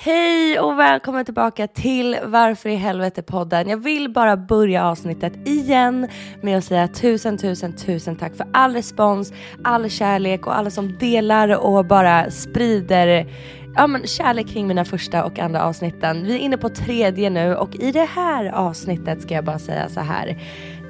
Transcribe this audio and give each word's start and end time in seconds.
Hej 0.00 0.60
och 0.60 0.78
välkommen 0.78 1.24
tillbaka 1.24 1.66
till 1.66 2.16
Varför 2.24 2.68
i 2.68 2.74
helvete 2.74 3.22
podden. 3.22 3.68
Jag 3.68 3.76
vill 3.76 4.12
bara 4.12 4.36
börja 4.36 4.84
avsnittet 4.84 5.48
igen 5.48 6.08
med 6.42 6.58
att 6.58 6.64
säga 6.64 6.88
tusen, 6.88 7.38
tusen, 7.38 7.76
tusen 7.76 8.16
tack 8.16 8.36
för 8.36 8.46
all 8.52 8.74
respons, 8.74 9.32
all 9.64 9.90
kärlek 9.90 10.46
och 10.46 10.56
alla 10.56 10.70
som 10.70 10.98
delar 10.98 11.56
och 11.56 11.86
bara 11.86 12.30
sprider 12.30 13.26
ja, 13.74 13.86
men 13.86 14.06
kärlek 14.06 14.48
kring 14.48 14.66
mina 14.66 14.84
första 14.84 15.24
och 15.24 15.38
andra 15.38 15.64
avsnitten. 15.64 16.24
Vi 16.24 16.34
är 16.34 16.38
inne 16.38 16.56
på 16.56 16.68
tredje 16.68 17.30
nu 17.30 17.56
och 17.56 17.74
i 17.74 17.92
det 17.92 18.08
här 18.14 18.52
avsnittet 18.52 19.22
ska 19.22 19.34
jag 19.34 19.44
bara 19.44 19.58
säga 19.58 19.88
så 19.88 20.00
här. 20.00 20.38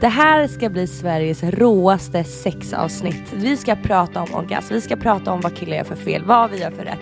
Det 0.00 0.08
här 0.08 0.46
ska 0.46 0.68
bli 0.68 0.86
Sveriges 0.86 1.42
råaste 1.42 2.24
sexavsnitt. 2.24 3.32
Vi 3.32 3.56
ska 3.56 3.76
prata 3.76 4.22
om 4.22 4.34
orgasm, 4.34 4.74
vi 4.74 4.80
ska 4.80 4.96
prata 4.96 5.32
om 5.32 5.40
vad 5.40 5.56
killar 5.56 5.76
gör 5.76 5.84
för 5.84 5.96
fel, 5.96 6.24
vad 6.24 6.50
vi 6.50 6.60
gör 6.60 6.70
för 6.70 6.84
rätt, 6.84 7.00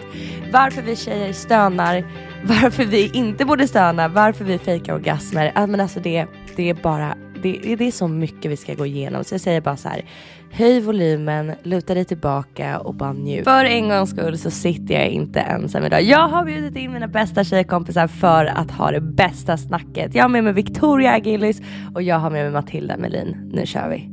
varför 0.53 0.83
vi 0.83 0.97
tjejer 0.97 1.33
stönar, 1.33 2.05
varför 2.45 2.85
vi 2.85 3.11
inte 3.15 3.45
borde 3.45 3.69
stöna, 3.69 4.09
varför 4.09 4.45
vi 4.45 4.59
fejkar 4.59 4.95
orgasmer. 4.95 5.67
men 5.67 5.81
alltså 5.81 6.01
det, 6.01 6.27
det 6.57 6.71
är 6.71 6.75
bara, 6.75 7.15
det, 7.43 7.77
det 7.79 7.85
är 7.87 7.93
så 7.93 8.09
mycket 8.09 8.51
vi 8.51 8.57
ska 8.57 8.75
gå 8.75 8.87
igenom 8.87 9.25
så 9.25 9.35
jag 9.35 9.41
säger 9.41 9.61
bara 9.61 9.77
så 9.77 9.89
här. 9.89 10.05
Höj 10.51 10.81
volymen, 10.81 11.53
luta 11.63 11.95
dig 11.95 12.05
tillbaka 12.05 12.79
och 12.79 12.95
bara 12.95 13.13
njut. 13.13 13.45
För 13.45 13.65
en 13.65 13.89
gångs 13.89 14.11
skull 14.11 14.39
så 14.39 14.51
sitter 14.51 14.95
jag 14.95 15.09
inte 15.09 15.41
ensam 15.41 15.85
idag. 15.85 16.03
Jag 16.03 16.29
har 16.29 16.45
bjudit 16.45 16.77
in 16.77 16.93
mina 16.93 17.09
bästa 17.09 17.45
tjejkompisar 17.45 18.07
för 18.07 18.45
att 18.45 18.71
ha 18.71 18.91
det 18.91 19.01
bästa 19.01 19.57
snacket. 19.57 20.15
Jag 20.15 20.25
har 20.25 20.29
med 20.29 20.45
mig 20.45 20.53
Victoria 20.53 21.13
Agilis 21.13 21.63
och 21.95 22.03
jag 22.03 22.19
har 22.19 22.31
med 22.31 22.45
mig 22.45 22.53
Matilda 22.53 22.97
Melin. 22.97 23.51
Nu 23.53 23.67
kör 23.67 23.89
vi. 23.89 24.11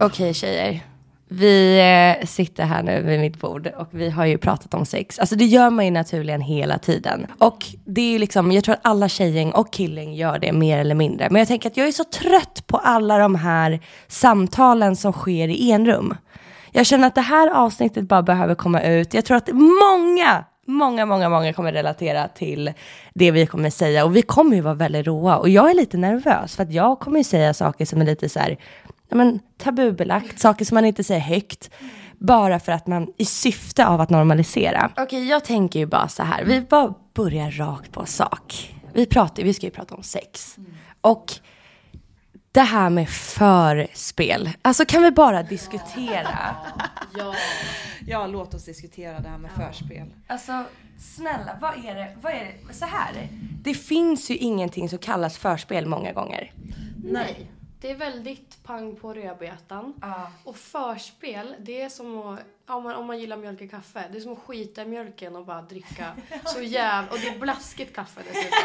Okej 0.00 0.06
okay, 0.06 0.34
tjejer. 0.34 0.95
Vi 1.28 1.78
eh, 2.20 2.26
sitter 2.26 2.64
här 2.64 2.82
nu 2.82 3.02
vid 3.02 3.20
mitt 3.20 3.40
bord 3.40 3.66
och 3.76 3.88
vi 3.90 4.10
har 4.10 4.26
ju 4.26 4.38
pratat 4.38 4.74
om 4.74 4.86
sex. 4.86 5.18
Alltså 5.18 5.36
det 5.36 5.44
gör 5.44 5.70
man 5.70 5.84
ju 5.84 5.90
naturligen 5.90 6.40
hela 6.40 6.78
tiden. 6.78 7.26
Och 7.38 7.66
det 7.84 8.00
är 8.00 8.12
ju 8.12 8.18
liksom, 8.18 8.52
jag 8.52 8.64
tror 8.64 8.74
att 8.74 8.80
alla 8.86 9.08
tjejgäng 9.08 9.50
och 9.50 9.72
killing 9.72 10.14
gör 10.14 10.38
det 10.38 10.52
mer 10.52 10.78
eller 10.78 10.94
mindre. 10.94 11.28
Men 11.30 11.38
jag 11.38 11.48
tänker 11.48 11.70
att 11.70 11.76
jag 11.76 11.88
är 11.88 11.92
så 11.92 12.04
trött 12.04 12.66
på 12.66 12.76
alla 12.76 13.18
de 13.18 13.34
här 13.34 13.80
samtalen 14.08 14.96
som 14.96 15.12
sker 15.12 15.48
i 15.48 15.70
enrum. 15.70 16.14
Jag 16.72 16.86
känner 16.86 17.06
att 17.06 17.14
det 17.14 17.20
här 17.20 17.50
avsnittet 17.50 18.08
bara 18.08 18.22
behöver 18.22 18.54
komma 18.54 18.82
ut. 18.82 19.14
Jag 19.14 19.24
tror 19.24 19.36
att 19.36 19.48
många 19.52 20.44
många, 20.66 21.06
många, 21.06 21.28
många 21.28 21.52
kommer 21.52 21.72
relatera 21.72 22.28
till 22.28 22.72
det 23.14 23.30
vi 23.30 23.46
kommer 23.46 23.70
säga 23.70 24.04
och 24.04 24.16
vi 24.16 24.22
kommer 24.22 24.56
ju 24.56 24.62
vara 24.62 24.74
väldigt 24.74 25.06
råa 25.06 25.36
och 25.36 25.48
jag 25.48 25.70
är 25.70 25.74
lite 25.74 25.96
nervös 25.96 26.56
för 26.56 26.62
att 26.62 26.72
jag 26.72 27.00
kommer 27.00 27.18
ju 27.18 27.24
säga 27.24 27.54
saker 27.54 27.84
som 27.84 28.00
är 28.00 28.04
lite 28.04 28.28
så 28.28 28.38
här 28.38 28.58
ja, 29.08 29.16
men, 29.16 29.40
tabubelagt, 29.58 30.40
saker 30.40 30.64
som 30.64 30.74
man 30.74 30.84
inte 30.84 31.04
säger 31.04 31.20
högt. 31.20 31.70
Bara 32.18 32.60
för 32.60 32.72
att 32.72 32.86
man, 32.86 33.12
i 33.16 33.24
syfte 33.24 33.86
av 33.86 34.00
att 34.00 34.10
normalisera. 34.10 34.90
Okej, 34.92 35.04
okay, 35.04 35.24
jag 35.24 35.44
tänker 35.44 35.78
ju 35.78 35.86
bara 35.86 36.08
så 36.08 36.22
här, 36.22 36.44
vi 36.44 36.60
bara 36.60 36.94
börjar 37.14 37.50
rakt 37.50 37.92
på 37.92 38.06
sak. 38.06 38.74
Vi, 38.92 39.06
pratar, 39.06 39.42
vi 39.42 39.54
ska 39.54 39.66
ju 39.66 39.72
prata 39.72 39.94
om 39.94 40.02
sex. 40.02 40.58
Mm. 40.58 40.74
Och 41.00 41.32
det 42.56 42.62
här 42.62 42.90
med 42.90 43.08
förspel. 43.08 44.50
Alltså 44.62 44.84
kan 44.84 45.02
vi 45.02 45.10
bara 45.10 45.42
diskutera? 45.42 46.54
ja. 47.18 47.34
ja, 48.06 48.26
låt 48.26 48.54
oss 48.54 48.64
diskutera 48.64 49.20
det 49.20 49.28
här 49.28 49.38
med 49.38 49.50
ja. 49.56 49.66
förspel. 49.66 50.06
Alltså 50.26 50.64
snälla, 50.98 51.58
vad 51.60 51.84
är 51.84 51.94
det? 51.94 52.16
Vad 52.20 52.32
är 52.32 52.44
det? 52.68 52.74
Så 52.74 52.84
här. 52.84 53.28
Det 53.62 53.74
finns 53.74 54.30
ju 54.30 54.36
ingenting 54.36 54.88
som 54.88 54.98
kallas 54.98 55.38
förspel 55.38 55.86
många 55.86 56.12
gånger. 56.12 56.52
Nej. 57.04 57.50
Det 57.80 57.90
är 57.90 57.94
väldigt 57.94 58.62
pang 58.64 58.96
på 58.96 59.14
rödbetan. 59.14 59.94
Uh. 60.04 60.28
Och 60.44 60.56
förspel, 60.56 61.54
det 61.58 61.82
är 61.82 61.88
som 61.88 62.18
att, 62.18 62.40
om 62.66 62.82
man, 62.82 62.94
om 62.94 63.06
man 63.06 63.18
gillar 63.18 63.36
mjölk 63.36 63.60
i 63.60 63.68
kaffe, 63.68 64.04
det 64.12 64.18
är 64.18 64.20
som 64.20 64.32
att 64.32 64.38
skita 64.38 64.82
i 64.82 64.86
mjölken 64.86 65.36
och 65.36 65.46
bara 65.46 65.62
dricka 65.62 66.12
så 66.44 66.62
jävla... 66.62 67.10
Och 67.10 67.18
det 67.18 67.28
är 67.28 67.38
blaskigt 67.38 67.94
kaffe 67.94 68.20
dessutom. 68.28 68.58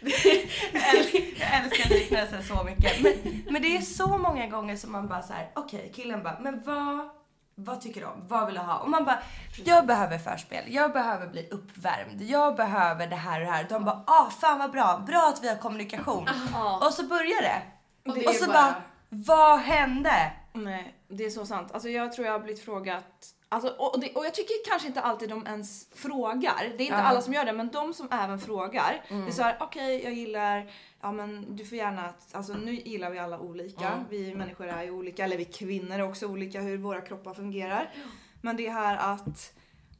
jag 1.40 1.64
älskar 1.64 1.90
liknelsen 1.90 2.42
så 2.42 2.64
mycket. 2.64 3.02
Men, 3.02 3.42
men 3.50 3.62
det 3.62 3.76
är 3.76 3.80
så 3.80 4.18
många 4.18 4.46
gånger 4.46 4.76
som 4.76 4.92
man 4.92 5.08
bara 5.08 5.22
så 5.22 5.32
här: 5.32 5.50
okej 5.54 5.78
okay, 5.78 5.92
killen 5.92 6.22
bara, 6.22 6.40
men 6.40 6.62
vad 6.62 7.21
vad 7.64 7.80
tycker 7.80 8.00
du 8.00 8.06
om? 8.06 8.24
Vad 8.28 8.46
vill 8.46 8.54
du 8.54 8.60
ha? 8.60 8.78
Och 8.78 8.90
man 8.90 9.04
bara, 9.04 9.18
jag 9.64 9.86
behöver 9.86 10.18
förspel, 10.18 10.64
jag 10.66 10.92
behöver 10.92 11.26
bli 11.26 11.48
uppvärmd, 11.50 12.22
jag 12.22 12.56
behöver 12.56 13.06
det 13.06 13.16
här 13.16 13.40
och 13.40 13.46
det 13.46 13.52
här. 13.52 13.66
De 13.68 13.84
bara, 13.84 14.02
ah 14.06 14.30
fan 14.30 14.58
vad 14.58 14.70
bra, 14.70 15.02
bra 15.06 15.32
att 15.34 15.44
vi 15.44 15.48
har 15.48 15.56
kommunikation. 15.56 16.28
Aha. 16.28 16.86
Och 16.86 16.94
så 16.94 17.02
börjar 17.02 17.42
det. 17.42 17.62
Och, 18.10 18.18
det 18.18 18.26
och 18.26 18.34
så 18.34 18.46
bara... 18.46 18.54
bara, 18.54 18.82
vad 19.08 19.58
hände? 19.58 20.32
Nej, 20.52 20.94
det 21.08 21.24
är 21.24 21.30
så 21.30 21.46
sant. 21.46 21.72
Alltså 21.72 21.88
jag 21.88 22.12
tror 22.12 22.26
jag 22.26 22.32
har 22.32 22.40
blivit 22.40 22.64
frågat 22.64 23.34
Alltså, 23.52 23.68
och, 23.68 24.00
det, 24.00 24.12
och 24.14 24.24
jag 24.24 24.34
tycker 24.34 24.54
kanske 24.68 24.88
inte 24.88 25.00
alltid 25.00 25.28
de 25.28 25.46
ens 25.46 25.88
frågar. 25.94 26.72
Det 26.76 26.82
är 26.82 26.86
inte 26.86 26.94
uh. 26.94 27.10
alla 27.10 27.20
som 27.20 27.34
gör 27.34 27.44
det, 27.44 27.52
men 27.52 27.68
de 27.68 27.94
som 27.94 28.08
även 28.10 28.38
frågar. 28.38 29.04
Mm. 29.08 29.24
Det 29.24 29.30
är 29.30 29.32
såhär, 29.32 29.56
okej 29.60 29.96
okay, 29.96 30.04
jag 30.04 30.12
gillar, 30.12 30.70
ja 31.00 31.12
men 31.12 31.56
du 31.56 31.64
får 31.64 31.78
gärna, 31.78 32.12
alltså 32.32 32.54
nu 32.54 32.74
gillar 32.74 33.10
vi 33.10 33.18
alla 33.18 33.38
olika. 33.38 33.88
Mm. 33.88 34.04
Vi 34.10 34.34
människor 34.34 34.66
är 34.66 34.82
ju 34.82 34.90
olika, 34.90 35.24
eller 35.24 35.36
vi 35.36 35.44
kvinnor 35.44 35.98
är 35.98 36.02
också 36.02 36.26
olika 36.26 36.60
hur 36.60 36.78
våra 36.78 37.00
kroppar 37.00 37.34
fungerar. 37.34 37.94
Men 38.40 38.56
det 38.56 38.70
här 38.70 39.14
att 39.14 39.52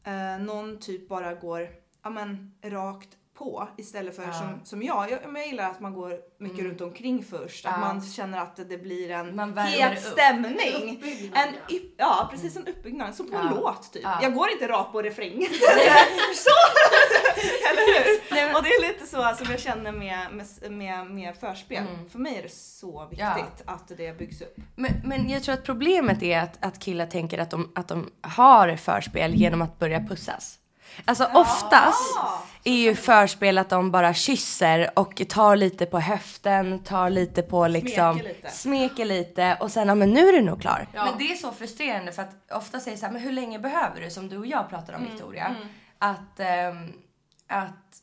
eh, 0.05 0.45
någon 0.45 0.79
typ 0.79 1.09
bara 1.09 1.35
går, 1.35 1.69
ja 2.03 2.11
men 2.11 2.55
rakt 2.63 3.09
på 3.43 3.69
istället 3.77 4.17
för 4.17 4.23
ja. 4.23 4.33
som, 4.33 4.61
som 4.65 4.83
jag. 4.83 5.11
jag. 5.11 5.19
Jag 5.35 5.47
gillar 5.47 5.71
att 5.71 5.81
man 5.81 5.93
går 5.93 6.19
mycket 6.39 6.59
mm. 6.59 6.71
runt 6.71 6.81
omkring 6.81 7.25
först. 7.25 7.67
Att 7.67 7.81
man 7.81 8.03
känner 8.03 8.39
att 8.39 8.57
det 8.57 8.79
blir 8.79 9.11
en 9.11 9.59
het 9.59 10.03
stämning. 10.03 11.03
En, 11.35 11.49
en 11.49 11.55
ja, 11.97 12.29
precis 12.31 12.57
en 12.57 12.67
uppbyggnad. 12.67 13.15
Som 13.15 13.31
på 13.31 13.37
en 13.37 13.47
låt 13.47 13.93
typ. 13.93 14.03
Jag 14.23 14.35
går 14.35 14.51
inte 14.51 14.69
rakt 14.69 14.93
på 14.93 15.03
refrängen. 15.03 15.49
så! 16.35 16.51
Eller 17.71 17.87
hur? 17.87 18.35
Nej, 18.35 18.55
och 18.55 18.63
det 18.63 18.69
är 18.69 18.93
lite 18.93 19.07
så 19.07 19.35
som 19.45 19.51
jag 19.51 19.61
känner 19.61 19.93
med, 19.93 20.27
med, 20.33 20.73
med, 20.73 21.07
med 21.07 21.37
förspel. 21.37 21.87
Mm. 21.87 22.09
För 22.09 22.19
mig 22.19 22.37
är 22.39 22.43
det 22.43 22.53
så 22.53 23.07
viktigt 23.11 23.63
att 23.65 23.89
det 23.97 24.19
byggs 24.19 24.43
upp. 24.43 24.57
Men, 24.77 24.93
men 25.05 25.31
jag 25.31 25.43
tror 25.43 25.55
att 25.55 25.65
problemet 25.65 26.23
är 26.23 26.39
att, 26.39 26.65
att 26.65 26.79
killar 26.79 27.07
tänker 27.07 27.39
att 27.39 27.51
de, 27.51 27.73
att 27.75 27.89
de 27.89 28.11
har 28.21 28.77
förspel 28.77 29.35
genom 29.35 29.63
att 29.63 29.79
börja 29.79 30.01
pussas. 30.01 30.59
Alltså 31.05 31.25
oftast 31.35 32.17
är 32.65 32.77
ju 32.77 32.95
förspel 32.95 33.59
att 33.59 33.69
de 33.69 33.91
bara 33.91 34.15
kysser 34.15 34.91
och 34.99 35.23
tar 35.29 35.57
lite 35.57 35.87
på 35.87 36.01
höften, 36.01 36.79
tar 36.85 37.11
lite 37.11 37.43
på 37.43 37.69
liksom, 37.69 38.19
smeker 38.19 38.35
lite, 38.35 38.51
smeker 38.51 39.05
lite 39.05 39.57
och 39.61 39.71
sen, 39.71 39.89
ja 39.89 39.95
men 39.95 40.11
nu 40.11 40.29
är 40.29 40.33
du 40.33 40.41
nog 40.41 40.61
klar. 40.61 40.87
Ja. 40.95 41.05
Men 41.05 41.19
det 41.19 41.33
är 41.33 41.37
så 41.37 41.53
frustrerande 41.53 42.13
för 42.13 42.23
att 42.23 42.53
ofta 42.53 42.81
säger 42.81 42.97
så 42.97 43.07
här, 43.07 43.13
men 43.13 43.23
hur 43.23 43.33
länge 43.33 43.59
behöver 43.59 44.01
du? 44.01 44.11
Som 44.11 44.29
du 44.29 44.39
och 44.39 44.47
jag 44.47 44.69
pratar 44.69 44.95
om 44.95 45.01
mm, 45.01 45.13
Victoria. 45.13 45.47
Mm. 45.47 45.69
Att, 45.99 46.41
ähm, 46.41 46.93
att 47.47 48.02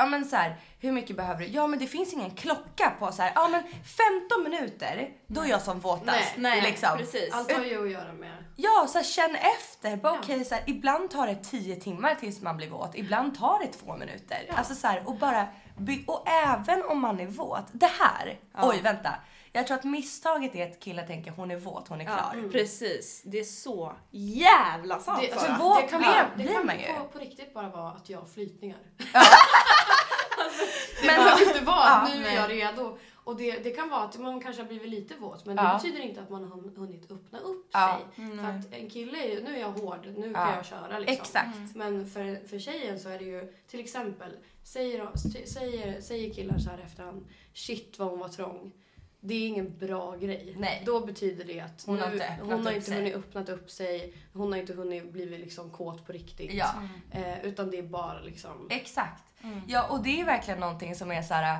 ja 0.00 0.06
men 0.06 0.24
så 0.24 0.36
här, 0.36 0.56
hur 0.78 0.92
mycket 0.92 1.16
behöver 1.16 1.44
du? 1.44 1.50
Ja 1.50 1.66
men 1.66 1.78
det 1.78 1.86
finns 1.86 2.12
ingen 2.12 2.30
klocka 2.30 2.92
på 2.98 3.12
så 3.12 3.22
här, 3.22 3.32
ja 3.34 3.48
men 3.48 3.62
15 3.62 4.42
minuter, 4.42 5.10
då 5.26 5.40
är 5.40 5.46
jag 5.46 5.62
som 5.62 5.80
våtast. 5.80 6.06
Nej, 6.06 6.34
nej 6.36 6.62
liksom. 6.62 6.98
precis. 6.98 7.34
Allt 7.34 7.52
har 7.52 7.64
ju 7.64 7.84
att 7.84 7.90
göra 7.90 8.12
med. 8.12 8.44
Ja, 8.56 8.86
så 8.88 8.98
här, 8.98 9.04
känn 9.04 9.34
efter. 9.34 9.96
Bara, 9.96 10.14
ja. 10.14 10.18
okay, 10.18 10.44
så 10.44 10.54
här, 10.54 10.64
ibland 10.66 11.10
tar 11.10 11.26
det 11.26 11.34
10 11.34 11.76
timmar 11.76 12.14
tills 12.14 12.40
man 12.40 12.56
blir 12.56 12.70
våt, 12.70 12.94
ibland 12.94 13.38
tar 13.38 13.58
det 13.58 13.66
två 13.66 13.96
minuter. 13.96 14.44
Ja. 14.48 14.54
Alltså 14.54 14.74
så 14.74 14.86
här, 14.86 15.08
och 15.08 15.16
bara, 15.16 15.48
och 16.06 16.28
även 16.28 16.82
om 16.82 17.00
man 17.00 17.20
är 17.20 17.26
våt, 17.26 17.66
det 17.72 17.90
här, 18.00 18.38
ja. 18.52 18.70
oj 18.70 18.80
vänta. 18.82 19.14
Jag 19.52 19.66
tror 19.66 19.76
att 19.76 19.84
misstaget 19.84 20.54
är 20.54 20.70
att 20.70 20.80
killar 20.80 21.06
tänker 21.06 21.30
hon 21.30 21.50
är 21.50 21.56
våt, 21.56 21.88
hon 21.88 22.00
är 22.00 22.04
klar. 22.04 22.34
Ja, 22.42 22.48
precis. 22.52 23.22
Det 23.24 23.38
är 23.40 23.44
så 23.44 23.92
jävla 24.10 24.98
sant 25.00 25.20
Det, 25.22 25.32
alltså, 25.32 25.52
våt 25.64 25.80
det 25.80 25.86
kan, 25.88 26.00
blir- 26.00 26.28
det 26.36 26.42
blir 26.44 26.54
kan 26.54 26.66
man 26.66 26.78
ju. 26.80 26.86
På, 26.86 27.04
på 27.12 27.18
riktigt 27.18 27.54
bara 27.54 27.68
vara 27.68 27.90
att 27.90 28.10
jag 28.10 28.18
har 28.18 28.26
flytningar. 28.26 28.78
alltså, 30.38 30.64
det 31.02 31.06
Men- 31.06 31.16
behöver 31.24 31.46
inte 31.46 31.64
vara 31.64 31.76
Ja, 31.76 32.00
att 32.02 32.14
nu 32.16 32.26
är 32.26 32.34
jag 32.34 32.50
redo. 32.50 32.98
Och 33.24 33.36
det, 33.36 33.58
det 33.58 33.70
kan 33.70 33.88
vara 33.88 34.00
att 34.02 34.18
man 34.18 34.40
kanske 34.40 34.62
har 34.62 34.68
blivit 34.68 34.88
lite 34.88 35.14
våt 35.16 35.46
men 35.46 35.56
Ja. 35.56 35.62
det 35.62 35.74
betyder 35.74 36.00
inte 36.00 36.20
att 36.22 36.30
man 36.30 36.44
har 36.44 36.56
hun- 36.56 36.74
hunnit 36.76 37.10
öppna 37.10 37.38
upp 37.38 37.68
Ja. 37.72 38.00
sig. 38.16 38.26
För 38.38 38.44
att 38.48 38.74
en 38.74 38.90
kille 38.90 39.18
är 39.24 39.28
ju, 39.34 39.42
nu 39.42 39.56
är 39.56 39.60
jag 39.60 39.72
hård, 39.72 40.06
nu 40.16 40.30
Ja. 40.34 40.44
kan 40.44 40.54
jag 40.54 40.66
köra 40.66 40.98
liksom. 40.98 41.14
Exakt. 41.22 41.74
Men 41.74 42.06
för, 42.10 42.48
för 42.48 42.58
tjejen 42.58 43.00
så 43.00 43.08
är 43.08 43.18
det 43.18 43.24
ju 43.24 43.52
till 43.66 43.80
exempel, 43.80 44.30
säger, 44.64 45.08
säger, 45.46 46.00
säger 46.00 46.34
killar 46.34 46.58
så 46.58 46.70
här 46.70 46.78
efterhand, 46.78 47.26
shit 47.54 47.98
vad 47.98 48.08
hon 48.10 48.18
var 48.18 48.28
trång. 48.28 48.72
Det 49.20 49.34
är 49.34 49.48
ingen 49.48 49.78
bra 49.78 50.16
grej. 50.16 50.54
Nej. 50.58 50.82
Då 50.86 51.06
betyder 51.06 51.44
det 51.44 51.60
att 51.60 51.82
Hon 51.86 51.96
nu, 51.96 52.02
har 52.02 52.12
inte 52.12 52.36
hon 52.42 52.66
har 52.66 52.72
inte 52.72 52.94
hunnit 52.94 53.14
öppnat 53.14 53.48
upp 53.48 53.70
sig, 53.70 54.14
hon 54.32 54.52
har 54.52 54.58
inte 54.58 54.72
hunnit 54.72 55.12
blivit 55.12 55.40
liksom 55.40 55.70
kåt 55.70 56.06
på 56.06 56.12
riktigt. 56.12 56.52
Ja. 56.54 56.74
Eh, 57.10 57.44
utan 57.44 57.70
det 57.70 57.78
är 57.78 57.82
bara 57.82 58.20
liksom... 58.20 58.68
Exakt. 58.70 59.24
Ja, 59.66 59.88
och 59.88 60.02
det 60.02 60.20
är 60.20 60.24
verkligen 60.24 60.60
någonting 60.60 60.94
som 60.94 61.12
är 61.12 61.22
så 61.22 61.34
här, 61.34 61.58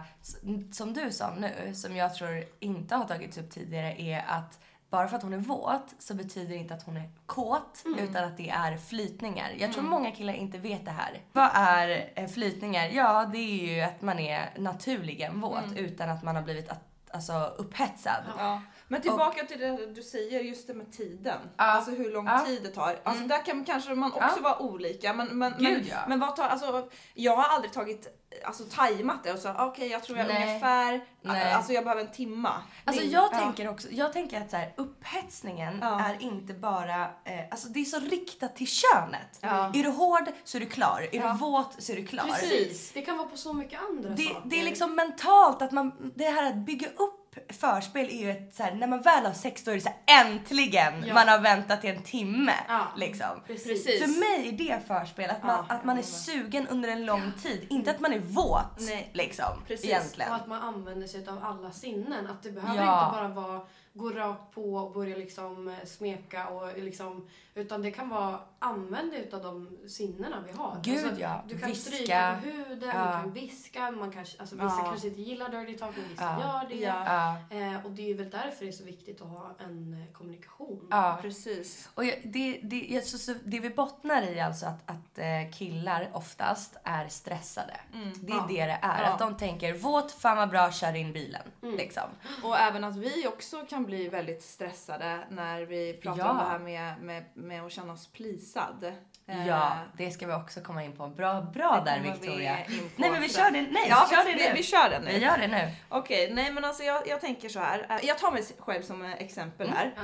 som 0.72 0.94
du 0.94 1.12
sa 1.12 1.34
nu, 1.34 1.74
som 1.74 1.96
jag 1.96 2.14
tror 2.14 2.44
inte 2.58 2.94
har 2.94 3.04
tagits 3.04 3.38
upp 3.38 3.50
tidigare, 3.50 4.02
är 4.02 4.24
att 4.28 4.60
bara 4.90 5.08
för 5.08 5.16
att 5.16 5.22
hon 5.22 5.32
är 5.32 5.38
våt 5.38 5.94
så 5.98 6.14
betyder 6.14 6.48
det 6.48 6.56
inte 6.56 6.74
att 6.74 6.82
hon 6.82 6.96
är 6.96 7.10
kåt, 7.26 7.84
utan 7.98 8.24
att 8.24 8.36
det 8.36 8.50
är 8.50 8.76
flytningar. 8.76 9.50
Jag 9.58 9.72
tror 9.72 9.82
många 9.82 10.10
killar 10.10 10.34
inte 10.34 10.58
vet 10.58 10.84
det 10.84 10.90
här. 10.90 11.20
Vad 11.32 11.50
är 11.54 12.12
eh, 12.14 12.26
flytningar? 12.28 12.88
Ja, 12.88 13.30
det 13.32 13.38
är 13.38 13.74
ju 13.74 13.80
att 13.80 14.02
man 14.02 14.18
är 14.18 14.50
naturligen 14.58 15.40
våt 15.40 15.76
utan 15.76 16.08
att 16.10 16.22
man 16.22 16.36
har 16.36 16.42
blivit 16.42 16.68
att, 16.68 16.84
alltså, 17.12 17.54
upphetsad. 17.58 18.24
Ja. 18.38 18.62
Men 18.92 19.00
tillbaka 19.02 19.44
till 19.46 19.58
det 19.60 19.86
du 19.94 20.02
säger, 20.02 20.40
just 20.40 20.66
det 20.66 20.74
med 20.74 20.92
tiden. 20.92 21.38
Ja. 21.56 21.64
Alltså 21.64 21.90
hur 21.90 22.12
lång 22.12 22.26
Ja. 22.26 22.38
tid 22.46 22.62
det 22.62 22.68
tar. 22.68 22.96
Alltså 23.02 23.24
där 23.24 23.44
kan 23.44 23.64
kanske 23.64 23.94
man 23.94 24.12
också 24.12 24.36
Ja. 24.36 24.42
vara 24.42 24.58
olika. 24.62 25.12
Men, 25.14 25.38
men, 25.38 25.54
Gud, 25.58 25.72
men, 25.72 25.86
ja. 25.86 25.96
men 26.08 26.20
vad 26.20 26.36
tar, 26.36 26.44
alltså 26.48 26.88
jag 27.14 27.36
har 27.36 27.54
aldrig 27.54 27.72
tagit, 27.72 28.08
alltså 28.44 28.64
tajmat 28.70 29.24
det 29.24 29.32
och 29.32 29.38
så 29.38 29.54
okej 29.58 29.88
jag 29.88 30.02
tror 30.04 30.18
jag 30.18 30.26
Nej. 30.28 30.46
ungefär, 30.48 31.04
Nej. 31.22 31.52
alltså 31.52 31.72
jag 31.72 31.84
behöver 31.84 32.02
en 32.02 32.12
timma. 32.12 32.52
Alltså 32.84 33.02
Det- 33.02 33.08
jag 33.10 33.28
ja. 33.32 33.38
tänker 33.38 33.68
också, 33.68 33.88
jag 33.90 34.12
tänker 34.12 34.40
att 34.40 34.50
så 34.50 34.56
här, 34.56 34.74
upphetsningen 34.76 35.82
är 35.82 36.16
inte 36.22 36.52
bara, 36.54 37.02
eh, 37.24 37.40
alltså 37.50 37.68
det 37.68 37.80
är 37.80 37.84
så 37.84 37.98
riktat 37.98 38.56
till 38.56 38.66
könet. 38.68 39.38
Är 39.42 39.82
du 39.82 39.88
hård 39.90 40.24
så 40.44 40.56
är 40.56 40.60
du 40.60 40.66
klar, 40.66 41.08
är 41.12 41.20
du 41.32 41.38
våt 41.38 41.82
så 41.82 41.92
är 41.92 41.96
du 41.96 42.06
klar. 42.06 42.24
Precis! 42.24 42.92
Det 42.92 43.02
kan 43.02 43.16
vara 43.18 43.28
på 43.28 43.36
så 43.36 43.52
mycket 43.52 43.80
andra 43.90 44.10
Det, 44.10 44.22
saker. 44.22 44.42
det 44.44 44.60
är 44.60 44.64
liksom 44.64 44.94
mentalt 44.94 45.62
att 45.62 45.72
man, 45.72 46.12
det 46.14 46.24
här 46.24 46.46
att 46.50 46.56
bygga 46.56 46.88
upp 46.88 47.19
förspel 47.48 48.06
är 48.06 48.20
ju 48.20 48.30
ett 48.30 48.54
så 48.54 48.62
här, 48.62 48.74
när 48.74 48.86
man 48.86 49.02
väl 49.02 49.26
har 49.26 49.32
sex 49.32 49.64
då 49.64 49.70
är 49.70 49.74
det 49.74 49.80
så 49.80 49.88
här, 50.06 50.24
äntligen 50.26 51.04
Ja. 51.06 51.14
man 51.14 51.28
har 51.28 51.38
väntat 51.38 51.84
i 51.84 51.88
en 51.88 52.02
timme. 52.02 52.54
Ja. 52.68 52.86
Liksom. 52.96 53.26
Precis. 53.46 53.84
För 54.02 54.20
mig 54.20 54.48
är 54.48 54.52
det 54.52 54.80
förspel, 54.86 55.30
att 55.30 55.42
man, 55.42 55.64
Ja, 55.68 55.74
att 55.74 55.84
man 55.84 55.98
är 55.98 56.02
sugen 56.02 56.66
under 56.68 56.88
en 56.88 57.06
lång 57.06 57.32
tid. 57.42 57.66
Inte 57.70 57.90
att 57.90 58.00
man 58.00 58.12
är 58.12 58.18
våt 58.18 58.76
Nej. 58.80 59.10
liksom. 59.12 59.62
Precis. 59.66 59.84
Egentligen. 59.90 60.30
Och 60.30 60.36
att 60.36 60.46
man 60.46 60.62
använder 60.62 61.06
sig 61.06 61.28
av 61.28 61.44
alla 61.44 61.70
sinnen. 61.72 62.26
Att 62.26 62.42
det 62.42 62.50
behöver 62.50 62.82
Ja. 62.84 63.04
inte 63.06 63.18
bara 63.36 63.46
vara 63.48 63.66
gå 63.94 64.10
rakt 64.10 64.54
på 64.54 64.74
och 64.74 64.92
börja 64.92 65.16
liksom 65.16 65.68
eh, 65.68 65.84
smeka 65.86 66.46
och 66.48 66.78
liksom 66.78 67.28
utan 67.54 67.82
det 67.82 67.90
kan 67.90 68.08
vara 68.08 68.40
använd 68.58 69.14
utav 69.14 69.42
de 69.42 69.78
sinnena 69.88 70.44
vi 70.46 70.52
har. 70.52 70.70
Alltså, 70.72 70.90
Gud, 70.90 71.14
ja. 71.18 71.44
Du 71.48 71.58
kan 71.58 71.68
Viska. 71.68 71.90
stryka 71.90 72.38
på 72.42 72.48
huden, 72.48 72.90
Ja. 72.94 73.04
du 73.06 73.12
kan 73.22 73.32
viska, 73.32 73.90
man 73.90 74.12
kanske, 74.12 74.40
alltså 74.40 74.54
vissa 74.54 74.66
Ja. 74.78 74.84
kanske 74.84 75.08
inte 75.08 75.20
gillar 75.20 75.48
dirty 75.48 75.78
talk 75.78 75.96
men 75.96 76.08
vissa 76.08 76.24
Ja. 76.24 76.40
gör 76.40 76.68
det. 76.68 76.84
Ja. 76.84 77.36
Ja. 77.50 77.56
Eh, 77.56 77.84
och 77.86 77.90
det 77.90 78.10
är 78.10 78.14
väl 78.14 78.30
därför 78.30 78.64
det 78.64 78.70
är 78.70 78.72
så 78.72 78.84
viktigt 78.84 79.20
att 79.22 79.28
ha 79.28 79.50
en 79.58 79.94
eh, 80.06 80.12
kommunikation. 80.12 80.86
Ja. 80.90 81.18
Precis. 81.22 81.88
Och 81.94 82.04
jag- 82.04 82.20
det, 82.24 82.60
det, 82.62 82.86
jag, 82.90 83.04
så, 83.04 83.18
så, 83.18 83.34
det 83.44 83.60
vi 83.60 83.70
bottnar 83.70 84.22
i 84.22 84.40
alltså 84.40 84.66
att, 84.66 84.90
att 84.90 85.18
eh, 85.18 85.50
killar 85.58 86.10
oftast 86.12 86.76
är 86.84 87.08
stressade. 87.08 87.76
Det 88.20 88.32
är 88.32 88.36
Ja. 88.36 88.44
det 88.48 88.54
det 88.54 88.60
är. 88.60 88.78
Ja. 88.82 88.88
Att 89.12 89.18
de 89.18 89.36
tänker 89.36 89.74
våt, 89.74 90.12
fan 90.12 90.36
vad 90.36 90.50
bra, 90.50 90.72
kör 90.72 90.96
in 90.96 91.12
bilen. 91.12 91.42
Liksom. 91.62 92.02
Och 92.42 92.58
även 92.58 92.84
att 92.84 92.96
vi 92.96 93.26
också 93.28 93.64
kan 93.68 93.84
bli 93.90 94.08
väldigt 94.08 94.42
stressade 94.42 95.18
när 95.30 95.62
vi 95.62 95.92
pratar 96.02 96.18
Ja. 96.24 96.30
om 96.30 96.36
det 96.36 96.42
här 96.44 96.58
med, 96.58 97.02
med, 97.02 97.24
med 97.34 97.62
att 97.64 97.72
känna 97.72 97.92
oss 97.92 98.06
plisad. 98.12 98.84
Eh, 99.26 99.46
Ja, 99.48 99.76
det 99.96 100.10
ska 100.10 100.26
vi 100.26 100.32
också 100.32 100.60
komma 100.60 100.84
in 100.84 100.96
på. 100.96 101.06
Bra, 101.08 101.40
bra 101.40 101.82
där 101.86 102.00
Victoria. 102.00 102.56
Nej 102.96 103.10
men 103.10 103.20
vi 103.20 103.28
kör 103.28 103.50
det, 103.50 103.62
nej, 103.62 103.86
Ja, 103.88 104.08
kör 104.10 104.24
vi, 104.24 104.32
det 104.32 104.38
vi, 104.38 104.48
nu. 104.48 104.54
vi 104.54 104.62
kör 104.62 104.90
den 104.90 105.02
nu. 105.02 105.10
Vi 105.12 105.18
gör 105.18 105.38
det 105.38 105.46
nu. 105.48 105.70
Okej, 105.88 106.30
nej 106.34 106.52
men 106.52 106.64
alltså 106.64 106.82
jag, 106.82 107.08
jag 107.08 107.20
tänker 107.20 107.48
så 107.48 107.60
här. 107.60 107.86
Eh, 107.90 108.06
Jag 108.06 108.18
tar 108.18 108.30
mig 108.32 108.42
själv 108.58 108.82
som 108.82 109.04
eh, 109.04 109.12
exempel 109.12 109.66
Mm. 109.66 109.78
här. 109.78 109.92
Ja. 109.96 110.02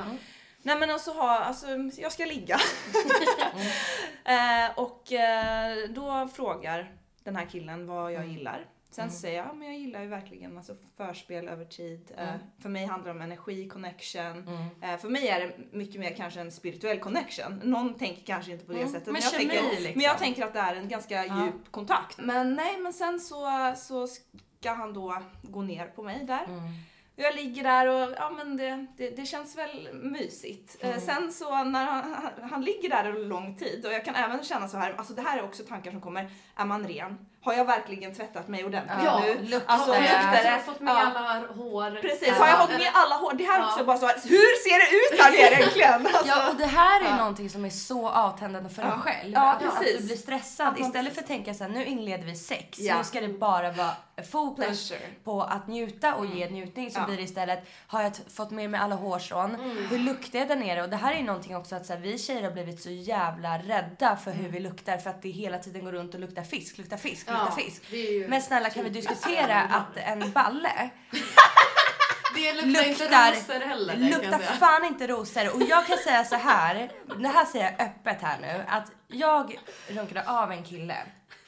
Nej 0.63 0.77
men 0.79 0.91
alltså, 0.91 1.13
ha, 1.13 1.39
alltså 1.39 1.67
jag 1.97 2.13
ska 2.13 2.25
ligga. 2.25 2.57
eh, 4.25 4.71
och 4.79 5.13
eh, 5.13 5.77
då 5.89 6.29
frågar 6.35 6.91
den 7.25 7.37
här 7.37 7.47
killen 7.47 7.87
vad 7.87 8.13
jag 8.13 8.27
gillar. 8.27 8.65
Sen 8.97 9.11
säger 9.11 9.37
jag, 9.39 9.47
ja, 9.47 9.53
men 9.53 9.69
jag 9.69 9.79
gillar 9.79 10.03
ju 10.03 10.09
verkligen 10.09 10.57
alltså, 10.57 10.77
förspel 10.97 11.49
över 11.49 11.65
tid. 11.65 12.13
Eh, 12.17 12.29
för 12.63 12.69
mig 12.69 12.87
handlar 12.87 13.13
det 13.13 13.19
om 13.19 13.23
energi, 13.23 13.69
connection. 13.69 14.49
Eh, 14.83 14.97
för 14.99 15.09
mig 15.09 15.29
är 15.29 15.41
det 15.41 15.53
mycket 15.73 16.01
mer 16.01 16.15
kanske 16.15 16.41
en 16.41 16.53
spirituell 16.53 16.99
connection. 16.99 17.61
Någon 17.65 17.95
tänker 17.95 18.23
kanske 18.23 18.53
inte 18.53 18.65
på 18.65 18.73
det 18.73 18.89
sättet. 18.89 19.07
Men 19.07 19.23
jag 19.23 19.33
kemi, 19.33 19.49
tänker, 19.49 19.71
liksom. 19.71 19.93
men 19.95 20.05
jag 20.05 20.19
tänker 20.19 20.45
att 20.45 20.53
det 20.53 20.61
är 20.61 20.75
en 20.75 20.89
ganska 20.89 21.25
djup 21.25 21.71
kontakt. 21.71 22.19
Men 22.19 22.55
nej, 22.55 22.79
men 22.79 22.93
sen 22.93 23.21
så, 23.21 23.73
så 23.77 24.07
ska 24.07 24.73
han 24.73 24.93
då 24.93 25.23
gå 25.43 25.63
ner 25.63 25.87
på 25.87 26.03
mig 26.03 26.25
där. 26.25 26.45
Mm. 26.45 26.73
Jag 27.17 27.35
ligger 27.35 27.63
där 27.65 27.87
och 27.87 28.15
ja, 28.17 28.31
men 28.31 28.57
det, 28.57 28.87
det, 28.97 29.11
det 29.11 29.27
känns 29.27 29.59
väl 29.59 29.89
mysigt. 29.93 30.77
Mm. 30.81 30.95
Eh, 30.95 31.03
sen 31.03 31.33
så 31.33 31.65
när 31.65 31.85
han, 31.85 32.15
han, 32.15 32.51
han 32.51 32.65
ligger 32.65 32.89
där 32.89 33.09
under 33.09 33.29
lång 33.29 33.57
tid 33.57 33.87
och 33.87 33.93
jag 33.93 34.05
kan 34.05 34.15
även 34.15 34.45
känna 34.45 34.69
så 34.69 34.77
här, 34.77 34.95
alltså 34.95 35.15
det 35.15 35.23
här 35.23 35.39
är 35.39 35.45
också 35.45 35.63
tankar 35.63 35.91
som 35.91 36.01
kommer, 36.01 36.31
är 36.57 36.65
man 36.65 36.89
ren? 36.89 37.27
Har 37.47 37.55
jag 37.55 37.65
verkligen 37.65 38.15
tvättat 38.15 38.49
mig 38.49 38.65
ordentligt 38.65 38.99
Ja, 39.05 39.21
nu? 39.27 39.43
luktar 39.49 39.73
alltså, 39.75 39.93
det? 39.93 40.01
luktar 40.01 40.45
Har 40.45 40.51
jag 40.51 40.65
fått 40.65 40.81
med 40.81 40.95
Ja. 40.95 40.99
alla 41.15 41.47
hår? 41.55 41.99
Precis, 42.03 42.29
Ja. 42.29 42.35
har 42.35 42.47
jag 42.49 42.59
fått 42.61 42.71
med 42.79 42.91
alla 42.95 43.15
hår? 43.17 43.33
Det 43.35 43.45
här 43.45 43.61
är 43.61 43.65
också 43.67 43.85
bara 43.85 43.99
så 43.99 44.07
hur 44.07 44.63
ser 44.65 44.79
det 44.79 44.97
ut 45.15 45.21
här 45.21 45.31
nere 45.31 45.61
egentligen? 45.61 46.07
Alltså, 46.17 46.27
Ja 46.29 46.51
och 46.51 46.57
det 46.57 46.67
här 46.67 47.01
är 47.01 47.09
Ja. 47.11 47.17
någonting 47.17 47.51
som 47.51 47.65
är 47.65 47.71
så 47.71 48.09
avtändande 48.09 48.71
för 48.71 48.83
en 48.83 48.89
Ja. 48.89 48.99
själv. 48.99 49.33
Ja, 49.35 49.53
att, 49.53 49.63
att 49.65 49.79
precis. 49.79 49.99
du 50.01 50.07
blir 50.07 50.17
stressad. 50.17 50.67
Man- 50.67 50.81
Istället 50.87 51.15
för 51.15 51.21
att 51.21 51.27
tänka 51.27 51.55
så 51.55 51.65
här, 51.65 51.71
nu 51.71 51.85
inleder 51.85 52.25
vi 52.25 52.35
sex. 52.37 52.79
Ja. 52.79 52.99
Nu 52.99 53.05
ska 53.05 53.21
det 53.21 53.29
bara 53.29 53.73
vara 53.73 53.91
fokus 54.31 54.89
Pleasure. 54.89 55.07
på 55.25 55.43
att 55.43 55.69
njuta 55.69 56.15
och 56.15 56.27
ge 56.27 56.49
njutning. 56.51 56.91
Så 56.91 57.01
Ja. 57.01 57.07
blir 57.07 57.17
det 57.17 57.23
istället, 57.23 57.67
har 57.87 58.03
jag 58.03 58.13
fått 58.35 58.51
med 58.51 58.71
mig 58.71 58.81
alla 58.81 58.95
hårstrån? 58.95 59.55
Hur 59.91 59.99
luktar 59.99 60.39
jag 60.39 60.49
där 60.49 60.57
nere? 60.57 60.83
Och 60.83 60.89
det 60.89 60.97
här 60.97 61.13
är 61.13 61.17
ju 61.17 61.23
någonting 61.25 61.57
också 61.57 61.77
att 61.77 61.87
så 61.87 61.93
här, 61.93 62.01
vi 62.01 62.19
tjejer 62.19 62.43
har 62.43 62.51
blivit 62.51 62.83
så 62.83 62.91
jävla 62.91 63.59
rädda 63.59 64.17
för 64.17 64.31
hur 64.31 64.49
vi 64.49 64.61
luktar. 64.61 64.97
För 64.99 65.11
att 65.11 65.23
det 65.23 65.31
hela 65.31 65.59
tiden 65.59 65.85
går 65.85 65.93
runt 65.93 66.15
och 66.15 66.21
luktar 66.21 66.43
fisk, 66.43 66.79
luktar 66.79 66.97
fisk, 66.97 67.27
Ja, 67.39 67.45
luktar 67.45 67.63
fisk. 67.63 67.83
ju 67.93 68.29
Men 68.29 68.43
snälla 68.43 68.71
kan 68.71 68.85
vi 68.85 68.91
diskutera 68.91 69.61
att 69.61 69.97
en 69.97 70.33
balle 70.33 70.91
Det 72.35 72.53
luktar, 72.53 72.85
inte 72.89 73.05
luktar, 73.05 73.33
rosor 73.33 73.61
heller. 73.67 73.97
luktar 73.97 74.39
fan 74.39 74.85
inte 74.85 75.07
rosor. 75.07 75.55
Och 75.55 75.63
jag 75.63 75.87
kan 75.87 75.99
säga 75.99 76.25
så 76.25 76.37
här, 76.37 76.93
det 77.19 77.29
här 77.29 77.45
säger 77.45 77.65
jag 77.65 77.87
öppet 77.87 78.23
här 78.23 78.39
nu, 78.41 78.65
att 78.69 78.93
jag 79.09 79.59
runkade 79.89 80.23
av 80.29 80.53
en 80.53 80.65
kille 80.65 80.97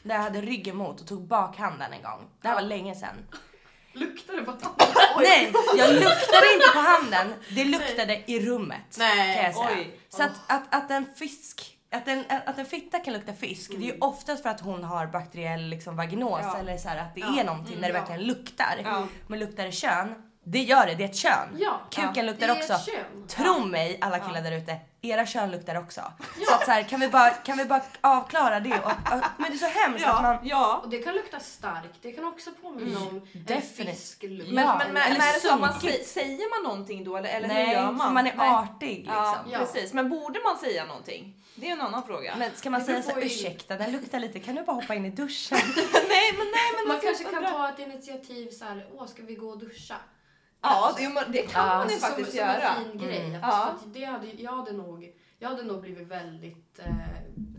där 0.02 0.14
jag 0.14 0.22
hade 0.22 0.40
ryggen 0.40 0.76
mot 0.76 1.00
och 1.00 1.06
tog 1.06 1.26
bakhanden 1.26 1.92
en 1.92 2.02
gång. 2.02 2.30
Det 2.42 2.48
här 2.48 2.54
var 2.54 2.62
länge 2.62 2.94
sedan. 2.94 3.26
Luktar 3.92 4.34
det 4.34 4.42
på 4.42 4.52
Nej, 5.20 5.52
jag 5.76 5.94
luktade 5.94 6.54
inte 6.54 6.68
på 6.72 6.78
handen. 6.78 7.34
Det 7.54 7.64
luktade 7.64 8.22
i 8.26 8.40
rummet. 8.40 8.96
Nej, 8.98 9.34
kan 9.34 9.44
jag 9.44 9.54
säga. 9.54 9.78
oj. 9.78 10.00
Så 10.08 10.22
att, 10.22 10.32
att, 10.46 10.74
att 10.74 10.90
en 10.90 11.06
fisk 11.16 11.77
att 11.90 12.08
en, 12.08 12.24
att 12.46 12.58
en 12.58 12.66
fitta 12.66 12.98
kan 12.98 13.12
lukta 13.14 13.32
fisk, 13.32 13.70
det 13.70 13.76
är 13.76 13.92
ju 13.94 13.98
oftast 14.00 14.42
för 14.42 14.50
att 14.50 14.60
hon 14.60 14.84
har 14.84 15.06
bakteriell 15.06 15.68
liksom, 15.68 15.96
vaginos 15.96 16.40
Ja. 16.42 16.56
eller 16.58 16.76
så 16.76 16.88
här, 16.88 16.96
att 16.96 17.14
det 17.14 17.20
Ja. 17.20 17.40
är 17.40 17.44
någonting 17.44 17.80
när 17.80 17.88
det 17.88 17.92
verkligen 17.98 18.22
luktar. 18.24 19.08
Men 19.26 19.38
luktar 19.38 19.64
det 19.64 19.72
kön, 19.72 20.14
det 20.50 20.62
gör 20.62 20.86
det, 20.86 20.94
det 20.94 21.04
är 21.04 21.08
ett 21.08 21.16
kön. 21.16 21.48
Ja. 21.58 21.80
Kuken 21.90 22.12
Ja. 22.14 22.22
luktar 22.22 22.50
också. 22.52 22.74
Tro 23.28 23.64
mig 23.64 23.98
alla 24.00 24.18
killar 24.18 24.42
där 24.42 24.52
ute, 24.52 24.76
era 25.02 25.26
kön 25.26 25.50
luktar 25.50 25.74
också. 25.78 26.00
Så 26.48 26.54
att 26.54 26.64
så 26.64 26.70
här, 26.70 26.82
kan, 26.82 27.00
vi 27.00 27.08
bara, 27.08 27.30
kan 27.30 27.56
vi 27.58 27.64
bara 27.64 27.82
avklara 28.00 28.60
det? 28.60 28.78
Och, 28.84 28.90
och, 28.90 29.20
men 29.38 29.50
det 29.50 29.56
är 29.56 29.58
så 29.58 29.78
hemskt 29.78 30.06
att 30.06 30.22
man... 30.22 30.34
ja, 30.34 30.40
ja. 30.42 30.80
Och 30.84 30.90
det 30.90 30.98
kan 30.98 31.14
lukta 31.14 31.40
starkt. 31.40 31.94
Det 32.02 32.12
kan 32.12 32.24
också 32.24 32.50
påminna 32.62 33.00
om 33.00 33.06
en 33.08 33.44
definitivt. 33.44 33.96
fisklukt. 33.98 34.50
Men, 34.52 34.64
Ja, 34.64 34.78
men, 34.78 34.92
men, 34.92 35.02
eller 35.02 35.18
men 35.18 35.28
är 35.28 35.32
det 35.32 35.40
så 35.40 35.54
att 35.54 35.60
man 35.60 35.80
säger 36.04 36.62
man 36.62 36.70
någonting 36.72 37.04
då 37.04 37.16
eller, 37.16 37.28
eller 37.28 37.48
hur 37.48 37.54
Nej, 37.54 37.72
gör 37.72 37.92
man? 37.92 38.06
för 38.06 38.14
man 38.14 38.26
är 38.26 38.34
Nej. 38.36 38.48
artig 38.48 38.96
liksom. 38.98 39.14
Ja, 39.14 39.44
Ja. 39.50 39.58
precis. 39.58 39.92
Men 39.92 40.08
borde 40.10 40.40
man 40.44 40.58
säga 40.58 40.84
någonting? 40.84 41.34
Det 41.54 41.68
är 41.68 41.72
en 41.72 41.80
annan 41.80 42.02
fråga. 42.06 42.34
Men 42.38 42.50
ska 42.54 42.70
man 42.70 42.84
säga 42.84 43.02
så 43.02 43.10
här, 43.10 43.22
ursäkta 43.24 43.76
den 43.76 43.92
luktar 43.92 44.18
lite, 44.20 44.40
kan 44.40 44.54
du 44.54 44.62
bara 44.62 44.72
hoppa 44.72 44.94
in 44.94 45.04
i 45.04 45.10
duschen? 45.10 45.58
nej 45.92 46.32
men 46.38 46.46
nej 46.46 46.70
men 46.78 46.88
Man 46.88 47.00
kanske 47.00 47.24
kan 47.24 47.34
undrar. 47.34 47.50
ta 47.52 47.68
ett 47.68 47.78
initiativ 47.78 48.50
så 48.50 48.64
här, 48.64 48.86
åh 48.94 49.06
ska 49.06 49.22
vi 49.22 49.34
gå 49.34 49.48
och 49.48 49.58
duscha? 49.58 49.94
Ja, 50.62 50.94
det, 50.96 51.42
kan 51.42 51.66
Ja. 51.66 51.78
man 51.78 51.88
ju 51.88 51.94
Alltså, 51.94 52.06
faktiskt 52.06 52.30
som, 52.30 52.38
göra. 52.38 52.74
Som 52.74 52.84
en 52.84 52.90
fin 52.90 53.00
grej. 53.08 53.24
Mm. 53.26 53.40
Ja. 53.40 53.74
det 53.86 54.04
hade, 54.04 54.26
jag 54.26 54.52
hade 54.52 54.72
nog 54.72 55.12
jag 55.38 55.48
hade 55.48 55.62
nog 55.62 55.80
blivit 55.80 56.08
väldigt, 56.08 56.67
eh, 56.78 56.94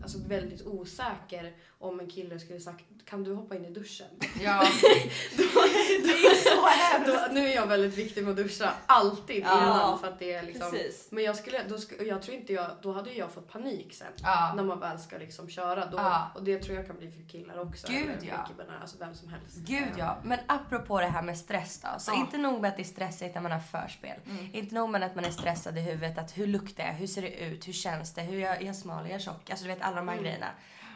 alltså 0.02 0.18
väldigt 0.26 0.66
osäker 0.66 1.52
om 1.78 2.00
en 2.00 2.10
kille 2.10 2.38
skulle 2.40 2.60
sagt 2.60 2.84
kan 3.04 3.24
du 3.24 3.34
hoppa 3.34 3.56
in 3.56 3.64
i 3.64 3.70
duschen? 3.70 4.06
Ja. 4.40 4.62
det 5.36 6.12
är 6.12 6.34
så 6.34 6.66
hemskt. 6.66 7.32
nu 7.32 7.46
är 7.48 7.54
jag 7.54 7.66
väldigt 7.66 7.98
viktig 7.98 8.24
med 8.24 8.30
att 8.30 8.36
duscha, 8.36 8.72
alltid 8.86 9.42
Ja, 9.44 9.58
innan 9.62 9.98
för 9.98 10.08
att 10.08 10.18
det 10.18 10.32
är 10.32 10.42
liksom. 10.42 10.70
precis. 10.70 11.08
Men 11.10 11.24
jag 11.24 11.36
skulle, 11.36 11.62
då, 11.68 11.76
sk- 11.76 12.02
jag 12.04 12.22
tror 12.22 12.36
inte 12.36 12.52
jag, 12.52 12.70
då 12.82 12.92
hade 12.92 13.12
jag 13.12 13.30
fått 13.32 13.52
panik 13.52 13.94
sen. 13.94 14.06
Ja. 14.22 14.52
När 14.56 14.62
man 14.62 14.80
väl 14.80 14.98
ska 14.98 15.18
liksom 15.18 15.48
köra. 15.48 15.86
Då, 15.86 15.96
Ja. 15.96 16.30
Och 16.34 16.44
det 16.44 16.58
tror 16.58 16.76
jag 16.76 16.86
kan 16.86 16.96
bli 16.98 17.10
för 17.10 17.28
killar 17.28 17.58
också. 17.60 17.86
Gud, 17.90 18.10
ja. 18.22 18.46
killarna, 18.48 18.78
Alltså 18.80 18.96
vem 18.98 19.14
som 19.14 19.28
helst. 19.28 19.56
Gud 19.56 19.88
ja. 19.98 20.18
Men 20.24 20.38
apropå 20.46 21.00
det 21.00 21.06
här 21.06 21.22
med 21.22 21.38
stress 21.38 21.80
då. 21.80 21.88
Så 21.98 22.10
Ja. 22.10 22.16
inte 22.20 22.38
nog 22.38 22.60
med 22.60 22.68
att 22.70 22.76
det 22.76 22.82
är 22.82 22.84
stressigt 22.84 23.34
när 23.34 23.42
man 23.42 23.52
har 23.52 23.60
förspel. 23.60 24.16
Inte 24.52 24.74
nog 24.74 24.90
med 24.90 25.02
att 25.02 25.14
man 25.14 25.24
är 25.24 25.30
stressad 25.30 25.78
i 25.78 25.80
huvudet. 25.80 26.18
Att 26.18 26.38
hur 26.38 26.46
luktar 26.46 26.84
jag? 26.84 26.92
Hur 26.92 27.06
ser 27.06 27.22
det 27.22 27.44
ut? 27.44 27.68
Hur 27.68 27.72
känns 27.72 28.14
det? 28.14 28.22
Hur 28.22 28.36
är 28.36 28.40
jag, 28.40 28.62
är 28.62 28.66
jag 28.66 28.76
smal? 28.76 29.09
Är 29.10 29.14
jag 29.14 29.22
tjock? 29.22 29.50
Alltså 29.50 29.64
du 29.64 29.74
vet 29.74 29.82
alla 29.82 29.96
de 29.96 30.08
här 30.08 30.18
grejerna. 30.18 30.46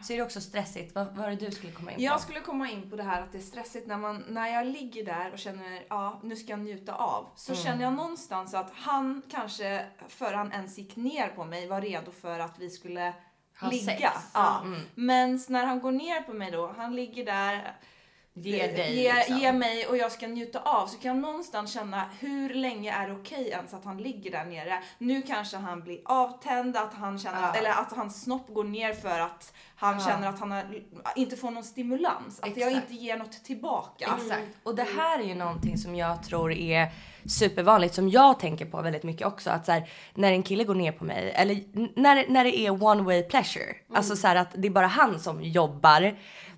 Så 0.03 0.13
är 0.13 0.17
det 0.17 0.23
också 0.23 0.41
stressigt. 0.41 0.95
Vad 0.95 1.07
vad 1.07 1.17
var 1.17 1.31
det 1.31 1.37
du 1.37 1.51
skulle 1.51 1.73
komma 1.73 1.91
in 1.91 1.97
på? 1.97 2.03
Jag 2.03 2.21
skulle 2.21 2.41
komma 2.41 2.71
in 2.71 2.91
på 2.91 2.97
det 2.97 3.03
här 3.03 3.23
att 3.23 3.33
det 3.33 3.39
är 3.39 3.43
stressigt 3.43 3.87
när, 3.87 3.97
man, 3.97 4.25
när 4.29 4.49
jag 4.49 4.67
ligger 4.67 5.05
där 5.05 5.33
och 5.33 5.39
känner 5.39 5.85
ja 5.89 6.21
nu 6.23 6.37
ska 6.37 6.51
jag 6.51 6.59
njuta 6.59 6.95
av. 6.95 7.29
Så 7.37 7.53
Mm. 7.53 7.65
känner 7.65 7.83
jag 7.83 7.93
någonstans 7.93 8.55
att 8.55 8.71
han 8.75 9.23
kanske, 9.31 9.87
före 10.09 10.37
han 10.37 10.53
ens 10.53 10.79
gick 10.79 10.97
ner 10.97 11.29
på 11.29 11.45
mig, 11.45 11.69
var 11.69 11.81
redo 11.81 12.11
för 12.13 12.39
att 12.41 12.59
vi 12.59 12.71
skulle 12.71 13.13
Ha 13.61 13.69
ligga. 13.71 13.85
sex. 13.85 14.03
Ja. 14.35 14.61
Mm. 14.63 14.81
Men 14.95 15.41
när 15.49 15.67
han 15.67 15.81
går 15.81 15.93
ner 15.93 16.21
på 16.23 16.33
mig 16.33 16.51
då, 16.51 16.75
han 16.77 16.97
ligger 16.97 17.25
där 17.25 17.77
Ge 18.37 18.67
dig 18.67 18.95
ge, 19.03 19.15
liksom. 19.15 19.39
ge 19.39 19.53
mig 19.53 19.87
och 19.87 19.97
jag 19.97 20.13
ska 20.13 20.27
njuta 20.27 20.59
av 20.61 20.87
så 20.87 20.99
kan 20.99 21.09
jag 21.15 21.23
någonstans 21.23 21.73
känna 21.73 22.05
hur 22.21 22.55
länge 22.55 22.93
är 22.93 23.09
det 23.09 23.15
okej 23.15 23.49
ens 23.49 23.75
att 23.75 23.85
han 23.85 23.99
ligger 23.99 24.31
där 24.31 24.45
nere. 24.45 24.79
Nu 24.99 25.23
kanske 25.23 25.57
han 25.57 25.81
blir 25.83 25.99
avtänd, 26.05 26.77
att 26.77 26.95
han 26.95 27.19
känner, 27.19 27.41
Ja. 27.43 27.55
eller 27.55 27.71
att 27.71 27.93
hans 27.93 28.23
snopp 28.23 28.49
går 28.55 28.65
ner 28.65 28.93
för 28.95 29.21
att 29.21 29.53
han 29.77 29.95
Ja. 29.99 30.07
känner 30.07 30.29
att 30.29 30.41
han 30.41 30.51
har, 30.51 30.65
inte 31.17 31.37
får 31.37 31.51
någon 31.51 31.65
stimulans. 31.65 32.41
Att 32.41 32.57
jag 32.57 32.69
Exakt. 32.69 32.91
inte 32.91 33.05
ger 33.05 33.17
något 33.17 33.45
tillbaka. 33.45 34.19
Exakt. 34.23 34.43
Och 34.63 34.75
det 34.75 34.87
här 34.97 35.19
är 35.19 35.25
ju 35.25 35.35
någonting 35.35 35.79
som 35.79 35.95
jag 35.95 36.23
tror 36.23 36.53
är 36.53 36.89
supervanligt 37.27 37.95
som 37.95 38.09
jag 38.09 38.41
tänker 38.41 38.65
på 38.67 38.83
väldigt 38.83 39.03
mycket 39.03 39.27
också. 39.27 39.51
Att 39.51 39.67
så 39.67 39.73
här, 39.73 39.91
när 40.15 40.33
en 40.33 40.43
kille 40.43 40.65
går 40.65 40.75
ner 40.75 40.93
på 40.93 41.05
mig 41.05 41.33
eller 41.35 41.61
när, 42.01 42.29
när 42.29 42.45
det 42.45 42.59
är 42.59 42.83
one 42.85 43.03
way 43.03 43.23
pleasure. 43.23 43.75
Alltså 43.95 44.17
så 44.17 44.27
här 44.27 44.37
att 44.37 44.49
det 44.55 44.69
är 44.69 44.71
bara 44.73 44.87
han 44.87 45.21
som 45.21 45.43
jobbar. 45.43 46.17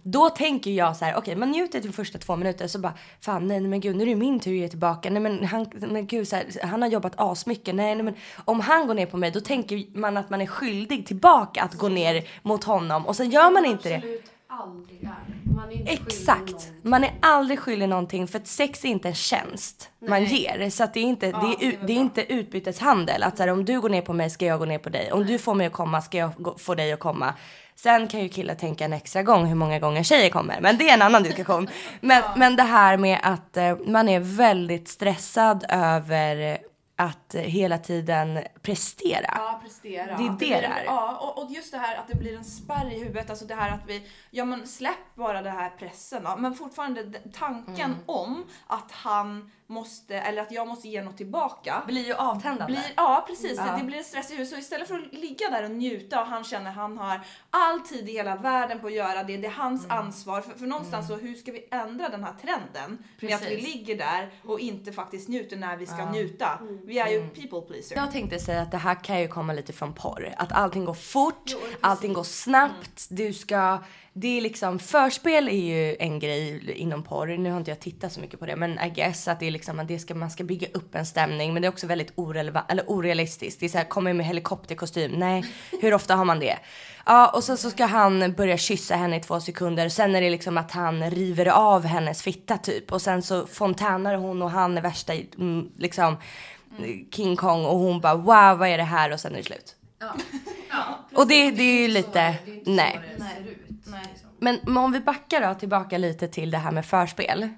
Då 0.08 0.30
tänker 0.30 0.70
jag 0.70 0.96
så 0.96 1.04
här, 1.04 1.16
okej 1.16 1.36
man 1.36 1.50
njuter 1.50 1.80
till 1.80 1.92
första 1.92 2.18
två 2.18 2.36
minuter 2.36 2.66
så 2.66 2.78
bara 2.78 2.94
fan 3.20 3.46
nej, 3.46 3.60
nej 3.60 3.70
men 3.70 3.80
gud 3.80 3.96
nu 3.96 4.02
är 4.02 4.06
det 4.06 4.14
min 4.14 4.40
tur 4.40 4.52
att 4.52 4.58
ge 4.58 4.68
tillbaka. 4.68 5.10
Nej 5.10 5.22
men 5.22 5.44
han, 5.44 5.66
men 5.74 6.06
gud 6.06 6.28
så 6.28 6.36
här, 6.36 6.46
han 6.62 6.82
har 6.82 6.88
jobbat 6.88 7.12
asmycket. 7.16 7.74
Nej, 7.74 7.94
nej 7.94 8.04
men 8.04 8.14
om 8.44 8.60
han 8.60 8.86
går 8.86 8.94
ner 8.94 9.06
på 9.06 9.16
mig 9.16 9.30
då 9.30 9.40
tänker 9.40 9.98
man 9.98 10.16
att 10.16 10.30
man 10.30 10.40
är 10.40 10.46
skyldig 10.46 11.06
tillbaka 11.06 11.62
att 11.62 11.74
gå 11.74 11.88
ner 11.88 12.28
mot 12.42 12.64
honom 12.64 13.06
och 13.06 13.16
sen 13.16 13.30
gör 13.30 13.50
man 13.50 13.64
inte 13.64 13.88
det. 13.88 13.96
Absolut 13.96 14.32
aldrig. 14.46 15.08
Man 15.56 15.70
Exakt. 15.86 16.72
Man 16.82 17.04
är 17.04 17.14
aldrig 17.22 17.58
skyldig 17.58 17.88
någonting 17.88 18.26
för 18.28 18.38
att 18.38 18.46
sex 18.46 18.84
är 18.84 18.88
inte 18.88 19.08
en 19.08 19.14
tjänst 19.14 19.90
man 19.98 20.24
ger. 20.24 20.70
Så 20.70 20.84
att 20.84 20.94
det 20.94 21.00
är 21.00 21.04
inte, 21.04 21.26
det 21.26 21.32
är, 21.32 21.58
det 21.60 21.66
är 21.66 21.86
det 21.86 21.92
är 21.92 21.96
inte 21.96 22.32
utbyteshandel. 22.32 23.22
Att 23.22 23.36
så 23.36 23.42
här, 23.42 23.50
om 23.50 23.64
du 23.64 23.80
går 23.80 23.88
ner 23.88 24.02
på 24.02 24.12
mig 24.12 24.30
ska 24.30 24.46
jag 24.46 24.58
gå 24.58 24.64
ner 24.64 24.78
på 24.78 24.88
dig. 24.88 25.12
Om 25.12 25.26
du 25.26 25.38
får 25.38 25.54
mig 25.54 25.66
att 25.66 25.72
komma 25.72 26.02
ska 26.02 26.18
jag 26.18 26.60
få 26.60 26.74
dig 26.74 26.92
att 26.92 27.00
komma. 27.00 27.34
Sen 27.76 28.08
kan 28.08 28.20
ju 28.20 28.28
killar 28.28 28.54
tänka 28.54 28.84
en 28.84 28.92
extra 28.92 29.22
gång 29.22 29.46
hur 29.46 29.54
många 29.54 29.78
gånger 29.78 30.02
tjejer 30.02 30.30
kommer. 30.30 30.60
Men 30.60 30.78
det 30.78 30.88
är 30.88 30.94
en 30.94 31.02
annan 31.02 31.22
diskussion. 31.22 31.68
Men, 32.00 32.22
men 32.36 32.56
det 32.56 32.62
här 32.62 32.96
med 32.96 33.18
att 33.22 33.56
eh, 33.56 33.76
man 33.86 34.08
är 34.08 34.20
väldigt 34.20 34.88
stressad 34.88 35.64
över 35.68 36.58
att 36.96 37.34
eh, 37.34 37.40
hela 37.42 37.78
tiden 37.78 38.38
prestera. 38.62 39.26
Ja, 39.34 39.60
prestera. 39.64 40.16
Det 40.16 40.24
är 40.24 40.30
det 40.30 40.36
det 40.60 40.64
en- 40.64 40.72
är. 40.72 40.84
Ja, 40.84 41.16
och, 41.16 41.44
och 41.44 41.50
just 41.50 41.72
det 41.72 41.78
här 41.78 41.96
att 41.96 42.08
det 42.08 42.14
blir 42.16 42.36
en 42.36 42.44
spärr 42.44 42.92
i 42.92 42.98
huvudet. 42.98 43.30
Alltså 43.30 43.44
det 43.44 43.54
här 43.54 43.70
att 43.74 43.86
vi, 43.86 44.02
ja 44.30 44.44
men 44.44 44.66
släpp 44.66 45.14
bara 45.14 45.42
den 45.42 45.56
här 45.56 45.70
pressen 45.70 46.24
då. 46.24 46.36
Men 46.38 46.54
fortfarande 46.54 47.04
tanken 47.32 47.76
Mm. 47.90 47.96
om 48.06 48.44
att 48.66 48.92
han 48.92 49.50
måste, 49.68 50.16
eller 50.16 50.42
att 50.42 50.52
jag 50.52 50.68
måste 50.68 50.88
ge 50.88 51.02
något 51.02 51.16
tillbaka. 51.16 51.82
blir 51.86 52.06
ju 52.06 52.14
avtändande. 52.14 52.64
Blir, 52.72 52.92
ja 52.96 53.24
precis, 53.28 53.58
Ja. 53.66 53.76
Det, 53.78 53.84
blir 53.84 53.98
en 53.98 54.04
stress 54.04 54.30
i 54.30 54.32
huvudet. 54.32 54.52
Så 54.52 54.58
istället 54.58 54.88
för 54.88 54.94
att 54.98 55.12
ligga 55.12 55.50
där 55.50 55.64
och 55.64 55.70
njuta 55.70 56.20
och 56.20 56.26
han 56.26 56.44
känner 56.44 56.70
att 56.70 56.76
han 56.76 56.98
har 56.98 57.20
all 57.50 57.80
tid 57.80 58.08
i 58.08 58.12
hela 58.12 58.36
världen 58.36 58.80
på 58.80 58.86
att 58.86 58.92
göra 58.92 59.24
det. 59.24 59.36
Det 59.36 59.46
är 59.46 59.50
hans 59.50 59.84
Mm. 59.84 59.96
ansvar. 59.98 60.40
För, 60.40 60.58
för 60.58 60.66
någonstans 60.66 61.08
så 61.08 61.16
hur 61.16 61.34
ska 61.34 61.52
vi 61.52 61.68
ändra 61.70 62.08
den 62.08 62.24
här 62.24 62.32
trenden? 62.42 63.04
Med 63.20 63.34
att 63.34 63.42
vi 63.42 63.46
Precis. 63.56 63.74
ligger 63.74 63.96
där 63.98 64.30
och 64.44 64.60
inte 64.60 64.92
faktiskt 64.92 65.28
njuter 65.28 65.56
när 65.56 65.76
vi 65.76 65.86
ska 65.86 65.98
Ja. 65.98 66.10
njuta. 66.10 66.58
Vi 66.86 66.98
är 66.98 67.08
ju 67.08 67.16
Mm. 67.16 67.30
people 67.30 67.60
pleaser. 67.60 67.96
Jag 67.96 68.12
tänkte 68.12 68.38
säga 68.38 68.62
att 68.62 68.70
det 68.70 68.76
här 68.76 69.04
kan 69.04 69.20
ju 69.20 69.28
komma 69.28 69.52
lite 69.52 69.72
från 69.72 69.92
porr. 69.92 70.34
Att 70.36 70.52
allting 70.52 70.84
går 70.84 70.94
fort, 70.94 71.54
allting 71.80 72.12
går 72.12 72.24
snabbt. 72.24 73.06
Du 73.08 73.32
ska, 73.32 73.78
det 74.12 74.38
är 74.38 74.40
liksom, 74.40 74.78
förspel 74.78 75.48
är 75.48 75.52
ju 75.52 75.96
en 75.98 76.18
grej 76.18 76.72
inom 76.76 77.02
porr. 77.02 77.26
Nu 77.26 77.50
har 77.50 77.58
inte 77.58 77.70
jag 77.70 77.80
tittat 77.80 78.12
så 78.12 78.20
mycket 78.20 78.40
på 78.40 78.46
det, 78.46 78.56
men 78.56 78.78
I 78.78 78.90
guess 78.90 79.28
att 79.28 79.40
det 79.40 79.46
är 79.46 79.50
liksom 79.50 79.78
att 79.78 79.88
det 79.88 79.98
ska, 79.98 80.14
man 80.14 80.30
ska 80.30 80.44
bygga 80.44 80.68
upp 80.74 80.94
en 80.94 81.06
stämning. 81.06 81.52
Men 81.52 81.62
det 81.62 81.68
är 81.68 81.72
också 81.72 81.86
väldigt 81.86 82.12
orelevant, 82.14 82.70
eller 82.70 82.84
orealistiskt. 82.90 83.60
Det 83.60 83.66
är 83.66 83.70
så 83.70 83.78
här, 83.78 83.84
kommer 83.84 84.12
med 84.12 84.26
helikopterkostym. 84.26 85.10
Nej, 85.10 85.44
hur 85.80 85.94
ofta 85.94 86.14
har 86.14 86.24
man 86.24 86.38
det? 86.40 86.58
Ja, 87.06 87.28
och 87.28 87.44
sen 87.44 87.56
så 87.56 87.70
ska 87.70 87.86
han 87.86 88.32
börja 88.32 88.56
kyssa 88.58 88.96
henne 88.96 89.16
i 89.16 89.20
två 89.20 89.40
sekunder. 89.40 89.88
Sen 89.88 90.14
är 90.14 90.20
det 90.20 90.30
liksom 90.30 90.58
att 90.58 90.70
han 90.72 91.10
river 91.10 91.46
av 91.46 91.84
hennes 91.84 92.22
fitta 92.22 92.58
typ. 92.58 92.92
Och 92.92 93.02
sen 93.02 93.22
så 93.22 93.46
fontänar 93.46 94.14
hon 94.14 94.42
och 94.42 94.50
han 94.50 94.78
är 94.78 94.82
värsta 94.82 95.12
mm, 95.14 95.70
liksom 95.76 96.16
King 97.12 97.36
Kong 97.36 97.64
och 97.64 97.78
hon 97.78 98.00
bara 98.00 98.14
wow 98.14 98.58
vad 98.58 98.68
är 98.68 98.76
det 98.78 98.84
här 98.84 99.12
och 99.12 99.20
sen 99.20 99.32
är 99.32 99.36
det 99.36 99.44
slut. 99.44 99.76
Och 101.14 101.26
det, 101.28 101.50
det 101.50 101.62
är 101.62 101.80
ju 101.82 101.88
lite, 101.88 102.38
det 102.44 102.50
är 102.50 102.54
inte 102.54 102.70
nej. 102.70 103.00
så 103.16 103.22
det 103.24 103.28
ser 103.30 103.50
ut. 103.50 103.66
Nej. 103.86 104.02
liksom. 104.12 104.30
Men, 104.38 104.58
men 104.62 104.76
om 104.84 104.92
vi 104.92 105.00
backar 105.00 105.48
då 105.48 105.54
tillbaka 105.54 105.98
lite 105.98 106.28
till 106.28 106.50
det 106.50 106.58
här 106.58 106.70
med 106.72 106.86
förspel. 106.86 107.48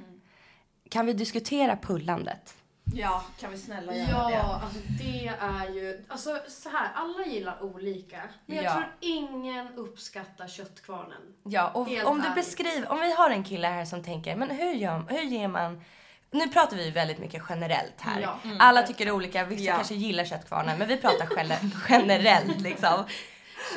Kan 0.91 1.07
vi 1.07 1.13
diskutera 1.13 1.77
pullandet? 1.77 2.55
Ja, 2.95 3.25
kan 3.41 3.51
vi 3.51 3.59
snälla 3.59 3.95
göra 3.97 4.09
Ja, 4.11 4.29
det? 4.31 4.43
alltså 4.43 4.79
det 4.99 5.29
är 5.41 5.75
ju... 5.75 6.05
Alltså 6.09 6.39
så 6.49 6.69
här, 6.69 6.89
alla 6.95 7.27
gillar 7.27 7.63
olika. 7.63 8.21
Men 8.47 8.57
jag 8.57 8.65
Ja. 8.65 8.73
tror 8.73 8.85
ingen 9.01 9.69
uppskattar 9.77 10.49
köttkvarnen. 10.49 11.23
Ja, 11.43 11.71
och 11.75 11.89
Helt 11.89 12.07
om 12.09 12.19
du 12.19 12.23
ärligt. 12.25 12.35
beskriver, 12.35 12.93
om 12.93 13.01
vi 13.01 13.13
har 13.13 13.31
en 13.31 13.45
kille 13.45 13.67
här 13.69 13.85
som 13.85 14.03
tänker, 14.05 14.37
men 14.37 14.51
hur, 14.51 14.73
gör, 14.73 15.03
hur 15.09 15.23
ger 15.23 15.49
man 15.49 15.81
nu 16.31 16.49
pratar 16.49 16.77
vi 16.77 16.91
väldigt 16.91 17.19
mycket 17.19 17.43
generellt 17.49 18.01
här. 18.01 18.21
Ja, 18.21 18.39
mm, 18.45 18.57
Alla 18.61 18.83
tycker 18.83 19.05
det 19.05 19.09
är 19.11 19.15
olika, 19.15 19.45
vissa 19.45 19.65
Ja. 19.65 19.75
kanske 19.75 19.95
gillar 19.95 20.25
köttkvarnen, 20.25 20.79
men 20.79 20.89
vi 20.89 20.97
pratar 20.97 21.27
gener- 21.27 21.71
generellt 21.89 22.61
liksom. 22.61 23.05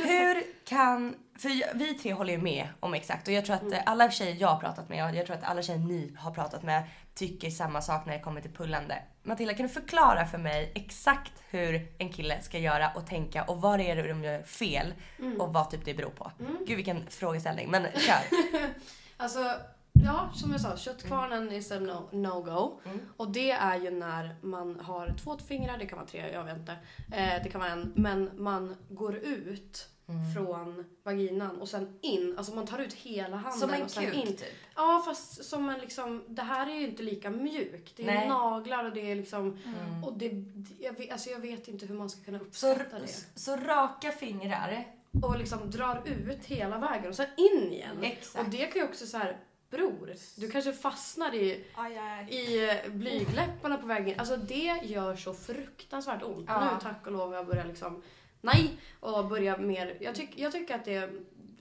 Hur 0.03 0.43
kan, 0.65 1.15
för 1.39 1.77
vi 1.77 1.93
tre 1.93 2.13
håller 2.13 2.33
ju 2.33 2.39
med 2.41 2.67
om 2.79 2.93
exakt 2.93 3.27
och 3.27 3.33
jag 3.33 3.45
tror 3.45 3.55
att 3.55 3.71
eh, 3.73 3.79
alla 3.85 4.11
tjejer 4.11 4.35
jag 4.39 4.47
har 4.47 4.59
pratat 4.59 4.89
med 4.89 5.09
och 5.09 5.15
jag 5.15 5.25
tror 5.25 5.35
att 5.37 5.43
alla 5.43 5.61
tjejer 5.61 5.79
ni 5.79 6.15
har 6.19 6.31
pratat 6.31 6.63
med 6.63 6.83
tycker 7.15 7.49
samma 7.49 7.81
sak 7.81 8.05
när 8.05 8.13
det 8.13 8.19
kommer 8.19 8.41
till 8.41 8.51
pullande. 8.53 9.03
Matilda 9.23 9.53
kan 9.53 9.67
du 9.67 9.73
förklara 9.73 10.25
för 10.25 10.37
mig 10.37 10.71
exakt 10.75 11.31
hur 11.49 11.87
en 11.97 12.09
kille 12.13 12.41
ska 12.41 12.57
göra 12.57 12.91
och 12.95 13.07
tänka 13.07 13.43
och 13.43 13.61
vad 13.61 13.79
det 13.79 13.91
är 13.91 14.07
de 14.07 14.23
gör 14.23 14.43
fel 14.43 14.93
och 15.39 15.53
vad 15.53 15.69
typ 15.71 15.85
det 15.85 15.93
beror 15.93 16.09
på? 16.09 16.31
Gud 16.67 16.75
vilken 16.77 17.07
frågeställning 17.09 17.69
men 17.71 17.83
kör. 17.95 18.37
Alltså, 19.17 19.55
ja, 19.93 20.31
som 20.35 20.51
jag 20.51 20.61
sa, 20.61 20.77
köttkvarnen 20.77 21.51
is 21.51 21.71
a 21.71 21.75
no- 21.79 22.09
no-go. 22.15 22.79
Och 23.17 23.31
det 23.31 23.51
är 23.51 23.79
ju 23.79 23.91
när 23.91 24.35
man 24.41 24.79
har 24.79 25.13
två 25.23 25.37
fingrar, 25.37 25.77
det 25.77 25.85
kan 25.85 25.97
vara 25.97 26.07
tre, 26.07 26.31
jag 26.33 26.43
vet 26.43 26.57
inte. 26.57 26.71
Eh, 27.11 27.43
det 27.43 27.49
kan 27.51 27.61
vara 27.61 27.71
en. 27.71 27.93
Men 27.95 28.29
man 28.37 28.75
går 28.89 29.15
ut 29.15 29.87
från 30.35 30.85
vaginan 31.03 31.61
och 31.61 31.69
sen 31.69 31.99
in. 32.01 32.35
Alltså 32.37 32.55
man 32.55 32.65
tar 32.67 32.79
ut 32.79 32.93
hela 32.93 33.37
handen 33.37 33.59
Som 33.59 33.69
en 33.69 33.81
och 33.83 33.91
sen 33.91 34.03
kuk 34.05 34.13
in. 34.15 34.27
typ. 34.27 34.45
Ja, 34.75 35.01
fast 35.05 35.45
som 35.45 35.69
en 35.69 35.79
liksom, 35.79 36.23
det 36.27 36.41
här 36.41 36.69
är 36.69 36.73
ju 36.75 36.87
inte 36.87 37.03
lika 37.03 37.29
mjukt. 37.29 37.97
Det 37.97 38.03
är 38.03 38.05
Nej. 38.07 38.27
naglar 38.29 38.83
och 38.85 38.93
det 38.93 39.11
är 39.11 39.15
liksom, 39.15 39.57
och 40.05 40.13
det, 40.17 40.31
jag, 40.79 40.93
vet, 40.93 41.11
alltså 41.11 41.29
jag 41.29 41.39
vet 41.39 41.67
inte 41.67 41.85
hur 41.85 41.95
man 41.95 42.09
ska 42.09 42.23
kunna 42.23 42.39
Så, 42.51 42.71
uppskatta 42.71 42.99
det. 42.99 43.25
så 43.35 43.55
raka 43.55 44.11
fingrar. 44.11 44.87
Och 45.23 45.37
liksom 45.37 45.69
drar 45.71 46.01
ut 46.05 46.45
hela 46.45 46.77
vägen 46.77 47.09
och 47.09 47.15
sen 47.15 47.27
in 47.37 47.71
igen. 47.73 48.03
Exakt. 48.03 48.45
Och 48.45 48.51
det 48.51 48.65
kan 48.65 48.81
ju 48.81 48.87
också 48.87 49.05
så 49.05 49.17
här, 49.17 49.37
bror, 49.71 50.13
du 50.35 50.51
kanske 50.51 50.73
fastnar 50.73 51.35
i, 51.35 51.65
Aj, 51.75 51.97
aj. 51.97 52.27
i 52.29 52.69
eh, 52.69 52.91
blygläpparna 52.91 53.77
på 53.77 53.87
vägen. 53.87 54.19
Alltså 54.19 54.37
det 54.37 54.79
gör 54.83 55.15
så 55.15 55.33
fruktansvärt 55.33 56.23
ont. 56.23 56.45
Ja. 56.47 56.73
Nu 56.73 56.79
tack 56.81 57.05
och 57.05 57.11
lov 57.11 57.29
har 57.29 57.35
jag 57.35 57.47
börjat 57.47 57.67
liksom, 57.67 58.03
nej, 58.41 58.79
och 58.99 59.27
börja 59.27 59.57
mer, 59.57 59.97
jag, 59.99 60.15
tyck, 60.15 60.29
jag 60.35 60.51
tycker 60.51 60.75
att 60.75 60.85
det 60.85 61.09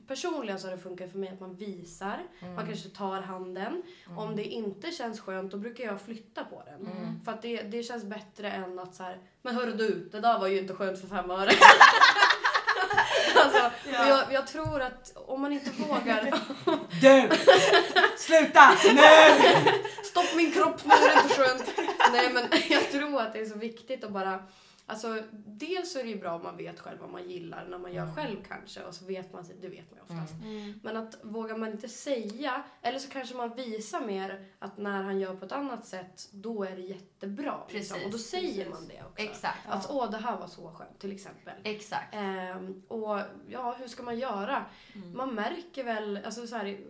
Personligen 0.06 0.58
så 0.58 0.66
har 0.66 0.76
det 0.76 0.82
funkat 0.82 1.10
för 1.10 1.18
mig 1.18 1.28
att 1.28 1.40
man 1.40 1.54
visar, 1.54 2.18
man 2.56 2.66
kanske 2.66 2.88
tar 2.88 3.20
handen. 3.20 3.82
Om 4.16 4.36
det 4.36 4.44
inte 4.44 4.90
känns 4.90 5.20
skönt 5.20 5.52
då 5.52 5.56
brukar 5.58 5.84
jag 5.84 6.00
flytta 6.00 6.44
på 6.44 6.62
den. 6.66 6.88
För 7.24 7.32
att 7.32 7.42
det, 7.42 7.62
det 7.62 7.82
känns 7.82 8.04
bättre 8.04 8.50
än 8.50 8.78
att 8.78 8.94
så 8.94 9.02
här, 9.02 9.18
men 9.42 9.54
hörru 9.54 9.72
du, 9.72 10.08
det 10.12 10.20
där 10.20 10.38
var 10.38 10.46
ju 10.46 10.58
inte 10.58 10.74
skönt 10.74 11.00
för 11.00 11.06
fem 11.06 11.30
öre. 11.30 11.50
alltså, 13.44 13.70
jag, 13.92 14.32
jag 14.32 14.46
tror 14.46 14.80
att 14.80 15.12
om 15.14 15.40
man 15.40 15.52
inte 15.52 15.70
vågar 15.70 16.22
Du! 17.00 17.30
Sluta 18.18 18.76
nu! 18.94 19.72
Stopp 20.04 20.34
min 20.36 20.52
kropp, 20.52 20.80
nu 20.84 20.94
är 20.94 21.14
det 21.16 21.22
inte 21.22 21.34
skönt. 21.34 21.64
Nej 22.12 22.30
men 22.32 22.44
jag 22.68 22.90
tror 22.90 23.20
att 23.20 23.32
det 23.32 23.38
är 23.40 23.46
så 23.46 23.58
viktigt 23.58 24.04
att 24.04 24.10
bara 24.10 24.42
Alltså, 24.90 25.22
dels 25.46 25.92
så 25.92 25.98
är 25.98 26.02
det 26.02 26.08
ju 26.10 26.18
bra 26.20 26.32
om 26.34 26.42
man 26.42 26.56
vet 26.56 26.80
själv 26.80 26.98
vad 27.00 27.10
man 27.10 27.30
gillar 27.30 27.66
när 27.70 27.78
man 27.78 27.92
gör 27.92 28.02
Mm. 28.02 28.14
själv 28.14 28.36
kanske. 28.48 28.82
Och 28.82 28.94
så 28.94 29.04
vet 29.04 29.32
man, 29.32 29.44
det 29.60 29.68
vet 29.68 29.90
man 29.90 29.98
ju 29.98 30.02
oftast. 30.02 30.34
Men 30.82 30.96
att 30.96 31.18
vågar 31.22 31.56
man 31.56 31.70
inte 31.70 31.88
säga, 31.88 32.62
eller 32.82 32.98
så 32.98 33.10
kanske 33.10 33.36
man 33.36 33.54
visar 33.54 34.00
mer 34.00 34.44
att 34.58 34.78
när 34.78 35.02
han 35.02 35.20
gör 35.20 35.34
på 35.36 35.44
ett 35.44 35.52
annat 35.52 35.86
sätt, 35.86 36.28
då 36.32 36.64
är 36.64 36.76
det 36.76 36.82
jättebra. 36.82 37.58
liksom. 37.68 37.94
Precis, 37.96 38.04
Och 38.06 38.10
då 38.12 38.18
säger 38.18 38.68
man 38.70 38.88
det 38.88 39.02
också. 39.06 39.22
Exakt. 39.22 39.58
Att 39.68 39.90
åh, 39.90 40.10
det 40.10 40.16
här 40.18 40.36
var 40.36 40.46
så 40.46 40.70
skönt, 40.70 40.98
till 40.98 41.12
exempel. 41.12 41.54
Exakt. 41.64 42.14
Ehm, 42.14 42.82
och 42.88 43.20
ja, 43.48 43.74
hur 43.78 43.88
ska 43.88 44.02
man 44.02 44.18
göra? 44.18 44.64
Man 45.14 45.34
märker 45.34 45.84
väl, 45.84 46.20
alltså 46.24 46.46
så 46.46 46.56
här, 46.56 46.80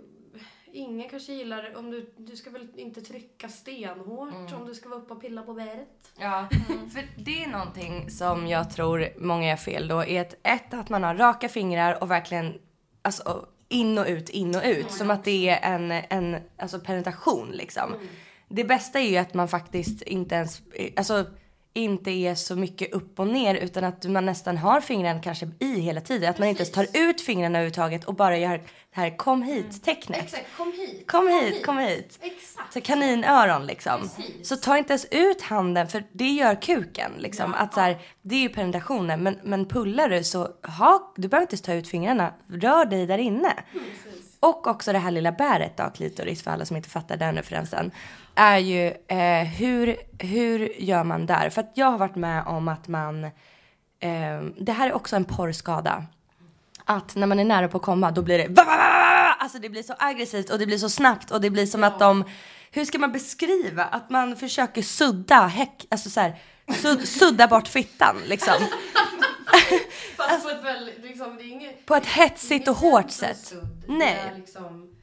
ingen 0.73 1.09
kanske 1.09 1.33
gillar, 1.33 1.77
om 1.77 1.91
du, 1.91 2.12
du 2.17 2.37
ska 2.37 2.50
väl 2.50 2.69
inte 2.77 3.00
trycka 3.00 3.49
stenhårt 3.49 4.53
om 4.53 4.67
du 4.67 4.75
ska 4.75 4.89
vara 4.89 5.00
uppe 5.00 5.12
och 5.15 5.21
pilla 5.21 5.43
på 5.43 5.55
bäret. 5.55 5.89
Ja, 6.19 6.49
för 6.93 7.23
det 7.25 7.45
är 7.45 7.49
någonting 7.49 8.11
som 8.11 8.47
jag 8.47 8.71
tror 8.71 9.09
många 9.19 9.49
gör 9.49 9.57
fel 9.57 9.89
då. 9.89 10.05
Är 10.05 10.21
att 10.21 10.35
ett, 10.43 10.75
att 10.75 10.89
man 10.89 11.03
har 11.03 11.15
raka 11.15 11.49
fingrar 11.49 12.03
och 12.03 12.11
verkligen 12.11 12.55
alltså, 13.03 13.47
in 13.69 13.99
och 13.99 14.07
ut, 14.07 14.29
in 14.29 14.57
och 14.57 14.62
ut. 14.65 14.91
Som 14.91 15.11
att 15.11 15.25
det 15.25 15.49
är 15.49 15.75
en, 15.75 15.91
en 15.91 16.43
alltså, 16.57 16.81
penetration 16.81 17.50
liksom. 17.50 17.95
Det 18.49 18.65
bästa 18.65 19.00
är 19.00 19.11
ju 19.11 19.17
att 19.17 19.35
man 19.35 19.49
faktiskt 19.49 20.03
inte 20.03 20.35
ens, 20.35 20.62
alltså 20.97 21.27
inte 21.73 22.11
är 22.11 22.35
så 22.35 22.57
mycket 22.57 22.93
upp 22.93 23.21
och 23.21 23.27
ner 23.27 23.55
utan 23.55 23.85
att 23.85 24.05
man 24.05 24.27
nästan 24.27 24.57
har 24.57 24.81
fingrarna 24.81 25.21
kanske 25.21 25.49
i 25.59 25.81
hela 25.81 26.00
tiden. 26.00 26.31
Att 26.31 26.39
man 26.39 26.49
inte 26.49 26.62
ens 26.62 26.73
tar 26.73 26.87
ut 26.95 27.21
fingrarna 27.21 27.59
överhuvudtaget 27.59 28.05
och 28.05 28.15
bara 28.15 28.39
gör 28.39 28.59
det 28.59 29.00
här 29.00 29.17
kom 29.17 29.43
hit-tecknet. 29.43 30.23
Exakt, 30.23 30.57
kom 30.57 30.73
hit. 30.73 31.07
Kom 31.07 31.29
hit, 31.29 31.67
kom 31.67 31.79
hit. 31.79 32.19
Exakt. 32.21 32.73
Så 32.73 32.81
kaninöron 32.81 33.67
liksom. 33.67 34.00
Precis. 34.00 34.49
Så 34.49 34.57
ta 34.57 34.79
inte 34.79 34.93
ens 34.93 35.07
ut 35.11 35.43
handen 35.43 35.89
för 35.89 36.05
det 36.12 36.31
gör 36.31 36.62
kuken 36.62 37.12
liksom. 37.19 37.55
Att 37.55 37.75
så 37.75 37.81
här, 37.81 37.99
det 38.23 38.35
är 38.35 38.41
ju 38.41 38.49
penetrationen 38.49 39.23
men, 39.23 39.39
men 39.43 39.67
pullar 39.67 40.09
du 40.09 40.25
så 40.25 40.49
ha, 40.79 41.12
du 41.17 41.29
behöver 41.29 41.43
inte 41.43 41.55
ens 41.55 41.62
ta 41.62 41.73
ut 41.73 41.89
fingrarna. 41.89 42.35
Rör 42.49 42.85
dig 42.85 43.07
där 43.07 43.19
inne. 43.19 43.55
Och 44.40 44.66
också 44.66 44.92
det 44.92 44.99
här 44.99 45.11
lilla 45.11 45.32
bäret 45.32 45.76
då, 45.76 45.90
klitoris 45.94 46.42
för 46.42 46.50
alla 46.50 46.64
som 46.64 46.76
inte 46.76 46.88
fattar 46.88 47.16
den 47.16 47.37
referensen. 47.37 47.90
Är 48.35 48.59
ju 48.59 48.87
eh, 49.09 49.44
hur, 49.44 49.97
hur 50.18 50.82
gör 50.82 51.04
man 51.04 51.26
där? 51.26 51.50
För 51.50 51.61
att 51.61 51.73
jag 51.75 51.90
har 51.90 51.99
varit 51.99 52.16
med 52.16 52.47
om 52.47 52.68
att 52.68 52.88
man, 52.88 53.25
eh, 54.00 54.40
det 54.59 54.73
här 54.73 54.88
är 54.88 54.92
också 54.92 55.16
en 55.16 55.25
porrskada 55.25 56.06
att 56.85 57.14
när 57.14 57.26
man 57.26 57.38
är 57.38 57.44
nära 57.44 57.68
på 57.68 57.76
att 57.76 57.82
komma 57.82 58.11
då 58.11 58.23
blir 58.23 58.38
det 58.38 58.49
va, 58.49 58.64
va, 58.64 58.76
va, 58.76 58.76
va, 58.76 59.23
va. 59.23 59.37
Alltså 59.38 59.59
det 59.59 59.68
blir 59.68 59.82
så 59.82 59.94
aggressivt 59.99 60.50
och 60.50 60.59
det 60.59 60.66
blir 60.66 60.78
så 60.78 60.88
snabbt 60.88 61.30
och 61.30 61.40
det 61.40 61.50
blir 61.50 61.66
som 61.66 61.85
att 61.85 61.99
de, 61.99 62.25
hur 62.70 62.85
ska 62.85 62.99
man 62.99 63.12
beskriva? 63.12 63.85
Att 63.85 64.11
man 64.11 64.37
försöker 64.37 64.82
sudda 64.82 65.47
häck, 65.47 65.87
alltså 65.90 66.11
så 66.11 66.20
här, 66.20 66.38
sud, 66.82 67.09
sudda 67.09 67.47
bort 67.47 67.68
fittan 67.68 68.16
liksom. 68.26 68.54
Fast 70.16 70.42
på 70.45 70.50
ett 70.50 70.64
väldigt, 70.64 70.99
liksom, 71.04 71.37
det 71.37 71.42
är 71.42 71.49
inget... 71.49 71.87
På 71.87 71.95
ett 71.95 72.07
hetsigt 72.07 72.69
och 72.69 72.76
hårt 72.76 73.11
sätt. 73.11 73.38
sudd. 73.38 73.85
Nej. 73.88 74.14
Det 74.14 74.30
är 74.35 74.35
liksom 74.38 74.95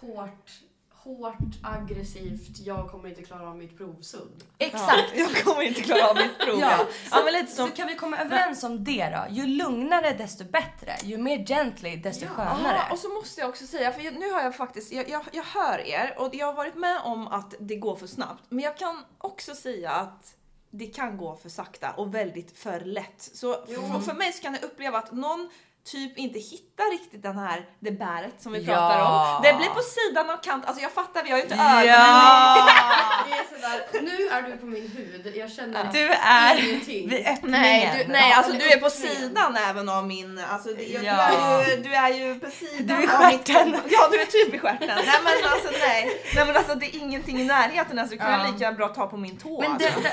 hårt, 0.00 0.50
hårt, 0.92 1.38
aggressivt, 1.62 2.58
jag 2.58 2.90
kommer 2.90 3.08
inte 3.08 3.22
klara 3.22 3.48
av 3.48 3.56
mitt 3.56 3.76
provsudd. 3.78 4.44
Exakt. 4.58 5.12
Jag 5.16 5.44
kommer 5.44 5.62
inte 5.62 5.80
klara 5.82 6.08
av 6.10 6.16
mitt 6.16 6.38
prov. 6.38 6.60
Ja, 6.60 6.86
ja 7.10 7.22
men 7.24 7.32
lite 7.32 7.52
som... 7.52 7.68
Så 7.68 7.74
kan 7.76 7.86
vi 7.86 7.94
komma 7.94 8.18
överens 8.18 8.62
om 8.64 8.84
det 8.84 9.08
då? 9.08 9.34
Ju 9.34 9.46
lugnare 9.46 10.12
desto 10.12 10.44
bättre. 10.44 10.96
Ju 11.02 11.18
mer 11.18 11.46
gently 11.46 11.96
desto 11.96 12.26
skönare. 12.26 12.76
Ja, 12.88 12.92
och 12.92 12.98
så 12.98 13.08
måste 13.08 13.40
jag 13.40 13.50
också 13.50 13.66
säga, 13.66 13.92
för 13.92 14.00
jag- 14.00 14.14
nu 14.14 14.30
har 14.32 14.42
jag 14.42 14.56
faktiskt, 14.56 14.92
jag, 14.92 15.08
jag, 15.08 15.22
jag 15.32 15.44
hör 15.44 15.78
er 15.78 16.14
och 16.18 16.34
jag 16.34 16.46
har 16.46 16.54
varit 16.54 16.74
med 16.74 17.00
om 17.04 17.28
att 17.28 17.54
det 17.60 17.76
går 17.76 17.96
för 17.96 18.06
snabbt. 18.06 18.44
Men 18.48 18.58
jag 18.64 18.76
kan 18.76 19.04
också 19.18 19.54
säga 19.54 19.90
att 19.90 20.34
det 20.78 20.86
kan 20.86 21.16
gå 21.16 21.36
för 21.36 21.48
sakta 21.48 21.92
och 21.92 22.14
väldigt 22.14 22.58
för 22.58 22.80
lätt. 22.80 23.30
Så 23.34 23.66
för, 23.66 24.00
för 24.00 24.14
mig 24.14 24.32
så 24.32 24.42
kan 24.42 24.54
jag 24.54 24.62
uppleva 24.62 24.98
att 24.98 25.12
någon 25.12 25.50
typ 25.86 26.18
inte 26.18 26.38
hittar 26.38 26.90
riktigt 26.92 27.22
den 27.22 27.38
här, 27.38 27.66
det 27.80 27.90
bäret 27.90 28.34
som 28.42 28.52
vi 28.52 28.58
Ja. 28.62 28.74
pratar 28.74 29.00
om. 29.00 29.42
Det 29.42 29.52
blir 29.58 29.66
på 29.68 29.80
sidan 29.80 30.30
av 30.30 30.36
kant, 30.42 30.64
alltså 30.66 30.82
jag 30.82 30.92
fattar, 30.92 31.22
vi 31.24 31.30
har 31.30 31.36
ju 31.38 31.42
inte 31.42 31.54
Ja. 31.54 31.82
ögon. 31.82 31.86
Det 33.28 33.32
är 33.32 33.44
sådär, 33.54 34.02
nu 34.02 34.28
är 34.28 34.42
du 34.42 34.56
på 34.56 34.66
min 34.66 34.88
hud, 34.96 35.32
jag 35.36 35.50
känner 35.52 35.92
Du 35.92 36.08
är 36.12 36.68
ingenting. 36.68 37.08
vid 37.08 37.26
öppningen. 37.26 37.60
Nej, 37.60 38.04
du, 38.06 38.12
nej 38.12 38.30
Ja, 38.30 38.36
alltså 38.36 38.52
du 38.52 38.70
är 38.72 38.76
på 38.80 38.90
sidan 38.90 39.56
även 39.56 39.88
av 39.88 40.06
min, 40.06 40.38
alltså 40.50 40.68
det, 40.72 40.82
jag, 40.82 41.04
Ja. 41.04 41.28
du, 41.30 41.34
är 41.36 41.76
ju, 41.76 41.82
du 41.82 41.94
är 41.94 42.08
ju 42.08 42.40
på 42.40 42.50
sidan 42.50 42.86
Du 42.86 42.94
är 42.94 42.98
mitt- 43.00 43.10
stjärten. 43.10 43.76
Ja 43.90 44.08
du 44.10 44.20
är 44.20 44.26
typ 44.26 44.54
i 44.54 44.58
stjärten. 44.58 44.88
Nej 44.88 45.20
men 45.24 45.52
alltså 45.52 45.70
nej. 45.80 46.22
Nej 46.34 46.46
men 46.46 46.56
alltså 46.56 46.74
det 46.74 46.86
är 46.86 46.98
ingenting 46.98 47.40
i 47.40 47.44
närheten 47.44 47.98
alltså, 47.98 48.14
du 48.14 48.18
kan 48.18 48.40
Ja. 48.40 48.46
lika 48.52 48.72
bra 48.72 48.88
ta 48.88 49.06
på 49.06 49.16
min 49.16 49.36
tå 49.38 49.60
Men 49.60 49.72
alltså. 49.72 49.88
det, 50.00 50.12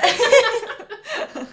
det, 1.32 1.46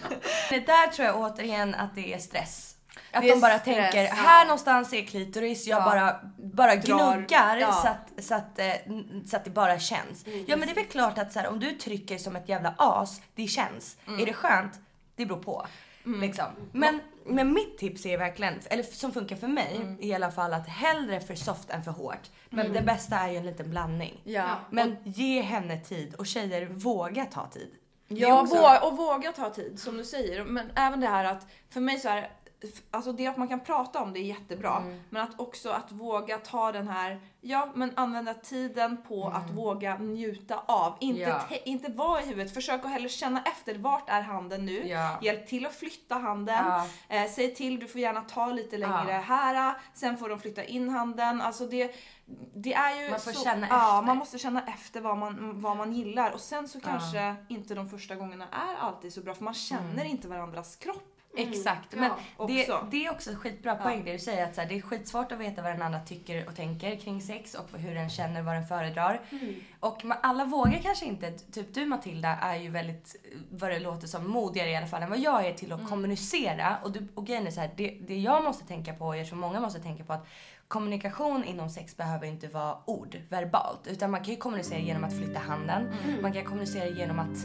det 0.49 0.59
där 0.59 0.87
tror 0.87 1.07
jag 1.07 1.17
återigen 1.17 1.75
att 1.75 1.95
det 1.95 2.13
är 2.13 2.17
stress. 2.17 2.70
Att 3.13 3.23
de 3.23 3.39
bara 3.41 3.59
stress, 3.59 3.63
tänker, 3.63 4.03
ja. 4.03 4.13
här 4.13 4.45
någonstans 4.45 4.93
är 4.93 5.01
klitoris, 5.05 5.67
jag 5.67 5.79
Ja. 5.81 5.85
bara, 5.85 6.19
bara 6.37 6.75
Drar, 6.75 7.13
gnuggar 7.15 7.57
ja. 7.57 7.71
så, 7.71 7.87
att, 7.87 8.23
så, 8.25 8.35
att, 8.35 8.59
eh, 8.59 8.65
så 9.27 9.37
att 9.37 9.43
det 9.43 9.49
bara 9.49 9.79
känns. 9.79 10.25
Ja 10.47 10.57
men 10.57 10.59
det 10.59 10.71
är 10.71 10.75
väl 10.75 10.85
klart 10.85 11.17
att 11.17 11.33
så 11.33 11.39
här, 11.39 11.47
om 11.47 11.59
du 11.59 11.71
trycker 11.71 12.17
som 12.17 12.35
ett 12.35 12.49
jävla 12.49 12.75
as, 12.77 13.21
det 13.35 13.47
känns. 13.47 13.97
Är 14.19 14.25
det 14.25 14.33
skönt? 14.33 14.79
Det 15.15 15.25
beror 15.25 15.43
på. 15.43 15.67
Liksom. 16.03 16.45
Men, 16.71 16.99
men 17.25 17.53
mitt 17.53 17.77
tips 17.77 18.05
är 18.05 18.17
verkligen, 18.17 18.59
eller 18.69 18.83
som 18.83 19.11
funkar 19.11 19.35
för 19.35 19.47
mig 19.47 19.97
i 19.99 20.13
alla 20.13 20.31
fall, 20.31 20.53
att 20.53 20.67
hellre 20.67 21.19
för 21.19 21.35
soft 21.35 21.69
än 21.69 21.83
för 21.83 21.91
hårt. 21.91 22.29
Men 22.49 22.73
det 22.73 22.81
bästa 22.81 23.15
är 23.15 23.31
ju 23.31 23.37
en 23.37 23.45
liten 23.45 23.69
blandning. 23.69 24.21
Ja. 24.23 24.59
Men 24.69 24.95
ge 25.03 25.41
henne 25.41 25.79
tid 25.79 26.15
och 26.15 26.25
tjejer 26.27 26.65
våga 26.65 27.25
ta 27.25 27.47
tid. 27.47 27.71
Ja, 28.07 28.45
vå- 28.49 28.79
och 28.79 28.97
våga 28.97 29.31
ta 29.31 29.49
tid 29.49 29.79
som 29.79 29.97
du 29.97 30.03
säger. 30.05 30.43
Men 30.43 30.71
även 30.75 30.99
det 30.99 31.07
här 31.07 31.25
att 31.25 31.47
för 31.69 31.79
mig 31.79 31.99
så 31.99 32.09
är 32.09 32.29
Alltså 32.91 33.11
det 33.11 33.27
att 33.27 33.37
man 33.37 33.47
kan 33.47 33.59
prata 33.59 34.01
om 34.01 34.13
det 34.13 34.19
är 34.19 34.23
jättebra. 34.23 34.77
Mm. 34.77 34.99
Men 35.09 35.21
att 35.23 35.39
också 35.39 35.69
att 35.69 35.91
våga 35.91 36.37
ta 36.37 36.71
den 36.71 36.87
här, 36.87 37.21
ja 37.41 37.69
men 37.75 37.91
använda 37.95 38.33
tiden 38.33 38.97
på 39.07 39.27
att 39.27 39.49
våga 39.49 39.97
njuta 39.97 40.63
av. 40.65 40.97
Inte, 40.99 41.23
Mm. 41.23 41.35
Ja. 41.35 41.39
te- 41.49 41.69
inte 41.69 41.91
vara 41.91 42.21
i 42.21 42.25
huvudet, 42.25 42.53
försök 42.53 42.85
att 42.85 42.91
heller 42.91 43.09
känna 43.09 43.41
efter 43.43 43.75
vart 43.75 44.09
är 44.09 44.21
handen 44.21 44.65
nu. 44.65 44.87
Ja. 44.87 45.19
Hjälp 45.21 45.47
till 45.47 45.65
att 45.65 45.75
flytta 45.75 46.15
handen. 46.15 46.65
Ja. 46.65 46.87
Eh, 47.09 47.29
säg 47.31 47.55
till, 47.55 47.79
du 47.79 47.87
får 47.87 48.01
gärna 48.01 48.21
ta 48.21 48.45
lite 48.45 48.77
längre 48.77 49.11
här. 49.11 49.75
Sen 49.93 50.17
får 50.17 50.29
de 50.29 50.39
flytta 50.39 50.63
in 50.63 50.89
handen. 50.89 51.41
Alltså 51.41 51.65
det, 51.67 51.95
det 52.55 52.73
är 52.73 53.01
ju 53.03 53.09
Man 53.11 53.19
får 53.19 53.31
så, 53.31 53.43
känna 53.43 53.67
ja, 53.69 53.93
efter. 53.95 54.07
man 54.07 54.17
måste 54.17 54.37
känna 54.39 54.61
efter 54.65 55.01
vad 55.01 55.17
man, 55.17 55.61
vad 55.61 55.77
man 55.77 55.93
gillar. 55.93 56.31
Och 56.31 56.39
sen 56.39 56.67
så 56.67 56.79
kanske 56.81 57.35
inte 57.49 57.75
de 57.75 57.89
första 57.89 58.15
gångerna 58.15 58.45
är 58.51 58.75
alltid 58.85 59.13
så 59.13 59.21
bra 59.21 59.33
för 59.33 59.43
man 59.43 59.53
känner 59.53 59.91
Mm. 59.93 60.07
inte 60.07 60.27
varandras 60.27 60.75
kropp. 60.75 61.17
Exakt. 61.37 61.87
Ja, 61.93 61.99
Men 61.99 62.11
det, 62.47 62.61
också. 62.61 62.87
det 62.91 63.05
är 63.05 63.11
också 63.11 63.35
skitbra 63.35 63.75
poäng 63.75 64.03
det 64.05 64.11
du 64.11 64.19
säger. 64.19 64.45
Att 64.45 64.55
så 64.55 64.61
här, 64.61 64.67
det 64.67 64.77
är 64.77 64.81
skitsvårt 64.81 65.31
att 65.31 65.39
veta 65.39 65.61
vad 65.61 65.71
den 65.71 65.81
andra 65.81 65.99
tycker 65.99 66.47
och 66.47 66.55
tänker 66.55 66.95
kring 66.95 67.21
sex 67.21 67.55
och 67.55 67.79
hur 67.79 67.95
den 67.95 68.09
känner, 68.09 68.41
vad 68.41 68.55
den 68.55 68.65
föredrar. 68.67 69.21
Och 69.79 70.05
man, 70.05 70.17
alla 70.23 70.45
vågar 70.45 70.79
kanske 70.79 71.05
inte. 71.05 71.31
Typ 71.31 71.73
du 71.73 71.85
Matilda 71.85 72.29
är 72.29 72.55
ju 72.55 72.69
väldigt, 72.69 73.15
vad 73.51 73.69
det 73.69 73.79
låter 73.79 74.07
som, 74.07 74.31
modigare 74.31 74.69
i 74.69 74.75
alla 74.75 74.87
fall 74.87 75.03
än 75.03 75.09
vad 75.09 75.19
jag 75.19 75.45
är 75.45 75.53
till 75.53 75.71
att 75.71 75.89
kommunicera. 75.89 76.77
Och, 76.83 76.91
du, 76.91 77.07
och 77.15 77.25
grejen 77.25 77.47
är 77.47 77.51
så 77.51 77.61
här, 77.61 77.71
det, 77.75 77.97
det 78.07 78.17
jag 78.17 78.43
måste 78.43 78.67
tänka 78.67 78.93
på, 78.93 79.05
och 79.05 79.17
jag 79.17 79.27
tror 79.27 79.37
många 79.37 79.59
måste 79.59 79.79
tänka 79.79 80.03
på 80.03 80.13
att 80.13 80.27
kommunikation 80.71 81.43
inom 81.43 81.69
sex 81.69 81.97
behöver 81.97 82.27
inte 82.27 82.47
vara 82.47 82.75
ord, 82.85 83.17
verbalt. 83.29 83.87
Utan 83.87 84.11
man 84.11 84.23
kan 84.23 84.33
ju 84.33 84.39
kommunicera 84.39 84.79
genom 84.79 85.03
att 85.03 85.17
flytta 85.17 85.39
handen. 85.39 85.87
Man 86.21 86.33
kan 86.33 86.43
kommunicera 86.43 86.87
genom 86.87 87.19
att 87.19 87.37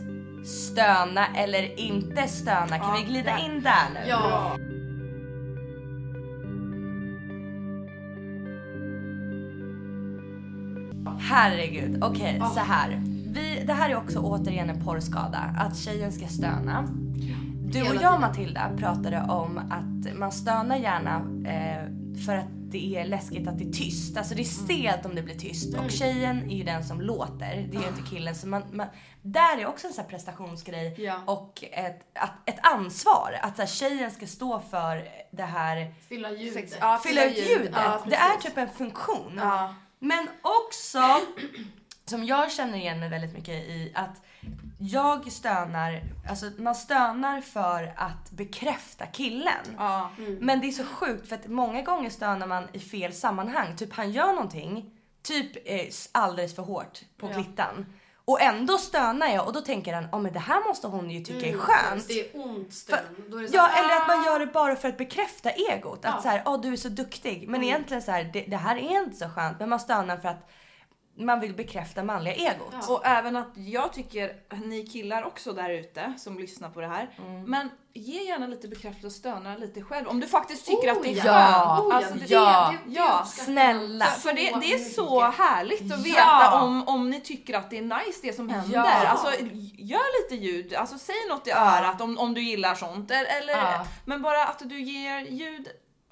stöna 0.46 1.26
eller 1.36 1.80
inte 1.80 2.28
stöna. 2.28 2.68
Kan 2.68 2.78
Ja, 2.78 2.96
vi 2.98 3.12
glida 3.12 3.30
där. 3.30 3.44
in 3.44 3.62
där 3.62 3.90
nu? 3.94 4.00
Ja. 4.08 4.56
Herregud, 11.20 12.04
okej 12.04 12.42
så 12.54 12.60
här. 12.60 13.02
Vi, 13.26 13.64
det 13.66 13.72
här 13.72 13.90
är 13.90 13.96
också 13.96 14.18
återigen 14.18 14.70
en 14.70 14.84
porrskada, 14.84 15.38
att 15.58 15.76
tjejen 15.76 16.12
ska 16.12 16.26
stöna. 16.26 16.84
Du 17.72 17.82
och 17.82 18.02
jag. 18.02 18.20
Matilda 18.20 18.70
pratade 18.76 19.22
om 19.28 19.58
att 19.58 20.18
man 20.18 20.32
stönar 20.32 20.76
gärna 20.76 21.16
eh, 21.50 21.90
för 22.26 22.36
att 22.36 22.65
det 22.76 22.96
är 22.96 23.04
läskigt 23.04 23.48
att 23.48 23.58
det 23.58 23.64
är 23.64 23.72
tyst. 23.72 24.16
Alltså 24.16 24.34
det 24.34 24.42
är 24.42 24.44
stelt 24.44 25.06
om 25.06 25.14
det 25.14 25.22
blir 25.22 25.34
tyst. 25.34 25.78
Och 25.78 25.90
tjejen 25.90 26.50
är 26.50 26.56
ju 26.56 26.64
den 26.64 26.84
som 26.84 27.00
låter, 27.00 27.66
det 27.70 27.76
är 27.76 27.80
ju 27.80 27.88
inte 27.88 28.10
killen. 28.10 28.34
Så 28.34 28.46
man, 28.48 28.62
man, 28.72 28.86
där 29.22 29.58
är 29.58 29.66
också 29.66 29.86
en 29.86 29.92
sån 29.92 30.02
här 30.04 30.10
prestationsgrej 30.10 30.94
Ja. 30.98 31.20
och 31.26 31.64
ett, 31.72 32.00
att, 32.14 32.48
ett 32.48 32.58
ansvar. 32.62 33.38
Att 33.42 33.56
så 33.56 33.62
här, 33.62 33.66
tjejen 33.68 34.10
ska 34.10 34.26
stå 34.26 34.60
för 34.60 35.08
det 35.30 35.42
här 35.42 35.94
Fylla 36.08 36.30
ljudet. 36.30 36.54
Sex- 36.54 36.76
ja, 36.80 37.00
fylla 37.04 37.24
ut 37.24 37.36
ljudet. 37.38 37.70
Ja, 37.74 38.02
det 38.06 38.16
är 38.16 38.40
typ 38.40 38.56
en 38.56 38.68
funktion. 38.68 39.40
Men 39.98 40.28
också, 40.42 41.20
som 42.04 42.24
jag 42.24 42.52
känner 42.52 42.78
igen 42.78 43.00
mig 43.00 43.08
väldigt 43.08 43.32
mycket 43.32 43.54
i, 43.54 43.92
att 43.94 44.22
jag 44.78 45.32
stönar, 45.32 46.00
alltså 46.28 46.50
man 46.59 46.74
stönar 46.74 47.40
för 47.40 47.92
att 47.96 48.30
bekräfta 48.30 49.06
killen. 49.06 49.74
Ja. 49.78 50.11
Men 50.40 50.61
det 50.61 50.66
är 50.66 50.72
så 50.72 50.85
sjukt 50.85 51.28
för 51.28 51.35
att 51.37 51.46
många 51.46 51.82
gånger 51.82 52.11
stönar 52.11 52.46
man 52.46 52.64
i 52.72 52.78
fel 52.78 53.12
sammanhang. 53.12 53.76
Typ 53.76 53.92
han 53.92 54.11
gör 54.12 54.26
någonting, 54.32 54.90
typ 55.22 55.52
eh, 55.70 55.87
alldeles 56.12 56.56
för 56.56 56.62
hårt 56.62 57.00
på 57.18 57.26
Ja. 57.28 57.32
klittan. 57.35 57.87
Och 58.24 58.40
ändå 58.40 58.78
stönar 58.78 59.26
jag 59.28 59.46
och 59.46 59.52
då 59.52 59.61
tänker 59.61 59.94
han, 59.94 60.09
ja 60.12 60.18
men 60.18 60.32
det 60.32 60.38
här 60.38 60.68
måste 60.68 60.87
hon 60.87 61.11
ju 61.11 61.24
tycka 61.24 61.46
är 61.46 61.59
skönt. 61.59 62.09
Det 62.09 62.20
är 62.35 62.40
ont 62.46 62.74
stön. 62.74 62.98
Då 63.30 63.37
är 63.38 63.42
det 63.42 63.48
så 63.48 63.56
Ja, 63.56 63.62
här, 63.62 63.85
eller 63.85 63.96
att 64.02 64.09
man 64.09 64.20
"Ah." 64.20 64.26
gör 64.26 64.38
det 64.38 64.46
bara 64.46 64.76
för 64.76 64.88
att 64.88 64.98
bekräfta 64.98 65.50
egot. 65.50 66.04
Att 66.04 66.14
Ja. 66.16 66.22
så 66.22 66.28
här, 66.28 66.42
åh 66.46 66.61
du 66.61 66.72
är 66.72 66.76
så 66.76 66.88
duktig. 66.88 67.48
Men 67.48 67.62
egentligen 67.64 68.02
så 68.02 68.11
här, 68.12 68.24
det, 68.32 68.40
det 68.42 68.56
här 68.56 68.76
är 68.76 69.02
inte 69.04 69.16
så 69.16 69.28
skönt. 69.28 69.59
Men 69.61 69.68
man 69.68 69.80
stönar 69.80 70.16
för 70.16 70.28
att 70.28 70.48
man 71.18 71.40
vill 71.40 71.55
bekräfta 71.55 72.02
manliga 72.05 72.35
egot. 72.35 72.88
Och 72.90 73.07
även 73.07 73.37
att 73.37 73.48
jag 73.55 73.92
tycker, 73.92 74.33
ni 74.64 74.87
killar 74.87 75.22
också 75.24 75.52
där 75.52 75.70
ute 75.70 76.12
som 76.18 76.38
lyssnar 76.38 76.68
på 76.70 76.81
det 76.81 76.87
här, 76.87 77.11
Mm. 77.18 77.42
men 77.42 77.70
ge 77.94 78.22
gärna 78.22 78.46
lite 78.46 78.68
bekräftelse 78.68 79.07
och 79.07 79.12
stöna 79.12 79.57
lite 79.57 79.83
själv. 79.83 80.09
Om 80.09 80.20
du 80.20 80.26
faktiskt 80.26 80.66
tycker 80.66 80.92
Oh, 80.92 80.96
att 80.96 81.02
det 81.02 81.12
är 81.18 81.26
ja. 81.26 81.33
skönt. 81.33 81.81
Oh, 81.81 81.88
ja, 81.90 81.96
Alltså, 81.96 82.14
det- 82.14 82.31
ja. 82.35 82.74
det- 82.85 82.90
det 82.90 82.96
ja. 82.96 83.24
Snälla. 83.26 84.05
För 84.07 84.33
det, 84.33 84.55
det 84.61 84.72
är 84.74 84.79
så 84.79 85.20
härligt 85.20 85.92
att 85.92 86.07
veta 86.07 86.18
Ja. 86.18 86.62
om, 86.62 86.88
om 86.88 87.11
ni 87.11 87.20
tycker 87.20 87.55
att 87.59 87.70
det 87.70 87.79
är 87.79 87.83
nice 87.83 88.20
det 88.22 88.33
som 88.33 88.48
händer. 88.48 88.74
Ja. 88.76 89.07
Alltså, 89.09 89.33
gör 89.79 90.22
lite 90.22 90.44
ljud, 90.44 90.74
alltså, 90.74 90.98
säg 90.98 91.16
något 91.29 91.46
i 91.46 91.50
örat 91.50 92.00
om, 92.00 92.18
om 92.18 92.35
du 92.35 92.42
gillar 92.42 92.74
sånt. 92.74 93.11
Eller, 93.11 93.38
eller, 93.40 93.52
Ja. 93.57 93.87
Men 94.05 94.22
bara 94.22 94.44
att 94.44 94.59
du 94.64 94.81
ger 94.81 95.20
ljud 95.20 95.68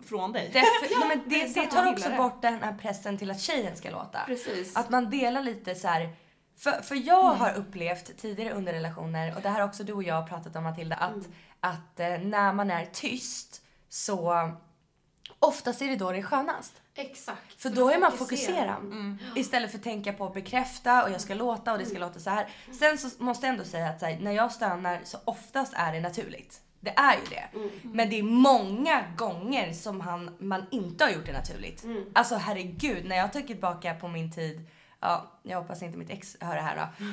från 0.09 0.33
dig. 0.33 0.51
Def- 0.55 0.63
nej, 1.01 1.09
men 1.09 1.23
det 1.29 1.55
det, 1.55 1.67
tar 1.67 1.93
också 1.93 2.11
bort 2.17 2.43
den 2.43 2.63
här 2.63 2.75
pressen 2.83 3.19
till 3.19 3.31
att 3.31 3.41
tjejen 3.41 3.77
ska 3.77 3.91
låta. 3.91 4.21
Precis. 4.27 4.77
Att 4.77 4.91
man 4.91 5.11
delar 5.11 5.43
lite 5.43 5.75
så 5.75 5.89
här. 5.89 6.17
För, 6.59 6.73
för 6.83 6.95
jag 7.07 7.25
Mm. 7.27 7.41
har 7.41 7.55
upplevt 7.55 8.17
tidigare 8.19 8.55
under 8.55 8.73
relationer, 8.73 9.37
och 9.37 9.43
det 9.43 9.49
här 9.49 9.61
har 9.61 9.69
också 9.69 9.85
du 9.85 9.93
och 9.93 10.03
jag 10.03 10.29
pratat 10.29 10.57
om 10.57 10.65
Matilda, 10.65 10.97
att, 10.97 11.15
att 11.61 12.01
eh, 12.01 12.19
när 12.19 12.53
man 12.53 12.71
är 12.71 12.87
tyst 12.93 13.63
så 13.89 14.51
oftast 15.39 15.83
är 15.83 15.89
det 15.89 15.97
då 15.97 16.13
det 16.13 16.19
är 16.19 16.23
skönast. 16.23 16.73
Exakt. 16.95 17.63
För 17.63 17.71
då 17.71 17.91
är 17.91 17.99
man 17.99 18.13
fokuserad. 18.13 19.19
Istället 19.37 19.71
för 19.71 19.79
att 19.79 19.85
tänka 19.85 20.13
på 20.13 20.27
att 20.27 20.35
bekräfta 20.35 21.05
och 21.05 21.11
jag 21.11 21.21
ska 21.21 21.35
låta 21.35 21.73
och 21.73 21.79
det 21.79 21.87
ska 21.87 21.99
låta 21.99 22.21
så 22.21 22.31
här. 22.31 22.49
Sen 22.79 22.99
så 22.99 23.09
måste 23.25 23.47
jag 23.47 23.53
ändå 23.53 23.65
säga 23.65 23.89
att 23.89 24.03
här, 24.03 24.19
när 24.21 24.33
jag 24.33 24.53
stönar 24.53 25.01
så 25.05 25.19
oftast 25.25 25.73
är 25.77 25.93
det 25.93 26.01
naturligt. 26.01 26.61
Det 26.85 26.95
är 26.97 27.15
ju 27.15 27.25
det. 27.31 27.45
Men 27.83 28.11
det 28.11 28.19
är 28.19 28.23
många 28.23 29.05
gånger 29.17 29.73
som 29.73 30.01
han, 30.01 30.37
man 30.39 30.67
inte 30.71 31.05
har 31.05 31.11
gjort 31.11 31.27
det 31.27 31.33
naturligt. 31.33 31.85
Alltså 32.13 32.35
herregud, 32.37 33.05
när 33.05 33.17
jag 33.17 33.33
tänker 33.33 33.49
tillbaka 33.49 33.95
på 33.95 34.09
min 34.09 34.33
tid, 34.33 34.67
ja, 35.01 35.31
jag 35.43 35.59
hoppas 35.59 35.83
inte 35.83 35.99
mitt 35.99 36.11
ex 36.11 36.37
hör 36.41 36.55
det 36.55 36.61
här 36.61 36.77
då. 36.77 37.05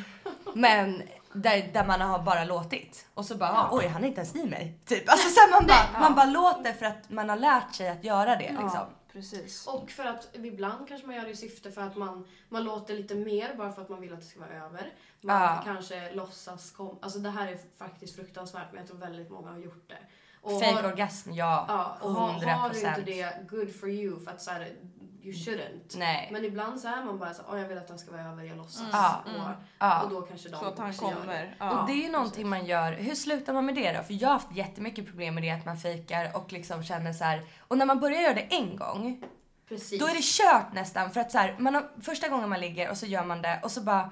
Men 0.55 1.01
där, 1.33 1.69
där 1.73 1.85
man 1.85 2.01
har 2.01 2.19
bara 2.19 2.43
låtit 2.43 3.07
och 3.13 3.25
så 3.25 3.35
bara, 3.35 3.67
oj 3.71 3.87
han 3.87 4.03
är 4.03 4.07
inte 4.07 4.21
ens 4.21 4.35
i 4.35 4.45
mig. 4.45 4.79
Typ. 4.85 5.09
Alltså 5.09 5.29
så 5.29 5.39
här, 5.39 5.51
man, 5.51 5.67
bara, 5.67 6.01
man 6.01 6.15
bara 6.15 6.25
låter 6.25 6.73
för 6.73 6.85
att 6.85 7.09
man 7.09 7.29
har 7.29 7.37
lärt 7.37 7.75
sig 7.75 7.89
att 7.89 8.03
göra 8.03 8.35
det. 8.35 8.51
Liksom. 8.61 8.85
Precis. 9.13 9.67
Och 9.67 9.91
för 9.91 10.05
att 10.05 10.29
ibland 10.35 10.87
kanske 10.87 11.07
man 11.07 11.15
gör 11.15 11.23
det 11.23 11.29
i 11.31 11.35
syfte 11.35 11.71
för 11.71 11.81
att 11.81 11.95
man, 11.95 12.27
man 12.49 12.63
låter 12.63 12.93
lite 12.93 13.15
mer 13.15 13.55
bara 13.55 13.71
för 13.71 13.81
att 13.81 13.89
man 13.89 14.01
vill 14.01 14.13
att 14.13 14.19
det 14.19 14.25
ska 14.25 14.39
vara 14.39 14.53
över. 14.65 14.93
Man 15.21 15.41
Ja. 15.41 15.61
kanske 15.65 16.13
låtsas 16.13 16.71
kom... 16.71 16.97
Alltså 17.01 17.19
det 17.19 17.29
här 17.29 17.47
är 17.51 17.57
faktiskt 17.77 18.15
fruktansvärt 18.15 18.67
men 18.71 18.79
jag 18.79 18.87
tror 18.87 18.97
väldigt 18.97 19.29
många 19.29 19.51
har 19.51 19.59
gjort 19.59 19.89
det. 19.89 19.97
Och 20.41 20.51
Fake 20.61 20.71
har- 20.81 20.91
orgasm, 20.91 21.31
ja. 21.31 21.65
Ja, 21.67 21.97
och 22.01 22.11
har, 22.11 22.29
100 22.31 22.47
har 22.53 22.69
du 22.69 22.79
inte 22.79 23.01
det, 23.01 23.47
good 23.49 23.75
for 23.75 23.89
you. 23.89 24.19
För 24.19 24.31
att 24.31 24.41
så 24.41 24.51
här, 24.51 24.75
you 25.23 25.33
shouldn't. 25.33 25.97
Nej. 25.97 26.29
Men 26.31 26.45
ibland 26.45 26.79
så 26.79 26.87
är 26.87 27.03
man 27.05 27.19
bara 27.19 27.33
så 27.33 27.41
"Åh, 27.51 27.59
jag 27.59 27.67
vill 27.67 27.77
att 27.77 27.87
den 27.87 27.99
ska 27.99 28.11
vara 28.11 28.21
över, 28.21 28.43
jag 28.43 28.57
låtsas. 28.57 28.83
Ja, 28.91 29.23
Och, 29.25 29.63
Ja. 29.79 30.03
och 30.03 30.09
då 30.09 30.21
kanske 30.21 30.49
de 30.49 30.57
Så 30.59 30.65
att 30.65 30.77
han 30.79 30.93
kommer. 30.93 31.25
det. 31.27 31.53
Ja. 31.59 31.81
och 31.81 31.87
det 31.87 31.93
är 31.93 32.03
ju 32.03 32.09
någonting 32.11 32.49
man 32.49 32.65
gör. 32.65 32.93
Hur 32.93 33.15
slutar 33.15 33.53
man 33.53 33.65
med 33.65 33.75
det 33.75 33.91
då? 33.97 34.03
För 34.03 34.13
jag 34.13 34.27
har 34.29 34.33
haft 34.33 34.51
jättemycket 34.55 35.05
problem 35.05 35.33
med 35.35 35.43
det 35.43 35.51
att 35.51 35.65
man 35.65 35.77
fejkar 35.77 36.37
och 36.37 36.51
liksom 36.53 36.83
känner 36.83 37.13
så 37.13 37.23
här. 37.23 37.41
Och 37.67 37.77
när 37.77 37.85
man 37.85 37.99
börjar 37.99 38.21
göra 38.21 38.33
det 38.33 38.47
en 38.55 38.75
gång, 38.75 39.23
Precis. 39.69 39.99
då 39.99 40.07
är 40.07 40.13
det 40.13 40.23
kört 40.23 40.73
nästan. 40.73 41.11
För 41.11 41.21
att 41.21 41.31
så 41.31 41.37
här, 41.37 41.55
man 41.59 41.75
har, 41.75 41.83
första 42.01 42.27
gången 42.29 42.49
man 42.49 42.59
ligger 42.59 42.89
och 42.89 42.97
så 42.97 43.05
gör 43.05 43.23
man 43.25 43.41
det 43.41 43.59
och 43.63 43.71
så 43.71 43.81
bara 43.81 44.09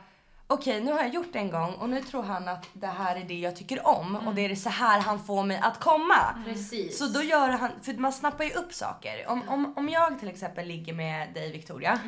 Okej, 0.51 0.81
nu 0.81 0.91
har 0.91 0.99
jag 0.99 1.09
gjort 1.13 1.33
det 1.33 1.39
en 1.39 1.49
gång 1.51 1.73
och 1.73 1.89
nu 1.89 2.01
tror 2.01 2.23
han 2.23 2.47
att 2.47 2.65
det 2.73 2.87
här 2.87 3.15
är 3.15 3.23
det 3.23 3.39
jag 3.39 3.55
tycker 3.55 3.87
om 3.87 4.15
och 4.15 4.35
det 4.35 4.45
är 4.45 4.49
det 4.49 4.55
så 4.55 4.69
här 4.69 4.99
han 4.99 5.23
får 5.23 5.43
mig 5.43 5.59
att 5.63 5.79
komma. 5.79 6.15
Precis. 6.45 6.97
Så 6.97 7.05
då 7.07 7.21
gör 7.23 7.49
han, 7.49 7.71
för 7.83 7.93
man 7.93 8.13
snappar 8.13 8.43
ju 8.43 8.51
upp 8.51 8.73
saker. 8.73 9.25
Om, 9.27 9.49
om, 9.49 9.73
om 9.77 9.89
jag 9.89 10.19
till 10.19 10.29
exempel 10.29 10.67
ligger 10.67 10.93
med 10.93 11.33
dig 11.33 11.51
Victoria 11.51 11.99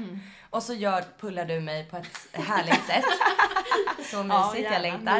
och 0.49 0.63
så 0.63 0.73
gör, 0.73 1.03
pullar 1.19 1.45
du 1.45 1.59
mig 1.59 1.85
på 1.89 1.97
ett 1.97 2.07
härligt 2.33 2.85
sätt. 2.87 3.05
Så 4.11 4.23
mysigt, 4.23 4.69
jag 4.73 4.81
längtar. 4.81 5.19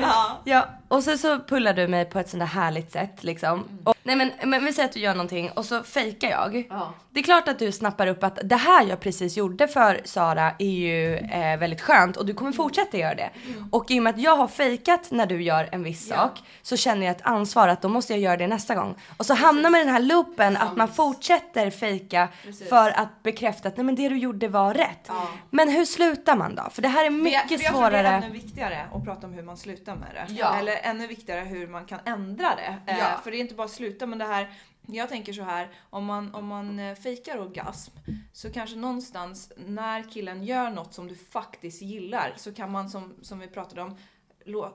Ja. 0.00 0.40
Ja, 0.44 0.68
och 0.92 1.04
så, 1.04 1.18
så 1.18 1.38
pullar 1.38 1.72
du 1.74 1.88
mig 1.88 2.04
på 2.04 2.18
ett 2.18 2.28
sånt 2.28 2.40
där 2.40 2.46
härligt 2.46 2.92
sätt 2.92 3.24
liksom. 3.24 3.64
Och, 3.84 3.94
nej 4.02 4.16
men, 4.16 4.30
men 4.44 4.64
vi 4.64 4.72
säger 4.72 4.88
att 4.88 4.94
du 4.94 5.00
gör 5.00 5.14
någonting 5.14 5.50
och 5.50 5.64
så 5.64 5.82
fejkar 5.82 6.30
jag. 6.30 6.66
Ja. 6.70 6.92
Det 7.10 7.20
är 7.20 7.24
klart 7.24 7.48
att 7.48 7.58
du 7.58 7.72
snappar 7.72 8.06
upp 8.06 8.24
att 8.24 8.38
det 8.44 8.56
här 8.56 8.86
jag 8.86 9.00
precis 9.00 9.36
gjorde 9.36 9.68
för 9.68 10.00
Sara 10.04 10.52
är 10.58 10.66
ju 10.70 11.16
eh, 11.16 11.58
väldigt 11.58 11.80
skönt 11.80 12.16
och 12.16 12.26
du 12.26 12.34
kommer 12.34 12.52
fortsätta 12.52 12.98
göra 12.98 13.14
det. 13.14 13.30
Och 13.70 13.90
i 13.90 13.98
och 13.98 14.02
med 14.02 14.14
att 14.14 14.20
jag 14.20 14.36
har 14.36 14.48
fejkat 14.48 15.10
när 15.10 15.26
du 15.26 15.42
gör 15.42 15.68
en 15.72 15.82
viss 15.82 16.08
sak 16.08 16.38
så 16.62 16.76
känner 16.76 17.06
jag 17.06 17.16
ett 17.16 17.22
ansvar 17.22 17.68
att 17.68 17.82
då 17.82 17.88
måste 17.88 18.12
jag 18.12 18.20
göra 18.20 18.36
det 18.36 18.46
nästa 18.46 18.74
gång. 18.74 18.94
Och 19.16 19.26
så 19.26 19.34
hamnar 19.34 19.70
man 19.70 19.80
i 19.80 19.84
den 19.84 19.92
här 19.92 20.00
loopen 20.02 20.56
att 20.56 20.76
man 20.76 20.88
fortsätter 20.88 21.70
fejka 21.70 22.28
för 22.68 22.90
att 22.90 23.22
bekräfta 23.22 23.68
att 23.68 23.76
nej 23.76 23.86
men 23.86 23.94
det 23.94 24.08
du 24.08 24.18
gjorde 24.18 24.48
var 24.48 24.74
rätt. 24.74 25.10
Men 25.50 25.68
hur 25.68 25.84
slutar 25.84 26.36
man 26.36 26.54
då? 26.54 26.62
För 26.72 26.82
det 26.82 26.88
här 26.88 27.06
är 27.06 27.10
Men 27.10 27.32
jag- 27.32 27.44
mycket 27.44 27.58
för 27.58 27.64
jag 27.64 27.72
tror 27.72 27.90
Det 27.90 27.96
är 27.98 28.02
svårare. 28.02 28.16
ännu 28.16 28.30
viktigare 28.30 28.78
att 28.94 29.04
prata 29.04 29.26
om 29.26 29.32
hur 29.32 29.42
man 29.42 29.56
slutar 29.56 29.94
med 29.94 30.08
det. 30.14 30.32
Ja. 30.34 30.56
Eller 30.58 30.76
ännu 30.82 31.06
viktigare 31.06 31.40
hur 31.40 31.66
man 31.66 31.84
kan 31.84 32.00
ändra 32.04 32.54
det. 32.56 32.78
Eh, 32.92 32.98
Ja. 32.98 33.20
för 33.24 33.30
det 33.30 33.36
är 33.36 33.40
inte 33.40 33.54
bara 33.54 33.68
sluta 33.68 34.06
men 34.06 34.18
det 34.18 34.24
här 34.24 34.50
jag 34.86 35.08
tänker 35.08 35.32
så 35.32 35.42
här, 35.42 35.70
om 35.90 36.04
man, 36.04 36.34
om 36.34 36.46
man 36.46 36.78
eh, 36.78 36.94
fejkar 36.94 37.38
orgasm 37.38 37.92
så 38.32 38.52
kanske 38.52 38.76
någonstans 38.76 39.52
när 39.56 40.10
killen 40.10 40.44
gör 40.44 40.70
något 40.70 40.94
som 40.94 41.08
du 41.08 41.14
faktiskt 41.14 41.82
gillar 41.82 42.32
så 42.36 42.54
kan 42.54 42.70
man 42.70 42.90
som, 42.90 43.14
som 43.22 43.38
vi 43.38 43.48
pratade 43.48 43.82
om 43.82 43.96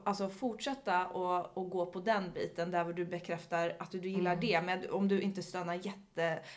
Alltså 0.03 0.29
fortsätta 0.29 1.07
och, 1.07 1.57
och 1.57 1.69
gå 1.69 1.85
på 1.85 1.99
den 1.99 2.31
biten 2.31 2.71
där 2.71 2.93
du 2.93 3.05
bekräftar 3.05 3.75
att 3.79 3.91
du, 3.91 3.99
du 3.99 4.09
gillar 4.09 4.33
Mm. 4.33 4.45
det. 4.47 4.61
Men 4.61 4.89
om 4.91 5.07
du 5.07 5.21
inte 5.21 5.43
stönar 5.43 5.73
jätte... 5.73 5.99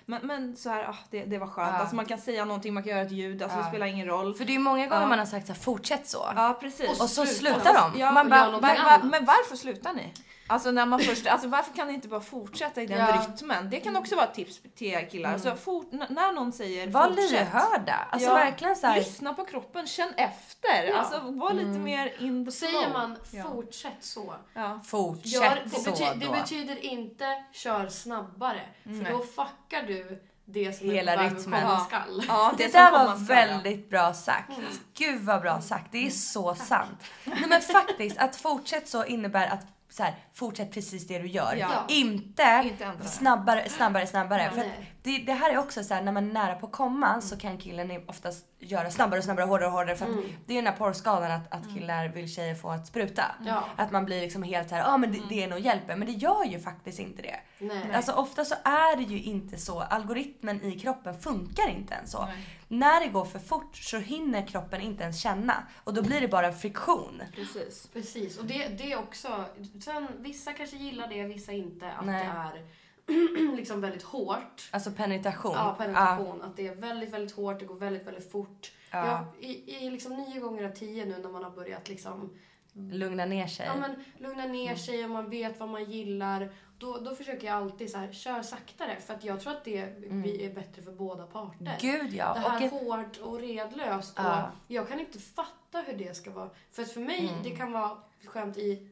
Men, 0.06 0.26
men 0.26 0.56
så 0.56 0.70
här, 0.70 0.84
ah, 0.84 0.96
det, 1.10 1.24
det 1.24 1.38
var 1.38 1.46
skönt. 1.46 1.70
Ja. 1.72 1.78
Alltså 1.78 1.96
man 1.96 2.04
kan 2.06 2.18
säga 2.18 2.44
någonting, 2.44 2.74
man 2.74 2.82
kan 2.82 2.90
göra 2.92 3.02
ett 3.02 3.12
ljud, 3.12 3.42
alltså 3.42 3.58
det 3.58 3.64
spelar 3.64 3.86
ingen 3.86 4.06
roll. 4.06 4.34
För 4.34 4.44
det 4.44 4.50
är 4.52 4.54
ju 4.54 4.58
många 4.60 4.86
gånger 4.86 5.02
Ja. 5.02 5.08
man 5.08 5.18
har 5.18 5.26
sagt 5.26 5.46
så 5.46 5.52
här, 5.52 5.60
fortsätt 5.60 6.08
så. 6.08 6.32
Ja 6.36 6.58
precis. 6.60 7.00
Och 7.00 7.10
så 7.10 7.26
slutar 7.26 7.60
slutar 7.60 7.90
de. 7.92 8.00
Ja, 8.00 8.12
man 8.12 8.28
bara, 8.30 8.50
något 8.50 8.62
var, 8.62 8.68
var, 8.68 8.76
annat. 8.76 9.04
men 9.04 9.24
varför 9.24 9.56
slutar 9.56 9.92
ni? 9.92 10.12
Alltså, 10.46 10.70
när 10.70 10.86
man 10.86 11.00
först, 11.00 11.26
alltså 11.26 11.48
varför 11.48 11.74
kan 11.74 11.86
ni 11.88 11.94
inte 11.94 12.08
bara 12.08 12.20
fortsätta 12.20 12.82
i 12.82 12.86
den 12.86 12.98
Ja. 12.98 13.26
rytmen? 13.28 13.70
Det 13.70 13.80
kan 13.80 13.96
också 13.96 14.16
vara 14.16 14.26
ett 14.26 14.34
tips 14.34 14.60
till 14.76 15.06
killar. 15.10 15.38
Så 15.38 15.54
fort, 15.56 15.88
när 15.92 16.32
någon 16.32 16.52
säger 16.52 16.90
var 16.90 17.06
fortsätt. 17.08 17.30
lyhörda. 17.30 17.94
Alltså 18.10 18.28
Ja, 18.28 18.34
verkligen 18.34 18.76
så 18.76 18.86
här, 18.86 18.96
Lyssna 18.96 19.34
på 19.34 19.44
kroppen, 19.44 19.86
känn 19.86 20.12
efter. 20.16 20.84
Ja. 20.88 20.98
Alltså 20.98 21.18
var 21.20 21.52
lite 21.52 21.78
mer 21.78 22.14
in 22.22 22.44
the 22.46 22.52
Säger 22.52 22.80
flow. 22.80 22.92
man 22.92 23.16
Ja. 23.30 23.42
fortsätt 23.52 23.96
så. 24.04 24.34
Ja. 24.54 24.80
fortsätt 24.86 25.26
Gör, 25.32 25.60
det, 25.64 25.70
så 25.70 25.90
bety, 25.90 26.04
det 26.16 26.26
då. 26.26 26.32
betyder 26.32 26.84
inte 26.84 27.44
kör 27.52 27.88
snabbare. 27.88 28.60
För 28.84 29.12
då 29.12 29.18
fuckar 29.50 29.82
du 29.86 30.22
det 30.44 30.72
som 30.72 30.90
Hela 30.90 31.12
är 31.12 31.24
rytmen. 31.30 31.60
komma 31.60 31.60
Ja. 31.60 31.86
skall. 31.88 32.24
Ja, 32.28 32.52
Det 32.58 32.62
som 32.64 32.72
där 32.72 32.90
var 32.92 33.06
skall. 33.06 33.24
väldigt 33.24 33.90
bra 33.90 34.14
sagt. 34.14 34.52
Gud 34.94 35.20
vad 35.22 35.40
bra 35.42 35.60
sagt. 35.60 35.86
Det 35.92 36.06
är 36.06 36.10
så 36.10 36.54
sant. 36.54 37.04
Nej 37.24 37.44
men 37.48 37.60
faktiskt, 37.62 38.18
att 38.18 38.36
fortsätt 38.36 38.88
så 38.88 39.04
innebär 39.04 39.46
att 39.46 39.66
så 39.90 40.02
här, 40.02 40.14
fortsätt 40.34 40.72
precis 40.74 41.06
det 41.06 41.18
du 41.18 41.26
gör. 41.28 41.54
Ja. 41.56 41.68
Inte, 41.88 42.62
Inte 42.64 43.08
snabbare, 43.08 43.68
snabbare, 43.68 44.06
snabbare. 44.06 44.50
För 44.50 44.60
att 44.60 44.66
Nej. 44.66 44.89
Det, 45.02 45.18
det 45.18 45.32
här 45.32 45.50
är 45.50 45.58
också 45.58 45.84
så 45.84 45.94
här, 45.94 46.02
när 46.02 46.12
man 46.12 46.28
är 46.28 46.32
nära 46.32 46.54
på 46.54 46.66
komma 46.66 47.20
så 47.20 47.36
kan 47.36 47.58
killen 47.58 48.02
oftast 48.06 48.46
göra 48.58 48.90
snabbare 48.90 49.18
och 49.18 49.24
snabbare, 49.24 49.46
hårdare 49.46 49.66
och 49.66 49.72
hårdare. 49.72 49.96
För 49.96 50.04
att 50.04 50.16
det 50.46 50.52
är 50.52 50.54
ju 50.54 50.62
den 50.62 50.72
här 50.72 50.78
porrskadan 50.78 51.32
att, 51.32 51.52
att 51.52 51.74
killar 51.74 52.08
vill 52.08 52.34
tjejer 52.34 52.54
få 52.54 52.70
att 52.70 52.86
spruta. 52.86 53.24
Ja. 53.46 53.64
Att 53.76 53.90
man 53.90 54.04
blir 54.04 54.20
liksom 54.20 54.42
helt 54.42 54.68
så 54.68 54.74
här, 54.74 54.82
ja 54.82 54.88
ah, 54.88 54.96
men 54.96 55.12
det, 55.12 55.20
det 55.28 55.42
är 55.42 55.48
nog 55.48 55.60
hjälper. 55.60 55.96
Men 55.96 56.06
det 56.06 56.12
gör 56.12 56.44
ju 56.44 56.60
faktiskt 56.60 56.98
inte 56.98 57.22
det. 57.22 57.40
Nej. 57.58 57.94
Alltså 57.94 58.12
ofta 58.12 58.44
så 58.44 58.54
är 58.64 58.96
det 58.96 59.02
ju 59.02 59.22
inte 59.22 59.58
så. 59.58 59.80
Algoritmen 59.80 60.64
i 60.64 60.80
kroppen 60.80 61.20
funkar 61.20 61.68
inte 61.68 61.94
ens 61.94 62.10
så. 62.10 62.28
När 62.68 63.00
det 63.00 63.08
går 63.08 63.24
för 63.24 63.38
fort 63.38 63.76
så 63.76 63.98
hinner 63.98 64.46
kroppen 64.46 64.80
inte 64.80 65.02
ens 65.02 65.20
känna. 65.20 65.54
Och 65.84 65.94
då 65.94 66.02
blir 66.02 66.20
det 66.20 66.28
bara 66.28 66.46
en 66.46 66.58
friktion. 66.58 67.22
Precis. 67.34 67.88
Precis, 67.92 68.38
och 68.38 68.44
det, 68.44 68.68
det 68.68 68.92
är 68.92 68.98
också... 68.98 69.44
Sen, 69.84 70.08
vissa 70.18 70.52
kanske 70.52 70.76
gillar 70.76 71.08
det, 71.08 71.24
vissa 71.24 71.52
inte. 71.52 71.92
Att 71.92 72.06
Nej. 72.06 72.24
det 72.24 72.30
är 72.30 72.66
liksom 73.56 73.80
väldigt 73.80 74.02
hårt. 74.02 74.68
Alltså 74.70 74.90
penetration. 74.90 75.52
Ja, 75.54 75.74
penetration. 75.78 76.42
Att 76.42 76.56
det 76.56 76.68
är 76.68 76.74
väldigt, 76.74 77.10
väldigt 77.10 77.36
hårt, 77.36 77.58
det 77.58 77.64
går 77.64 77.74
väldigt, 77.74 78.06
väldigt 78.06 78.32
fort. 78.32 78.72
Ja. 78.90 79.06
Jag, 79.06 79.44
i, 79.50 79.76
I 79.76 79.90
liksom 79.90 80.16
nio 80.16 80.40
gånger 80.40 80.64
av 80.64 80.72
tio 80.72 81.04
nu 81.04 81.18
när 81.22 81.28
man 81.28 81.44
har 81.44 81.50
börjat 81.50 81.88
liksom 81.88 82.30
lugna 82.72 83.24
ner 83.24 83.46
sig. 83.46 83.66
Ja, 83.66 83.76
men 83.76 84.04
lugna 84.18 84.46
ner 84.46 84.76
sig 84.76 85.04
och 85.04 85.10
man 85.10 85.30
vet 85.30 85.60
vad 85.60 85.68
man 85.68 85.84
gillar. 85.84 86.52
Då, 86.78 86.98
då 86.98 87.14
försöker 87.14 87.46
jag 87.46 87.56
alltid 87.56 87.90
så 87.90 87.98
här, 87.98 88.12
kör 88.12 88.42
saktare. 88.42 88.96
För 89.00 89.14
att 89.14 89.24
jag 89.24 89.40
tror 89.40 89.52
att 89.52 89.64
det 89.64 89.94
vi 89.98 90.44
är 90.44 90.54
bättre 90.54 90.82
för 90.82 90.92
båda 90.92 91.26
parter. 91.26 91.76
Gud 91.80 92.12
ja. 92.12 92.34
Det 92.34 92.40
här 92.40 92.56
Och 92.56 92.62
ett, 92.62 92.72
hårt 92.72 93.16
och 93.16 93.40
redlöst. 93.40 94.14
Ja. 94.16 94.42
Och 94.42 94.50
jag 94.66 94.88
kan 94.88 95.00
inte 95.00 95.18
fatta 95.18 95.80
hur 95.86 95.98
det 95.98 96.16
ska 96.16 96.30
vara. 96.30 96.50
För 96.70 96.82
att 96.82 96.90
för 96.92 97.00
mig, 97.00 97.34
det 97.44 97.50
kan 97.50 97.72
vara 97.72 97.96
skönt 98.26 98.58
i 98.58 98.89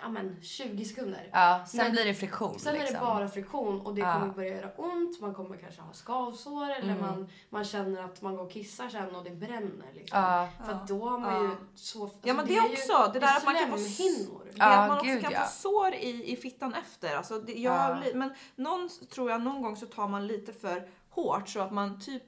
ja, 0.00 0.08
men 0.08 0.36
20 0.42 0.84
sekunder. 0.84 1.28
Ja, 1.32 1.64
sen 1.68 1.78
Men 1.78 1.92
blir 1.92 2.04
det 2.04 2.14
friktion. 2.14 2.58
Sen 2.58 2.74
är 2.74 2.78
liksom. 2.78 2.94
det 2.94 3.00
bara 3.06 3.28
friktion 3.28 3.80
och 3.80 3.94
det 3.94 4.00
Ja. 4.00 4.12
kommer 4.12 4.32
börja 4.34 4.56
göra 4.56 4.70
ont. 4.76 5.20
Man 5.20 5.34
kommer 5.34 5.56
kanske 5.56 5.80
ha 5.82 5.92
skavsår 5.92 6.70
eller 6.70 6.92
Mm. 6.92 7.00
man, 7.00 7.28
man 7.50 7.64
känner 7.64 8.02
att 8.04 8.22
man 8.22 8.36
går 8.36 8.44
och 8.44 8.50
kissar 8.52 8.88
sen 8.88 9.14
och 9.16 9.24
det 9.24 9.30
bränner. 9.30 9.92
Liksom. 9.94 10.18
Ja. 10.18 10.48
För 10.66 10.72
att 10.72 10.88
då 10.88 11.08
har 11.08 11.18
man 11.18 11.42
ju 11.44 11.50
så... 11.74 12.02
Alltså 12.02 12.18
Ja 12.22 12.34
men 12.34 12.46
det 12.46 12.56
är 12.56 12.64
är 12.64 12.68
ju- 12.68 12.72
också, 12.72 13.10
det 13.12 13.18
där 13.20 13.36
att 13.36 13.44
man 13.44 13.54
kan 13.54 13.70
få 13.70 13.78
slemhinnor. 13.78 14.42
Ja, 14.46 14.52
Ja, 14.56 14.66
att 14.78 14.88
man 14.88 14.98
också 14.98 15.10
gud, 15.10 15.22
kan 15.22 15.32
ja. 15.32 15.40
få 15.40 15.50
sår 15.50 15.94
i, 15.94 16.32
i 16.32 16.36
fittan 16.36 16.74
efter. 16.74 17.16
Alltså 17.16 17.38
det, 17.40 17.52
jag, 17.52 17.74
Ja. 18.04 18.10
Men 18.14 18.30
någon 18.56 18.88
tror 19.14 19.30
jag 19.30 19.42
någon 19.42 19.62
gång 19.62 19.76
så 19.76 19.86
tar 19.86 20.08
man 20.08 20.26
lite 20.26 20.52
för 20.52 20.88
hårt 21.10 21.48
så 21.48 21.60
att 21.60 21.72
man 21.72 22.00
typ 22.00 22.22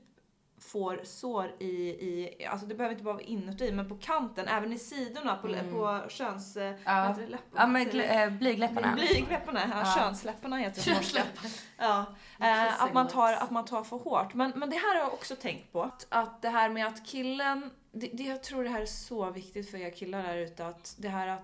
får 0.61 1.01
sår 1.05 1.53
i, 1.59 1.66
i 1.68 2.46
alltså 2.46 2.66
det 2.66 2.75
behöver 2.75 2.92
inte 2.94 3.05
bara 3.05 3.14
vara 3.14 3.25
inuti 3.25 3.73
men 3.73 3.88
på 3.88 3.96
kanten, 3.96 4.49
även 4.49 4.73
i 4.73 4.79
sidorna 4.79 5.37
på, 5.37 5.49
på 5.73 6.09
köns... 6.11 6.57
Ja. 6.57 6.73
Vad 6.85 7.09
heter 7.09 7.23
det? 7.23 7.29
Läpparna? 7.29 7.61
Ja, 7.62 7.66
men 7.66 7.87
glä- 7.87 8.25
äh, 8.27 8.31
blygdläpparna. 8.31 8.92
Blygläpparna, 8.94 9.61
ja, 9.70 9.83
Ja. 9.85 9.94
könsläpparna 9.99 10.57
heter 10.57 10.77
det. 10.77 10.83
Könsläppar. 10.94 11.51
Ja, 11.79 12.05
eh, 12.40 12.83
att, 12.83 12.92
man 12.94 13.09
tar, 13.09 13.33
att 13.33 13.51
man 13.51 13.64
tar 13.64 13.83
för 13.85 13.96
hårt. 13.96 14.35
Men, 14.35 14.53
men 14.57 14.70
det 14.70 14.77
här 14.77 14.94
har 14.94 15.03
jag 15.03 15.12
också 15.12 15.37
tänkt 15.37 15.73
på. 15.73 15.83
Att, 15.83 16.07
att 16.09 16.42
det 16.42 16.49
här 16.49 16.68
med 16.68 16.87
att 16.87 17.07
killen, 17.07 17.70
det, 17.92 18.11
det, 18.12 18.23
jag 18.23 18.42
tror 18.42 18.64
det 18.64 18.70
här 18.70 18.81
är 18.83 18.87
så 18.87 19.31
viktigt 19.31 19.70
för 19.70 19.79
er 19.79 19.90
killar 19.90 20.23
där 20.23 20.37
ute. 20.37 20.66
Att 20.66 20.94
det 20.99 21.09
här 21.09 21.29
att 21.29 21.42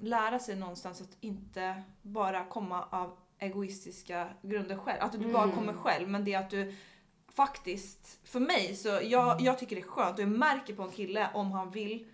lära 0.00 0.38
sig 0.38 0.56
någonstans 0.56 1.00
att 1.00 1.16
inte 1.20 1.82
bara 2.02 2.44
komma 2.44 2.84
av 2.90 3.16
egoistiska 3.38 4.28
grunder 4.42 4.76
själv. 4.76 5.02
Att 5.02 5.12
du 5.12 5.32
bara 5.32 5.42
Mm. 5.44 5.56
kommer 5.56 5.72
själv. 5.72 6.08
Men 6.08 6.24
det 6.24 6.34
att 6.34 6.50
du 6.50 6.74
faktiskt, 7.36 8.18
för 8.24 8.40
mig 8.40 8.76
så 8.76 8.98
jag, 9.02 9.40
jag 9.40 9.58
tycker 9.58 9.76
det 9.76 9.82
är 9.82 9.86
skönt 9.86 10.16
och 10.18 10.22
jag 10.22 10.28
märker 10.30 10.74
på 10.74 10.82
en 10.82 10.90
kille 10.90 11.28
om 11.34 11.52
han 11.52 11.70
vill 11.70 12.06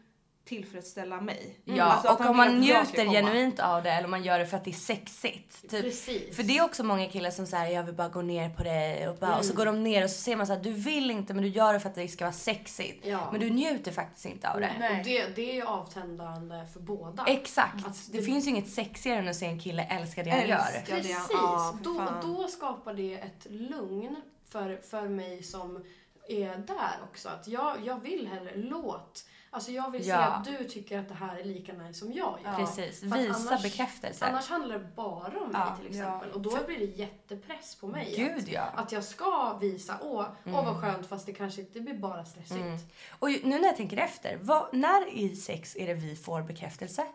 tillfredsställa 0.45 1.21
mig. 1.21 1.59
Ja, 1.65 1.85
Alltså 1.85 2.13
och 2.25 2.31
om 2.31 2.37
man 2.37 2.61
njuter 2.61 3.05
genuint 3.13 3.61
av 3.61 3.83
det 3.83 3.91
eller 3.91 4.05
om 4.05 4.11
man 4.11 4.23
gör 4.23 4.39
det 4.39 4.47
för 4.47 4.57
att 4.57 4.65
det 4.65 4.71
är 4.71 4.73
sexigt. 4.73 5.61
Typ. 5.71 5.71
Precis. 5.83 6.37
För 6.37 6.43
det 6.43 6.59
är 6.59 6.65
också 6.65 6.85
många 6.85 7.09
killar 7.09 7.31
som 7.31 7.47
säger 7.47 7.75
jag 7.75 7.83
vill 7.83 7.95
bara 7.95 8.09
gå 8.09 8.23
ner 8.23 8.51
på 8.51 8.63
dig 8.63 9.09
och, 9.09 9.17
bara, 9.17 9.39
och 9.39 9.45
så 9.45 9.55
går 9.55 9.67
de 9.67 9.83
ner 9.85 10.05
och 10.05 10.11
så 10.11 10.21
ser 10.23 10.37
man 10.37 10.47
så 10.47 10.53
här, 10.53 10.61
du 10.61 10.73
vill 10.73 11.11
inte 11.11 11.35
men 11.35 11.43
du 11.43 11.49
gör 11.49 11.73
det 11.73 11.81
för 11.81 11.89
att 11.89 11.95
det 11.95 12.09
ska 12.09 12.25
vara 12.25 12.33
sexigt. 12.33 13.07
Ja. 13.07 13.29
Men 13.33 13.41
du 13.41 13.51
njuter 13.51 13.93
faktiskt 13.93 14.27
inte 14.27 14.51
av 14.51 14.61
det. 14.61 14.97
Och 14.99 15.05
det, 15.05 15.27
det 15.37 15.51
är 15.51 15.55
ju 15.55 15.63
avtändande 15.63 16.67
för 16.73 16.81
båda. 16.81 17.25
Exakt. 17.27 17.87
Att 17.87 18.07
det, 18.13 18.19
det- 18.19 18.25
finns 18.25 18.47
ju 18.47 18.51
inget 18.51 18.69
sexigare 18.71 19.19
än 19.19 19.29
att 19.29 19.37
se 19.37 19.47
en 19.47 19.61
kille 19.61 19.83
älska 19.83 20.23
det 20.23 20.31
han 20.31 20.49
gör. 20.49 20.49
Det. 20.87 20.93
Precis. 20.93 21.27
Ja, 21.31 21.79
då, 21.83 22.09
då 22.23 22.49
skapar 22.49 22.95
det 22.95 23.15
ett 23.15 23.47
lugn 23.51 24.17
för, 24.51 24.77
för 24.91 25.09
mig 25.09 25.43
som 25.43 25.85
är 26.29 26.57
där 26.57 26.99
också. 27.11 27.29
Att 27.29 27.49
jag, 27.49 27.77
jag 27.87 28.01
vill 28.01 28.27
hellre 28.29 28.57
låt. 28.57 29.25
Alltså 29.51 29.71
jag 29.71 29.91
vill 29.91 30.03
se 30.05 30.09
Ja. 30.11 30.17
att 30.19 30.45
du 30.45 30.65
tycker 30.65 30.99
att 30.99 31.09
det 31.09 31.15
här 31.15 31.37
är 31.39 31.45
lika 31.45 31.73
nice 31.73 31.99
som 31.99 32.13
jag 32.13 32.39
gör. 32.45 32.55
Precis. 32.57 33.01
För 33.01 33.07
Visa 33.19 33.59
bekräftelse. 33.63 34.25
Annars 34.27 34.49
handlar 34.49 34.79
det 34.79 34.89
bara 34.97 35.41
om 35.41 35.49
mig 35.53 35.61
Ja, 35.67 35.77
till 35.77 35.87
exempel. 35.87 36.31
Och 36.33 36.41
då 36.41 36.59
blir 36.67 36.79
det 36.79 36.85
jättepress 36.85 37.75
på 37.75 37.87
mig. 37.87 38.15
Gud, 38.17 38.39
att, 38.39 38.49
ja. 38.49 38.63
Mm. 38.67 38.79
att 38.85 38.93
jag 38.93 39.05
ska 39.05 39.59
visa, 39.61 39.99
åh, 40.03 40.27
åh 40.47 40.65
vad 40.65 40.81
skönt 40.81 41.07
fast 41.07 41.27
det 41.27 41.33
kanske 41.33 41.61
inte 41.61 41.81
blir 41.81 41.95
bara 41.99 42.25
stressigt. 42.25 42.95
Och 43.19 43.31
ju- 43.31 43.41
nu 43.45 43.59
när 43.59 43.67
jag 43.67 43.77
tänker 43.77 43.97
efter, 43.97 44.39
vad, 44.43 44.75
när 44.75 45.09
i 45.15 45.37
sex 45.37 45.77
är 45.77 45.87
det 45.87 45.95
vi 45.95 46.17
får 46.17 46.43
bekräftelse? 46.43 47.07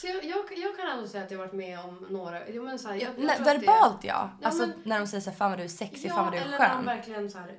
Så 0.00 0.06
jag, 0.06 0.24
jag, 0.24 0.38
jag 0.58 0.76
kan 0.76 0.88
ändå 0.88 1.06
säga 1.08 1.24
att 1.24 1.30
jag 1.30 1.38
varit 1.38 1.52
med 1.52 1.78
om 1.80 2.06
några, 2.10 2.48
jag 2.48 2.64
men 2.64 2.78
så 2.78 2.88
här, 2.88 2.94
jag, 2.94 3.02
jag 3.02 3.16
tror 3.16 3.30
att 3.30 3.60
det- 3.60 3.66
verbalt 3.66 4.04
ja. 4.04 4.30
Alltså 4.42 4.66
men- 4.66 4.82
när 4.84 4.98
de 5.00 5.06
säger 5.06 5.20
så 5.20 5.30
här, 5.30 5.36
fan 5.36 5.50
vad 5.50 5.58
du 5.58 5.64
är 5.64 5.68
sexig, 5.68 6.08
Ja, 6.10 6.14
fan 6.14 6.24
vad 6.24 6.32
du 6.32 6.38
är 6.38 6.42
eller 6.42 6.58
när 6.58 6.68
skön. 6.68 6.84
verkligen 6.86 7.30
så 7.30 7.38
här, 7.38 7.58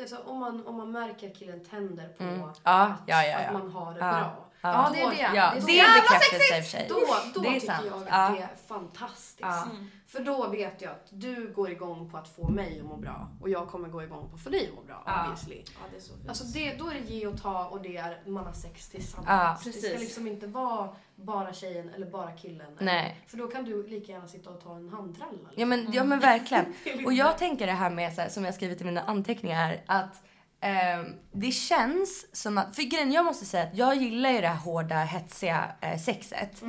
alltså, 0.00 0.16
om, 0.26 0.38
man, 0.38 0.66
om 0.66 0.76
man 0.76 0.90
märker 0.92 1.30
att 1.30 1.36
killen 1.36 1.64
tänder 1.64 2.08
på 2.08 2.24
Ja, 2.24 2.48
att, 2.50 2.60
ja, 2.64 2.92
ja, 3.06 3.24
ja. 3.26 3.38
att 3.38 3.52
man 3.52 3.70
har 3.70 3.92
det 3.94 3.98
Ja. 4.00 4.10
bra. 4.12 4.47
Ja, 4.60 4.90
det 4.94 5.00
är 5.00 5.10
det. 5.10 5.16
Ja, 5.36 5.52
Det 5.54 5.60
är 5.60 5.66
det 5.66 5.78
är 5.80 6.00
bekräftelse 6.02 6.56
i 6.56 6.60
och 6.60 6.64
för 6.64 6.70
sig. 6.70 6.86
Då, 6.88 6.94
då 7.34 7.40
Det 7.40 7.48
är 7.48 7.52
tycker 7.60 7.66
sant. 7.66 7.86
jag 7.86 7.96
att 8.02 8.06
Ja. 8.08 8.34
det 8.36 8.42
är 8.42 8.48
fantastiskt. 8.68 9.38
Ja. 9.40 9.66
För 10.06 10.20
då 10.20 10.48
vet 10.48 10.82
jag 10.82 10.90
att 10.90 11.06
du 11.10 11.52
går 11.52 11.70
igång 11.70 12.10
på 12.10 12.16
att 12.18 12.28
få 12.28 12.48
mig 12.48 12.80
att 12.80 12.86
må 12.86 12.96
bra 12.96 13.28
och 13.40 13.48
jag 13.48 13.68
kommer 13.68 13.88
gå 13.88 14.02
igång 14.02 14.28
på 14.30 14.34
att 14.36 14.42
få 14.42 14.50
dig 14.50 14.68
att 14.68 14.74
må 14.74 14.82
bra. 14.82 15.02
Ja. 15.06 15.22
Obviously. 15.22 15.62
Ja, 15.66 15.80
det 15.90 15.96
är 15.96 16.00
så 16.00 16.12
fint. 16.14 16.28
Alltså 16.28 16.44
det, 16.44 16.74
då 16.74 16.88
är 16.90 16.94
det 16.94 17.00
ge 17.00 17.26
och 17.26 17.42
ta 17.42 17.64
och 17.64 17.82
det 17.82 17.96
är 17.96 18.22
man 18.26 18.46
har 18.46 18.52
sex 18.52 18.88
tillsammans. 18.88 19.28
Ja, 19.64 19.70
det 19.72 19.72
ska 19.72 19.98
liksom 19.98 20.26
inte 20.26 20.46
vara 20.46 20.88
bara 21.16 21.52
tjejen 21.52 21.88
eller 21.94 22.06
bara 22.10 22.32
killen. 22.32 22.76
Nej. 22.80 23.20
För 23.26 23.36
då 23.36 23.46
kan 23.48 23.64
du 23.64 23.86
lika 23.86 24.12
gärna 24.12 24.28
sitta 24.28 24.50
och 24.50 24.62
ta 24.62 24.76
en 24.76 24.88
handtralla. 24.88 25.32
liksom. 25.32 25.54
Ja 25.56 25.66
men, 25.66 25.92
ja 25.92 26.04
men 26.04 26.20
verkligen. 26.20 26.74
Och 27.06 27.12
jag 27.12 27.38
tänker 27.38 27.66
det 27.66 27.72
här 27.72 27.90
med, 27.90 28.14
så 28.14 28.20
här, 28.20 28.28
som 28.28 28.44
jag 28.44 28.54
skrivit 28.54 28.80
i 28.80 28.84
mina 28.84 29.02
anteckningar, 29.02 29.80
att 29.86 30.22
ehm, 30.60 31.14
det 31.32 31.52
känns 31.52 32.26
som 32.32 32.58
att, 32.58 32.76
för 32.76 32.82
grejen 32.82 33.12
jag 33.12 33.24
måste 33.24 33.44
säga 33.44 33.64
att 33.64 33.76
jag 33.76 33.96
gillar 33.96 34.30
ju 34.30 34.40
det 34.40 34.48
här 34.48 34.56
hårda, 34.56 34.94
hetsiga 34.96 35.64
eh, 35.80 35.98
sexet. 35.98 36.62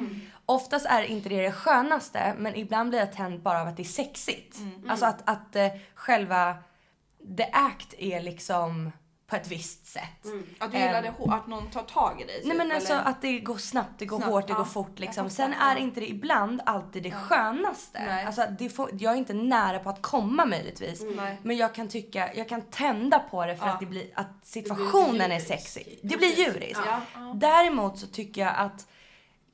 Oftast 0.46 0.86
är 0.86 1.02
inte 1.02 1.30
det 1.30 1.42
det 1.42 1.52
skönaste, 1.52 2.34
men 2.38 2.56
ibland 2.56 2.90
blir 2.90 3.00
jag 3.00 3.14
tänd 3.14 3.42
bara 3.42 3.62
av 3.62 3.68
att 3.68 3.78
det 3.78 3.84
är 3.84 3.86
sexigt. 3.86 4.58
Alltså 4.88 5.06
att, 5.06 5.30
att 5.30 5.56
eh, 5.56 5.68
själva 5.96 6.58
the 7.38 7.46
act 7.52 7.94
är 7.98 8.22
liksom 8.22 8.92
på 9.30 9.36
ett 9.36 9.48
visst 9.48 9.86
sätt. 9.88 10.04
Att 10.60 10.72
du 10.72 10.78
gillar 10.78 10.94
Ehm, 10.94 11.04
det 11.04 11.14
hå- 11.24 11.34
att 11.36 11.48
någon 11.48 11.70
tar 11.70 11.84
tag 11.84 12.22
i 12.22 12.26
dig? 12.26 12.36
Nej 12.44 12.50
typ, 12.50 12.58
men 12.58 12.72
alltså 12.72 12.94
eller? 12.94 13.04
att 13.04 13.22
det 13.22 13.40
går 13.40 13.58
snabbt, 13.58 13.90
det 14.00 14.06
går 14.06 14.18
Snabbt, 14.18 14.32
hårt, 14.32 14.48
det 14.48 14.54
ja. 14.54 14.58
går 14.58 14.66
fort 14.66 15.00
liksom. 15.00 15.30
Sen 15.30 15.54
är 15.54 15.72
ja. 15.76 15.78
inte 15.78 16.00
det 16.00 16.10
ibland 16.10 16.62
alltid 16.66 17.04
det 17.04 17.12
skönaste. 17.12 18.00
Nej. 18.06 18.26
Alltså 18.26 18.46
det 18.60 18.70
får, 18.70 18.90
jag 18.94 19.14
är 19.14 19.18
inte 19.18 19.34
nära 19.34 19.80
på 19.80 19.90
att 19.90 20.02
komma 20.02 20.46
möjligtvis. 20.46 21.02
Nej. 21.16 21.38
Men 21.44 21.58
jag 21.58 21.76
kan 21.76 21.88
tycka, 21.88 22.34
jag 22.36 22.50
kan 22.50 22.62
tända 22.62 23.20
på 23.20 23.46
det 23.46 23.56
för 23.56 23.66
Ja. 23.68 23.74
att 23.74 23.80
det 23.80 23.86
blir, 23.86 24.06
att 24.14 24.28
situationen 24.44 25.22
är 25.22 25.28
djuriskt. 25.40 25.48
sexig. 25.48 26.00
Det 26.04 26.18
blir 26.18 26.36
djuriskt. 26.40 26.82
Ja, 26.86 27.02
ja. 27.16 27.34
Däremot 27.36 28.00
så 28.00 28.08
tycker 28.08 28.42
jag 28.42 28.54
att 28.58 28.88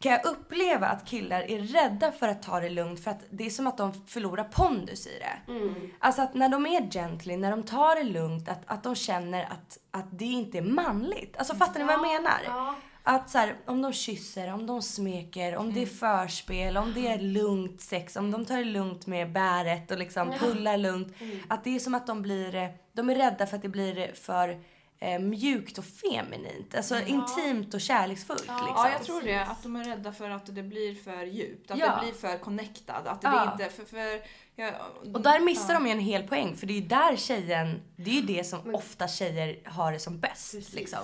kan 0.05 0.11
jag 0.11 0.25
uppleva 0.25 0.87
att 0.87 1.05
killar 1.05 1.51
är 1.51 1.59
rädda 1.59 2.11
för 2.11 2.27
att 2.27 2.43
ta 2.43 2.59
det 2.59 2.69
lugnt 2.69 3.03
för 3.03 3.11
att 3.11 3.23
det 3.29 3.45
är 3.45 3.49
som 3.49 3.67
att 3.67 3.77
de 3.77 3.93
förlorar 4.07 4.43
pondus 4.43 5.07
i 5.07 5.19
det. 5.19 5.53
Alltså 5.99 6.21
att 6.21 6.33
när 6.33 6.49
de 6.49 6.65
är 6.65 6.91
gently, 6.91 7.37
när 7.37 7.51
de 7.51 7.63
tar 7.63 7.95
det 7.95 8.03
lugnt, 8.03 8.49
att, 8.49 8.61
att 8.65 8.83
de 8.83 8.95
känner 8.95 9.43
att, 9.43 9.77
att 9.91 10.05
det 10.11 10.25
inte 10.25 10.57
är 10.57 10.61
manligt. 10.61 11.37
Alltså 11.37 11.55
fattar 11.55 11.79
ni 11.79 11.85
vad 11.85 11.93
jag 11.93 12.01
menar? 12.01 12.41
Ja. 12.45 12.75
Att 13.03 13.29
så 13.29 13.37
här, 13.37 13.55
om 13.65 13.81
de 13.81 13.93
kysser, 13.93 14.53
om 14.53 14.65
de 14.67 14.81
smeker, 14.81 15.55
om 15.55 15.73
det 15.73 15.81
är 15.81 15.85
förspel, 15.85 16.77
om 16.77 16.93
det 16.93 17.07
är 17.07 17.19
lugnt 17.19 17.81
sex, 17.81 18.15
om 18.15 18.31
de 18.31 18.45
tar 18.45 18.57
det 18.57 18.63
lugnt 18.63 19.07
med 19.07 19.31
bäret 19.31 19.91
och 19.91 19.97
liksom 19.97 20.31
pullar 20.39 20.77
lugnt. 20.77 21.13
Att 21.47 21.63
det 21.63 21.75
är 21.75 21.79
som 21.79 21.95
att 21.95 22.07
de 22.07 22.21
blir, 22.21 22.69
de 22.93 23.09
är 23.09 23.15
rädda 23.15 23.47
för 23.47 23.55
att 23.55 23.61
det 23.61 23.69
blir 23.69 24.13
för 24.13 24.59
eh, 24.99 25.19
mjukt 25.19 25.77
och 25.77 25.85
feminint. 25.85 26.75
Alltså 26.75 26.99
intimt 26.99 27.73
och 27.73 27.81
kärleksfullt 27.81 28.39
liksom. 28.41 28.55
Ja, 28.75 28.89
jag 28.91 29.03
tror 29.03 29.21
det. 29.21 29.39
Att 29.43 29.63
de 29.63 29.75
är 29.75 29.83
rädda 29.83 30.11
för 30.13 30.29
att 30.29 30.55
det 30.55 30.63
blir 30.63 30.95
för 30.95 31.23
djupt. 31.25 31.71
Att 31.71 31.77
Ja. 31.77 31.95
det 31.95 32.01
blir 32.05 32.13
för 32.13 32.37
connectad. 32.37 33.07
Att 33.07 33.21
det 33.21 33.27
Ja. 33.27 33.51
inte... 33.51 33.69
För, 33.69 33.85
för, 33.85 34.21
jag, 34.55 34.73
Och 35.13 35.21
där 35.21 35.39
missar 35.39 35.73
de 35.73 35.85
ju 35.85 35.91
en 35.91 35.99
hel 35.99 36.23
poäng 36.27 36.55
för 36.55 36.67
det 36.67 36.73
är 36.73 36.81
ju 36.81 36.87
där 36.87 37.15
tjejen, 37.15 37.81
det 37.95 38.09
är 38.11 38.15
ju 38.15 38.21
det 38.21 38.43
som 38.43 38.75
ofta 38.75 39.07
tjejer 39.07 39.59
har 39.65 39.91
det 39.91 39.99
som 39.99 40.19
bäst 40.19 40.51
Precis. 40.51 40.73
liksom. 40.73 40.99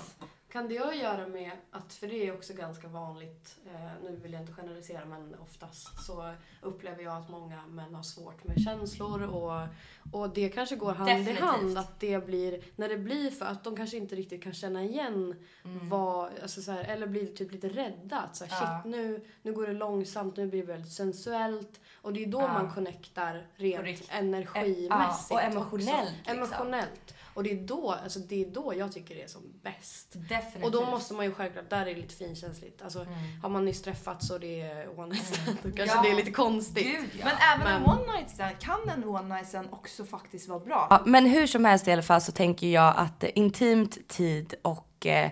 Kan 0.52 0.68
det 0.68 0.80
ha 0.80 0.88
att 0.90 0.98
göra 0.98 1.28
med 1.28 1.52
att, 1.72 1.94
för 1.94 2.08
det 2.08 2.28
är 2.28 2.34
också 2.34 2.54
ganska 2.54 2.88
vanligt, 2.88 3.56
eh, 3.66 4.04
nu 4.04 4.20
vill 4.24 4.34
jag 4.34 4.42
inte 4.42 4.54
generalisera 4.54 5.06
men 5.06 5.36
oftast 5.40 6.06
så 6.06 6.34
upplever 6.62 7.04
jag 7.04 7.18
att 7.18 7.30
många 7.30 7.62
män 7.68 7.96
har 7.96 8.04
svårt 8.04 8.44
med 8.44 8.62
känslor 8.62 9.22
och, 9.24 9.68
och 10.14 10.30
det 10.34 10.50
kanske 10.50 10.76
går 10.76 10.94
hand 10.94 11.10
Definitivt. 11.10 11.38
i 11.38 11.42
hand 11.42 11.78
att 11.78 12.00
det 12.00 12.26
blir, 12.26 12.64
när 12.76 12.90
det 12.90 12.98
blir 12.98 13.30
för 13.32 13.46
att 13.46 13.64
de 13.64 13.76
kanske 13.76 13.98
inte 13.98 14.16
riktigt 14.16 14.44
kan 14.44 14.54
känna 14.54 14.84
igen 14.84 15.36
vad, 15.64 16.30
alltså 16.42 16.62
så 16.62 16.72
här, 16.72 16.84
eller 16.84 17.08
blir 17.08 17.28
typ 17.28 17.52
lite 17.52 17.70
rädda 17.70 18.18
att 18.20 18.36
så 18.36 18.46
här, 18.46 18.52
Mm. 18.52 18.72
Ja. 18.74 18.82
shit 18.84 18.92
nu, 18.92 19.26
nu 19.42 19.54
går 19.54 19.68
det 19.68 19.74
långsamt, 19.74 20.38
nu 20.38 20.48
blir 20.48 20.62
det 20.62 20.68
väldigt 20.68 20.92
sensuellt 20.94 21.80
och 22.02 22.14
det 22.14 22.24
är 22.24 22.28
då 22.28 22.40
Ja. 22.42 22.54
man 22.54 22.72
connectar 22.74 23.48
rent 23.56 24.12
energimässigt 24.12 25.32
Ja, 25.32 25.36
och 25.36 25.42
emotionellt, 25.42 26.14
liksom. 26.18 26.38
Emotionellt. 26.38 27.14
Och 27.34 27.44
det 27.44 27.52
är, 27.52 27.68
då, 27.68 27.92
alltså 27.92 28.20
det 28.20 28.42
är 28.46 28.50
då 28.50 28.74
jag 28.78 28.92
tycker 28.92 29.16
det 29.16 29.24
är 29.24 29.28
som 29.28 29.42
bäst. 29.64 30.08
Definitivt. 30.14 30.64
Och 30.64 30.72
då 30.72 30.86
måste 30.86 31.14
man 31.14 31.26
ju 31.26 31.32
självklart, 31.34 31.70
där 31.70 31.82
är 31.82 31.86
det 31.86 32.02
lite 32.02 32.16
finkänsligt. 32.16 32.82
Alltså, 32.82 33.06
Har 33.42 33.50
man 33.50 33.66
nyss 33.66 33.82
träffats 33.82 34.30
och 34.30 34.40
det 34.40 34.62
är 34.62 35.00
one 35.00 35.08
night 35.14 35.26
stand, 35.26 35.58
då 35.64 35.72
kanske 35.72 35.96
Ja. 35.98 36.02
det 36.04 36.10
är 36.10 36.16
lite 36.16 36.32
konstigt. 36.32 36.84
Gud 36.86 37.10
ja. 37.20 37.26
Men 37.26 37.36
även 37.56 37.68
en 37.76 37.82
Men- 37.82 37.92
one 37.92 38.14
night 38.18 38.30
stand, 38.30 38.60
kan 38.60 38.90
en 38.90 39.04
one 39.04 39.36
night 39.36 39.48
stand 39.48 39.68
också 39.72 40.06
faktiskt 40.06 40.50
vara 40.50 40.60
bra? 40.60 40.88
Ja, 40.90 41.02
men 41.06 41.26
hur 41.26 41.48
som 41.48 41.66
helst 41.66 41.88
i 41.88 41.92
alla 41.92 42.02
fall 42.02 42.22
så 42.22 42.32
tänker 42.32 42.68
jag 42.68 42.94
att 42.98 43.24
eh, 43.24 43.30
intimt 43.36 44.08
tid 44.08 44.54
och 44.62 45.06
eh, 45.06 45.32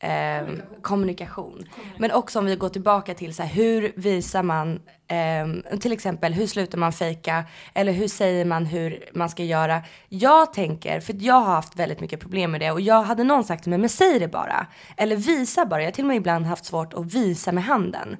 ehm, 0.00 0.62
kommunikation. 0.82 1.64
Men 1.98 2.12
också 2.12 2.38
om 2.38 2.46
vi 2.46 2.56
går 2.56 2.68
tillbaka 2.68 3.14
till 3.14 3.34
så 3.34 3.42
här, 3.42 3.50
hur 3.50 3.92
visar 3.96 4.42
man, 4.42 4.80
ehm, 5.08 5.62
till 5.80 5.92
exempel 5.92 6.32
hur 6.32 6.46
slutar 6.46 6.78
man 6.78 6.92
fejka 6.92 7.44
eller 7.74 7.92
hur 7.92 8.08
säger 8.08 8.44
man 8.44 8.66
hur 8.66 9.04
man 9.14 9.28
ska 9.28 9.44
göra. 9.44 9.82
Jag 10.08 10.52
tänker, 10.52 11.00
för 11.00 11.14
jag 11.18 11.34
har 11.34 11.54
haft 11.54 11.76
väldigt 11.76 12.00
mycket 12.00 12.20
problem 12.20 12.50
med 12.50 12.60
det 12.60 12.70
och 12.70 12.80
jag 12.80 13.02
hade 13.02 13.24
någon 13.24 13.44
sagt 13.44 13.62
till 13.62 13.70
mig, 13.70 13.78
men 13.78 13.88
säg 13.88 14.18
det 14.18 14.28
bara. 14.28 14.66
Eller 14.96 15.16
visa 15.16 15.66
bara. 15.66 15.80
Jag 15.80 15.86
har 15.86 15.92
till 15.92 16.04
och 16.04 16.08
med 16.08 16.16
ibland 16.16 16.46
haft 16.46 16.64
svårt 16.64 16.94
att 16.94 17.14
visa 17.14 17.52
med 17.52 17.64
handen. 17.64 18.16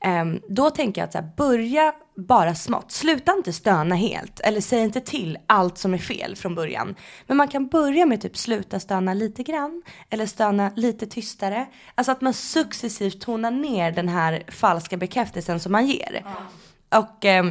Ehm, 0.00 0.40
då 0.48 0.70
tänker 0.70 1.00
jag 1.00 1.06
att 1.06 1.12
så 1.12 1.18
här, 1.18 1.30
börja 1.36 1.92
bara 2.16 2.54
smått. 2.54 2.92
Sluta 2.92 3.32
inte 3.32 3.52
stöna 3.52 3.94
helt 3.94 4.40
eller 4.40 4.60
säg 4.60 4.80
inte 4.80 5.00
till 5.00 5.38
allt 5.46 5.78
som 5.78 5.94
är 5.94 5.98
fel 5.98 6.36
från 6.36 6.54
början. 6.54 6.94
Men 7.26 7.36
man 7.36 7.48
kan 7.48 7.66
börja 7.66 8.06
med 8.06 8.20
typ 8.20 8.36
sluta 8.36 8.80
stöna 8.80 9.14
lite 9.14 9.42
grann 9.42 9.82
eller 10.10 10.26
stöna 10.26 10.72
lite 10.76 11.06
tystare. 11.06 11.66
Alltså 11.94 12.12
att 12.12 12.20
man 12.20 12.34
successivt 12.34 13.20
tonar 13.20 13.50
ner 13.50 13.92
den 13.92 14.08
här 14.08 14.42
falska 14.48 14.96
bekräftelsen 14.96 15.60
som 15.60 15.72
man 15.72 15.86
ger. 15.86 16.24
Mm. 16.26 17.02
Och 17.04 17.24
eh, 17.24 17.44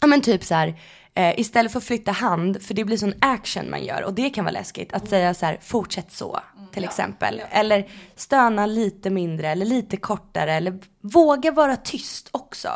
ja 0.00 0.06
men 0.06 0.20
typ 0.20 0.44
så 0.44 0.54
här 0.54 0.74
Eh, 1.14 1.40
istället 1.40 1.72
för 1.72 1.78
att 1.78 1.84
flytta 1.84 2.12
hand, 2.12 2.62
för 2.62 2.74
det 2.74 2.84
blir 2.84 2.96
sån 2.96 3.14
action 3.20 3.70
man 3.70 3.84
gör 3.84 4.02
och 4.02 4.14
det 4.14 4.30
kan 4.30 4.44
vara 4.44 4.52
läskigt. 4.52 4.92
Att 4.92 5.08
säga 5.08 5.34
så 5.34 5.46
här, 5.46 5.58
fortsätt 5.62 6.12
så 6.12 6.40
till 6.72 6.84
exempel. 6.84 7.42
Eller 7.50 7.88
stöna 8.14 8.66
lite 8.66 9.10
mindre 9.10 9.48
eller 9.48 9.66
lite 9.66 9.96
kortare 9.96 10.52
eller 10.52 10.78
våga 11.00 11.50
vara 11.50 11.76
tyst 11.76 12.28
också. 12.30 12.68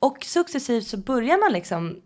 Och 0.00 0.24
successivt 0.24 0.86
så 0.86 0.96
börjar 0.96 1.38
man 1.38 1.52
liksom 1.52 1.96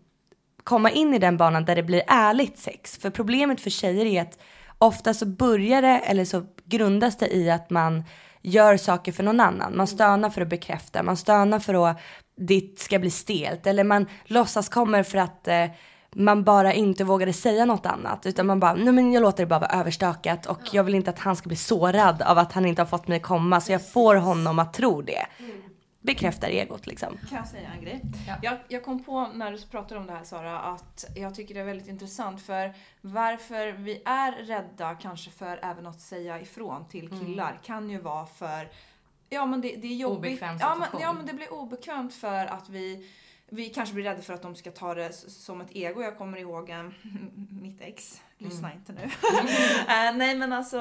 komma 0.63 0.91
in 0.91 1.13
i 1.13 1.19
den 1.19 1.37
banan 1.37 1.65
där 1.65 1.75
det 1.75 1.83
blir 1.83 2.03
ärligt 2.07 2.57
sex. 2.57 2.97
För 2.97 3.09
problemet 3.09 3.61
för 3.61 3.69
tjejer 3.69 4.05
är 4.05 4.21
att 4.21 4.39
ofta 4.77 5.13
så 5.13 5.25
börjar 5.25 5.81
det 5.81 5.99
eller 5.99 6.25
så 6.25 6.45
grundas 6.65 7.17
det 7.17 7.35
i 7.35 7.51
att 7.51 7.69
man 7.69 8.03
gör 8.41 8.77
saker 8.77 9.11
för 9.11 9.23
någon 9.23 9.39
annan. 9.39 9.77
Man 9.77 9.87
stönar 9.87 10.29
för 10.29 10.41
att 10.41 10.49
bekräfta, 10.49 11.03
man 11.03 11.17
stönar 11.17 11.59
för 11.59 11.89
att 11.89 11.99
det 12.37 12.79
ska 12.79 12.99
bli 12.99 13.09
stelt 13.09 13.67
eller 13.67 13.83
man 13.83 14.05
låtsas 14.25 14.69
kommer 14.69 15.03
för 15.03 15.17
att 15.17 15.47
eh, 15.47 15.65
man 16.15 16.43
bara 16.43 16.73
inte 16.73 17.03
vågade 17.03 17.33
säga 17.33 17.65
något 17.65 17.85
annat 17.85 18.25
utan 18.25 18.45
man 18.47 18.59
bara, 18.59 18.73
nej 18.73 18.93
men 18.93 19.11
jag 19.11 19.21
låter 19.21 19.43
det 19.43 19.47
bara 19.47 19.59
vara 19.59 19.79
överstökat 19.79 20.45
och 20.45 20.59
jag 20.71 20.83
vill 20.83 20.95
inte 20.95 21.09
att 21.09 21.19
han 21.19 21.35
ska 21.35 21.47
bli 21.47 21.55
sårad 21.55 22.21
av 22.21 22.37
att 22.37 22.53
han 22.53 22.65
inte 22.65 22.81
har 22.81 22.87
fått 22.87 23.07
mig 23.07 23.19
komma 23.19 23.61
så 23.61 23.71
jag 23.71 23.91
får 23.91 24.15
honom 24.15 24.59
att 24.59 24.73
tro 24.73 25.01
det. 25.01 25.25
Bekräftar 26.01 26.47
egot 26.47 26.87
liksom. 26.87 27.17
Kan 27.29 27.37
jag 27.37 27.47
säga 27.47 27.69
en 27.77 27.83
grej? 27.83 28.01
Ja. 28.27 28.35
Jag, 28.41 28.57
jag 28.67 28.83
kom 28.83 29.03
på 29.03 29.27
när 29.33 29.51
du 29.51 29.61
pratade 29.61 29.99
om 29.99 30.07
det 30.07 30.13
här 30.13 30.23
Sara 30.23 30.59
att 30.59 31.05
jag 31.15 31.35
tycker 31.35 31.53
det 31.53 31.59
är 31.59 31.65
väldigt 31.65 31.87
intressant 31.87 32.41
för 32.41 32.73
varför 33.01 33.71
vi 33.71 34.01
är 34.05 34.31
rädda 34.31 34.95
kanske 34.95 35.31
för 35.31 35.59
även 35.63 35.87
att 35.87 36.01
säga 36.01 36.41
ifrån 36.41 36.87
till 36.87 37.09
killar 37.09 37.49
mm. 37.49 37.61
kan 37.63 37.89
ju 37.89 37.99
vara 37.99 38.25
för 38.25 38.69
Ja 39.29 39.45
men 39.45 39.61
det, 39.61 39.75
det 39.75 39.87
är 39.87 39.95
jobbigt. 39.95 40.31
Obekväm 40.31 40.57
ja 40.59 40.75
men, 40.75 41.01
ja 41.01 41.13
men 41.13 41.25
det 41.25 41.33
blir 41.33 41.53
obekvämt 41.53 42.13
för 42.13 42.45
att 42.45 42.69
vi 42.69 43.05
vi 43.49 43.69
kanske 43.69 43.95
blir 43.95 44.03
rädda 44.03 44.21
för 44.21 44.33
att 44.33 44.41
de 44.41 44.55
ska 44.55 44.71
ta 44.71 44.93
det 44.93 45.13
som 45.13 45.61
ett 45.61 45.69
ego. 45.71 46.01
Jag 46.01 46.17
kommer 46.17 46.37
ihåg 46.37 46.69
en, 46.69 46.93
mitt 47.61 47.81
ex, 47.81 48.21
lyssna 48.37 48.71
mm. 48.71 48.79
inte 48.79 48.93
nu. 48.93 49.03
uh, 49.03 50.17
nej 50.17 50.35
men 50.35 50.53
alltså 50.53 50.79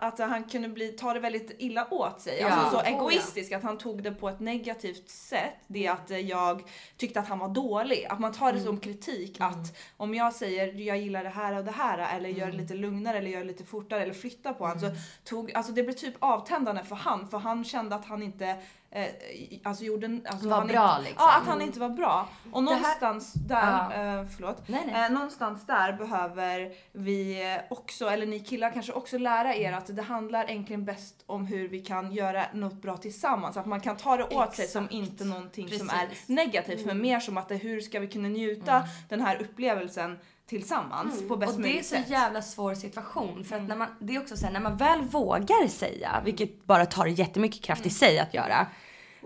att 0.00 0.18
han 0.18 0.44
kunde 0.44 0.68
bli, 0.68 0.88
ta 0.88 1.14
det 1.14 1.20
väldigt 1.20 1.56
illa 1.58 1.94
åt 1.94 2.20
sig. 2.20 2.38
Ja. 2.40 2.48
Alltså 2.48 2.70
så 2.70 2.82
oh, 2.82 2.88
egoistisk 2.88 3.52
att 3.52 3.62
han 3.62 3.78
tog 3.78 4.02
det 4.02 4.12
på 4.12 4.28
ett 4.28 4.40
negativt 4.40 5.08
sätt. 5.08 5.54
Det 5.66 5.88
att 5.88 6.10
uh, 6.10 6.18
jag 6.18 6.62
tyckte 6.96 7.20
att 7.20 7.28
han 7.28 7.38
var 7.38 7.48
dålig. 7.48 8.06
Att 8.08 8.18
man 8.18 8.32
tar 8.32 8.52
det 8.52 8.58
mm. 8.58 8.64
som 8.64 8.80
kritik. 8.80 9.40
Mm. 9.40 9.52
Att 9.52 9.76
om 9.96 10.14
jag 10.14 10.32
säger 10.32 10.80
jag 10.80 10.98
gillar 10.98 11.24
det 11.24 11.30
här 11.30 11.58
och 11.58 11.64
det 11.64 11.70
här 11.70 12.16
eller 12.16 12.28
gör 12.28 12.46
det 12.46 12.52
mm. 12.52 12.60
lite 12.60 12.74
lugnare 12.74 13.18
eller 13.18 13.30
gör 13.30 13.40
det 13.40 13.46
lite 13.46 13.64
fortare 13.64 14.02
eller 14.02 14.14
flyttar 14.14 14.52
på 14.52 14.64
honom. 14.64 14.80
Så 14.80 14.86
mm. 14.86 14.98
tog, 15.24 15.52
alltså 15.52 15.72
det 15.72 15.82
blev 15.82 15.94
typ 15.94 16.14
avtändande 16.18 16.84
för 16.84 16.96
han. 16.96 17.28
För 17.28 17.38
han 17.38 17.64
kände 17.64 17.96
att 17.96 18.04
han 18.04 18.22
inte 18.22 18.56
eh, 18.96 19.58
alltså 19.64 19.84
gjorde... 19.84 20.20
Alltså 20.24 20.48
var 20.48 20.64
bra 20.64 20.96
inte, 20.98 21.08
liksom. 21.08 21.26
Ja, 21.28 21.36
att 21.36 21.46
han 21.46 21.62
inte 21.62 21.80
var 21.80 21.88
bra. 21.88 22.28
Och 22.52 22.64
någonstans 22.64 23.34
här, 23.34 23.42
där, 23.42 23.96
ja. 24.02 24.20
eh, 24.20 24.26
förlåt. 24.36 24.68
Nej, 24.68 24.82
nej. 24.86 25.04
Eh, 25.04 25.12
någonstans 25.12 25.66
där 25.66 25.92
behöver 25.92 26.72
vi 26.92 27.42
också, 27.70 28.06
eller 28.06 28.26
ni 28.26 28.40
killar 28.40 28.70
kanske 28.70 28.92
också 28.92 29.18
lära 29.18 29.54
er 29.54 29.72
att 29.72 29.96
det 29.96 30.02
handlar 30.02 30.50
egentligen 30.50 30.84
bäst 30.84 31.14
om 31.26 31.46
hur 31.46 31.68
vi 31.68 31.80
kan 31.80 32.12
göra 32.12 32.44
något 32.54 32.82
bra 32.82 32.96
tillsammans. 32.96 33.56
Att 33.56 33.66
man 33.66 33.80
kan 33.80 33.96
ta 33.96 34.16
det 34.16 34.24
åt 34.24 34.30
Exakt. 34.30 34.56
sig 34.56 34.68
som 34.68 34.88
inte 34.90 35.24
någonting 35.24 35.66
Precis. 35.66 35.78
som 35.78 35.90
är 35.90 36.08
negativt, 36.26 36.82
mm. 36.82 36.86
men 36.86 37.00
mer 37.00 37.20
som 37.20 37.36
att 37.36 37.48
det, 37.48 37.56
hur 37.56 37.80
ska 37.80 38.00
vi 38.00 38.08
kunna 38.08 38.28
njuta 38.28 38.76
mm. 38.76 38.88
den 39.08 39.20
här 39.20 39.42
upplevelsen 39.42 40.18
tillsammans 40.46 41.16
mm. 41.16 41.28
på 41.28 41.36
bäst 41.36 41.56
Och 41.56 41.62
det 41.62 41.78
är 41.78 41.82
så 41.82 41.88
sätt. 41.88 42.08
jävla 42.08 42.42
svår 42.42 42.74
situation 42.74 43.44
för 43.44 43.56
att 43.56 43.60
mm. 43.60 43.68
när 43.68 43.76
man, 43.76 43.88
det 43.98 44.14
är 44.14 44.20
också 44.20 44.36
så 44.36 44.46
här, 44.46 44.52
när 44.52 44.60
man 44.60 44.76
väl 44.76 45.00
vågar 45.00 45.68
säga, 45.68 46.22
vilket 46.24 46.64
bara 46.64 46.86
tar 46.86 47.06
jättemycket 47.06 47.62
kraft 47.62 47.80
mm. 47.80 47.88
i 47.88 47.90
sig 47.90 48.18
att 48.18 48.34
göra. 48.34 48.66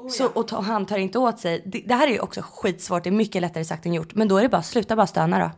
Oh, 0.01 0.09
så, 0.09 0.27
och 0.27 0.49
ta, 0.49 0.61
han 0.61 0.87
tar 0.87 0.99
inte 0.99 1.19
åt 1.19 1.39
sig. 1.39 1.63
Det, 1.67 1.83
det, 1.87 1.95
här 1.95 2.09
är 2.09 2.13
ju 2.13 2.21
också 2.21 2.43
skitsvårt, 2.43 3.05
det 3.05 3.11
är 3.11 3.13
mycket 3.13 3.43
lättare 3.43 3.65
sagt 3.65 3.87
än 3.87 3.95
gjort. 3.95 4.15
Men 4.15 4.29
då 4.29 4.37
är 4.37 4.43
det 4.43 4.49
bara, 4.49 4.63
sluta 4.63 4.97
bara 4.97 5.07
stöna 5.07 5.39
då. 5.39 5.51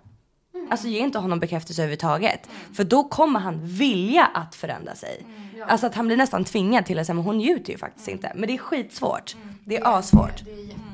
Mm. 0.58 0.70
Alltså 0.70 0.88
ge 0.88 0.98
inte 0.98 1.18
honom 1.18 1.40
bekräftelse 1.40 1.82
överhuvudtaget. 1.82 2.46
Mm. 2.46 2.74
För 2.74 2.84
då 2.84 3.04
kommer 3.04 3.40
han 3.40 3.60
vilja 3.66 4.24
att 4.24 4.54
förändra 4.54 4.94
sig. 4.94 5.20
Mm, 5.20 5.48
ja. 5.58 5.64
Alltså 5.64 5.86
att 5.86 5.94
han 5.94 6.06
blir 6.06 6.16
nästan 6.16 6.44
tvingad 6.44 6.86
till 6.86 6.98
att 6.98 7.06
säga, 7.06 7.14
men 7.14 7.24
hon 7.24 7.38
njuter 7.38 7.72
ju 7.72 7.78
faktiskt 7.78 8.08
mm. 8.08 8.16
inte. 8.16 8.32
Men 8.34 8.46
det 8.46 8.54
är 8.54 8.58
skitsvårt. 8.58 9.34
Mm. 9.34 9.54
Det 9.64 9.76
är. 9.76 10.44
Det 10.44 10.50
är 10.50 10.56
jätte, 10.56 10.70
jättesvårt. 10.70 10.91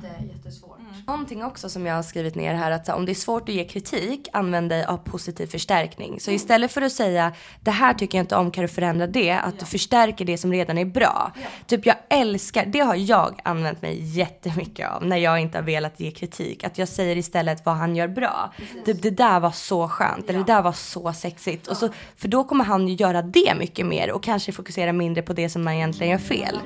Någonting 1.08 1.44
också 1.44 1.68
som 1.68 1.86
jag 1.86 1.94
har 1.94 2.02
skrivit 2.02 2.34
ner 2.34 2.54
här 2.54 2.70
att 2.70 2.88
om 2.88 3.06
det 3.06 3.12
är 3.12 3.14
svårt 3.14 3.48
att 3.48 3.54
ge 3.54 3.64
kritik, 3.64 4.28
använd 4.32 4.68
dig 4.68 4.84
av 4.84 4.96
positiv 4.96 5.46
förstärkning. 5.46 6.20
Så 6.20 6.30
istället 6.30 6.72
för 6.72 6.82
att 6.82 6.92
säga 6.92 7.32
det 7.60 7.70
här 7.70 7.94
tycker 7.94 8.18
jag 8.18 8.22
inte 8.22 8.36
om, 8.36 8.50
kan 8.50 8.62
du 8.62 8.68
förändra 8.68 9.06
det? 9.06 9.32
Att 9.32 9.54
ja. 9.54 9.60
du 9.60 9.66
förstärker 9.66 10.24
det 10.24 10.38
som 10.38 10.52
redan 10.52 10.78
är 10.78 10.84
bra. 10.84 11.32
Ja. 11.34 11.48
Typ 11.66 11.86
jag 11.86 11.96
älskar, 12.10 12.66
det 12.66 12.80
har 12.80 12.94
jag 12.94 13.40
använt 13.44 13.82
mig 13.82 14.18
jättemycket 14.18 14.90
av 14.90 15.06
när 15.06 15.16
jag 15.16 15.40
inte 15.40 15.58
har 15.58 15.62
velat 15.62 16.00
ge 16.00 16.10
kritik. 16.10 16.64
Att 16.64 16.78
jag 16.78 16.88
säger 16.88 17.16
istället 17.16 17.66
vad 17.66 17.74
han 17.74 17.96
gör 17.96 18.08
bra. 18.08 18.52
Typ 18.84 19.02
det 19.02 19.10
där 19.10 19.40
var 19.40 19.50
så 19.50 19.88
skönt, 19.88 20.24
ja. 20.26 20.28
eller 20.28 20.38
det 20.38 20.52
där 20.52 20.62
var 20.62 20.72
så 20.72 21.12
sexigt. 21.12 21.66
Och 21.66 21.76
så, 21.76 21.88
för 22.16 22.28
då 22.28 22.44
kommer 22.44 22.64
han 22.64 22.88
ju 22.88 22.94
göra 22.94 23.22
det 23.22 23.54
mycket 23.58 23.86
mer 23.86 24.10
och 24.10 24.22
kanske 24.22 24.52
fokusera 24.52 24.92
mindre 24.92 25.22
på 25.22 25.32
det 25.32 25.48
som 25.48 25.64
man 25.64 25.74
egentligen 25.74 26.10
gör 26.10 26.18
fel. 26.18 26.58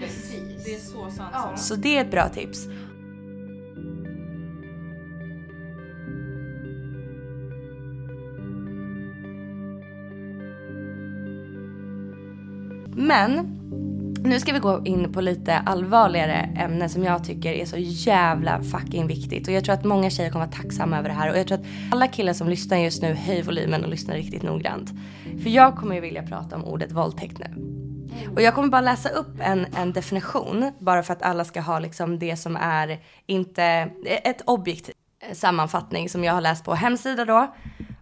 Det 0.65 0.75
är 0.75 0.79
så 0.79 1.11
sant. 1.11 1.61
Så 1.61 1.75
det 1.75 1.97
är 1.97 2.01
ett 2.01 2.11
bra 2.11 2.29
tips. 2.29 2.67
Men 12.95 13.59
nu 14.25 14.41
ska 14.41 14.53
vi 14.53 14.59
gå 14.59 14.83
in 14.85 15.13
på 15.13 15.21
lite 15.21 15.59
allvarligare 15.59 16.35
ämne 16.35 16.89
som 16.89 17.05
jag 17.05 17.25
tycker 17.25 17.53
är 17.53 17.67
så 17.67 17.77
jävla 17.79 18.63
fucking 18.63 19.07
viktigt. 19.07 19.49
Och 19.49 19.55
jag 19.55 19.65
tror 19.65 19.75
att 19.75 19.85
många 19.85 20.11
tjejer 20.11 20.31
kommer 20.31 20.47
vara 20.47 20.57
tacksamma 20.57 20.99
över 20.99 21.09
det 21.09 21.15
här. 21.15 21.31
Och 21.31 21.39
jag 21.39 21.47
tror 21.47 21.59
att 21.59 21.67
alla 21.93 22.09
killar 22.09 22.33
som 22.33 22.49
lyssnar 22.49 22.79
just 22.79 23.03
nu, 23.03 23.15
höj 23.15 23.43
volymen 23.43 23.85
och 23.85 23.91
lyssna 23.91 24.15
riktigt 24.15 24.43
noggrant. 24.43 24.91
För 25.43 25.51
jag 25.51 25.77
kommer 25.77 25.95
ju 25.95 26.01
vilja 26.01 26.23
prata 26.23 26.57
om 26.57 26.65
ordet 26.65 26.93
våldtäkt 26.93 27.39
nu. 27.39 27.73
Och 28.35 28.43
jag 28.43 28.55
kommer 28.55 28.69
bara 28.69 28.81
läsa 28.81 29.09
upp 29.09 29.41
en, 29.41 29.67
en 29.77 29.93
definition. 29.93 30.73
Bara 30.79 31.03
för 31.03 31.13
att 31.13 31.23
alla 31.23 31.45
ska 31.45 31.61
ha 31.61 31.79
liksom 31.79 32.19
det 32.19 32.37
som 32.37 32.57
är 32.57 33.01
inte 33.27 33.65
ett 34.25 34.43
objektivt 34.47 34.97
sammanfattning 35.33 36.09
som 36.09 36.25
jag 36.25 36.33
har 36.33 36.41
läst 36.41 36.65
på 36.65 36.75
hemsida 36.75 37.25
då. 37.25 37.55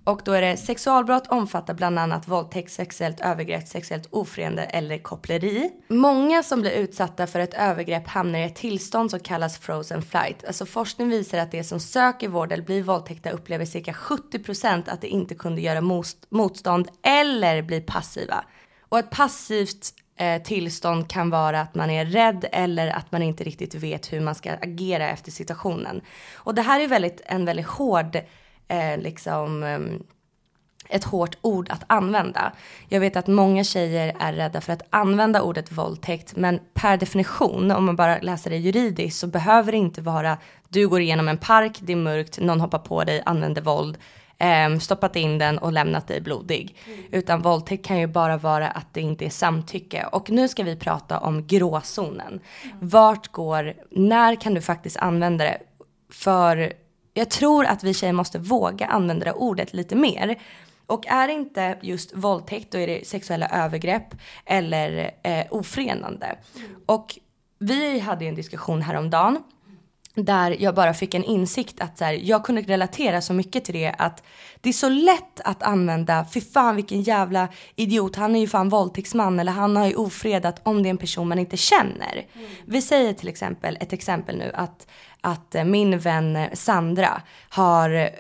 Och 0.05 0.23
då 0.25 0.33
är 0.33 0.43
det 0.43 0.57
sexualbrott 0.57 1.27
omfattar 1.27 1.75
bland 1.75 1.99
annat 1.99 2.29
våldtäkt, 2.29 2.73
sexuellt 2.73 3.21
övergrepp, 3.21 3.69
sexuellt 3.69 4.09
ofredande 4.11 4.63
eller 4.63 4.99
koppleri. 4.99 5.71
Många 5.89 6.43
som 6.43 6.61
blir 6.61 6.71
utsatta 6.71 7.27
för 7.27 7.41
ett 7.41 7.55
övergrepp 7.55 8.09
hamnar 8.09 8.39
i 8.39 8.45
ett 8.45 8.57
tillstånd 8.57 9.11
som 9.11 9.21
kallas 9.21 9.59
frozen 9.59 10.03
flight. 10.03 10.45
Alltså 10.47 10.67
forskning 10.67 11.09
visar 11.09 11.39
att 11.39 11.53
de 11.53 11.65
som 11.65 11.81
söker 11.81 12.29
vård 12.29 12.53
eller 12.53 12.65
blir 12.65 12.83
våldtäkta 12.83 13.31
upplever 13.31 13.65
cirka 13.65 13.93
70% 13.93 14.91
att 14.91 15.01
de 15.01 15.09
inte 15.09 15.35
kunde 15.35 15.61
göra 15.61 15.81
motstånd 16.31 16.89
eller 17.03 17.63
bli 17.63 17.81
passiva. 17.81 18.45
Och 18.89 18.99
ett 18.99 19.11
passivt 19.11 19.95
eh, 20.17 20.43
tillstånd 20.43 21.11
kan 21.11 21.31
vara 21.31 21.61
att 21.61 21.75
man 21.75 21.91
är 21.91 22.05
rädd 22.05 22.45
eller 22.53 22.89
att 22.89 23.13
man 23.13 23.23
inte 23.23 23.45
riktigt 23.45 23.75
vet 23.75 24.13
hur 24.13 24.21
man 24.21 24.35
ska 24.35 24.53
agera 24.53 25.11
efter 25.11 25.31
situationen. 25.31 26.01
Och 26.35 26.55
det 26.55 26.63
här 26.63 26.81
är 26.81 26.89
väldigt, 26.89 27.21
en 27.25 27.45
väldigt 27.45 27.67
hård 27.67 28.19
eh, 28.71 28.99
liksom 28.99 29.63
ehm, 29.63 30.03
ett 30.89 31.05
hårt 31.05 31.37
ord 31.41 31.71
att 31.71 31.85
använda. 31.87 32.53
Jag 32.89 33.01
vet 33.01 33.17
att 33.17 33.27
många 33.27 33.65
tjejer 33.65 34.17
är 34.21 34.33
rädda 34.33 34.61
för 34.61 34.73
att 34.73 34.83
använda 34.91 35.43
ordet 35.43 35.73
våldtäkt, 35.73 36.37
men 36.37 36.61
per 36.75 36.97
definition, 36.97 37.71
om 37.71 37.85
man 37.85 37.97
bara 37.97 38.19
läser 38.19 38.51
det 38.51 38.57
juridiskt, 38.57 39.19
så 39.19 39.27
behöver 39.27 39.73
det 39.73 39.79
inte 39.79 40.01
vara 40.01 40.39
du 40.69 40.89
går 40.89 41.01
igenom 41.01 41.29
en 41.29 41.39
park, 41.39 41.79
det 41.81 41.93
är 41.93 41.97
mörkt, 41.97 42.41
någon 42.41 42.61
hoppar 42.61 42.79
på 42.79 43.05
dig, 43.05 43.23
använder 43.27 43.63
våld, 43.63 43.99
eh, 44.39 44.79
stoppat 44.79 45.17
in 45.17 45.39
den 45.39 45.59
och 45.59 45.73
lämnat 45.73 46.09
dig 46.09 46.21
blodig. 46.21 46.77
Mm. 46.87 47.01
Utan 47.13 47.43
våldtäkt 47.43 47.87
kan 47.87 47.99
ju 47.99 48.07
bara 48.07 48.37
vara 48.37 48.69
att 48.69 48.95
det 48.95 49.01
inte 49.01 49.25
är 49.25 49.31
samtycke. 49.31 50.07
Och 50.13 50.31
nu 50.31 50.49
ska 50.49 50.63
vi 50.63 50.77
prata 50.77 51.19
om 51.19 51.47
gråzonen. 51.47 52.41
Mm. 52.63 52.77
Vart 52.81 53.29
går, 53.29 53.75
när 53.91 54.35
kan 54.35 54.55
du 54.55 54.61
faktiskt 54.61 54.97
använda 54.97 55.45
det? 55.45 55.59
För 56.13 56.73
jag 57.15 57.31
tror 57.31 57.65
att 57.65 57.85
vi 57.85 57.95
tjejer 57.95 58.13
måste 58.13 58.39
våga 58.39 58.87
använda 58.87 59.25
det 59.25 59.33
ordet 59.33 59.75
lite 59.75 59.97
mer. 59.97 60.39
Och 60.87 61.07
är 61.07 61.27
det 61.27 61.33
inte 61.33 61.79
just 61.83 62.15
våldtäkt, 62.15 62.73
då 62.73 62.79
är 62.79 62.87
det 62.87 63.07
sexuella 63.07 63.49
övergrepp 63.49 64.15
eller 64.45 65.11
eh, 65.23 65.47
ofredande. 65.51 66.27
Mm. 66.27 66.71
Och 66.87 67.19
vi 67.59 67.99
hade 67.99 68.25
ju 68.25 68.29
en 68.29 68.35
diskussion 68.35 68.83
häromdagen 68.83 69.43
där 70.25 70.57
jag 70.61 70.75
bara 70.75 70.95
fick 70.95 71.15
en 71.15 71.25
insikt 71.25 71.81
att 71.81 71.99
så 71.99 72.05
här, 72.05 72.13
jag 72.13 72.45
kunde 72.45 72.63
relatera 72.63 73.21
så 73.21 73.33
mycket 73.33 73.65
till 73.65 73.75
det 73.75 73.95
att 73.99 74.23
det 74.61 74.69
är 74.69 74.73
så 74.73 74.89
lätt 74.89 75.41
att 75.45 75.63
använda, 75.63 76.27
fy 76.35 76.41
fan 76.41 76.77
vilken 76.77 77.03
jävla 77.03 77.49
idiot, 77.77 78.17
han 78.17 78.37
är 78.37 78.41
ju 78.41 78.49
fan 78.49 78.69
våldtäktsman 78.69 79.41
eller 79.41 79.53
han 79.53 79.77
har 79.77 79.87
ju 79.87 79.95
ofredat 79.95 80.61
om 80.63 80.83
det 80.83 80.89
är 80.89 80.91
en 80.91 80.99
person 80.99 81.29
man 81.29 81.39
inte 81.39 81.57
känner. 81.57 82.27
Mm. 82.35 82.51
Vi 82.67 82.83
säger 82.83 83.13
till 83.13 83.29
exempel, 83.29 83.79
ett 83.81 83.93
exempel 83.93 84.37
nu 84.37 84.53
att, 84.55 84.87
att 85.21 85.57
min 85.65 85.99
vän 85.99 86.39
Sandra 86.53 87.23
har 87.49 87.91
eh, 87.91 88.11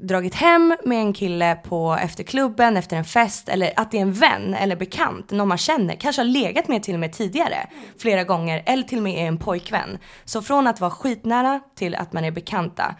dragit 0.00 0.34
hem 0.34 0.76
med 0.84 0.98
en 0.98 1.12
kille 1.12 1.54
på 1.54 1.98
efter 2.02 2.24
klubben, 2.24 2.76
efter 2.76 2.96
en 2.96 3.04
fest 3.04 3.48
eller 3.48 3.72
att 3.76 3.90
det 3.90 3.98
är 3.98 4.02
en 4.02 4.12
vän 4.12 4.54
eller 4.54 4.76
bekant, 4.76 5.30
någon 5.30 5.48
man 5.48 5.58
känner, 5.58 5.94
kanske 5.94 6.22
har 6.22 6.26
legat 6.26 6.68
med 6.68 6.82
till 6.82 6.94
och 6.94 7.00
med 7.00 7.12
tidigare 7.12 7.66
flera 7.98 8.24
gånger 8.24 8.62
eller 8.66 8.82
till 8.82 8.98
och 8.98 9.04
med 9.04 9.18
är 9.18 9.26
en 9.28 9.38
pojkvän. 9.38 9.98
Så 10.24 10.42
från 10.42 10.66
att 10.66 10.80
vara 10.80 10.90
skitnära 10.90 11.60
till 11.74 11.94
att 11.94 12.12
man 12.12 12.24
är 12.24 12.30
bekanta. 12.30 12.94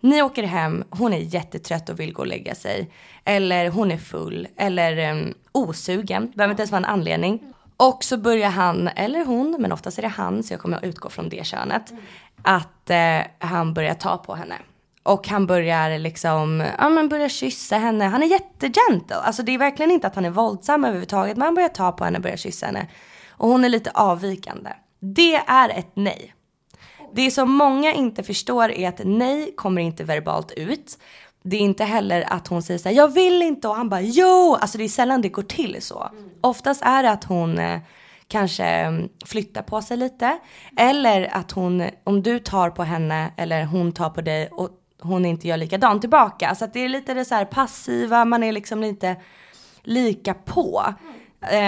Ni 0.00 0.22
åker 0.22 0.42
hem, 0.42 0.84
hon 0.90 1.12
är 1.12 1.18
jättetrött 1.18 1.88
och 1.88 2.00
vill 2.00 2.12
gå 2.12 2.22
och 2.22 2.26
lägga 2.26 2.54
sig. 2.54 2.90
Eller 3.24 3.68
hon 3.68 3.92
är 3.92 3.98
full 3.98 4.48
eller 4.56 5.10
um, 5.10 5.34
osugen, 5.52 6.32
behöver 6.34 6.52
inte 6.52 6.60
ens 6.62 6.72
vara 6.72 6.78
en 6.78 6.84
anledning. 6.84 7.42
Och 7.76 8.04
så 8.04 8.16
börjar 8.16 8.50
han, 8.50 8.88
eller 8.88 9.24
hon, 9.24 9.56
men 9.58 9.72
oftast 9.72 9.98
är 9.98 10.02
det 10.02 10.08
han, 10.08 10.42
så 10.42 10.52
jag 10.52 10.60
kommer 10.60 10.76
att 10.76 10.84
utgå 10.84 11.08
från 11.08 11.28
det 11.28 11.46
könet, 11.46 11.92
att 12.42 12.90
uh, 12.90 13.46
han 13.48 13.74
börjar 13.74 13.94
ta 13.94 14.16
på 14.18 14.34
henne. 14.34 14.54
Och 15.02 15.28
han 15.28 15.46
börjar 15.46 15.98
liksom, 15.98 16.64
ja 16.78 16.88
men 16.88 17.08
börjar 17.08 17.28
kyssa 17.28 17.78
henne. 17.78 18.04
Han 18.04 18.22
är 18.22 18.26
jättegentle. 18.26 19.16
Alltså 19.16 19.42
det 19.42 19.54
är 19.54 19.58
verkligen 19.58 19.90
inte 19.90 20.06
att 20.06 20.14
han 20.14 20.24
är 20.24 20.30
våldsam 20.30 20.84
överhuvudtaget. 20.84 21.36
Men 21.36 21.44
han 21.44 21.54
börjar 21.54 21.68
ta 21.68 21.92
på 21.92 22.04
henne 22.04 22.18
och 22.18 22.22
börjar 22.22 22.36
kyssa 22.36 22.66
henne. 22.66 22.86
Och 23.30 23.48
hon 23.48 23.64
är 23.64 23.68
lite 23.68 23.90
avvikande. 23.90 24.70
Det 25.00 25.34
är 25.34 25.68
ett 25.68 25.90
nej. 25.94 26.34
Det 27.14 27.30
som 27.30 27.52
många 27.52 27.92
inte 27.92 28.22
förstår 28.22 28.70
är 28.70 28.88
att 28.88 29.00
nej 29.04 29.54
kommer 29.56 29.82
inte 29.82 30.04
verbalt 30.04 30.52
ut. 30.56 30.98
Det 31.42 31.56
är 31.56 31.60
inte 31.60 31.84
heller 31.84 32.24
att 32.32 32.48
hon 32.48 32.62
säger 32.62 32.78
så 32.78 32.88
här, 32.88 32.96
jag 32.96 33.12
vill 33.12 33.42
inte 33.42 33.68
och 33.68 33.76
han 33.76 33.88
bara 33.88 34.00
jo. 34.00 34.56
Alltså 34.60 34.78
det 34.78 34.84
är 34.84 34.88
sällan 34.88 35.20
det 35.20 35.28
går 35.28 35.42
till 35.42 35.82
så. 35.82 36.08
Mm. 36.12 36.30
Oftast 36.40 36.82
är 36.82 37.02
det 37.02 37.10
att 37.10 37.24
hon 37.24 37.58
eh, 37.58 37.80
kanske 38.28 38.64
mm, 38.64 39.08
flyttar 39.24 39.62
på 39.62 39.82
sig 39.82 39.96
lite. 39.96 40.38
Eller 40.76 41.36
att 41.36 41.52
hon, 41.52 41.90
om 42.04 42.22
du 42.22 42.38
tar 42.38 42.70
på 42.70 42.82
henne 42.82 43.32
eller 43.36 43.64
hon 43.64 43.92
tar 43.92 44.10
på 44.10 44.20
dig 44.20 44.48
och 44.52 44.70
hon 45.02 45.24
inte 45.24 45.48
gör 45.48 45.56
likadant 45.56 46.00
tillbaka. 46.00 46.54
Så 46.54 46.64
att 46.64 46.72
det 46.72 46.80
är 46.80 46.88
lite 46.88 47.14
det 47.14 47.24
så 47.24 47.34
här 47.34 47.44
passiva, 47.44 48.24
man 48.24 48.42
är 48.42 48.52
liksom 48.52 48.80
lite 48.80 49.16
lika 49.82 50.34
på. 50.34 50.94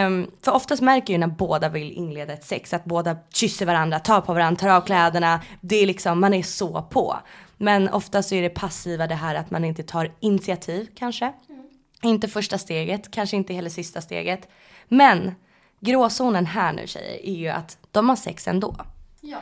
Um, 0.06 0.30
för 0.42 0.52
oftast 0.52 0.82
märker 0.82 1.12
ju 1.12 1.18
när 1.18 1.26
båda 1.26 1.68
vill 1.68 1.92
inleda 1.92 2.32
ett 2.32 2.44
sex 2.44 2.74
att 2.74 2.84
båda 2.84 3.16
kysser 3.32 3.66
varandra, 3.66 3.98
tar 3.98 4.20
på 4.20 4.34
varandra, 4.34 4.60
tar 4.60 4.68
av 4.68 4.80
kläderna. 4.80 5.40
Det 5.60 5.76
är 5.76 5.86
liksom, 5.86 6.20
man 6.20 6.34
är 6.34 6.42
så 6.42 6.82
på. 6.82 7.16
Men 7.56 7.88
oftast 7.88 8.28
så 8.28 8.34
är 8.34 8.42
det 8.42 8.50
passiva 8.50 9.06
det 9.06 9.14
här 9.14 9.34
att 9.34 9.50
man 9.50 9.64
inte 9.64 9.82
tar 9.82 10.12
initiativ 10.20 10.88
kanske. 10.94 11.32
Mm. 11.48 11.64
Inte 12.02 12.28
första 12.28 12.58
steget, 12.58 13.10
kanske 13.10 13.36
inte 13.36 13.54
heller 13.54 13.70
sista 13.70 14.00
steget. 14.00 14.48
Men 14.88 15.34
gråzonen 15.80 16.46
här 16.46 16.72
nu 16.72 16.86
tjejer 16.86 17.26
är 17.26 17.34
ju 17.34 17.48
att 17.48 17.78
de 17.90 18.08
har 18.08 18.16
sex 18.16 18.48
ändå. 18.48 18.76
Ja. 19.20 19.38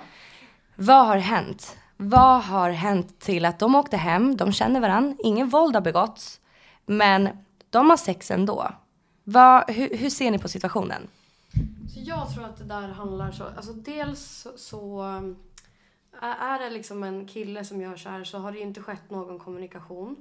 Vad 0.74 1.06
har 1.06 1.16
hänt? 1.16 1.76
Vad 2.04 2.42
har 2.42 2.70
hänt 2.70 3.20
till 3.20 3.44
att 3.44 3.58
de 3.58 3.74
åkte 3.74 3.96
hem, 3.96 4.36
de 4.36 4.52
känner 4.52 4.80
varandra, 4.80 5.16
ingen 5.24 5.48
våld 5.48 5.74
har 5.74 5.82
begåtts, 5.82 6.40
men 6.86 7.28
de 7.70 7.90
har 7.90 7.96
sex 7.96 8.30
ändå. 8.30 8.70
Vad, 9.24 9.70
hur, 9.70 9.96
hur 9.96 10.10
ser 10.10 10.30
ni 10.30 10.38
på 10.38 10.48
situationen? 10.48 11.08
Så 11.94 12.00
jag 12.00 12.34
tror 12.34 12.44
att 12.44 12.58
det 12.58 12.64
där 12.64 12.88
handlar 12.88 13.32
så, 13.32 13.44
alltså 13.44 13.72
dels 13.72 14.46
så 14.56 15.02
um, 15.02 15.36
är 16.20 16.58
det 16.58 16.70
liksom 16.70 17.02
en 17.02 17.26
kille 17.26 17.64
som 17.64 17.80
gör 17.80 17.96
så 17.96 18.08
här 18.08 18.24
så 18.24 18.38
har 18.38 18.52
det 18.52 18.60
inte 18.60 18.82
skett 18.82 19.10
någon 19.10 19.38
kommunikation. 19.38 20.16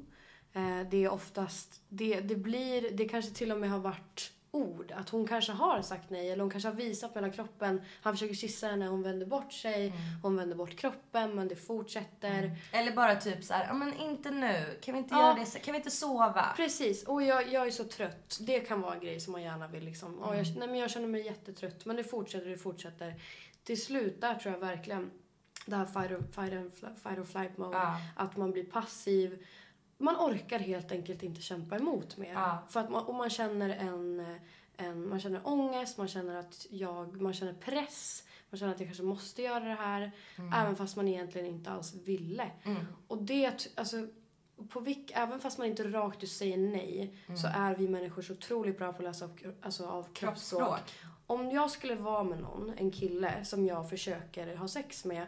Eh, 0.53 0.87
det 0.91 1.03
är 1.03 1.11
oftast, 1.11 1.81
det, 1.89 2.19
det 2.19 2.35
blir, 2.35 2.91
det 2.91 3.09
kanske 3.09 3.31
till 3.31 3.51
och 3.51 3.57
med 3.57 3.71
har 3.71 3.79
varit 3.79 4.31
ord. 4.51 4.91
Att 4.91 5.09
hon 5.09 5.27
kanske 5.27 5.51
har 5.51 5.81
sagt 5.81 6.09
nej 6.09 6.29
eller 6.29 6.43
hon 6.43 6.51
kanske 6.51 6.69
har 6.69 6.75
visat 6.75 7.15
med 7.15 7.23
hela 7.23 7.33
kroppen. 7.33 7.81
Han 8.01 8.13
försöker 8.13 8.35
kyssa 8.35 8.67
henne, 8.67 8.87
hon 8.87 9.03
vänder 9.03 9.25
bort 9.25 9.53
sig. 9.53 9.87
Mm. 9.87 9.99
Hon 10.21 10.35
vänder 10.35 10.55
bort 10.55 10.75
kroppen 10.75 11.35
men 11.35 11.47
det 11.47 11.55
fortsätter. 11.55 12.43
Mm. 12.43 12.55
Eller 12.71 12.91
bara 12.91 13.15
typ 13.15 13.43
så 13.43 13.53
här, 13.53 13.65
ja 13.67 13.73
men 13.73 13.93
inte 13.93 14.31
nu. 14.31 14.79
Kan 14.81 14.93
vi 14.93 14.99
inte 14.99 15.15
ja. 15.15 15.21
göra 15.21 15.45
det? 15.53 15.59
Kan 15.59 15.71
vi 15.71 15.77
inte 15.77 15.91
sova? 15.91 16.53
Precis. 16.55 17.03
Och 17.03 17.23
jag, 17.23 17.53
jag 17.53 17.67
är 17.67 17.71
så 17.71 17.83
trött. 17.83 18.37
Det 18.41 18.59
kan 18.59 18.81
vara 18.81 18.93
en 18.93 18.99
grej 18.99 19.19
som 19.19 19.31
man 19.31 19.41
gärna 19.41 19.67
vill 19.67 19.83
liksom. 19.83 20.23
Mm. 20.23 20.37
jag, 20.37 20.57
nej 20.57 20.67
men 20.67 20.79
jag 20.79 20.91
känner 20.91 21.07
mig 21.07 21.25
jättetrött. 21.25 21.85
Men 21.85 21.95
det 21.95 22.03
fortsätter, 22.03 22.49
det 22.49 22.57
fortsätter. 22.57 23.15
Till 23.63 23.81
slut 23.81 24.21
där 24.21 24.35
tror 24.35 24.53
jag 24.53 24.59
verkligen 24.59 25.11
det 25.65 25.75
här 25.75 25.85
fight 25.85 26.11
or, 26.11 26.23
fight 26.31 26.53
and, 26.53 26.71
fight 27.03 27.19
or 27.19 27.23
flight 27.23 27.57
mode. 27.57 27.77
Ja. 27.77 27.97
Att 28.15 28.37
man 28.37 28.51
blir 28.51 28.63
passiv 28.63 29.45
man 30.01 30.15
orkar 30.15 30.59
helt 30.59 30.91
enkelt 30.91 31.23
inte 31.23 31.41
kämpa 31.41 31.75
emot 31.75 32.17
mer. 32.17 32.33
Ja. 32.33 32.63
För 32.69 32.79
att 32.79 32.89
man, 32.89 33.05
och 33.05 33.15
man 33.15 33.29
känner 33.29 33.69
en, 33.69 34.25
en, 34.77 35.09
man 35.09 35.19
känner 35.19 35.47
ångest, 35.47 35.97
man 35.97 36.07
känner 36.07 36.35
att 36.35 36.67
jag, 36.69 37.21
man 37.21 37.33
känner 37.33 37.53
press. 37.53 38.23
Man 38.49 38.59
känner 38.59 38.73
att 38.73 38.79
jag 38.79 38.89
kanske 38.89 39.03
måste 39.03 39.41
göra 39.41 39.63
det 39.63 39.73
här. 39.73 40.11
Mm. 40.37 40.53
Även 40.53 40.75
fast 40.75 40.95
man 40.95 41.07
egentligen 41.07 41.47
inte 41.47 41.69
alls 41.69 41.93
ville. 41.93 42.51
Mm. 42.63 42.85
Och 43.07 43.23
det, 43.23 43.71
alltså, 43.75 44.07
på 44.69 44.79
vilk, 44.79 45.11
även 45.15 45.39
fast 45.39 45.57
man 45.57 45.67
inte 45.67 45.83
rakt 45.83 46.23
ut 46.23 46.31
säger 46.31 46.57
nej 46.57 47.17
mm. 47.25 47.37
så 47.37 47.47
är 47.47 47.75
vi 47.75 47.87
människor 47.87 48.21
så 48.21 48.33
otroligt 48.33 48.77
bra 48.77 48.93
på 48.93 48.97
att 48.97 49.03
läsa 49.03 49.25
av, 49.25 49.31
alltså, 49.61 49.85
av 49.85 50.03
kroppsspråk. 50.13 50.61
kroppsspråk. 50.61 51.11
Om 51.27 51.51
jag 51.51 51.71
skulle 51.71 51.95
vara 51.95 52.23
med 52.23 52.41
någon, 52.41 52.73
en 52.77 52.91
kille 52.91 53.45
som 53.45 53.65
jag 53.65 53.89
försöker 53.89 54.55
ha 54.55 54.67
sex 54.67 55.05
med 55.05 55.27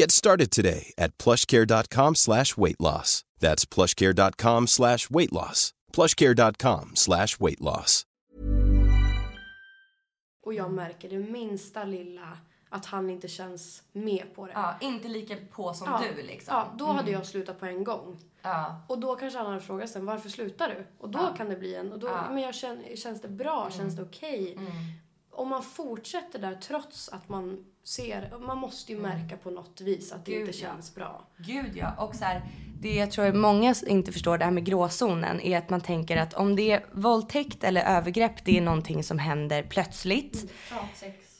Get 0.00 0.10
started 0.10 0.50
today 0.50 0.92
at 0.98 1.18
plushcare.com 1.18 2.14
slash 2.14 2.56
weight 2.56 2.80
loss. 2.80 3.24
That's 3.40 3.64
plushcare.com 3.74 4.66
slash 4.66 5.10
weight 5.10 5.32
loss. 5.32 5.72
plushcare.com 5.92 6.90
slash 6.94 7.40
weight 7.40 7.60
loss. 7.60 8.04
Och 10.42 10.54
jag 10.54 10.72
märker 10.72 11.08
det 11.08 11.18
minsta 11.18 11.84
lilla 11.84 12.38
att 12.68 12.86
han 12.86 13.10
inte 13.10 13.28
känns 13.28 13.82
med 13.92 14.34
på 14.34 14.46
det. 14.46 14.52
Ja, 14.52 14.74
inte 14.80 15.08
lika 15.08 15.36
på 15.50 15.74
som 15.74 15.86
ja, 15.86 16.02
du 16.16 16.22
liksom. 16.22 16.54
Ja, 16.54 16.74
då 16.78 16.84
mm. 16.84 16.96
hade 16.96 17.10
jag 17.10 17.26
slutat 17.26 17.60
på 17.60 17.66
en 17.66 17.84
gång. 17.84 18.18
Ja. 18.42 18.82
Och 18.88 18.98
då 18.98 19.16
kanske 19.16 19.38
han 19.38 19.46
hade 19.46 19.60
frågat 19.60 19.90
sen, 19.90 20.06
varför 20.06 20.28
slutar 20.28 20.68
du? 20.68 20.86
Och 20.98 21.08
då 21.08 21.18
ja. 21.18 21.34
kan 21.36 21.48
det 21.48 21.56
bli 21.56 21.74
en, 21.74 21.92
och 21.92 21.98
då, 21.98 22.06
men 22.30 22.42
jag 22.42 22.54
känner, 22.54 22.96
känns 22.96 23.20
det 23.20 23.28
bra? 23.28 23.60
Mm. 23.60 23.72
Känns 23.78 23.96
det 23.96 24.02
okej? 24.02 24.52
Okay? 24.52 24.52
Mm. 24.52 24.72
om 25.30 25.48
man 25.48 25.62
fortsätter 25.62 26.38
där 26.38 26.54
trots 26.54 27.08
att 27.08 27.28
man 27.28 27.64
ser, 27.88 28.38
man 28.46 28.58
måste 28.58 28.92
ju 28.92 28.98
märka 28.98 29.36
på 29.36 29.50
något 29.50 29.80
vis 29.80 30.12
att 30.12 30.24
det 30.24 30.32
Gud, 30.32 30.40
inte 30.40 30.58
ja. 30.58 30.68
känns 30.68 30.94
bra. 30.94 31.24
Gud 31.36 31.76
ja. 31.76 31.94
Och 31.98 32.14
så 32.14 32.24
här, 32.24 32.42
det 32.80 32.94
jag 32.94 33.10
tror 33.10 33.32
många 33.32 33.74
inte 33.86 34.12
förstår 34.12 34.38
det 34.38 34.44
här 34.44 34.52
med 34.52 34.64
gråzonen 34.64 35.40
är 35.40 35.58
att 35.58 35.70
man 35.70 35.80
tänker 35.80 36.16
att 36.16 36.34
om 36.34 36.56
det 36.56 36.70
är 36.72 36.84
våldtäkt 36.92 37.64
eller 37.64 37.82
övergrepp, 37.82 38.44
det 38.44 38.58
är 38.58 38.60
någonting 38.60 39.04
som 39.04 39.18
händer 39.18 39.62
plötsligt. 39.62 40.52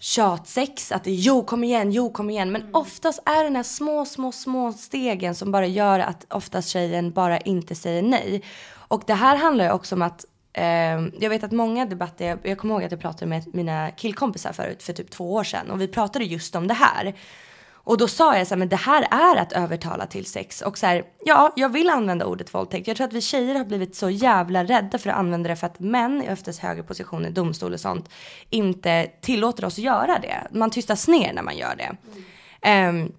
Tjatsex, 0.01 0.93
att 0.93 1.05
det 1.05 1.11
är 1.11 1.15
jo 1.15 1.45
kom 1.45 1.65
igen, 1.65 1.93
jo 1.93 2.13
kom 2.13 2.31
igen. 2.31 2.53
Men 2.53 2.75
oftast 2.75 3.23
är 3.27 3.37
det 3.37 3.45
den 3.45 3.57
här 3.57 3.63
små, 3.63 4.05
små, 4.05 4.33
små 4.33 4.73
stegen 4.73 5.35
som 5.35 5.53
bara 5.53 5.67
gör 5.67 5.99
att 6.01 6.33
oftast 6.33 6.69
tjejen 6.69 7.13
bara 7.13 7.39
inte 7.39 7.75
säger 7.75 8.03
nej. 8.03 8.43
Och 8.71 9.03
det 9.07 9.15
här 9.15 9.37
handlar 9.37 9.65
ju 9.65 9.71
också 9.71 9.95
om 9.95 10.03
att 10.03 10.25
Ehm, 10.53 11.13
jag 11.21 11.31
vet 11.31 11.45
att 11.45 11.53
många 11.53 11.87
debatter, 11.87 12.27
jag, 12.27 12.39
jag 12.43 12.59
kommer 12.59 12.75
ihåg 12.75 12.85
att 12.85 12.91
jag 12.91 13.01
pratade 13.01 13.27
med 13.27 13.55
mina 13.55 13.91
killkompisar 13.91 14.53
förut 14.53 14.83
för 14.83 14.93
typ 14.93 15.11
två 15.11 15.35
år 15.35 15.45
sedan 15.45 15.71
och 15.71 15.81
vi 15.81 15.89
pratade 15.89 16.25
just 16.25 16.57
om 16.57 16.67
det 16.67 16.75
här. 16.75 17.15
Och 17.89 17.99
då 17.99 18.09
sa 18.09 18.37
jag 18.37 18.47
så 18.47 18.55
här, 18.55 18.59
men 18.59 18.69
det 18.69 18.77
här 18.77 19.07
är 19.11 19.37
att 19.37 19.53
övertala 19.53 20.07
till 20.07 20.27
sex. 20.27 20.63
Och 20.63 20.79
så 20.79 20.87
här, 20.87 21.05
ja, 21.25 21.53
jag 21.57 21.69
vill 21.69 21.91
använda 21.91 22.27
ordet 22.27 22.55
våldtäkt. 22.55 22.89
Jag 22.89 22.97
tror 22.97 23.07
att 23.07 23.13
vi 23.13 23.21
tjejer 23.21 23.55
har 23.55 23.65
blivit 23.65 23.97
så 23.97 24.11
jävla 24.11 24.65
rädda 24.65 24.99
för 24.99 25.11
att 25.11 25.17
använda 25.17 25.49
det 25.49 25.57
för 25.57 25.67
att 25.67 25.81
män 25.81 26.23
i 26.23 26.33
oftast 26.33 26.61
högre 26.61 26.83
positioner, 26.83 27.31
domstol 27.31 27.73
och 27.73 27.81
sånt, 27.81 28.09
inte 28.51 29.07
tillåter 29.21 29.65
oss 29.65 29.79
att 29.79 29.85
göra 29.85 30.19
det. 30.19 30.47
Man 30.51 30.71
tystas 30.71 31.09
ner 31.09 31.33
när 31.33 31.43
man 31.43 31.57
gör 31.57 31.77
det. 31.77 31.97
Ehm, 32.63 33.13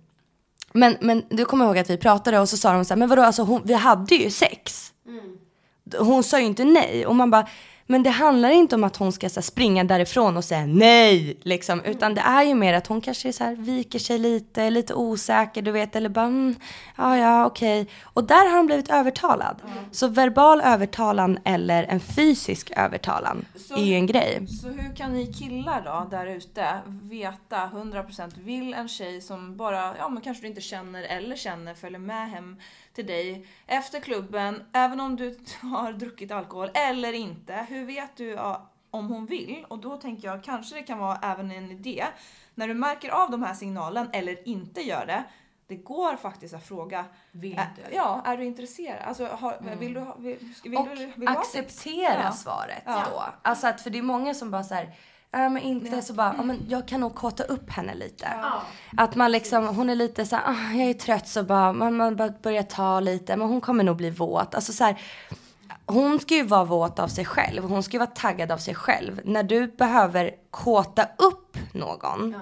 men, 0.73 0.97
men 1.01 1.23
du 1.29 1.45
kommer 1.45 1.65
ihåg 1.65 1.77
att 1.77 1.89
vi 1.89 1.97
pratade 1.97 2.39
och 2.39 2.49
så 2.49 2.57
sa 2.57 2.73
de 2.73 2.85
så 2.85 2.93
här, 2.93 2.99
men 2.99 3.09
vadå, 3.09 3.21
alltså 3.21 3.43
hon, 3.43 3.61
vi 3.65 3.73
hade 3.73 4.15
ju 4.15 4.31
sex. 4.31 4.93
Mm. 5.07 5.37
Hon 5.99 6.23
sa 6.23 6.39
ju 6.39 6.45
inte 6.45 6.63
nej. 6.63 7.05
Och 7.05 7.15
man 7.15 7.31
bara, 7.31 7.47
men 7.91 8.03
det 8.03 8.09
handlar 8.09 8.49
inte 8.49 8.75
om 8.75 8.83
att 8.83 8.97
hon 8.97 9.11
ska 9.11 9.29
så 9.29 9.35
här, 9.39 9.41
springa 9.41 9.83
därifrån 9.83 10.37
och 10.37 10.43
säga 10.43 10.65
nej, 10.65 11.37
liksom. 11.43 11.81
Utan 11.83 12.13
det 12.13 12.21
är 12.21 12.43
ju 12.43 12.55
mer 12.55 12.73
att 12.73 12.87
hon 12.87 13.01
kanske 13.01 13.33
så 13.33 13.43
här, 13.43 13.55
viker 13.55 13.99
sig 13.99 14.17
lite, 14.17 14.69
lite 14.69 14.93
osäker, 14.93 15.61
du 15.61 15.71
vet. 15.71 15.95
Eller 15.95 16.09
bara, 16.09 16.25
mm, 16.25 16.55
ja, 16.97 17.17
ja, 17.17 17.45
okej. 17.45 17.87
Och 18.03 18.23
där 18.23 18.49
har 18.49 18.57
hon 18.57 18.65
blivit 18.65 18.89
övertalad. 18.89 19.61
Så 19.91 20.07
verbal 20.07 20.61
övertalan 20.61 21.39
eller 21.45 21.83
en 21.83 21.99
fysisk 21.99 22.71
övertalan 22.75 23.45
Så- 23.67 23.75
är 23.77 23.83
ju 23.83 23.93
en 23.95 24.05
grej. 24.07 24.47
Så 24.47 24.67
hur 24.67 24.95
kan 24.95 25.13
ni 25.13 25.33
killar 25.33 25.81
då, 25.85 26.07
där 26.17 26.25
ute, 26.27 26.65
veta 27.01 27.69
100% 27.73 28.37
vill 28.37 28.73
en 28.73 28.87
tjej 28.87 29.21
som 29.21 29.57
bara, 29.57 29.97
ja 29.97 30.09
men 30.09 30.21
kanske 30.21 30.43
du 30.43 30.47
inte 30.47 30.61
känner 30.61 31.03
eller 31.03 31.35
känner, 31.35 31.73
följer 31.73 31.99
med 31.99 32.29
hem 32.29 32.55
till 32.99 33.07
dig 33.07 33.45
efter 33.67 33.99
klubben, 33.99 34.63
även 34.73 34.99
om 34.99 35.15
du 35.15 35.39
har 35.61 35.93
druckit 35.93 36.31
alkohol 36.31 36.71
eller 36.73 37.13
inte. 37.13 37.53
Hur 37.69 37.85
vet 37.85 38.15
du 38.17 38.37
om 38.91 39.07
hon 39.07 39.25
vill? 39.25 39.65
Och 39.67 39.79
då 39.79 39.97
tänker 39.97 40.27
jag 40.27 40.43
kanske 40.43 40.75
det 40.75 40.83
kan 40.83 40.97
vara 40.97 41.19
även 41.23 41.51
en 41.51 41.71
idé. 41.71 42.05
När 42.55 42.67
du 42.67 42.73
märker 42.73 43.09
av 43.09 43.31
de 43.31 43.43
här 43.43 43.53
signalen 43.53 44.09
eller 44.13 44.47
inte 44.47 44.81
gör 44.81 45.05
det, 45.05 45.23
det 45.67 45.75
går 45.75 46.15
faktiskt 46.15 46.53
att 46.53 46.67
fråga. 46.67 47.05
Vill 47.31 47.55
du? 47.75 47.95
Ja, 47.95 48.21
är 48.25 48.37
du 48.37 48.45
intresserad? 48.45 49.01
Alltså, 49.07 49.25
har, 49.25 49.75
vill 49.79 49.93
du 49.93 49.99
ha, 49.99 50.15
vill, 50.19 50.37
vill 50.63 50.77
och 50.77 50.87
du, 50.95 51.11
vill 51.15 51.27
ha 51.27 51.39
acceptera 51.39 52.21
Ja. 52.23 52.31
svaret 52.31 52.83
Ja. 52.85 53.03
då. 53.11 53.23
Alltså 53.41 53.67
att 53.67 53.81
för 53.81 53.89
det 53.89 53.97
är 53.97 54.03
många 54.03 54.33
som 54.33 54.51
bara 54.51 54.63
så 54.63 54.73
här, 54.75 54.93
ja 55.31 55.49
men 55.49 55.61
inte 55.61 56.01
så 56.01 56.13
bara, 56.13 56.33
ja 56.37 56.43
men 56.43 56.65
jag 56.69 56.87
kan 56.87 56.99
nog 57.01 57.15
kåta 57.15 57.43
upp 57.43 57.69
henne 57.69 57.95
lite. 57.95 58.27
Att 58.97 59.15
man 59.15 59.31
liksom, 59.31 59.67
hon 59.67 59.89
är 59.89 59.95
lite 59.95 60.25
så 60.25 60.35
här, 60.35 60.43
ah, 60.47 60.73
jag 60.73 60.89
är 60.89 60.93
trött 60.93 61.27
så 61.27 61.43
bara, 61.43 61.73
man, 61.73 61.97
man 61.97 62.15
börjar 62.15 62.63
ta 62.63 62.99
lite, 62.99 63.37
men 63.37 63.47
hon 63.47 63.61
kommer 63.61 63.83
nog 63.83 63.97
bli 63.97 64.09
våt. 64.09 64.55
Alltså 64.55 64.73
så 64.73 64.83
här, 64.83 65.01
hon 65.85 66.19
ska 66.19 66.35
ju 66.35 66.43
vara 66.43 66.63
våt 66.63 66.99
av 66.99 67.07
sig 67.07 67.25
själv, 67.25 67.63
hon 67.63 67.83
ska 67.83 67.93
ju 67.93 67.99
vara 67.99 68.09
taggad 68.09 68.51
av 68.51 68.57
sig 68.57 68.75
själv. 68.75 69.21
När 69.25 69.43
du 69.43 69.67
behöver 69.67 70.31
kåta 70.51 71.07
upp 71.17 71.57
någon, 71.73 72.35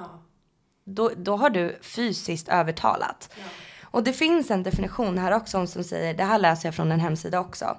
då, 0.86 1.12
då 1.18 1.36
har 1.36 1.50
du 1.50 1.80
fysiskt 1.82 2.50
övertalat. 2.50 3.36
Och 3.84 4.04
det 4.04 4.14
finns 4.14 4.52
en 4.52 4.64
definition 4.64 5.18
här 5.18 5.32
också 5.32 5.68
som 5.68 5.84
säger, 5.84 6.14
det 6.14 6.24
här 6.24 6.40
läser 6.40 6.68
jag 6.68 6.76
från 6.76 6.92
en 6.92 7.00
hemsida 7.00 7.40
också. 7.40 7.78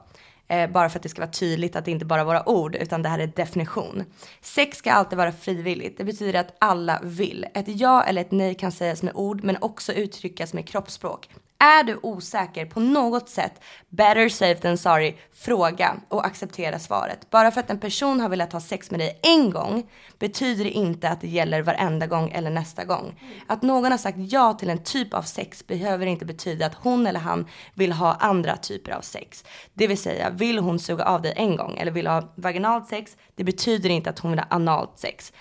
Eh, 0.48 0.70
bara 0.70 0.88
för 0.88 0.98
att 0.98 1.02
det 1.02 1.08
ska 1.08 1.20
vara 1.22 1.30
tydligt 1.30 1.76
att 1.76 1.84
det 1.84 1.90
inte 1.90 2.04
bara 2.04 2.20
är 2.20 2.24
våra 2.24 2.48
ord 2.48 2.76
utan 2.76 3.02
det 3.02 3.08
här 3.08 3.18
är 3.18 3.26
definition. 3.26 4.04
Sex 4.40 4.78
ska 4.78 4.92
alltid 4.92 5.18
vara 5.18 5.32
frivilligt. 5.32 5.98
Det 5.98 6.04
betyder 6.04 6.40
att 6.40 6.56
alla 6.58 7.00
vill. 7.02 7.46
Ett 7.54 7.68
ja 7.68 8.02
eller 8.02 8.20
ett 8.20 8.30
nej 8.30 8.54
kan 8.54 8.72
sägas 8.72 9.02
med 9.02 9.12
ord 9.14 9.44
men 9.44 9.56
också 9.60 9.92
uttryckas 9.92 10.54
med 10.54 10.68
kroppsspråk. 10.68 11.28
Är 11.60 11.84
du 11.84 11.98
osäker 12.02 12.66
på 12.66 12.80
något 12.80 13.28
sätt, 13.28 13.62
better 13.88 14.28
safe 14.28 14.60
than 14.60 14.78
sorry, 14.78 15.14
fråga 15.34 15.96
och 16.08 16.26
acceptera 16.26 16.78
svaret. 16.78 17.30
Bara 17.30 17.50
för 17.50 17.60
att 17.60 17.70
en 17.70 17.80
person 17.80 18.20
har 18.20 18.28
velat 18.28 18.52
ha 18.52 18.60
sex 18.60 18.90
med 18.90 19.00
dig 19.00 19.20
en 19.22 19.50
gång 19.50 19.90
betyder 20.18 20.64
det 20.64 20.70
inte 20.70 21.08
att 21.08 21.20
det 21.20 21.28
gäller 21.28 21.62
varenda 21.62 22.06
gång 22.06 22.30
eller 22.30 22.50
nästa 22.50 22.84
gång. 22.84 23.20
Att 23.46 23.62
någon 23.62 23.90
har 23.90 23.98
sagt 23.98 24.18
ja 24.18 24.52
till 24.52 24.70
en 24.70 24.84
typ 24.84 25.14
av 25.14 25.22
sex 25.22 25.66
behöver 25.66 26.06
inte 26.06 26.24
betyda 26.24 26.66
att 26.66 26.74
hon 26.74 27.06
eller 27.06 27.20
han 27.20 27.46
vill 27.74 27.92
ha 27.92 28.12
andra 28.12 28.56
typer 28.56 28.92
av 28.92 29.00
sex. 29.00 29.44
Det 29.74 29.86
vill 29.86 29.98
säga, 29.98 30.30
vill 30.30 30.58
hon 30.58 30.78
suga 30.78 31.04
av 31.04 31.22
dig 31.22 31.32
en 31.36 31.56
gång 31.56 31.78
eller 31.78 31.92
vill 31.92 32.06
ha 32.06 32.32
vaginalt 32.34 32.88
sex, 32.88 33.16
det 33.34 33.44
betyder 33.44 33.90
inte 33.90 34.10
att 34.10 34.18
hon 34.18 34.30
vill 34.30 34.40
ha 34.40 34.46
analt 34.50 34.98
sex. 34.98 35.32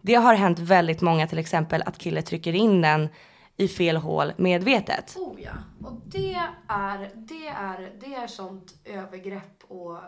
Det 0.00 0.14
har 0.14 0.34
hänt 0.34 0.58
väldigt 0.58 1.00
många 1.00 1.26
till 1.26 1.38
exempel 1.38 1.82
att 1.86 1.98
killar 1.98 2.22
trycker 2.22 2.54
in 2.54 2.80
den 2.80 3.08
i 3.60 3.68
fel 3.68 3.96
hål 3.96 4.32
medvetet. 4.36 5.16
Oh 5.16 5.40
ja. 5.42 5.52
Och 5.84 5.92
det 6.06 6.34
är, 6.68 7.10
det 7.14 7.46
är, 7.46 7.92
det 8.00 8.14
är 8.14 8.26
sånt 8.26 8.74
övergrepp 8.84 9.64
och, 9.68 9.98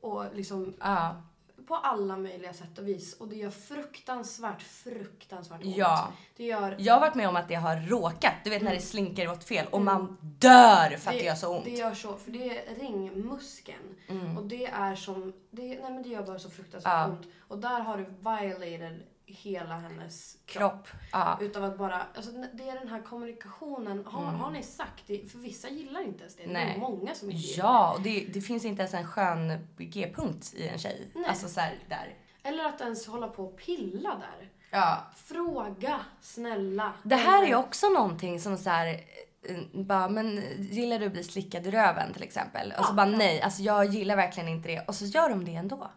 och 0.00 0.24
liksom 0.34 0.74
Ja. 0.80 1.22
på 1.68 1.74
alla 1.76 2.16
möjliga 2.16 2.52
sätt 2.52 2.78
och 2.78 2.88
vis. 2.88 3.14
Och 3.14 3.28
det 3.28 3.36
gör 3.36 3.50
fruktansvärt, 3.50 4.62
fruktansvärt 4.62 5.64
ont. 5.64 5.76
Ja. 5.76 6.08
Det 6.36 6.44
gör... 6.44 6.76
Jag 6.78 6.94
har 6.94 7.00
varit 7.00 7.14
med 7.14 7.28
om 7.28 7.36
att 7.36 7.48
det 7.48 7.54
har 7.54 7.76
råkat, 7.76 8.34
du 8.44 8.50
vet 8.50 8.62
när 8.62 8.74
det 8.74 8.80
slinker 8.80 9.30
åt 9.30 9.44
fel 9.44 9.66
och 9.70 9.82
man 9.82 10.16
dör 10.20 10.96
för 10.96 11.10
att 11.10 11.16
det, 11.18 11.24
gör 11.24 11.34
så 11.34 11.56
ont. 11.56 11.64
Det 11.64 11.70
gör 11.70 11.94
så, 11.94 12.16
för 12.16 12.30
det 12.30 12.58
är 12.58 12.74
ringmuskeln. 12.74 13.96
Och 14.38 14.44
det 14.46 14.66
är 14.66 14.94
som, 14.94 15.32
det, 15.50 15.62
nej 15.62 15.92
men 15.92 16.02
det 16.02 16.08
gör 16.08 16.22
bara 16.22 16.38
så 16.38 16.50
fruktansvärt 16.50 16.92
Ja. 16.92 17.06
ont. 17.06 17.26
Och 17.48 17.58
där 17.58 17.80
har 17.80 17.96
du 17.96 18.04
violated 18.04 19.02
hela 19.26 19.74
hennes 19.76 20.36
Kropp. 20.46 20.88
Ja. 21.12 21.38
Utav 21.40 21.64
att 21.64 21.78
bara, 21.78 22.06
alltså 22.14 22.32
det 22.32 22.68
är 22.68 22.78
den 22.78 22.88
här 22.88 23.02
kommunikationen. 23.02 24.06
Har, 24.06 24.24
har 24.24 24.50
ni 24.50 24.62
sagt 24.62 25.02
det? 25.06 25.30
För 25.32 25.38
vissa 25.38 25.68
gillar 25.68 26.00
inte 26.00 26.20
ens 26.20 26.36
det. 26.36 26.42
Det 26.42 26.48
är 26.48 26.52
Nej. 26.52 26.78
många 26.78 27.14
som 27.14 27.30
inte 27.30 27.42
gillar 27.42 27.64
Ja, 27.64 27.92
och 27.94 28.02
det, 28.02 28.26
det 28.34 28.40
finns 28.40 28.64
inte 28.64 28.82
ens 28.82 28.94
en 28.94 29.06
skön 29.06 29.68
G-punkt 29.78 30.54
i 30.54 30.68
en 30.68 30.78
tjej. 30.78 31.10
Nej. 31.14 31.24
Alltså 31.28 31.48
så 31.48 31.60
här, 31.60 31.78
där. 31.88 32.16
Eller 32.42 32.64
att 32.64 32.80
ens 32.80 33.06
hålla 33.06 33.28
på 33.28 33.44
och 33.44 33.56
pilla 33.56 34.10
där. 34.10 34.50
Ja. 34.70 34.98
Fråga, 35.16 36.00
snälla. 36.20 36.92
Det 37.02 37.16
här 37.16 37.46
är 37.46 37.54
också 37.54 37.88
någonting 37.88 38.40
som 38.40 38.58
så 38.58 38.70
här, 38.70 39.00
eh, 39.42 39.56
bara, 39.72 40.08
men 40.08 40.42
gillar 40.58 40.98
du 40.98 41.06
att 41.06 41.12
bli 41.12 41.24
slickad 41.24 41.66
i 41.66 41.70
röven 41.70 42.12
till 42.12 42.22
exempel? 42.22 42.72
Och 42.78 42.84
så 42.84 42.92
bara 42.92 43.06
nej, 43.06 43.42
alltså 43.42 43.62
jag 43.62 43.84
gillar 43.86 44.16
verkligen 44.16 44.48
inte 44.48 44.68
det. 44.68 44.80
Och 44.88 44.94
så 44.94 45.04
gör 45.04 45.28
de 45.28 45.44
det 45.44 45.54
ändå. 45.54 45.90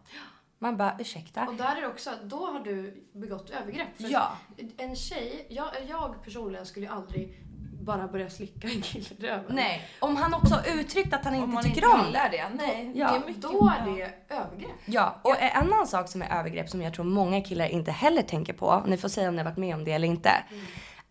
Man 0.58 0.76
bara 0.76 0.96
ursäkta. 0.98 1.46
Och 1.48 1.54
där 1.54 1.76
är 1.76 1.80
det 1.80 1.86
också, 1.86 2.10
att 2.10 2.22
då 2.22 2.46
har 2.46 2.60
du 2.60 3.04
begått 3.12 3.50
övergrepp. 3.50 3.88
För 3.96 4.08
Ja. 4.08 4.32
En 4.76 4.96
tjej, 4.96 5.46
jag, 5.50 5.68
jag 5.88 6.24
personligen 6.24 6.66
skulle 6.66 6.90
aldrig 6.90 7.42
bara 7.82 8.08
börja 8.08 8.30
slicka 8.30 8.68
en 8.68 8.80
kille 8.82 9.04
i 9.18 9.22
röven. 9.26 9.44
Nej, 9.48 9.88
om 10.00 10.16
han 10.16 10.34
också 10.34 10.54
har 10.54 10.78
uttryckt 10.80 11.14
att 11.14 11.24
han 11.24 11.34
Om 11.34 11.40
inte 11.40 11.54
man 11.54 11.62
tycker 11.62 11.76
inte 11.76 11.88
om 11.88 12.12
det. 12.12 12.28
det. 12.32 12.48
Nej, 12.54 12.92
Ja, 12.94 13.10
det 13.10 13.16
är 13.16 13.26
mycket. 13.26 13.42
Då 13.42 13.72
är 13.80 13.86
det 13.86 14.34
övergrepp. 14.34 14.70
Ja, 14.84 15.20
och 15.22 15.36
en 15.42 15.50
annan 15.62 15.86
sak 15.86 16.08
som 16.08 16.22
är 16.22 16.38
övergrepp 16.38 16.68
som 16.70 16.82
jag 16.82 16.94
tror 16.94 17.04
många 17.04 17.40
killar 17.40 17.66
inte 17.66 17.90
heller 17.90 18.22
tänker 18.22 18.52
på, 18.52 18.82
ni 18.86 18.96
får 18.96 19.08
säga 19.08 19.28
om 19.28 19.36
ni 19.36 19.42
har 19.42 19.50
varit 19.50 19.58
med 19.58 19.74
om 19.74 19.84
det 19.84 19.92
eller 19.92 20.08
inte. 20.08 20.30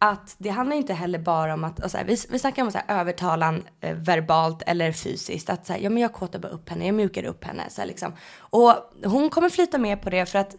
Att 0.05 0.35
det 0.37 0.49
handlar 0.49 0.75
inte 0.75 0.93
heller 0.93 1.19
bara 1.19 1.53
om 1.53 1.63
att, 1.63 1.91
så 1.91 1.97
här, 1.97 2.05
vi, 2.05 2.17
vi 2.29 2.39
snackar 2.39 2.63
om 2.63 2.71
så 2.71 2.77
här, 2.77 2.99
övertalan 2.99 3.63
eh, 3.81 3.95
verbalt 3.95 4.61
eller 4.65 4.91
fysiskt. 4.91 5.49
Att 5.49 5.65
så 5.65 5.73
här, 5.73 5.79
ja 5.79 5.89
men 5.89 6.01
jag 6.01 6.13
kåtar 6.13 6.39
bara 6.39 6.51
upp 6.51 6.69
henne, 6.69 6.85
jag 6.85 6.95
mjukar 6.95 7.23
upp 7.23 7.43
henne. 7.43 7.63
Så 7.69 7.81
här, 7.81 7.87
liksom. 7.87 8.13
Och 8.39 8.73
hon 9.05 9.29
kommer 9.29 9.49
flyta 9.49 9.77
med 9.77 10.01
på 10.01 10.09
det 10.09 10.25
för 10.25 10.39
att 10.39 10.55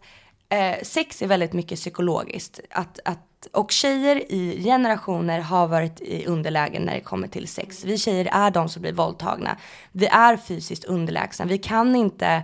eh, 0.48 0.82
sex 0.82 1.22
är 1.22 1.26
väldigt 1.26 1.52
mycket 1.52 1.78
psykologiskt. 1.78 2.60
Att, 2.70 3.00
att, 3.04 3.46
och 3.52 3.70
tjejer 3.70 4.32
i 4.32 4.64
generationer 4.64 5.40
har 5.40 5.68
varit 5.68 6.00
i 6.00 6.26
underlägen 6.26 6.82
när 6.82 6.94
det 6.94 7.00
kommer 7.00 7.28
till 7.28 7.48
sex. 7.48 7.84
Vi 7.84 7.98
tjejer 7.98 8.28
är 8.32 8.50
de 8.50 8.68
som 8.68 8.82
blir 8.82 8.92
våldtagna. 8.92 9.56
Vi 9.92 10.06
är 10.06 10.36
fysiskt 10.36 10.84
underlägsna. 10.84 11.44
Vi 11.44 11.58
kan 11.58 11.96
inte 11.96 12.42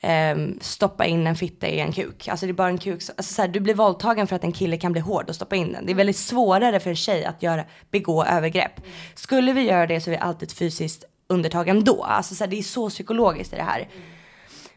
ehm, 0.00 0.58
stoppa 0.60 1.06
in 1.06 1.26
en 1.26 1.36
fitta 1.36 1.68
i 1.68 1.80
en 1.80 1.92
kuk. 1.92 2.28
Alltså 2.28 2.46
det 2.46 2.52
är 2.52 2.54
bara 2.54 2.68
en 2.68 2.78
kuk. 2.78 3.02
Alltså 3.16 3.34
så 3.34 3.42
här, 3.42 3.48
du 3.48 3.60
blir 3.60 3.74
våldtagen 3.74 4.26
för 4.26 4.36
att 4.36 4.44
en 4.44 4.52
kille 4.52 4.76
kan 4.76 4.92
bli 4.92 5.00
hård 5.00 5.28
och 5.28 5.34
stoppa 5.34 5.56
in 5.56 5.72
den. 5.72 5.86
Det 5.86 5.92
är 5.92 5.96
väldigt 5.96 6.16
svårare 6.16 6.80
för 6.80 6.90
en 6.90 6.96
tjej 6.96 7.24
att 7.24 7.42
göra, 7.42 7.64
begå 7.90 8.24
övergrepp. 8.24 8.80
Skulle 9.14 9.52
vi 9.52 9.62
göra 9.62 9.86
det 9.86 10.00
så 10.00 10.10
är 10.10 10.12
vi 10.12 10.18
alltid 10.18 10.52
fysiskt 10.52 11.04
undertagen 11.28 11.84
då. 11.84 12.04
Alltså 12.04 12.34
så 12.34 12.44
här, 12.44 12.50
det 12.50 12.58
är 12.58 12.62
så 12.62 12.88
psykologiskt 12.88 13.52
i 13.52 13.56
det 13.56 13.62
här. 13.62 13.88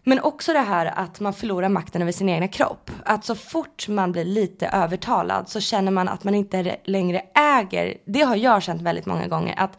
Men 0.03 0.19
också 0.19 0.53
det 0.53 0.59
här 0.59 0.86
att 0.86 1.19
man 1.19 1.34
förlorar 1.34 1.69
makten 1.69 2.01
över 2.01 2.11
sin 2.11 2.30
egna 2.30 2.47
kropp. 2.47 2.91
Att 3.05 3.26
så 3.26 3.36
fort 3.36 3.88
man 3.88 4.11
blir 4.11 4.26
lite 4.26 4.67
övertalad 4.67 5.49
så 5.49 5.59
känner 5.59 5.91
man 5.91 6.09
att 6.09 6.24
man 6.24 6.36
inte 6.36 6.78
längre 6.84 7.21
äger. 7.36 7.97
Det 8.05 8.21
har 8.21 8.36
jag 8.36 8.63
känt 8.63 8.82
väldigt 8.82 9.05
många 9.05 9.28
gånger. 9.28 9.55
Att 9.57 9.78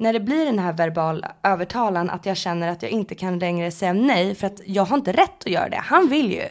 när 0.00 0.12
det 0.12 0.20
blir 0.20 0.46
den 0.46 0.58
här 0.58 0.72
verbal 0.72 1.26
övertalan 1.42 2.10
att 2.10 2.26
jag 2.26 2.36
känner 2.36 2.68
att 2.68 2.82
jag 2.82 2.90
inte 2.90 3.14
kan 3.14 3.38
längre 3.38 3.70
säga 3.70 3.92
nej 3.92 4.34
för 4.34 4.46
att 4.46 4.60
jag 4.66 4.84
har 4.84 4.96
inte 4.96 5.12
rätt 5.12 5.44
att 5.44 5.52
göra 5.52 5.68
det. 5.68 5.76
Han 5.76 6.08
vill 6.08 6.32
ju. 6.32 6.48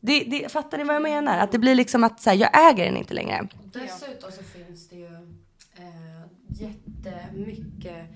Det, 0.00 0.24
det, 0.24 0.52
fattar 0.52 0.78
ni 0.78 0.84
vad 0.84 0.94
jag 0.94 1.02
menar? 1.02 1.38
Att 1.38 1.52
det 1.52 1.58
blir 1.58 1.74
liksom 1.74 2.04
att 2.04 2.20
så 2.20 2.30
här, 2.30 2.36
jag 2.36 2.70
äger 2.70 2.84
den 2.84 2.96
inte 2.96 3.14
längre. 3.14 3.48
Dessutom 3.64 4.32
så 4.32 4.42
finns 4.42 4.88
det 4.88 4.96
ju 4.96 5.14
eh, 5.76 6.24
jättemycket 6.48 8.06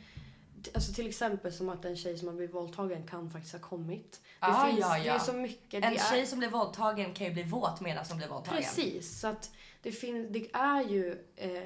Alltså 0.74 0.92
till 0.92 1.08
exempel 1.08 1.52
som 1.52 1.68
att 1.68 1.84
en 1.84 1.96
tjej 1.96 2.18
som 2.18 2.28
har 2.28 2.34
blivit 2.34 2.54
våldtagen 2.54 3.06
kan 3.06 3.30
faktiskt 3.30 3.52
ha 3.52 3.60
kommit. 3.60 4.20
Det 4.40 4.46
Ah, 4.46 4.66
finns 4.66 4.80
ja, 4.80 4.94
det 4.98 5.04
ja. 5.04 5.14
är 5.14 5.18
så 5.18 5.32
mycket. 5.32 5.84
En 5.84 5.92
det 5.92 6.00
tjej 6.10 6.20
är, 6.20 6.26
som 6.26 6.38
blir 6.38 6.48
våldtagen 6.48 7.14
kan 7.14 7.26
ju 7.26 7.32
bli 7.32 7.42
våt 7.42 7.80
medan 7.80 8.04
hon 8.08 8.18
blir 8.18 8.28
våldtagen. 8.28 8.62
Precis. 8.62 9.20
Så 9.20 9.28
att 9.28 9.50
det, 9.82 9.92
fin, 9.92 10.32
det 10.32 10.50
är 10.52 10.82
ju 10.82 11.18
eh, 11.36 11.62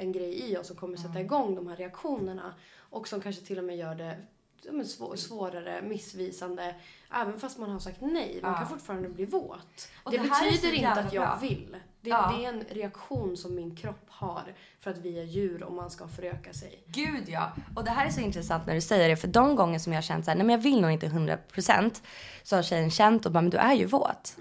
en 0.00 0.12
grej 0.12 0.50
i 0.50 0.56
oss 0.56 0.66
som 0.66 0.76
kommer 0.76 0.96
sätta 0.96 1.20
igång 1.20 1.54
de 1.54 1.66
här 1.66 1.76
reaktionerna. 1.76 2.54
Och 2.90 3.08
som 3.08 3.20
kanske 3.20 3.42
till 3.46 3.58
och 3.58 3.64
med 3.64 3.76
gör 3.76 3.94
det 3.94 4.16
ja, 4.62 4.72
men 4.72 4.86
svå, 4.86 5.16
svårare, 5.16 5.82
missvisande. 5.82 6.74
Även 7.14 7.38
fast 7.40 7.58
man 7.58 7.70
har 7.70 7.78
sagt 7.78 8.00
nej. 8.00 8.38
Man 8.42 8.52
Ja. 8.52 8.58
kan 8.58 8.68
fortfarande 8.68 9.08
bli 9.08 9.24
våt. 9.24 9.88
Och 10.02 10.10
det, 10.10 10.16
det 10.18 10.22
betyder 10.22 10.72
inte 10.72 10.90
att 10.92 11.12
jag 11.12 11.22
bra. 11.28 11.38
vill. 11.42 11.76
Det, 12.00 12.10
Ja. 12.10 12.34
det 12.38 12.44
är 12.44 12.48
en 12.48 12.64
reaktion 12.70 13.36
som 13.36 13.54
min 13.54 13.76
kropp 13.76 14.04
har 14.08 14.54
för 14.80 14.90
att 14.90 14.98
vi 14.98 15.18
är 15.18 15.24
djur 15.24 15.62
och 15.62 15.72
man 15.72 15.90
ska 15.90 16.08
föröka 16.08 16.52
sig. 16.52 16.82
Gud 16.86 17.24
ja. 17.28 17.52
Och 17.76 17.84
det 17.84 17.90
här 17.90 18.06
är 18.06 18.10
så 18.10 18.20
intressant 18.20 18.66
när 18.66 18.74
du 18.74 18.80
säger 18.80 19.08
det. 19.08 19.16
För 19.16 19.28
de 19.28 19.56
gånger 19.56 19.78
som 19.78 19.92
jag 19.92 19.96
har 19.96 20.02
känt 20.02 20.24
så 20.24 20.30
här, 20.30 20.36
nej 20.38 20.46
men 20.46 20.54
jag 20.56 20.62
vill 20.62 20.80
nog 20.80 20.90
inte 20.90 21.06
100% 21.06 22.02
så 22.42 22.56
har 22.56 22.62
tjejen 22.62 22.90
känt 22.90 23.26
och 23.26 23.32
bara, 23.32 23.40
men 23.42 23.50
du 23.50 23.56
är 23.56 23.74
ju 23.74 23.86
våt. 23.86 24.36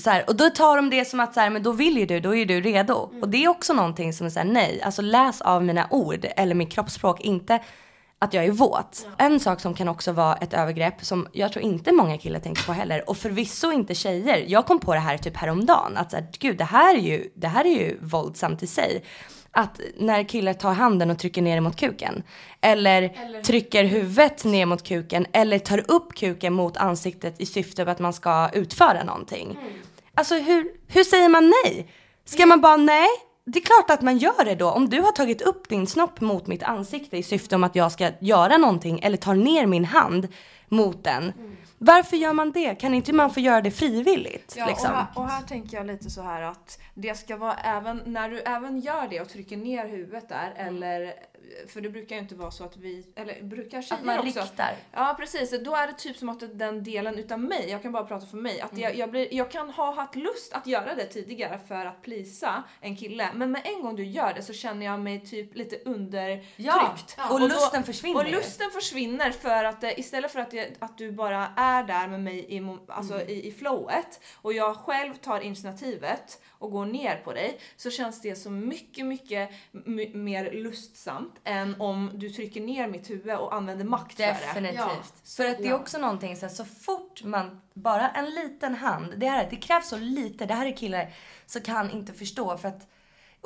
Så 0.00 0.10
här, 0.10 0.24
och 0.28 0.36
då 0.36 0.50
tar 0.50 0.76
de 0.76 0.90
det 0.90 1.04
som 1.04 1.20
att 1.20 1.34
så 1.34 1.40
här, 1.40 1.50
men 1.50 1.62
då 1.62 1.72
vill 1.72 1.98
ju 1.98 2.06
du, 2.06 2.20
då 2.20 2.34
är 2.34 2.46
du 2.46 2.60
redo. 2.60 3.10
Och 3.22 3.28
det 3.28 3.44
är 3.44 3.48
också 3.48 3.72
någonting 3.72 4.12
som 4.12 4.26
är 4.26 4.30
såhär, 4.30 4.46
nej, 4.46 4.82
alltså 4.82 5.02
läs 5.02 5.40
av 5.40 5.64
mina 5.64 5.86
ord 5.90 6.26
eller 6.36 6.54
mitt 6.54 6.72
kroppsspråk, 6.72 7.20
inte 7.20 7.60
att 8.18 8.34
jag 8.34 8.44
är 8.44 8.50
våt. 8.50 9.06
En 9.18 9.40
sak 9.40 9.60
som 9.60 9.74
kan 9.74 9.88
också 9.88 10.12
vara 10.12 10.34
ett 10.34 10.54
övergrepp 10.54 11.04
som 11.04 11.28
jag 11.32 11.52
tror 11.52 11.64
inte 11.64 11.92
många 11.92 12.18
killar 12.18 12.40
tänker 12.40 12.62
på 12.66 12.72
heller 12.72 13.10
och 13.10 13.16
förvisso 13.16 13.72
inte 13.72 13.94
tjejer. 13.94 14.44
Jag 14.48 14.66
kom 14.66 14.78
på 14.78 14.94
det 14.94 15.00
här 15.00 15.18
typ 15.18 15.36
häromdagen 15.36 15.96
att 15.96 16.10
så 16.10 16.16
här, 16.16 16.26
gud 16.38 16.58
det 16.58 16.64
här 16.64 16.94
är 16.94 17.00
ju, 17.00 17.30
det 17.34 17.48
här 17.48 17.64
är 17.64 17.78
ju 17.78 17.98
våldsamt 18.00 18.62
i 18.62 18.66
sig. 18.66 19.04
Att 19.58 19.80
när 19.96 20.22
killar 20.22 20.52
tar 20.52 20.72
handen 20.72 21.10
och 21.10 21.18
trycker 21.18 21.42
ner 21.42 21.60
mot 21.60 21.76
kuken. 21.76 22.22
Eller, 22.60 23.08
trycker 23.42 23.84
huvudet 23.84 24.44
ner 24.44 24.66
mot 24.66 24.82
kuken. 24.82 25.26
Eller 25.32 25.58
tar 25.58 25.90
upp 25.90 26.14
kuken 26.14 26.52
mot 26.52 26.76
ansiktet 26.76 27.40
i 27.40 27.46
syfte 27.46 27.82
av 27.82 27.88
att 27.88 27.98
man 27.98 28.12
ska 28.12 28.48
utföra 28.52 29.04
någonting. 29.04 29.58
Alltså 30.14 30.34
hur, 30.34 30.72
hur 30.86 31.04
säger 31.04 31.28
man 31.28 31.52
nej? 31.64 31.88
Ska 32.24 32.46
man 32.46 32.60
bara 32.60 32.76
nej? 32.76 33.08
Det 33.44 33.58
är 33.58 33.64
klart 33.64 33.90
att 33.90 34.02
man 34.02 34.18
gör 34.18 34.44
det 34.44 34.54
då. 34.54 34.70
Om 34.70 34.88
du 34.88 35.00
har 35.00 35.12
tagit 35.12 35.42
upp 35.42 35.68
din 35.68 35.86
snopp 35.86 36.20
mot 36.20 36.46
mitt 36.46 36.62
ansikte 36.62 37.16
i 37.16 37.22
syfte 37.22 37.54
om 37.54 37.64
att 37.64 37.76
jag 37.76 37.92
ska 37.92 38.10
göra 38.20 38.56
någonting 38.56 39.00
eller 39.02 39.16
tar 39.16 39.34
ner 39.34 39.66
min 39.66 39.84
hand 39.84 40.28
mot 40.68 41.04
den. 41.04 41.32
Varför 41.78 42.16
gör 42.16 42.32
man 42.32 42.52
det? 42.52 42.74
Kan 42.74 42.94
inte 42.94 43.12
man 43.12 43.30
få 43.30 43.40
göra 43.40 43.60
det 43.60 43.70
frivilligt? 43.70 44.54
Ja, 44.58 44.66
liksom? 44.66 44.90
och, 44.90 44.96
här, 44.96 45.06
och 45.14 45.28
här 45.28 45.42
tänker 45.42 45.76
jag 45.76 45.86
lite 45.86 46.10
så 46.10 46.22
här 46.22 46.42
att 46.42 46.80
det 46.94 47.14
ska 47.18 47.36
vara 47.36 47.54
även 47.54 48.02
när 48.06 48.30
du 48.30 48.40
även 48.40 48.80
gör 48.80 49.08
det 49.10 49.20
och 49.20 49.28
trycker 49.28 49.56
ner 49.56 49.86
huvudet 49.88 50.28
där 50.28 50.52
Mm. 50.56 50.76
eller 50.76 51.14
för 51.68 51.80
det 51.80 51.88
brukar 51.90 52.16
ju 52.16 52.22
inte 52.22 52.34
vara 52.34 52.50
så 52.50 52.64
att 52.64 52.76
vi, 52.76 53.06
eller 53.16 53.42
brukar 53.42 53.82
tjejer 53.82 54.00
Att 54.00 54.06
man 54.06 54.18
också. 54.18 54.40
riktar. 54.40 54.76
Ja 54.92 55.14
precis, 55.18 55.50
då 55.64 55.74
är 55.76 55.86
det 55.86 55.92
typ 55.92 56.16
som 56.16 56.28
att 56.28 56.58
den 56.58 56.84
delen 56.84 57.18
utav 57.18 57.38
mig, 57.40 57.70
jag 57.70 57.82
kan 57.82 57.92
bara 57.92 58.04
prata 58.04 58.26
för 58.26 58.36
mig, 58.36 58.60
att 58.60 58.72
Mm. 58.72 58.82
jag, 58.82 58.96
jag, 58.96 59.10
blir, 59.10 59.34
jag 59.34 59.50
kan 59.50 59.70
ha 59.70 59.94
haft 59.94 60.16
lust 60.16 60.52
att 60.52 60.66
göra 60.66 60.94
det 60.94 61.06
tidigare 61.06 61.60
för 61.68 61.86
att 61.86 62.02
plisa 62.02 62.62
en 62.80 62.96
kille 62.96 63.28
men 63.34 63.50
med 63.50 63.62
en 63.64 63.82
gång 63.82 63.96
du 63.96 64.04
gör 64.04 64.34
det 64.34 64.42
så 64.42 64.52
känner 64.52 64.86
jag 64.86 65.00
mig 65.00 65.20
typ 65.26 65.54
lite 65.54 65.76
undertryckt. 65.84 66.54
Ja, 66.56 67.28
och 67.30 67.40
då- 67.40 67.46
lusten 67.46 67.84
försvinner 67.84 68.16
Och 68.24 68.30
lusten 68.30 68.70
försvinner 68.70 69.30
för 69.30 69.64
att 69.64 69.84
eh, 69.84 69.98
istället 69.98 70.32
för 70.32 70.40
att, 70.40 70.52
jag, 70.52 70.66
att 70.78 70.98
du 70.98 71.12
bara 71.12 71.46
är 71.56 71.84
där 71.84 72.08
med 72.08 72.20
mig 72.20 72.56
i, 72.56 72.76
alltså 72.88 73.14
Mm. 73.14 73.28
i, 73.28 73.46
i 73.46 73.52
flowet 73.52 74.20
och 74.42 74.52
jag 74.52 74.76
själv 74.76 75.14
tar 75.14 75.40
initiativet 75.40 76.42
och 76.58 76.70
går 76.70 76.86
ner 76.86 77.16
på 77.16 77.32
dig 77.32 77.58
så 77.76 77.90
känns 77.90 78.20
det 78.20 78.36
så 78.36 78.50
mycket, 78.50 79.06
mycket 79.06 79.50
m- 79.86 80.24
mer 80.24 80.52
lustsamt 80.52 81.34
än 81.44 81.80
om 81.80 82.10
du 82.14 82.30
trycker 82.30 82.60
ner 82.60 82.88
mitt 82.88 83.10
huvud 83.10 83.36
och 83.36 83.54
använder 83.54 83.84
makt 83.84 84.16
för 84.16 84.22
det. 84.22 84.32
Definitivt. 84.46 84.78
Ja. 84.78 85.02
För 85.36 85.46
att 85.46 85.58
det 85.58 85.68
är 85.68 85.74
också 85.74 85.98
någonting 85.98 86.36
så, 86.36 86.46
här, 86.46 86.52
så 86.54 86.64
fort 86.64 87.24
man, 87.24 87.60
bara 87.74 88.08
en 88.10 88.30
liten 88.30 88.74
hand, 88.74 89.14
det, 89.16 89.26
här, 89.28 89.46
det 89.50 89.56
krävs 89.56 89.88
så 89.88 89.96
lite, 89.96 90.46
det 90.46 90.54
här 90.54 90.66
är 90.66 90.76
killar 90.76 91.14
som 91.46 91.62
kan 91.62 91.90
inte 91.90 92.12
förstå 92.12 92.58
för 92.58 92.68
att 92.68 92.88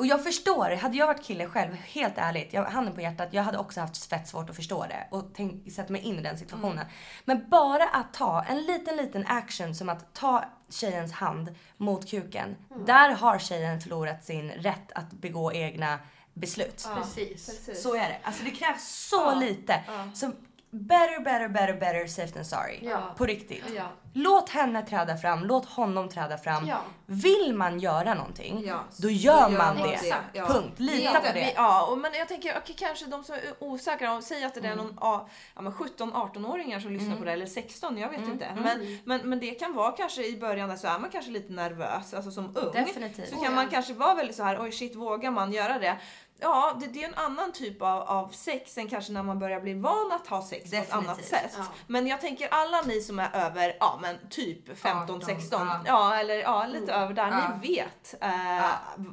och 0.00 0.06
jag 0.06 0.24
förstår, 0.24 0.76
hade 0.76 0.96
jag 0.96 1.06
varit 1.06 1.22
kille 1.22 1.46
själv, 1.46 1.74
helt 1.74 2.14
ärligt, 2.16 2.52
jag, 2.52 2.64
handen 2.64 2.94
på 2.94 3.00
hjärtat, 3.00 3.28
jag 3.30 3.42
hade 3.42 3.58
också 3.58 3.80
haft 3.80 4.04
fett 4.06 4.28
svårt 4.28 4.50
att 4.50 4.56
förstå 4.56 4.86
det 4.86 5.08
och 5.10 5.24
tänk, 5.34 5.72
sätta 5.72 5.92
mig 5.92 6.02
in 6.02 6.18
i 6.18 6.22
den 6.22 6.38
situationen. 6.38 6.86
Men 7.24 7.48
bara 7.48 7.84
att 7.88 8.14
ta 8.14 8.44
en 8.44 8.62
liten, 8.62 8.96
liten 8.96 9.26
action 9.26 9.74
som 9.74 9.88
att 9.88 10.14
ta 10.14 10.44
tjejens 10.68 11.12
hand 11.12 11.54
mot 11.76 12.10
kuken. 12.10 12.56
Där 12.86 13.14
har 13.14 13.38
tjejen 13.38 13.80
förlorat 13.80 14.24
sin 14.24 14.50
rätt 14.50 14.92
att 14.92 15.12
begå 15.12 15.52
egna 15.52 15.98
beslut. 16.34 16.88
Precis. 16.96 17.82
Så 17.82 17.94
är 17.94 18.08
det. 18.08 18.18
Alltså 18.22 18.44
det 18.44 18.50
krävs 18.50 19.08
så 19.08 19.34
lite. 19.34 19.84
Så 20.14 20.32
better, 20.70 21.24
better, 21.24 21.48
better, 21.48 21.74
better 21.74 22.06
safe 22.06 22.32
than 22.32 22.44
sorry. 22.44 22.78
Ja. 22.82 23.14
På 23.16 23.26
riktigt. 23.26 23.64
Ja. 23.76 23.84
Låt 24.12 24.48
henne 24.48 24.82
träda 24.82 25.16
fram, 25.16 25.44
låt 25.44 25.64
honom 25.64 26.08
träda 26.08 26.38
fram. 26.38 26.66
Ja. 26.66 26.80
Vill 27.06 27.54
man 27.54 27.80
göra 27.80 28.14
någonting, 28.14 28.56
då 28.56 28.62
gör 28.62 28.82
då 28.96 29.10
gör 29.10 29.58
man 29.58 29.76
det. 29.76 30.14
det. 30.32 30.40
Punkt. 30.40 30.74
Lita 30.76 31.20
på 31.20 31.32
det. 31.34 31.52
Ja, 31.56 31.86
och 31.86 31.98
men 31.98 32.14
jag 32.14 32.28
tänker 32.28 32.58
okej, 32.58 32.76
kanske 32.78 33.06
de 33.06 33.24
som 33.24 33.34
är 33.34 33.40
osäkra, 33.58 34.14
och 34.14 34.24
säg 34.24 34.44
att 34.44 34.54
det 34.54 34.68
är 34.68 34.76
någon 34.76 34.98
ja, 35.00 35.28
ja, 35.54 35.62
men 35.62 35.72
17-18-åringar 35.72 36.80
som 36.80 36.92
lyssnar 36.92 37.16
på 37.16 37.24
det, 37.24 37.32
eller 37.32 37.46
16, 37.46 37.98
jag 37.98 38.10
vet 38.10 38.20
inte. 38.20 38.48
Men, 38.62 38.98
men, 39.04 39.28
men 39.28 39.40
det 39.40 39.50
kan 39.50 39.74
vara 39.74 39.92
kanske 39.92 40.26
i 40.26 40.36
början 40.36 40.68
där 40.68 40.76
så 40.76 40.86
är 40.86 40.98
man 40.98 41.10
kanske 41.10 41.30
lite 41.30 41.52
nervös, 41.52 42.14
alltså 42.14 42.30
som 42.30 42.56
ung. 42.56 42.72
Definitivt. 42.72 43.28
Så 43.28 43.36
kan 43.36 43.54
man 43.54 43.68
kanske 43.68 43.92
vara 43.92 44.14
väldigt 44.14 44.36
så 44.36 44.42
här, 44.42 44.62
oj 44.62 44.72
shit, 44.72 44.96
vågar 44.96 45.30
man 45.30 45.52
göra 45.52 45.78
det? 45.78 45.96
Ja, 46.40 46.76
det, 46.80 46.86
det 46.86 47.02
är 47.04 47.08
en 47.08 47.14
annan 47.14 47.52
typ 47.52 47.82
av, 47.82 48.02
av 48.02 48.28
sex 48.28 48.78
än 48.78 48.88
kanske 48.88 49.12
när 49.12 49.22
man 49.22 49.38
börjar 49.38 49.60
bli 49.60 49.74
van 49.74 50.12
att 50.12 50.26
ha 50.26 50.42
sex 50.42 50.70
på 50.70 50.76
ett 50.76 50.92
annat 50.92 51.16
Definitivt. 51.18 51.52
sätt. 51.52 51.54
Ja. 51.58 51.64
Men 51.86 52.06
jag 52.06 52.20
tänker 52.20 52.48
alla 52.50 52.80
ni 52.82 53.00
som 53.00 53.18
är 53.18 53.30
över, 53.36 53.76
ja 53.80 53.98
men 54.02 54.16
typ 54.30 54.78
15, 54.78 55.16
18, 55.16 55.22
16, 55.22 55.66
ja. 55.66 55.80
ja 55.86 56.16
eller 56.16 56.34
ja 56.34 56.66
lite 56.66 56.92
över 56.92 57.14
där, 57.14 57.28
Ja. 57.30 57.58
ni 57.62 57.68
vet 57.68 58.14
eh, 58.20 58.70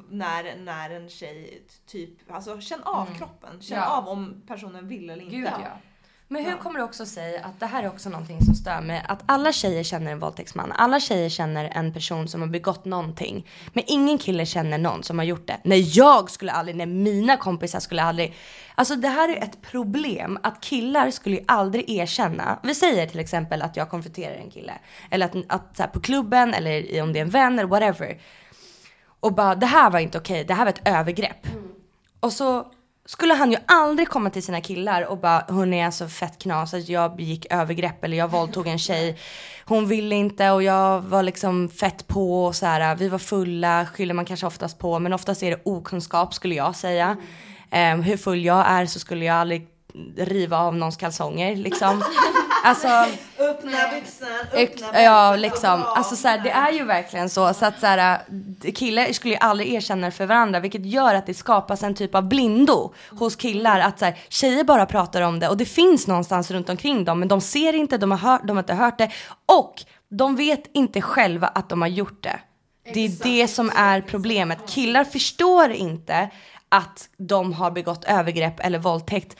när, 0.08 0.56
när 0.56 0.90
en 0.90 1.08
tjej 1.08 1.62
typ, 1.86 2.32
alltså 2.32 2.60
känn 2.60 2.82
av 2.82 3.06
kroppen, 3.18 3.60
känn 3.62 3.78
Mm. 3.78 3.90
Av 3.90 4.08
om 4.08 4.42
personen 4.46 4.88
vill 4.88 5.10
eller 5.10 5.24
inte. 5.24 5.36
Gud. 5.36 5.48
Men 6.30 6.44
hur 6.44 6.56
kommer 6.56 6.78
du 6.78 6.84
också 6.84 7.06
säga 7.06 7.44
att 7.44 7.60
det 7.60 7.66
här 7.66 7.82
är 7.82 7.88
också 7.88 8.08
någonting 8.08 8.40
som 8.44 8.54
stör 8.54 8.80
mig? 8.80 9.02
Att 9.08 9.22
alla 9.26 9.52
tjejer 9.52 9.82
känner 9.82 10.12
en 10.12 10.18
våldtäktsman. 10.18 10.72
Alla 10.72 11.00
tjejer 11.00 11.28
känner 11.28 11.70
en 11.74 11.92
person 11.92 12.28
som 12.28 12.40
har 12.40 12.48
begått 12.48 12.84
någonting. 12.84 13.46
Men 13.72 13.84
ingen 13.86 14.18
kille 14.18 14.46
känner 14.46 14.78
någon 14.78 15.02
som 15.02 15.18
har 15.18 15.26
gjort 15.26 15.46
det. 15.46 15.56
Nej 15.62 15.98
jag 15.98 16.30
skulle 16.30 16.52
aldrig, 16.52 16.76
nej 16.76 16.86
mina 16.86 17.36
kompisar 17.36 17.80
skulle 17.80 18.02
aldrig. 18.02 18.34
Alltså 18.74 18.96
det 18.96 19.08
här 19.08 19.28
är 19.28 19.42
ett 19.42 19.62
problem. 19.62 20.38
Att 20.42 20.60
killar 20.60 21.10
skulle 21.10 21.36
ju 21.36 21.44
aldrig 21.48 21.90
erkänna. 21.90 22.58
Vi 22.62 22.74
säger 22.74 23.06
till 23.06 23.20
exempel 23.20 23.62
att 23.62 23.76
jag 23.76 23.90
konfronterar 23.90 24.34
en 24.34 24.50
kille. 24.50 24.72
Eller 25.10 25.26
att, 25.26 25.36
att 25.48 25.76
så 25.76 25.82
här, 25.82 25.90
på 25.90 26.00
klubben 26.00 26.54
eller 26.54 27.02
om 27.02 27.12
det 27.12 27.18
är 27.18 27.22
en 27.22 27.30
vän 27.30 27.58
eller 27.58 27.68
whatever. 27.68 28.20
Och 29.20 29.34
bara 29.34 29.54
det 29.54 29.66
här 29.66 29.90
var 29.90 29.98
inte 29.98 30.18
okej, 30.18 30.44
det 30.44 30.54
här 30.54 30.64
var 30.64 30.72
ett 30.72 30.88
övergrepp. 30.88 31.46
Och 32.20 32.32
så 32.32 32.72
skulle 33.08 33.34
han 33.34 33.52
ju 33.52 33.58
aldrig 33.66 34.08
komma 34.08 34.30
till 34.30 34.42
sina 34.42 34.60
killar 34.60 35.02
och 35.02 35.18
bara 35.18 35.44
hon 35.48 35.74
är 35.74 35.86
alltså 35.86 36.08
fett 36.08 36.38
knas 36.38 36.74
att 36.74 36.88
jag 36.88 37.16
begick 37.16 37.46
övergrepp 37.50 38.04
eller 38.04 38.16
jag 38.16 38.28
våldtog 38.28 38.66
en 38.66 38.78
tjej. 38.78 39.18
Hon 39.64 39.86
ville 39.88 40.14
inte 40.14 40.50
och 40.50 40.62
jag 40.62 41.00
var 41.00 41.22
liksom 41.22 41.68
fett 41.68 42.06
på 42.06 42.44
och 42.44 42.56
så 42.56 42.66
här. 42.66 42.96
Vi 42.96 43.08
var 43.08 43.18
fulla 43.18 43.86
skyller 43.86 44.14
man 44.14 44.24
kanske 44.24 44.46
oftast 44.46 44.78
på 44.78 44.98
men 44.98 45.12
oftast 45.12 45.42
är 45.42 45.50
det 45.50 45.60
okunskap 45.64 46.34
skulle 46.34 46.54
jag 46.54 46.76
säga. 46.76 47.16
Um, 47.72 48.02
hur 48.02 48.16
full 48.16 48.44
jag 48.44 48.66
är 48.66 48.86
så 48.86 48.98
skulle 48.98 49.24
jag 49.24 49.36
aldrig 49.36 49.68
riva 50.16 50.58
av 50.58 50.76
någons 50.76 50.96
kalsonger 50.96 51.56
liksom. 51.56 52.04
Alltså 52.64 52.88
Öppna 53.58 53.78
byxan, 53.94 54.28
öppna 54.52 55.02
Ja, 55.02 55.30
bältet. 55.30 55.52
liksom. 55.52 55.84
Alltså 55.86 56.16
så 56.16 56.28
här, 56.28 56.38
det 56.38 56.50
är 56.50 56.72
ju 56.72 56.84
verkligen 56.84 57.30
så. 57.30 57.54
Så 57.54 57.66
att 57.66 57.80
så 57.80 57.86
här, 57.86 58.20
killar 58.74 59.12
skulle 59.12 59.34
ju 59.34 59.40
aldrig 59.40 59.74
erkänna 59.74 60.06
det 60.06 60.10
för 60.12 60.26
varandra, 60.26 60.60
vilket 60.60 60.86
gör 60.86 61.14
att 61.14 61.26
det 61.26 61.34
skapas 61.34 61.82
en 61.82 61.94
typ 61.94 62.14
av 62.14 62.28
blindo 62.28 62.92
hos 63.10 63.36
killar. 63.36 63.80
Att 63.80 63.98
så 63.98 64.04
här, 64.04 64.18
tjejer 64.28 64.64
bara 64.64 64.86
pratar 64.86 65.22
om 65.22 65.40
det 65.40 65.48
och 65.48 65.56
det 65.56 65.64
finns 65.64 66.06
någonstans 66.06 66.50
runt 66.50 66.68
omkring 66.68 67.04
dem, 67.04 67.18
men 67.18 67.28
de 67.28 67.40
ser 67.40 67.72
inte, 67.72 67.98
de 67.98 68.10
har, 68.10 68.18
hört, 68.18 68.40
de 68.44 68.56
har 68.56 68.62
inte 68.62 68.74
hört 68.74 68.98
det 68.98 69.10
och 69.46 69.82
de 70.10 70.36
vet 70.36 70.62
inte 70.72 71.00
själva 71.00 71.46
att 71.46 71.68
de 71.68 71.80
har 71.82 71.88
gjort 71.88 72.22
det. 72.22 72.40
Det 72.94 73.00
är 73.04 73.22
det 73.22 73.48
som 73.48 73.70
är 73.76 74.00
problemet. 74.00 74.58
Killar 74.66 75.04
förstår 75.04 75.70
inte 75.70 76.30
att 76.68 77.08
de 77.16 77.52
har 77.52 77.70
begått 77.70 78.04
övergrepp 78.04 78.60
eller 78.60 78.78
våldtäkt 78.78 79.36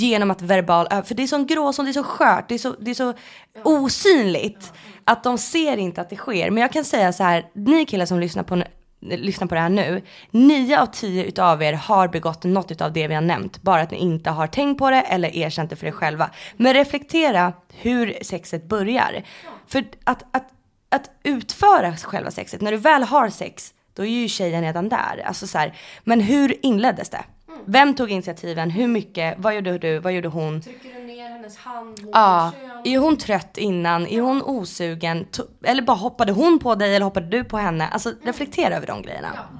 genom 0.00 0.30
att 0.30 0.42
verbal, 0.42 0.86
för 1.04 1.14
det 1.14 1.22
är 1.22 1.26
så 1.26 1.44
gråzon, 1.44 1.84
det 1.84 1.90
är 1.90 1.92
så 1.92 2.02
skört, 2.02 2.48
det 2.48 2.54
är 2.54 2.58
så, 2.58 2.74
det 2.80 2.90
är 2.90 2.94
så 2.94 3.14
osynligt 3.62 4.72
att 5.04 5.24
de 5.24 5.38
ser 5.38 5.76
inte 5.76 6.00
att 6.00 6.10
det 6.10 6.16
sker. 6.16 6.50
Men 6.50 6.60
jag 6.60 6.72
kan 6.72 6.84
säga 6.84 7.12
så 7.12 7.22
här, 7.22 7.46
ni 7.54 7.86
killar 7.86 8.06
som 8.06 8.20
lyssnar 8.20 8.42
på, 8.42 8.62
lyssnar 9.00 9.46
på 9.46 9.54
det 9.54 9.60
här 9.60 9.68
nu, 9.68 10.02
nio 10.30 10.80
av 10.80 10.86
tio 10.86 11.24
utav 11.24 11.62
er 11.62 11.72
har 11.72 12.08
begått 12.08 12.44
något 12.44 12.70
utav 12.70 12.92
det 12.92 13.08
vi 13.08 13.14
har 13.14 13.22
nämnt, 13.22 13.62
bara 13.62 13.80
att 13.80 13.90
ni 13.90 13.98
inte 13.98 14.30
har 14.30 14.46
tänkt 14.46 14.78
på 14.78 14.90
det 14.90 15.00
eller 15.00 15.36
erkänt 15.36 15.70
det 15.70 15.76
för 15.76 15.86
er 15.86 15.90
själva. 15.90 16.30
Men 16.56 16.74
reflektera 16.74 17.52
hur 17.72 18.18
sexet 18.22 18.68
börjar. 18.68 19.22
För 19.66 19.84
att, 20.04 20.24
att 20.30 20.48
att 20.92 21.10
utföra 21.22 21.96
själva 21.96 22.30
sexet, 22.30 22.60
när 22.60 22.72
du 22.72 22.76
väl 22.76 23.02
har 23.02 23.28
sex, 23.28 23.74
då 23.94 24.02
är 24.02 24.10
ju 24.10 24.28
tjejen 24.28 24.62
redan 24.62 24.88
där. 24.88 25.22
Alltså 25.26 25.46
så 25.46 25.58
här, 25.58 25.74
men 26.04 26.20
hur 26.20 26.66
inleddes 26.66 27.08
det? 27.08 27.24
Vem 27.64 27.94
tog 27.94 28.10
initiativen? 28.10 28.70
Hur 28.70 28.86
mycket? 28.88 29.34
Vad 29.38 29.54
gjorde 29.54 29.78
du? 29.78 29.98
Vad 29.98 30.12
gjorde 30.12 30.28
hon? 30.28 30.60
Trycker 30.60 30.94
du 30.94 31.06
ner 31.06 31.28
hennes 31.28 31.56
hand 31.56 31.88
mot 32.04 32.10
Ja, 32.12 32.52
är 32.84 32.98
hon 32.98 33.16
trött 33.16 33.58
innan? 33.58 34.06
Är 34.06 34.20
hon 34.20 34.42
osugen? 34.42 35.26
To- 35.32 35.48
Eller 35.62 35.82
bara 35.82 35.96
hoppade 35.96 36.32
hon 36.32 36.58
på 36.58 36.74
dig 36.74 36.96
eller 36.96 37.04
hoppade 37.04 37.26
du 37.26 37.44
på 37.44 37.56
henne? 37.58 37.88
Alltså 37.88 38.12
reflektera 38.22 38.76
över 38.76 38.86
de 38.86 39.02
grejerna. 39.02 39.30
Ja. 39.34 39.58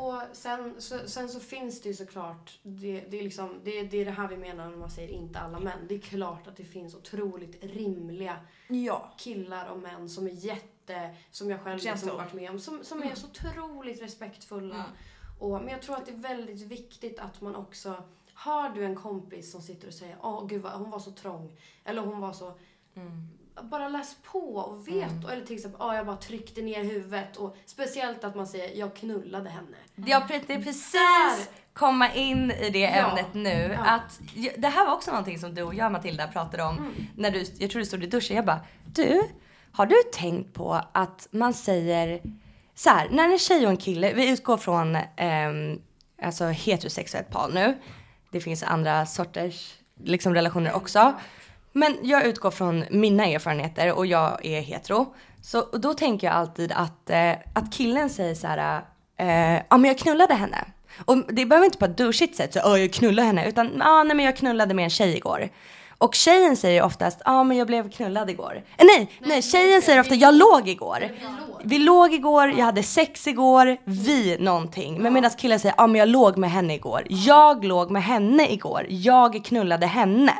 Och 0.00 0.22
sen 0.32 0.74
så, 0.78 0.98
sen 1.06 1.28
så 1.28 1.40
finns 1.40 1.82
det 1.82 1.88
ju 1.88 1.94
såklart, 1.94 2.58
det, 2.62 3.04
det, 3.10 3.18
är 3.18 3.22
liksom, 3.22 3.60
det, 3.64 3.82
det 3.82 4.00
är 4.00 4.04
det 4.04 4.10
här 4.10 4.28
vi 4.28 4.36
menar 4.36 4.70
när 4.70 4.76
man 4.76 4.90
säger 4.90 5.08
inte 5.08 5.38
alla 5.38 5.60
män. 5.60 5.78
Det 5.88 5.94
är 5.94 5.98
klart 5.98 6.46
att 6.48 6.56
det 6.56 6.64
finns 6.64 6.94
otroligt 6.94 7.64
rimliga 7.64 8.36
Ja. 8.68 9.14
killar 9.18 9.66
och 9.68 9.78
män 9.78 10.08
som 10.08 10.26
är 10.26 10.30
jätte, 10.30 11.10
som 11.30 11.50
jag 11.50 11.60
själv 11.60 11.80
liksom 11.84 12.08
varit 12.16 12.32
med 12.32 12.50
om, 12.50 12.58
som, 12.58 12.78
som 12.82 13.02
är 13.02 13.14
så 13.14 13.26
otroligt 13.26 14.02
respektfulla. 14.02 14.84
Och, 15.42 15.50
men 15.60 15.68
jag 15.68 15.82
tror 15.82 15.96
att 15.96 16.06
det 16.06 16.12
är 16.12 16.16
väldigt 16.34 16.60
viktigt 16.60 17.18
att 17.18 17.40
man 17.40 17.56
också, 17.56 17.94
har 18.34 18.70
du 18.70 18.84
en 18.84 18.96
kompis 18.96 19.52
som 19.52 19.62
sitter 19.62 19.88
och 19.88 19.94
säger 19.94 20.16
åh 20.22 20.46
gud 20.46 20.62
vad, 20.62 20.72
hon 20.72 20.90
var 20.90 20.98
så 20.98 21.10
trång, 21.10 21.52
eller 21.84 22.02
hon 22.02 22.20
var 22.20 22.32
så 22.32 22.52
bara 23.62 23.88
läs 23.88 24.16
på 24.22 24.56
och 24.56 24.88
vet. 24.88 25.30
Eller 25.30 25.46
till 25.46 25.56
exempel, 25.56 25.80
ah, 25.82 25.94
jag 25.94 26.06
bara 26.06 26.16
tryckte 26.16 26.62
ner 26.62 26.84
huvudet. 26.84 27.36
Och 27.36 27.56
speciellt 27.66 28.24
att 28.24 28.34
man 28.36 28.46
säger, 28.46 28.78
jag 28.78 28.96
knullade 28.96 29.50
henne. 29.50 29.76
Jag 29.94 30.28
tänkte 30.28 30.54
precis 30.58 31.50
komma 31.72 32.14
in 32.14 32.50
i 32.50 32.70
det 32.70 32.78
Ja. 32.78 32.88
ämnet 32.88 33.34
nu. 33.34 33.76
Ja. 33.78 33.90
Att, 33.90 34.20
det 34.58 34.68
här 34.68 34.86
var 34.86 34.94
också 34.94 35.10
någonting 35.10 35.38
som 35.38 35.54
du 35.54 35.62
och 35.62 35.74
jag 35.74 35.92
Matilda 35.92 36.28
pratade 36.28 36.62
om. 36.62 36.94
När 37.16 37.30
du, 37.30 37.44
jag 37.58 37.70
tror 37.70 37.80
du 37.80 37.86
stod 37.86 38.04
i 38.04 38.06
duschen. 38.06 38.36
Jag 38.36 38.44
bara, 38.44 38.60
du, 38.94 39.22
har 39.72 39.86
du 39.86 39.96
tänkt 40.12 40.54
på 40.54 40.80
att 40.92 41.28
man 41.30 41.54
säger 41.54 42.20
så 42.74 42.90
här, 42.90 43.08
när 43.10 43.28
en 43.28 43.38
tjej 43.38 43.64
och 43.64 43.70
en 43.70 43.76
kille, 43.76 44.12
vi 44.12 44.30
utgår 44.30 44.56
från 44.56 44.96
eh, 44.96 45.50
alltså 46.22 46.44
heterosexuellt 46.44 47.30
par 47.30 47.48
nu. 47.48 47.78
Det 48.32 48.40
finns 48.40 48.62
andra 48.62 49.06
sorters 49.06 49.74
liksom, 50.04 50.34
relationer 50.34 50.72
också. 50.76 51.14
Men 51.72 51.96
jag 52.02 52.26
utgår 52.26 52.50
från 52.50 52.84
mina 52.90 53.24
erfarenheter 53.24 53.92
och 53.92 54.06
jag 54.06 54.44
är 54.44 54.60
hetero. 54.60 55.14
Så 55.42 55.60
och 55.60 55.80
då 55.80 55.94
tänker 55.94 56.26
jag 56.26 56.36
alltid 56.36 56.72
att, 56.72 57.10
eh, 57.10 57.32
att 57.54 57.72
killen 57.72 58.10
säger 58.10 58.34
så 58.34 58.46
här, 58.46 58.82
eh, 59.16 59.62
ja 59.70 59.76
men 59.76 59.84
jag 59.84 59.98
knullade 59.98 60.34
henne. 60.34 60.64
Och 61.04 61.16
det 61.28 61.46
behöver 61.46 61.64
inte 61.64 61.78
på 61.78 61.84
ett 61.84 61.96
douchigt 61.96 62.36
sätt, 62.36 62.52
så 62.52 62.58
ja 62.58 62.78
jag 62.78 62.92
knullade 62.92 63.26
henne, 63.26 63.48
utan 63.48 63.76
ja 63.78 64.02
nej 64.02 64.16
men 64.16 64.24
jag 64.24 64.36
knullade 64.36 64.74
med 64.74 64.84
en 64.84 64.90
tjej 64.90 65.16
igår. 65.16 65.48
Och 66.02 66.14
tjejen 66.14 66.56
säger 66.56 66.82
oftast, 66.82 67.22
ja 67.24 67.44
men 67.44 67.56
jag 67.56 67.66
blev 67.66 67.90
knullad 67.90 68.30
igår. 68.30 68.62
Eh, 68.76 68.86
nej, 68.86 69.10
nej, 69.20 69.42
tjejen 69.42 69.82
säger 69.82 70.00
ofta, 70.00 70.14
jag 70.14 70.34
låg 70.34 70.68
igår. 70.68 71.08
Vi 71.64 71.78
låg 71.78 72.14
igår, 72.14 72.48
jag 72.48 72.64
hade 72.64 72.82
sex 72.82 73.26
igår, 73.26 73.76
vi 73.84 74.36
någonting. 74.40 75.02
Men 75.02 75.12
medan 75.12 75.30
killen 75.30 75.60
säger, 75.60 75.74
ja 75.78 75.86
men 75.86 75.98
jag 75.98 76.08
låg 76.08 76.36
med 76.36 76.50
henne 76.50 76.74
igår. 76.74 77.02
Jag 77.08 77.64
låg 77.64 77.90
med 77.90 78.02
henne 78.02 78.52
igår, 78.52 78.86
jag 78.88 79.44
knullade 79.44 79.86
henne. 79.86 80.34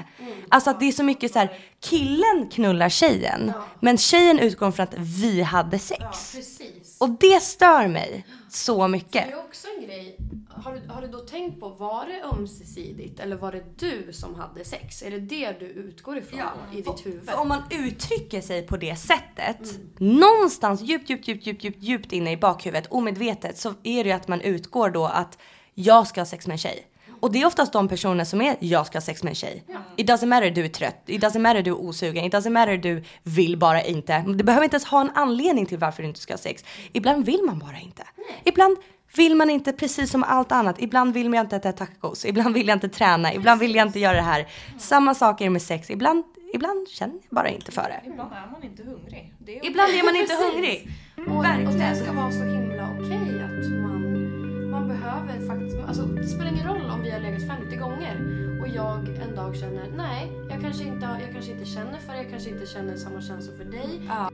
Alltså 0.49 0.71
att 0.71 0.81
det 0.81 0.89
är 0.89 0.93
så 0.93 1.03
mycket 1.05 1.33
så 1.33 1.39
här, 1.39 1.51
killen 1.81 2.49
knullar 2.53 2.89
tjejen, 2.89 3.53
men 3.81 3.99
tjejen 3.99 4.39
utgår 4.39 4.71
från 4.71 4.85
att 4.85 4.95
vi 4.99 5.43
hade 5.43 5.79
sex. 5.79 6.37
Och 7.03 7.11
det 7.11 7.43
stör 7.43 7.89
mig 7.89 8.27
så 8.49 8.89
mycket. 8.89 9.27
Det 9.27 9.33
är 9.33 9.39
också 9.39 9.69
en 9.79 9.87
grej. 9.87 10.17
Har 10.49 10.73
du, 10.73 10.89
har 10.89 11.03
du 11.03 11.09
då 11.09 11.19
tänkt 11.19 11.61
på, 11.61 11.69
var 11.69 12.07
det 12.07 12.23
ömsesidigt 12.23 13.21
eller 13.21 13.37
var 13.37 13.53
det 13.53 13.79
du 13.79 14.13
som 14.13 14.35
hade 14.35 14.65
sex? 14.65 15.03
Är 15.03 15.11
det 15.11 15.19
det 15.19 15.53
du 15.61 15.67
utgår 15.67 16.17
ifrån 16.19 16.41
i 16.73 16.77
ditt 16.77 17.07
huvud? 17.07 17.25
För 17.27 17.41
om 17.41 17.49
man 17.49 17.63
uttrycker 17.71 18.41
sig 18.41 18.67
på 18.67 18.77
det 18.77 18.97
sättet, 18.97 19.81
någonstans 19.99 20.83
djupt, 20.83 21.11
djupt, 21.11 21.29
djupt, 21.29 21.47
djupt, 21.47 21.65
djupt, 21.65 21.83
djupt 21.83 22.13
inne 22.13 22.33
i 22.33 22.37
bakhuvudet, 22.37 22.87
omedvetet, 22.91 23.59
så 23.59 23.75
är 23.83 24.05
det 24.05 24.11
ju 24.11 24.17
att 24.17 24.29
man 24.29 24.41
utgår 24.41 24.91
då 24.91 25.07
att 25.07 25.39
jag 25.75 26.07
ska 26.07 26.21
ha 26.21 26.27
sex 26.27 26.47
med 26.47 26.55
en 26.55 26.59
tjej. 26.59 26.87
Och 27.23 27.33
det 27.33 27.43
är 27.43 27.47
oftast 27.47 27.73
de 27.73 27.89
personer 27.89 28.25
som 28.25 28.41
är 28.41 28.57
jag 28.61 28.87
ska 28.87 28.97
ha 28.97 29.03
sex 29.03 29.23
med 29.23 29.31
en 29.31 29.35
tjej. 29.35 29.65
It 29.97 30.09
doesn't 30.11 30.27
matter 30.27 30.51
du 30.51 30.65
är 30.65 30.69
trött, 30.69 31.03
it 31.07 31.23
doesn't 31.23 31.39
matter 31.39 31.63
du 31.63 31.71
är 31.71 31.81
osugen, 31.81 32.25
it 32.25 32.35
doesn't 32.35 32.51
matter 32.51 32.77
du 32.77 33.05
vill 33.23 33.59
bara 33.59 33.83
inte. 33.83 34.25
Det 34.37 34.45
behöver 34.45 34.65
inte 34.65 34.75
ens 34.75 34.85
ha 34.85 35.01
en 35.01 35.11
anledning 35.15 35.67
till 35.67 35.79
varför 35.79 36.03
du 36.03 36.09
inte 36.09 36.21
ska 36.21 36.33
ha 36.33 36.39
sex. 36.39 36.65
Ibland 36.93 37.27
vill 37.27 37.43
man 37.47 37.59
bara 37.59 37.79
inte. 37.79 38.03
Ibland 38.45 38.77
vill 39.17 39.35
man 39.35 39.51
inte 39.51 39.73
precis 39.73 40.11
som 40.11 40.25
allt 40.25 40.53
annat. 40.53 40.83
Ibland 40.83 41.15
vill 41.15 41.31
man 41.31 41.41
inte 41.41 41.57
äta 41.57 41.73
tacos, 41.73 42.25
ibland 42.25 42.55
vill 42.55 42.69
jag 42.69 42.77
inte 42.77 42.89
träna, 42.89 43.35
ibland 43.35 43.61
vill 43.61 43.75
jag 43.75 43.87
inte 43.87 44.01
göra 44.01 44.17
det 44.17 44.23
här. 44.23 44.47
Samma 44.79 45.15
sak 45.15 45.41
är 45.41 45.45
det 45.45 45.51
med 45.51 45.63
sex. 45.63 45.91
Ibland, 45.91 46.25
ibland 46.55 46.89
känner 46.89 47.15
jag 47.15 47.23
bara 47.31 47.49
inte 47.49 47.73
för 47.73 47.83
det. 47.83 48.11
Ibland 48.11 48.33
är 48.33 48.51
man 48.53 48.63
inte 48.65 48.83
hungrig. 48.83 49.35
Är 49.47 49.67
Ibland 49.67 49.93
är 49.93 50.05
man 50.05 50.17
inte 50.17 50.35
hungrig. 50.35 50.89
Och, 51.17 51.73
och 51.73 51.79
det 51.79 51.97
ska 51.97 52.13
vara 52.13 52.31
så 52.33 52.45
himla 52.45 52.89
okej 52.99 53.43
att 53.45 53.71
man, 53.83 54.03
man 54.03 54.12
behöver 54.93 55.47
faktiskt, 55.47 55.77
alltså 55.89 56.03
det 56.03 56.27
spelar 56.27 56.51
ingen 56.53 56.67
roll 56.67 56.91
om 56.91 57.03
vi 57.03 57.11
har 57.11 57.21
legat 57.21 57.47
50 57.47 57.77
gånger 57.77 58.15
och 58.61 58.69
jag 58.69 59.09
en 59.09 59.35
dag 59.37 59.57
känner 59.57 59.87
nej, 59.97 60.33
jag 60.51 60.61
kanske 60.61 60.85
inte, 60.85 61.07
jag 61.23 61.33
kanske 61.33 61.53
inte 61.53 61.65
känner 61.65 61.99
för 61.99 62.13
det, 62.13 62.19
jag 62.23 62.31
kanske 62.31 62.51
inte 62.51 62.67
känner 62.67 62.97
samma 62.97 63.21
känslor 63.21 63.57
för 63.57 63.65
dig. 63.65 64.03
Ja. 64.09 64.31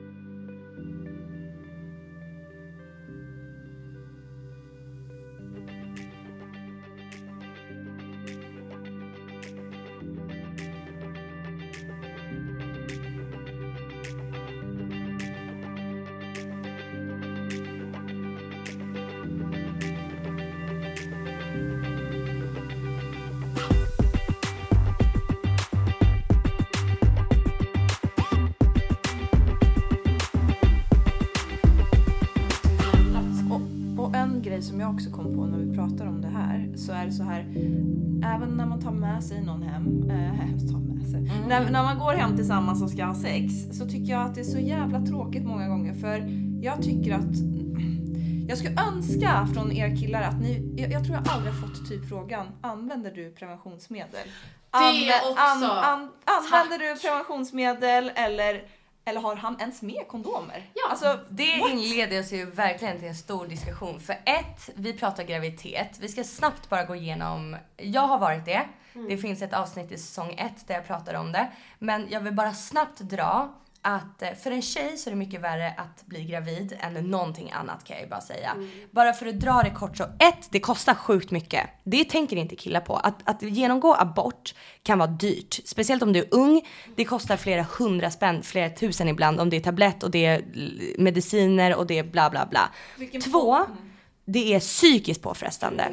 När, 41.48 41.70
när 41.70 41.82
man 41.82 41.98
går 41.98 42.12
hem 42.12 42.36
tillsammans 42.36 42.82
och 42.82 42.90
ska 42.90 43.04
ha 43.04 43.14
sex 43.14 43.52
så 43.78 43.86
tycker 43.86 44.12
jag 44.12 44.26
att 44.26 44.34
det 44.34 44.40
är 44.40 44.44
så 44.44 44.58
jävla 44.58 45.06
tråkigt 45.06 45.44
många 45.44 45.68
gånger 45.68 45.94
för 45.94 46.24
jag 46.62 46.82
tycker 46.82 47.14
att 47.14 47.36
jag 48.48 48.58
skulle 48.58 48.80
önska 48.80 49.48
från 49.54 49.72
er 49.72 49.96
killar 49.96 50.22
att 50.22 50.40
ni, 50.40 50.74
jag, 50.76 50.92
jag 50.92 51.04
tror 51.04 51.16
jag 51.16 51.28
aldrig 51.28 51.54
fått 51.60 51.88
typ 51.88 52.08
frågan, 52.08 52.46
använder 52.60 53.10
du 53.10 53.30
preventionsmedel? 53.30 54.28
Det 54.70 55.30
också. 55.30 55.40
använder 56.24 56.78
du 56.78 57.00
preventionsmedel 57.00 58.12
eller, 58.14 58.62
eller 59.04 59.20
har 59.20 59.36
han 59.36 59.60
ens 59.60 59.82
med 59.82 60.08
kondomer? 60.08 60.70
Ja. 60.74 60.90
Alltså, 60.90 61.18
Det 61.28 61.62
inleder 61.70 62.20
oss 62.20 62.32
ju 62.32 62.50
verkligen 62.50 62.98
till 62.98 63.08
en 63.08 63.14
stor 63.14 63.46
diskussion. 63.46 64.00
För 64.00 64.12
ett, 64.12 64.70
vi 64.74 64.92
pratar 64.92 65.24
graviditet. 65.24 65.98
Vi 66.00 66.08
ska 66.08 66.24
snabbt 66.24 66.68
bara 66.68 66.84
gå 66.84 66.96
igenom. 66.96 67.56
Jag 67.76 68.02
har 68.08 68.18
varit 68.18 68.44
det. 68.44 68.62
Det 69.08 69.16
finns 69.16 69.42
ett 69.42 69.54
avsnitt 69.54 69.92
i 69.92 69.98
säsong 69.98 70.34
ett 70.38 70.66
där 70.66 70.74
jag 70.74 70.86
pratar 70.86 71.14
om 71.14 71.32
det. 71.32 71.48
Men 71.78 72.06
jag 72.10 72.20
vill 72.20 72.34
bara 72.34 72.54
snabbt 72.54 72.98
dra 72.98 73.54
att 73.82 74.22
eh, 74.22 74.32
för 74.42 74.50
en 74.50 74.62
tjej 74.62 74.96
så 74.96 75.10
är 75.10 75.10
det 75.10 75.18
mycket 75.18 75.40
värre 75.40 75.74
att 75.76 76.06
bli 76.06 76.24
gravid 76.24 76.76
än 76.80 76.94
någonting 76.94 77.50
annat 77.50 77.84
kan 77.84 77.96
jag 77.96 78.04
ju 78.04 78.10
bara 78.10 78.20
säga. 78.20 78.56
Bara 78.90 79.12
för 79.12 79.26
att 79.26 79.40
dra 79.40 79.62
det 79.62 79.70
kort 79.70 79.96
så, 79.96 80.04
ett, 80.04 80.48
det 80.50 80.60
kostar 80.60 80.94
sjukt 80.94 81.30
mycket. 81.30 81.70
Det 81.84 82.04
tänker 82.04 82.36
inte 82.36 82.56
killar 82.56 82.80
på. 82.80 82.96
Att, 82.96 83.14
att 83.24 83.42
genomgå 83.42 83.94
abort 83.94 84.54
kan 84.82 84.98
vara 84.98 85.10
dyrt. 85.10 85.60
Speciellt 85.64 86.02
om 86.02 86.12
du 86.12 86.18
är 86.18 86.28
ung. 86.30 86.62
Det 86.96 87.04
kostar 87.04 87.36
flera 87.36 87.66
hundra 87.78 88.10
spänn, 88.10 88.42
flera 88.42 88.70
tusen 88.70 89.08
ibland 89.08 89.40
om 89.40 89.50
det 89.50 89.56
är 89.56 89.60
tablett 89.60 90.02
och 90.02 90.10
det 90.10 90.26
är 90.26 90.44
mediciner 90.98 91.76
och 91.76 91.86
det 91.86 91.98
är 91.98 92.04
bla 92.04 92.30
bla 92.30 92.46
bla. 92.46 92.70
Två, 93.24 93.58
det 94.30 94.54
är 94.54 94.60
psykiskt 94.60 95.22
påfrestande. 95.22 95.92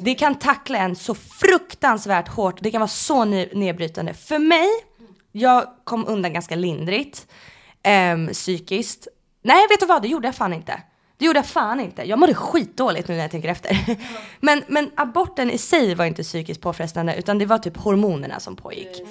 Det 0.00 0.14
kan 0.14 0.34
tackla 0.34 0.78
en 0.78 0.96
så 0.96 1.14
fruktansvärt 1.14 2.28
hårt. 2.28 2.58
Det 2.60 2.70
kan 2.70 2.80
vara 2.80 2.88
så 2.88 3.24
ne- 3.24 3.54
nedbrytande. 3.54 4.14
För 4.14 4.38
mig, 4.38 4.68
jag 5.32 5.66
kom 5.84 6.04
undan 6.08 6.32
ganska 6.32 6.56
lindrigt 6.56 7.26
ehm, 7.82 8.28
psykiskt. 8.28 9.08
Nej, 9.42 9.66
vet 9.70 9.80
du 9.80 9.86
vad? 9.86 10.02
Det 10.02 10.08
gjorde 10.08 10.28
jag 10.28 10.34
fan 10.34 10.52
inte. 10.52 10.82
Det 11.16 11.24
gjorde 11.24 11.38
jag 11.38 11.46
fan 11.46 11.80
inte. 11.80 12.02
Jag 12.02 12.18
mådde 12.18 12.34
skitdåligt 12.34 13.08
nu 13.08 13.14
när 13.14 13.22
jag 13.22 13.30
tänker 13.30 13.48
efter. 13.48 13.96
men, 14.40 14.64
men 14.68 14.90
aborten 14.94 15.50
i 15.50 15.58
sig 15.58 15.94
var 15.94 16.04
inte 16.04 16.22
psykiskt 16.22 16.60
påfrestande 16.60 17.16
utan 17.16 17.38
det 17.38 17.46
var 17.46 17.58
typ 17.58 17.76
hormonerna 17.76 18.40
som 18.40 18.56
pågick. 18.56 19.02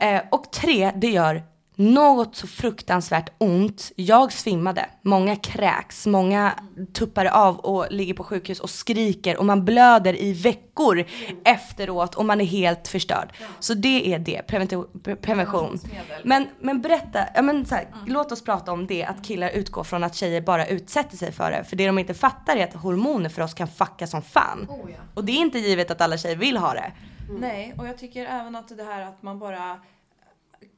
Eh, 0.00 0.22
och 0.30 0.52
tre, 0.52 0.92
det 0.96 1.10
gör 1.10 1.42
något 1.76 2.36
så 2.36 2.46
fruktansvärt 2.46 3.32
ont. 3.38 3.92
Jag 3.96 4.32
svimmade. 4.32 4.86
Många 5.02 5.36
kräks, 5.36 6.06
många 6.06 6.52
tuppar 6.92 7.24
av 7.26 7.58
och 7.58 7.86
ligger 7.90 8.14
på 8.14 8.24
sjukhus 8.24 8.60
och 8.60 8.70
skriker 8.70 9.36
och 9.36 9.44
man 9.44 9.64
blöder 9.64 10.22
i 10.22 10.32
veckor 10.32 11.04
efteråt 11.44 12.14
och 12.14 12.24
man 12.24 12.40
är 12.40 12.44
helt 12.44 12.88
förstörd. 12.88 13.32
Så 13.60 13.74
det 13.74 14.14
är 14.14 14.18
det, 14.18 14.42
prevention. 14.46 14.86
prevention. 15.20 15.78
Men, 16.24 16.48
men 16.60 16.82
berätta, 16.82 17.18
ja, 17.34 17.42
men 17.42 17.66
så 17.66 17.74
här, 17.74 17.86
låt 18.06 18.32
oss 18.32 18.44
prata 18.44 18.72
om 18.72 18.86
det 18.86 19.04
att 19.04 19.24
killar 19.24 19.50
utgår 19.50 19.84
från 19.84 20.04
att 20.04 20.14
tjejer 20.14 20.40
bara 20.40 20.66
utsätter 20.66 21.16
sig 21.16 21.32
för 21.32 21.50
det. 21.50 21.64
För 21.64 21.76
det 21.76 21.86
de 21.86 21.98
inte 21.98 22.14
fattar 22.14 22.56
är 22.56 22.64
att 22.64 22.74
hormoner 22.74 23.28
för 23.28 23.42
oss 23.42 23.54
kan 23.54 23.68
fucka 23.68 24.06
som 24.06 24.22
fan. 24.22 24.66
Oh, 24.70 24.90
ja. 24.90 24.96
Och 25.14 25.24
det 25.24 25.32
är 25.32 25.40
inte 25.40 25.58
givet 25.58 25.90
att 25.90 26.00
alla 26.00 26.18
tjejer 26.18 26.36
vill 26.36 26.56
ha 26.56 26.74
det. 26.74 26.92
Nej, 27.28 27.74
och 27.78 27.86
jag 27.86 27.98
tycker 27.98 28.24
även 28.26 28.56
att 28.56 28.76
det 28.76 28.84
här 28.84 29.02
att 29.02 29.22
man 29.22 29.38
bara 29.38 29.80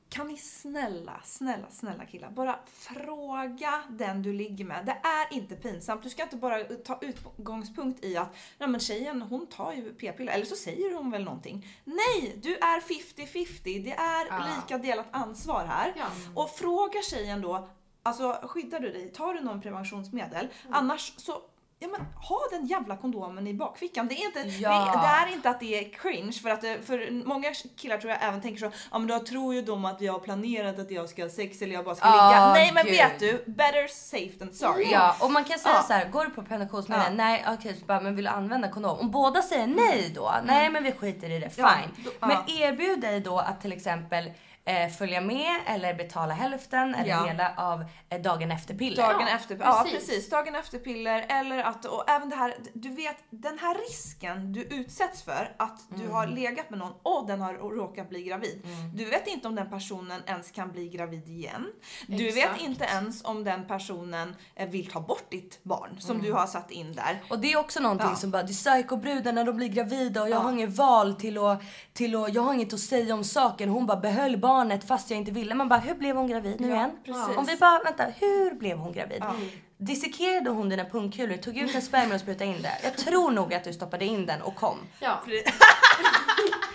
kan 0.09 0.29
ni 0.29 0.37
snälla, 0.37 1.21
snälla, 1.25 1.71
snälla 1.71 2.05
killar 2.05 2.31
bara 2.31 2.59
fråga 2.67 3.83
den 3.89 4.23
du 4.23 4.33
ligger 4.33 4.65
med. 4.65 4.87
Det 4.87 5.01
är 5.09 5.37
inte 5.37 5.57
pinsamt. 5.57 6.03
Du 6.03 6.11
ska 6.11 6.23
inte 6.23 6.37
bara 6.37 6.65
ta 6.65 6.99
utgångspunkt 7.01 8.05
i 8.05 8.17
att 8.17 8.35
nej 8.59 8.69
men 8.69 8.81
tjejen 8.81 9.23
hon 9.23 9.47
tar 9.47 9.73
ju 9.73 9.95
p-piller 9.95 10.33
eller 10.33 10.45
så 10.45 10.57
säger 10.57 10.95
hon 10.95 11.11
väl 11.11 11.25
någonting. 11.25 11.67
Nej, 11.85 12.39
du 12.43 12.57
är 12.57 12.81
50-50. 12.81 13.85
Det 13.85 13.93
är 13.93 14.57
lika 14.57 14.79
delat 14.79 15.09
ansvar 15.11 15.65
här. 15.65 15.93
Ja. 15.97 16.07
Och 16.43 16.51
fråga 16.51 17.03
tjejen 17.03 17.41
då, 17.41 17.69
alltså 18.03 18.41
skyddar 18.43 18.81
du 18.81 18.93
dig? 18.93 19.13
Tar 19.13 19.35
du 19.35 19.41
någon 19.41 19.61
preventionsmedel? 19.61 20.49
Annars 20.71 21.15
så 21.17 21.43
Ja 21.79 21.89
men 21.89 22.01
ha 22.01 22.39
den 22.51 22.67
jävla 22.67 22.97
kondomen 22.97 23.47
i 23.47 23.55
bakfickan. 23.55 24.09
Det 24.09 24.15
är 24.15 24.27
inte, 24.27 24.41
Ja. 24.59 24.71
det, 24.95 25.01
det 25.01 25.07
är 25.07 25.33
inte 25.37 25.51
att 25.51 25.61
det 25.61 25.79
är 25.85 25.91
cringe 25.93 26.33
för 26.33 26.51
att 26.51 26.61
det, 26.63 26.87
för 26.87 27.25
många 27.27 27.53
killar 27.77 27.99
tror 27.99 28.11
jag 28.13 28.23
även 28.25 28.43
tänker 28.43 28.61
så, 28.61 28.71
ja 28.93 28.99
men 28.99 29.09
då 29.09 29.19
tror 29.19 29.55
ju 29.55 29.63
de 29.63 29.85
att 29.85 30.01
jag 30.01 30.13
har 30.13 30.21
planerat 30.21 30.79
att 30.79 30.91
jag 30.91 31.09
ska 31.09 31.23
ha 31.23 31.29
sex 31.31 31.63
eller 31.63 31.75
jag 31.75 31.85
bara 31.85 31.95
ska 31.95 32.07
Ja, 32.09 32.13
ligga. 32.31 32.53
Nej 32.53 32.73
men 32.75 32.85
gud. 32.85 32.93
vet 32.95 33.19
du, 33.21 33.53
better 33.53 33.87
safe 33.89 34.39
than 34.39 34.53
sorry. 34.55 34.89
Ja, 34.93 35.17
och 35.21 35.31
man 35.31 35.45
kan 35.45 35.59
säga 35.59 35.75
Ja. 35.75 35.83
så 35.83 35.93
här, 35.93 36.09
går 36.09 36.25
du 36.25 36.31
på 36.31 36.43
preventionsmedel? 36.43 37.05
Ja. 37.09 37.15
Nej, 37.15 37.45
okej, 37.59 37.77
bara, 37.87 38.01
men 38.01 38.17
vill 38.17 38.25
du 38.25 38.31
använda 38.31 38.69
kondom? 38.69 38.99
Om 38.99 39.11
båda 39.11 39.43
säger 39.43 39.67
nej 39.67 40.13
då, 40.15 40.35
nej 40.45 40.71
men 40.71 40.85
vi 40.85 40.93
skiter 40.93 41.31
i 41.31 41.39
det, 41.39 41.51
fine. 41.51 41.65
Mm. 41.65 41.91
Ja, 42.05 42.11
då- 42.21 42.27
Men 42.27 42.37
erbjud 42.61 43.01
dig 43.01 43.21
då 43.21 43.39
att 43.39 43.61
till 43.61 43.73
exempel 43.73 44.31
eh, 44.67 44.89
följa 44.89 45.21
med 45.21 45.57
eller 45.67 45.95
betala 45.95 46.35
hälften 46.35 46.95
eller 46.95 47.11
Ja. 47.11 47.25
hela 47.27 47.55
av 47.57 47.85
eh, 48.09 48.21
dagen 48.21 48.51
efter 48.51 48.75
piller. 48.75 49.03
Dagen 49.03 49.27
Ja, 49.29 49.37
efter, 49.37 49.57
ja 49.61 49.81
precis. 49.85 50.09
precis, 50.09 50.31
dagen 50.31 50.55
efter 50.55 50.79
piller 50.79 51.27
eller 51.29 51.59
att, 51.59 51.85
och 51.85 52.11
även 52.11 52.29
det 52.31 52.37
här, 52.37 52.55
du 52.75 52.89
vet 52.89 53.17
den 53.31 53.59
här 53.59 53.75
risken 53.89 54.53
du 54.53 54.63
utsätts 54.63 55.23
för 55.23 55.55
att 55.59 55.81
du 55.89 56.01
Mm. 56.03 56.15
har 56.15 56.27
legat 56.27 56.71
med 56.71 56.79
någon 56.79 56.93
och 57.03 57.27
den 57.27 57.41
har 57.41 57.55
råkat 57.55 58.09
bli 58.09 58.23
gravid. 58.23 58.63
Du 58.95 59.05
vet 59.05 59.27
inte 59.27 59.49
om 59.49 59.55
den 59.55 59.71
personen 59.71 60.23
ens 60.27 60.51
kan 60.51 60.73
bli 60.73 60.89
gravid 60.89 61.29
igen. 61.29 61.67
Du 62.07 62.29
Exakt. 62.29 62.55
vet 62.55 62.61
inte 62.69 62.85
ens 62.85 63.25
om 63.25 63.45
den 63.45 63.67
personen 63.67 64.37
eh, 64.55 64.69
vill 64.69 64.91
ta 64.91 65.01
bort 65.01 65.31
ditt 65.31 65.59
barn 65.65 65.97
som 66.01 66.11
Mm. 66.17 66.27
du 66.27 66.33
har 66.33 66.47
satt 66.47 66.71
in 66.71 66.93
där. 66.93 67.23
Och 67.31 67.39
det 67.39 67.53
är 67.53 67.57
också 67.59 67.81
någonting 67.81 68.09
Ja. 68.11 68.17
som 68.17 68.31
bara, 68.31 68.43
det 68.43 68.53
är 68.53 68.55
när 69.33 69.45
de 69.45 69.57
blir 69.57 69.69
gravida 69.69 70.23
och 70.23 70.29
jag 70.31 70.39
har 70.41 70.53
inget 70.53 70.77
val 70.77 71.15
till 71.15 71.39
att, 71.39 71.63
till 71.93 72.17
att, 72.17 72.35
jag 72.35 72.43
har 72.43 72.55
inget 72.55 72.73
att 72.73 72.81
säga 72.81 73.15
om 73.15 73.25
saken. 73.25 73.69
Hon 73.69 73.87
bara 73.87 73.97
behöll 74.01 74.39
barnet 74.57 74.85
fast 74.89 75.11
jag 75.11 75.19
inte 75.19 75.31
ville. 75.33 75.55
Man 75.55 75.69
bara, 75.69 75.81
hur 75.81 75.95
blev 75.95 76.17
hon 76.17 76.27
gravid 76.27 76.61
nu 76.61 76.69
Ja, 76.69 76.75
igen? 76.75 76.91
precis. 77.05 77.37
Om 77.37 77.45
vi 77.45 77.57
bara, 77.57 77.79
vänta, 77.85 78.05
hur 78.21 78.55
blev 78.55 78.79
hon 78.79 78.93
gravid? 78.93 79.23
Dissekerade 79.79 80.51
hon 80.51 80.69
dina 80.69 80.85
pungkulor, 80.85 81.37
tog 81.37 81.57
ut 81.59 81.75
en 81.75 81.83
spermier 81.83 82.15
och 82.15 82.21
sprutade 82.21 82.51
in 82.51 82.63
det? 82.63 82.79
Jag 82.83 82.97
tror 82.97 83.31
nog 83.31 83.55
att 83.55 83.65
du 83.65 83.73
stoppade 83.73 84.05
in 84.05 84.27
den 84.27 84.43
och 84.43 84.55
kom. 84.57 84.79
Ja. 85.01 85.21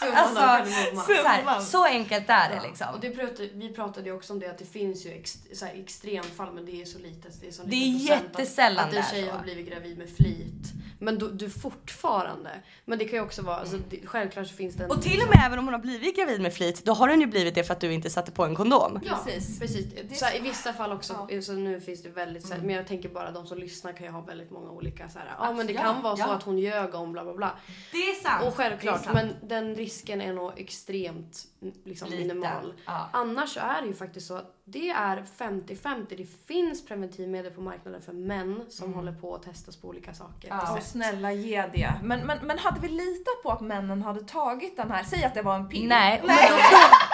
Alltså, 0.00 0.72
Summan. 0.90 1.04
så, 1.06 1.12
här, 1.28 1.60
så 1.60 1.84
enkelt 1.84 2.24
är 2.28 2.50
det 2.54 2.60
liksom. 2.68 2.86
Och 2.94 3.00
det 3.00 3.10
pratade, 3.10 3.48
vi 3.54 3.68
pratade 3.74 4.06
ju 4.08 4.16
också 4.16 4.32
om 4.32 4.38
det 4.40 4.50
att 4.50 4.58
det 4.58 4.64
finns 4.64 5.06
ju 5.06 5.10
ex, 5.10 5.38
så 5.54 5.64
här, 5.64 5.74
extremfall 5.74 6.52
men 6.52 6.66
det 6.66 6.82
är 6.82 6.84
så 6.84 6.98
litet. 6.98 7.40
Det 7.40 7.46
är, 7.48 7.52
så 7.52 7.62
Det 7.64 7.76
är 7.76 7.88
jättesällan 8.10 8.84
att, 8.84 8.90
det 8.90 8.96
är 8.96 9.00
att 9.00 9.12
en 9.12 9.16
tjej 9.16 9.26
så. 9.28 9.32
har 9.36 9.42
blivit 9.42 9.68
gravid 9.70 9.98
med 9.98 10.08
flit. 10.16 10.72
Men 11.02 11.18
du, 11.18 11.30
du 11.30 11.50
fortfarande. 11.50 12.50
Men 12.84 12.98
det 12.98 13.04
kan 13.04 13.14
ju 13.18 13.24
också 13.24 13.42
vara, 13.42 13.56
alltså, 13.56 13.76
det, 13.90 14.06
självklart 14.06 14.46
så 14.46 14.54
finns 14.54 14.74
det 14.74 14.84
en... 14.84 14.90
Och 14.90 15.02
till 15.02 15.20
och 15.22 15.28
med 15.28 15.42
även 15.46 15.58
om 15.58 15.64
hon 15.64 15.74
har 15.74 15.80
blivit 15.80 16.16
gravid 16.16 16.40
med 16.40 16.54
flit, 16.54 16.84
då 16.84 16.92
har 16.92 17.08
hon 17.08 17.20
ju 17.20 17.26
blivit 17.26 17.54
det 17.54 17.64
för 17.64 17.72
att 17.74 17.80
du 17.80 17.92
inte 17.92 18.10
satte 18.10 18.30
på 18.32 18.44
en 18.44 18.54
kondom. 18.54 19.00
Ja, 19.04 19.18
Precis. 19.24 19.58
precis. 19.60 19.86
Så 20.18 20.24
här, 20.24 20.34
I 20.34 20.38
så- 20.38 20.42
vissa 20.44 20.72
fall 20.72 20.92
också, 20.92 21.28
så 21.42 21.52
nu 21.52 21.80
finns 21.80 22.02
det 22.02 22.08
väldigt, 22.08 22.46
så 22.46 22.54
här, 22.54 22.60
men 22.60 22.74
jag 22.74 22.86
tänker 22.86 23.08
bara 23.08 23.30
de 23.30 23.46
som 23.46 23.58
lyssnar 23.58 23.92
kan 23.92 24.06
ju 24.06 24.12
ha 24.12 24.20
väldigt 24.20 24.50
många 24.50 24.70
olika 24.70 25.08
så 25.08 25.18
här, 25.18 25.34
ja 25.38 25.52
men 25.52 25.66
det 25.66 25.72
Ja, 25.72 25.80
kan 25.82 26.02
vara 26.02 26.16
så 26.16 26.22
ja. 26.22 26.34
att 26.34 26.42
hon 26.42 26.58
ljög 26.58 26.94
om 26.94 27.12
bla 27.12 27.24
bla 27.24 27.34
bla. 27.34 27.52
Det 27.92 27.98
är 27.98 28.14
sant. 28.22 28.44
Och 28.46 28.54
självklart, 28.56 29.04
sant. 29.04 29.14
men 29.14 29.48
den 29.48 29.74
risken 29.74 29.89
risken 29.90 30.20
är 30.20 30.32
nog 30.32 30.52
extremt 30.56 31.46
liksom, 31.84 32.08
Liten, 32.08 32.26
minimal. 32.28 32.74
ja. 32.86 33.08
Annars 33.12 33.54
så 33.54 33.60
är 33.60 33.80
det 33.82 33.86
ju 33.88 33.94
faktiskt 33.94 34.26
så 34.26 34.34
att 34.36 34.56
det 34.64 34.90
är 34.90 35.24
50-50. 35.38 36.06
Det 36.16 36.26
finns 36.46 36.84
preventivmedel 36.86 37.52
på 37.52 37.60
marknaden 37.60 38.02
för 38.02 38.12
män 38.12 38.64
som 38.68 38.94
håller 38.94 39.12
på 39.12 39.34
att 39.34 39.42
testas 39.42 39.76
på 39.76 39.88
olika 39.88 40.14
saker. 40.14 40.48
Mm. 40.48 40.60
Ja. 40.66 40.76
Och 40.76 40.82
snälla 40.82 41.32
ge 41.32 41.62
det. 41.62 41.94
Men, 42.02 42.26
men, 42.26 42.38
men 42.42 42.58
hade 42.58 42.80
vi 42.80 42.88
litat 42.88 43.42
på 43.42 43.50
att 43.50 43.60
männen 43.60 44.02
hade 44.02 44.20
tagit 44.20 44.76
den 44.76 44.90
här, 44.90 45.04
säg 45.04 45.24
att 45.24 45.34
det 45.34 45.42
var 45.42 45.54
en 45.56 45.68
pill. 45.68 45.88
Nej, 45.88 46.22
Men, 46.26 46.36
då 46.36 46.54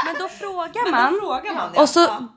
men 0.05 0.15
då 0.19 0.29
frågar 0.29 0.91
man. 0.91 1.13
Då 1.13 1.21
frågar 1.21 1.55
man 1.55 1.73
det. 1.73 1.81
Och 1.81 1.89
så 1.89 2.01
Ja. 2.01 2.29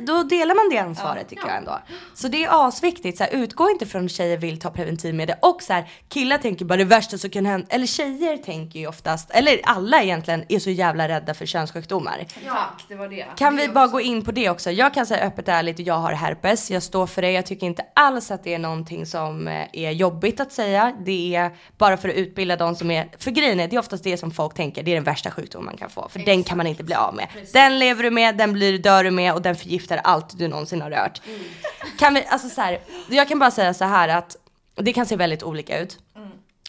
då 0.00 0.22
delar 0.22 0.54
man 0.54 0.68
det 0.70 0.78
ansvaret 0.78 1.28
tycker 1.28 1.46
jag 1.48 1.56
ändå. 1.56 1.78
Så 2.14 2.28
det 2.28 2.44
är 2.44 2.68
asviktigt. 2.68 3.18
Så 3.18 3.24
här, 3.24 3.30
utgå 3.30 3.70
inte 3.70 3.86
från 3.86 4.04
att 4.04 4.10
tjejer 4.10 4.38
vill 4.38 4.60
ta 4.60 4.70
preventivmedel. 4.70 5.36
Och 5.42 5.62
så 5.62 5.72
här, 5.72 5.90
killar 6.08 6.38
tänker 6.38 6.64
bara 6.64 6.76
det 6.76 6.84
värsta 6.84 7.18
som 7.18 7.30
kan 7.30 7.46
hända. 7.46 7.66
Eller 7.70 7.86
tjejer 7.86 8.36
tänker 8.36 8.80
ju 8.80 8.86
oftast, 8.86 9.30
eller 9.30 9.60
alla 9.64 10.02
egentligen, 10.02 10.44
är 10.48 10.58
så 10.58 10.70
jävla 10.70 11.08
rädda 11.08 11.34
för 11.34 11.46
könssjukdomar. 11.56 12.26
Tack, 12.48 12.84
det 12.88 12.94
var 12.94 13.08
det. 13.08 13.26
Kan 13.36 13.56
Det 13.56 13.62
vi 13.62 13.68
bara 13.68 13.84
också- 13.84 13.92
gå 13.92 14.00
in 14.00 14.24
på 14.24 14.32
det 14.32 14.50
också? 14.50 14.70
Jag 14.70 14.94
kan 14.94 15.06
säga 15.06 15.26
öppet 15.26 15.48
ärligt, 15.48 15.78
jag 15.78 15.94
har 15.94 16.12
herpes. 16.12 16.70
Jag 16.70 16.82
står 16.82 17.06
för 17.06 17.22
det. 17.22 17.30
Jag 17.32 17.46
tycker 17.46 17.66
inte 17.66 17.84
alls 17.94 18.30
att 18.30 18.44
det 18.44 18.54
är 18.54 18.58
någonting 18.58 19.06
som 19.06 19.48
eh, 19.48 19.66
är 19.72 19.90
jobbigt 19.90 20.40
att 20.40 20.52
säga. 20.52 20.92
Det 21.04 21.34
är 21.34 21.50
bara 21.78 21.96
för 21.96 22.08
att 22.08 22.14
utbilda 22.14 22.56
de 22.56 22.76
som 22.76 22.90
är... 22.90 23.08
För 23.18 23.30
grejen 23.30 23.60
är, 23.60 23.68
det 23.68 23.76
är 23.76 23.80
oftast 23.80 24.04
det 24.04 24.16
som 24.16 24.30
folk 24.30 24.54
tänker, 24.54 24.82
det 24.82 24.90
är 24.90 24.94
den 24.94 25.04
värsta 25.04 25.30
sjukdomen 25.30 25.64
man 25.64 25.76
kan 25.76 25.90
få. 25.90 26.08
För 26.08 26.18
den 26.18 26.42
kan 26.44 26.56
man 26.56 26.66
inte 26.66 26.84
bli 26.84 26.94
av 26.94 27.14
med. 27.14 27.26
Den 27.52 27.78
lever 27.78 28.02
du 28.02 28.10
med, 28.10 28.36
den 28.36 28.52
blir, 28.52 28.78
dör 28.78 29.04
du 29.04 29.10
med 29.10 29.32
och 29.34 29.42
den 29.42 29.56
förgiftar 29.56 30.00
allt 30.04 30.38
du 30.38 30.48
någonsin 30.48 30.80
har 30.82 30.90
rört. 30.90 31.20
Kan 31.98 32.14
vi, 32.14 32.24
alltså 32.28 32.48
så 32.48 32.60
här, 32.60 32.78
jag 33.10 33.28
kan 33.28 33.38
bara 33.38 33.50
säga 33.50 33.74
så 33.74 33.84
här 33.84 34.08
att 34.08 34.36
det 34.74 34.92
kan 34.92 35.06
se 35.06 35.16
väldigt 35.16 35.42
olika 35.42 35.78
ut. 35.78 35.98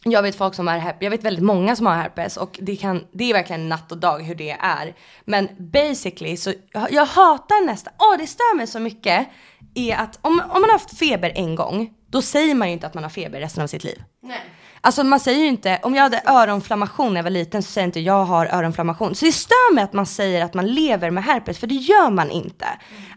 Jag 0.04 0.22
vet 0.22 0.36
folk 0.36 0.56
som 0.56 0.68
har 0.68 0.78
herpes, 0.78 1.02
jag 1.02 1.12
vet 1.12 1.24
väldigt 1.24 1.44
många 1.44 1.76
som 1.76 1.86
har 1.86 1.96
herpes 1.96 2.38
och 2.38 2.60
det, 2.62 2.76
kan, 2.76 3.08
det 3.12 3.30
är 3.30 3.34
verkligen 3.34 3.70
natt 3.70 3.92
och 3.92 3.98
dag 3.98 4.20
hur 4.20 4.36
det 4.36 4.52
är. 4.52 4.96
Men 5.26 5.50
basically 5.58 6.38
så, 6.38 6.54
jag, 6.74 6.92
jag 6.92 7.06
hatar 7.06 7.66
nästan, 7.66 7.94
åh 8.00 8.18
det 8.18 8.28
stör 8.28 8.56
mig 8.58 8.68
så 8.68 8.80
mycket, 8.80 9.28
är 9.76 9.96
att 9.96 10.20
om, 10.22 10.32
om 10.32 10.62
man 10.62 10.64
har 10.64 10.72
haft 10.72 10.98
feber 10.98 11.32
en 11.36 11.56
gång, 11.56 11.94
då 12.10 12.22
säger 12.22 12.56
man 12.56 12.68
ju 12.68 12.74
inte 12.74 12.88
att 12.88 12.94
man 12.94 13.04
har 13.04 13.10
feber 13.10 13.40
resten 13.40 13.64
av 13.64 13.68
sitt 13.68 13.84
liv. 13.84 14.04
Nej. 14.24 14.42
Alltså 14.82 15.04
man 15.04 15.20
säger 15.20 15.40
ju 15.40 15.48
inte, 15.48 15.80
om 15.84 15.96
jag 15.96 16.04
hade 16.04 16.22
öronflammation 16.26 17.14
när 17.14 17.20
jag 17.20 17.24
var 17.24 17.30
liten 17.30 17.64
så 17.64 17.72
säger 17.72 17.86
jag 17.86 17.88
inte 17.88 18.00
jag 18.00 18.26
har 18.26 18.46
öronflammation. 18.46 19.16
Så 19.16 19.26
det 19.26 19.32
stör 19.32 19.74
mig 19.74 19.84
att 19.84 19.94
man 19.94 20.06
säger 20.06 20.44
att 20.44 20.54
man 20.54 20.68
lever 20.68 21.12
med 21.12 21.24
herpes, 21.24 21.60
för 21.60 21.68
det 21.68 21.76
gör 21.76 22.10
man 22.10 22.32
inte. 22.32 22.66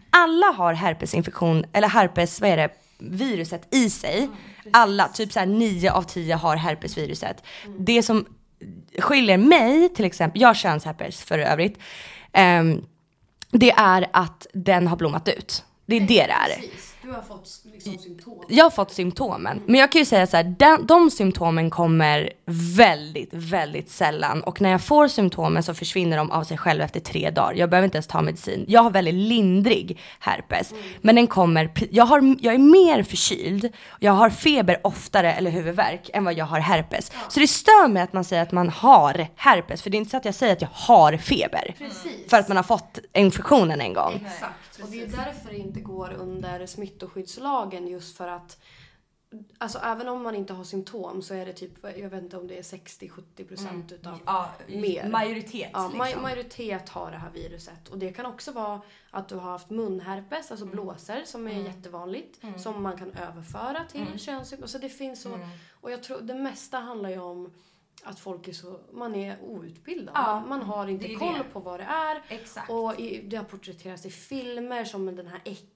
Alla 0.09 0.45
har 0.47 0.73
herpesinfektion, 0.73 1.65
eller 1.73 1.87
herpes, 1.87 2.41
vad 2.41 2.49
är 2.49 2.57
det, 2.57 2.69
viruset 3.01 3.75
i 3.75 3.89
sig. 3.89 4.29
Alla, 4.73 5.07
typ 5.07 5.31
såhär 5.31 5.45
9 5.45 5.91
av 5.91 6.03
10 6.03 6.35
har 6.35 6.55
herpesviruset. 6.55 7.43
Det 7.79 8.03
som 8.03 8.25
skiljer 8.99 9.37
mig 9.37 9.89
till 9.89 10.05
exempel, 10.05 10.41
jag 10.41 10.49
har 10.49 10.53
könsherpes 10.53 11.23
för 11.23 11.39
övrigt, 11.39 11.79
ehm, 12.33 12.85
det 13.51 13.71
är 13.71 14.07
att 14.13 14.47
den 14.53 14.87
har 14.87 14.97
blommat 14.97 15.27
ut. 15.27 15.63
Det 15.85 15.95
är 15.95 15.99
det 15.99 16.07
det 16.07 16.31
är. 16.31 16.61
Du 17.11 17.15
har 17.15 17.23
fått 17.23 17.61
liksom 17.73 17.97
symptom. 17.97 18.43
Jag 18.47 18.65
har 18.65 18.69
fått 18.69 18.91
symptomen. 18.91 19.61
Men 19.65 19.79
jag 19.79 19.91
kan 19.91 19.99
ju 19.99 20.05
säga 20.05 20.27
så 20.27 20.37
här, 20.37 20.43
den, 20.43 20.85
de 20.85 21.11
symptomen 21.11 21.69
kommer 21.69 22.33
väldigt, 22.75 23.29
väldigt 23.31 23.89
sällan. 23.89 24.43
Och 24.43 24.61
när 24.61 24.69
jag 24.69 24.81
får 24.81 25.07
symptomen 25.07 25.63
så 25.63 25.73
försvinner 25.73 26.17
de 26.17 26.31
av 26.31 26.43
sig 26.43 26.57
själva 26.57 26.83
efter 26.85 26.99
tre 26.99 27.29
dagar. 27.29 27.53
Jag 27.53 27.69
behöver 27.69 27.85
inte 27.85 27.97
ens 27.97 28.07
ta 28.07 28.21
medicin. 28.21 28.65
Jag 28.67 28.83
har 28.83 28.91
väldigt 28.91 29.13
lindrig 29.13 29.99
herpes. 30.19 30.73
Men 31.01 31.15
den 31.15 31.27
kommer, 31.27 31.71
jag, 31.91 32.05
har, 32.05 32.35
jag 32.39 32.53
är 32.53 32.57
mer 32.57 33.03
förkyld, 33.03 33.69
jag 33.99 34.11
har 34.11 34.29
feber 34.29 34.79
oftare 34.83 35.33
eller 35.33 35.51
huvudvärk 35.51 36.09
än 36.13 36.23
vad 36.23 36.33
jag 36.33 36.45
har 36.45 36.59
herpes. 36.59 37.11
Så 37.29 37.39
det 37.39 37.47
stör 37.47 37.87
mig 37.87 38.03
att 38.03 38.13
man 38.13 38.23
säger 38.23 38.43
att 38.43 38.51
man 38.51 38.69
har 38.69 39.27
herpes. 39.35 39.81
För 39.81 39.89
det 39.89 39.97
är 39.97 39.99
inte 39.99 40.11
så 40.11 40.17
att 40.17 40.25
jag 40.25 40.35
säger 40.35 40.53
att 40.53 40.61
jag 40.61 40.69
har 40.73 41.17
feber. 41.17 41.75
Precis. 41.77 42.29
För 42.29 42.37
att 42.37 42.47
man 42.47 42.57
har 42.57 42.63
fått 42.63 42.99
infektionen 43.13 43.81
en 43.81 43.93
gång. 43.93 44.27
Exakt. 44.33 44.55
Och 44.83 44.89
det 44.89 45.01
är 45.01 45.07
därför 45.07 45.49
det 45.49 45.57
inte 45.57 45.79
går 45.79 46.13
under 46.19 46.65
smittskyddslagen 47.07 47.87
just 47.87 48.17
för 48.17 48.27
att 48.27 48.59
Alltså 49.57 49.79
även 49.79 50.07
om 50.07 50.23
man 50.23 50.35
inte 50.35 50.53
har 50.53 50.63
symptom 50.63 51.21
så 51.21 51.33
är 51.33 51.45
det 51.45 51.53
typ, 51.53 51.71
jag 51.97 52.09
vet 52.09 52.23
inte 52.23 52.37
om 52.37 52.47
det 52.47 52.57
är 52.57 52.61
60-70% 52.61 53.47
procent 53.47 53.91
utav 53.91 54.19
mer. 54.67 55.09
Majoritet 55.09 55.69
Ja, 55.73 55.87
liksom. 55.93 56.01
ma- 56.01 56.21
majoritet 56.21 56.89
har 56.89 57.11
det 57.11 57.17
här 57.17 57.29
viruset. 57.31 57.87
Och 57.89 57.97
det 57.97 58.13
kan 58.13 58.25
också 58.25 58.51
vara 58.51 58.81
att 59.11 59.29
du 59.29 59.35
har 59.35 59.51
haft 59.51 59.69
munherpes, 59.69 60.51
alltså 60.51 60.65
blåsor 60.65 61.25
som 61.25 61.47
är 61.47 61.61
jättevanligt. 61.61 62.39
Som 62.57 62.83
man 62.83 62.97
kan 62.97 63.11
överföra 63.11 63.85
till 63.91 64.19
könssymptom. 64.19 64.67
Så 64.67 64.77
det 64.77 64.89
finns 64.89 65.21
så. 65.21 65.39
Och 65.81 65.91
jag 65.91 66.03
tror 66.03 66.21
det 66.21 66.33
mesta 66.33 66.79
handlar 66.79 67.09
ju 67.09 67.19
om 67.19 67.53
att 68.03 68.19
folk 68.19 68.47
är 68.47 68.53
så, 68.53 68.79
man 68.91 69.15
är 69.15 69.41
outbildad. 69.41 70.15
Ja, 70.15 70.43
man, 70.47 70.61
har 70.61 70.87
inte 70.87 71.15
koll 71.15 71.37
det. 71.37 71.43
på 71.53 71.59
vad 71.59 71.79
det 71.79 71.83
är. 71.83 72.21
Exakt. 72.29 72.69
Och 72.69 72.99
i, 72.99 73.21
det 73.21 73.37
har 73.37 73.43
porträtterats 73.43 74.05
i 74.05 74.09
filmer 74.11 74.85
som 74.85 75.15
den 75.15 75.27
här 75.27 75.41
äckliga 75.45 75.67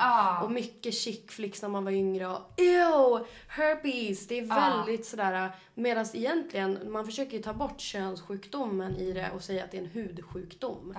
Ja. 0.00 0.40
och 0.42 0.50
mycket 0.50 0.94
chick 0.94 1.32
flicks 1.32 1.62
när 1.62 1.68
man 1.68 1.84
var 1.84 1.92
yngre 1.92 2.26
och 2.26 2.40
ew, 2.56 3.24
herpes. 3.48 4.26
Det 4.26 4.38
är 4.38 4.42
väldigt 4.46 5.06
sådär 5.06 5.50
medan 5.74 6.06
egentligen 6.12 6.78
man 6.92 7.04
försöker 7.04 7.36
ju 7.36 7.42
ta 7.42 7.52
bort 7.52 7.80
könssjukdomen 7.80 8.96
i 8.96 9.12
det 9.12 9.30
och 9.34 9.42
säga 9.42 9.64
att 9.64 9.70
det 9.70 9.76
är 9.76 9.82
en 9.82 9.90
hudsjukdom. 9.90 10.94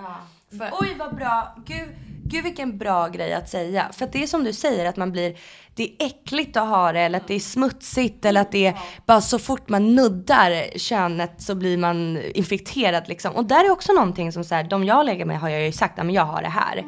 För, 0.58 0.70
Oj 0.72 0.94
vad 0.98 1.16
bra. 1.16 1.56
Gud, 1.66 1.88
gud 2.24 2.44
vilken 2.44 2.78
bra 2.78 3.08
grej 3.08 3.34
att 3.34 3.48
säga. 3.48 3.88
För 3.92 4.04
att 4.04 4.12
det 4.12 4.22
är 4.22 4.26
som 4.26 4.44
du 4.44 4.52
säger 4.52 4.86
att 4.86 4.96
man 4.96 5.12
blir, 5.12 5.36
det 5.74 5.82
är 5.82 6.06
äckligt 6.06 6.56
att 6.56 6.68
ha 6.68 6.92
det 6.92 7.00
eller 7.00 7.18
att 7.18 7.28
det 7.28 7.34
är 7.34 7.40
smutsigt 7.40 8.24
eller 8.24 8.40
att 8.40 8.52
det 8.52 8.66
är 8.66 8.78
bara 9.06 9.20
så 9.20 9.38
fort 9.38 9.68
man 9.68 9.94
nuddar 9.94 10.78
könet 10.78 11.42
så 11.42 11.54
blir 11.54 11.78
man 11.78 12.22
infekterad 12.34 13.08
liksom. 13.08 13.36
Och 13.36 13.44
där 13.44 13.64
är 13.64 13.70
också 13.70 13.92
någonting 13.92 14.32
som 14.32 14.44
så 14.44 14.54
här, 14.54 14.64
de 14.64 14.84
jag 14.84 15.06
lägger 15.06 15.24
med 15.24 15.40
har 15.40 15.48
jag 15.48 15.62
ju 15.62 15.72
sagt 15.72 15.98
att 15.98 16.12
jag 16.12 16.24
har 16.24 16.42
det 16.42 16.48
här. 16.48 16.84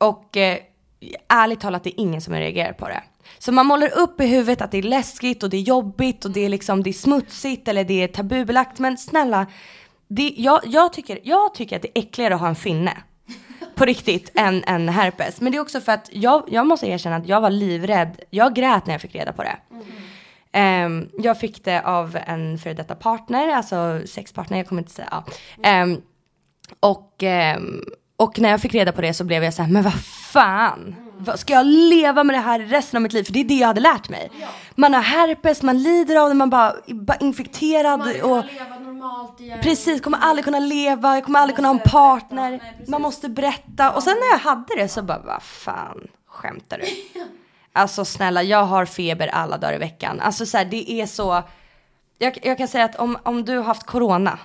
Och 0.00 0.36
eh, 0.36 0.58
ärligt 1.28 1.60
talat 1.60 1.84
det 1.84 1.90
är 1.90 2.00
ingen 2.00 2.20
som 2.20 2.34
reagerar 2.34 2.72
på 2.72 2.88
det. 2.88 3.02
Så 3.38 3.52
man 3.52 3.66
målar 3.66 3.98
upp 3.98 4.20
i 4.20 4.26
huvudet 4.26 4.62
att 4.62 4.70
det 4.70 4.78
är 4.78 4.82
läskigt 4.82 5.42
och 5.42 5.50
det 5.50 5.56
är 5.56 5.60
jobbigt 5.60 6.24
och 6.24 6.30
det 6.30 6.40
är 6.40 6.48
liksom 6.48 6.82
det 6.82 6.90
är 6.90 6.94
smutsigt 6.94 7.68
eller 7.68 7.84
det 7.84 8.02
är 8.02 8.08
tabubelagt. 8.08 8.78
Men 8.78 8.98
snälla, 8.98 9.46
det, 10.08 10.34
jag, 10.36 10.60
jag, 10.64 10.92
tycker, 10.92 11.18
jag 11.22 11.54
tycker 11.54 11.76
att 11.76 11.82
det 11.82 11.98
är 11.98 12.02
äckligare 12.02 12.34
att 12.34 12.40
ha 12.40 12.48
en 12.48 12.56
finne. 12.56 12.96
På 13.74 13.84
riktigt, 13.84 14.30
än, 14.34 14.64
än 14.66 14.88
herpes. 14.88 15.40
Men 15.40 15.52
det 15.52 15.58
är 15.58 15.62
också 15.62 15.80
för 15.80 15.92
att 15.92 16.08
jag, 16.12 16.44
jag 16.48 16.66
måste 16.66 16.86
erkänna 16.86 17.16
att 17.16 17.28
jag 17.28 17.40
var 17.40 17.50
livrädd. 17.50 18.20
Jag 18.30 18.54
grät 18.54 18.86
när 18.86 18.94
jag 18.94 19.00
fick 19.00 19.14
reda 19.14 19.32
på 19.32 19.42
det. 19.42 19.56
Ehm, 20.52 21.08
jag 21.18 21.40
fick 21.40 21.64
det 21.64 21.80
av 21.80 22.18
en 22.26 22.58
före 22.58 22.74
detta 22.74 22.94
partner, 22.94 23.48
alltså 23.48 24.00
sexpartner, 24.06 24.58
jag 24.58 24.68
kommer 24.68 24.82
inte 24.82 24.92
säga. 24.92 25.24
Ja. 25.62 25.82
Um, 25.82 26.02
och, 26.80 27.22
um, 27.56 27.84
och 28.18 28.38
när 28.38 28.48
jag 28.48 28.60
fick 28.60 28.74
reda 28.74 28.92
på 28.92 29.00
det 29.00 29.14
så 29.14 29.24
blev 29.24 29.44
jag 29.44 29.54
så 29.54 29.62
här, 29.62 29.70
men 29.70 29.82
vad 29.82 30.04
fan. 30.32 30.96
Ska 31.36 31.52
jag 31.52 31.66
leva 31.66 32.24
med 32.24 32.36
det 32.36 32.40
här 32.40 32.58
resten 32.58 32.96
av 32.96 33.02
mitt 33.02 33.12
liv? 33.12 33.24
För 33.24 33.32
det 33.32 33.40
är 33.40 33.44
det 33.44 33.54
jag 33.54 33.66
hade 33.66 33.80
lärt 33.80 34.08
mig. 34.08 34.30
Man 34.74 34.94
har 34.94 35.00
herpes, 35.00 35.62
man 35.62 35.82
lider 35.82 36.16
av 36.16 36.28
det, 36.28 36.34
man 36.34 36.50
bara, 36.50 36.74
bara 36.86 37.16
infekterad. 37.16 37.98
man 37.98 38.08
och, 38.08 38.44
leva 38.44 38.78
normalt 38.78 39.40
igen. 39.40 39.58
Precis, 39.62 40.00
kommer 40.00 40.18
aldrig 40.18 40.44
kunna 40.44 40.58
leva, 40.58 41.14
jag 41.14 41.24
kommer 41.24 41.40
aldrig 41.40 41.56
kunna 41.56 41.68
ha 41.68 41.74
en 41.74 41.90
partner. 41.90 42.74
Man 42.88 43.02
måste 43.02 43.28
berätta. 43.28 43.90
Och 43.90 44.02
sen 44.02 44.14
när 44.20 44.32
jag 44.32 44.38
hade 44.38 44.74
det 44.76 44.88
så 44.88 45.02
bara, 45.02 45.18
vad 45.18 45.42
fan, 45.42 46.08
skämtar 46.26 46.78
du? 46.78 46.84
Alltså 47.72 48.04
snälla, 48.04 48.42
jag 48.42 48.64
har 48.64 48.84
feber 48.84 49.28
alla 49.28 49.58
dagar 49.58 49.74
i 49.74 49.78
veckan. 49.78 50.20
Alltså 50.20 50.46
så 50.46 50.58
här, 50.58 50.64
det 50.64 50.92
är 50.92 51.06
så. 51.06 51.42
Jag, 52.18 52.38
jag 52.42 52.58
kan 52.58 52.68
säga 52.68 52.84
att 52.84 52.96
om, 52.96 53.18
om 53.22 53.44
du 53.44 53.56
har 53.56 53.64
haft 53.64 53.86
corona 53.86 54.38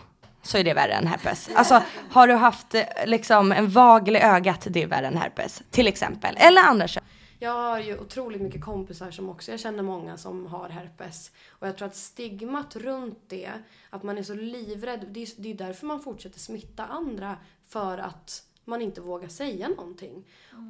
så 0.44 0.58
är 0.58 0.64
det 0.64 0.74
värre 0.74 0.94
än 0.94 1.08
herpes. 1.08 1.50
Alltså 1.56 1.84
har 2.12 2.28
du 2.28 2.34
haft 2.34 2.76
eh, 2.76 2.84
liksom 3.06 3.52
en 3.52 3.70
vagel 3.70 4.16
i 4.16 4.20
ögat, 4.20 4.68
det 4.70 4.84
är 4.84 4.88
värre 4.88 5.08
än 5.08 5.18
herpes. 5.18 5.64
Till 5.72 5.88
exempel. 5.88 6.36
Eller 6.38 6.62
andra 6.62 6.88
kön. 6.88 7.04
Jag 7.40 7.52
har 7.52 7.80
ju 7.80 8.00
otroligt 8.00 8.42
mycket 8.42 8.62
kompisar 8.62 9.12
som 9.12 9.30
också, 9.30 9.52
jag 9.52 9.60
känner 9.60 9.84
många 9.84 10.18
som 10.18 10.46
har 10.46 10.70
herpes. 10.70 11.32
Och 11.50 11.68
jag 11.68 11.78
tror 11.78 11.88
att 11.88 11.96
stigmat 11.96 12.76
runt 12.76 13.20
det, 13.28 13.52
att 13.90 14.04
man 14.04 14.18
är 14.18 14.24
så 14.24 14.34
livrädd, 14.34 15.06
det 15.12 15.22
är, 15.22 15.30
det 15.38 15.52
är 15.52 15.54
därför 15.54 15.86
man 15.86 16.00
fortsätter 16.00 16.40
smitta 16.40 16.86
andra. 16.86 17.38
För 17.68 17.98
att 17.98 18.44
man 18.66 18.82
inte 18.82 19.02
vågar 19.02 19.28
säga 19.28 19.70
någonting. 19.70 20.24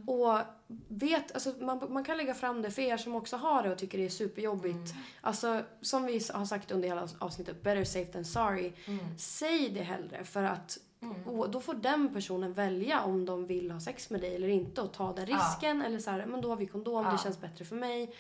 Och 0.08 0.40
vet, 0.88 1.32
alltså 1.32 1.54
man, 1.60 1.94
man 1.94 2.04
kan 2.04 2.18
lägga 2.18 2.34
fram 2.34 2.62
det 2.62 2.72
för 2.72 2.82
er 2.82 2.98
som 2.98 3.16
också 3.16 3.38
har 3.38 3.64
det 3.64 3.72
och 3.72 3.78
tycker 3.78 3.98
det 3.98 4.06
är 4.06 4.10
superjobbigt. 4.10 4.94
Alltså 5.22 5.62
som 5.82 6.06
vi 6.06 6.22
har 6.34 6.46
sagt 6.46 6.72
under 6.72 6.88
hela 6.88 7.08
avsnittet, 7.20 7.64
better 7.64 7.84
safe 7.84 8.12
than 8.12 8.26
sorry. 8.26 8.72
Säg 9.18 9.70
det 9.70 9.84
hellre 9.84 10.24
för 10.24 10.44
att 10.44 10.80
och 11.26 11.52
då 11.52 11.60
får 11.60 11.74
den 11.74 12.14
personen 12.14 12.54
välja 12.54 13.02
om 13.02 13.26
de 13.26 13.46
vill 13.46 13.72
ha 13.72 13.80
sex 13.80 14.10
med 14.10 14.22
dig 14.22 14.36
eller 14.36 14.48
inte 14.48 14.82
och 14.82 14.94
ta 14.94 15.14
den 15.14 15.26
risken. 15.26 15.82
Eller 15.82 16.00
så 16.00 16.12
här, 16.12 16.26
men 16.26 16.42
då 16.42 16.50
har 16.50 16.56
vi 16.56 16.66
kondom, 16.66 17.06
det 17.12 17.18
känns 17.24 17.42
bättre 17.42 17.66
för 17.66 17.76
mig. 17.76 18.16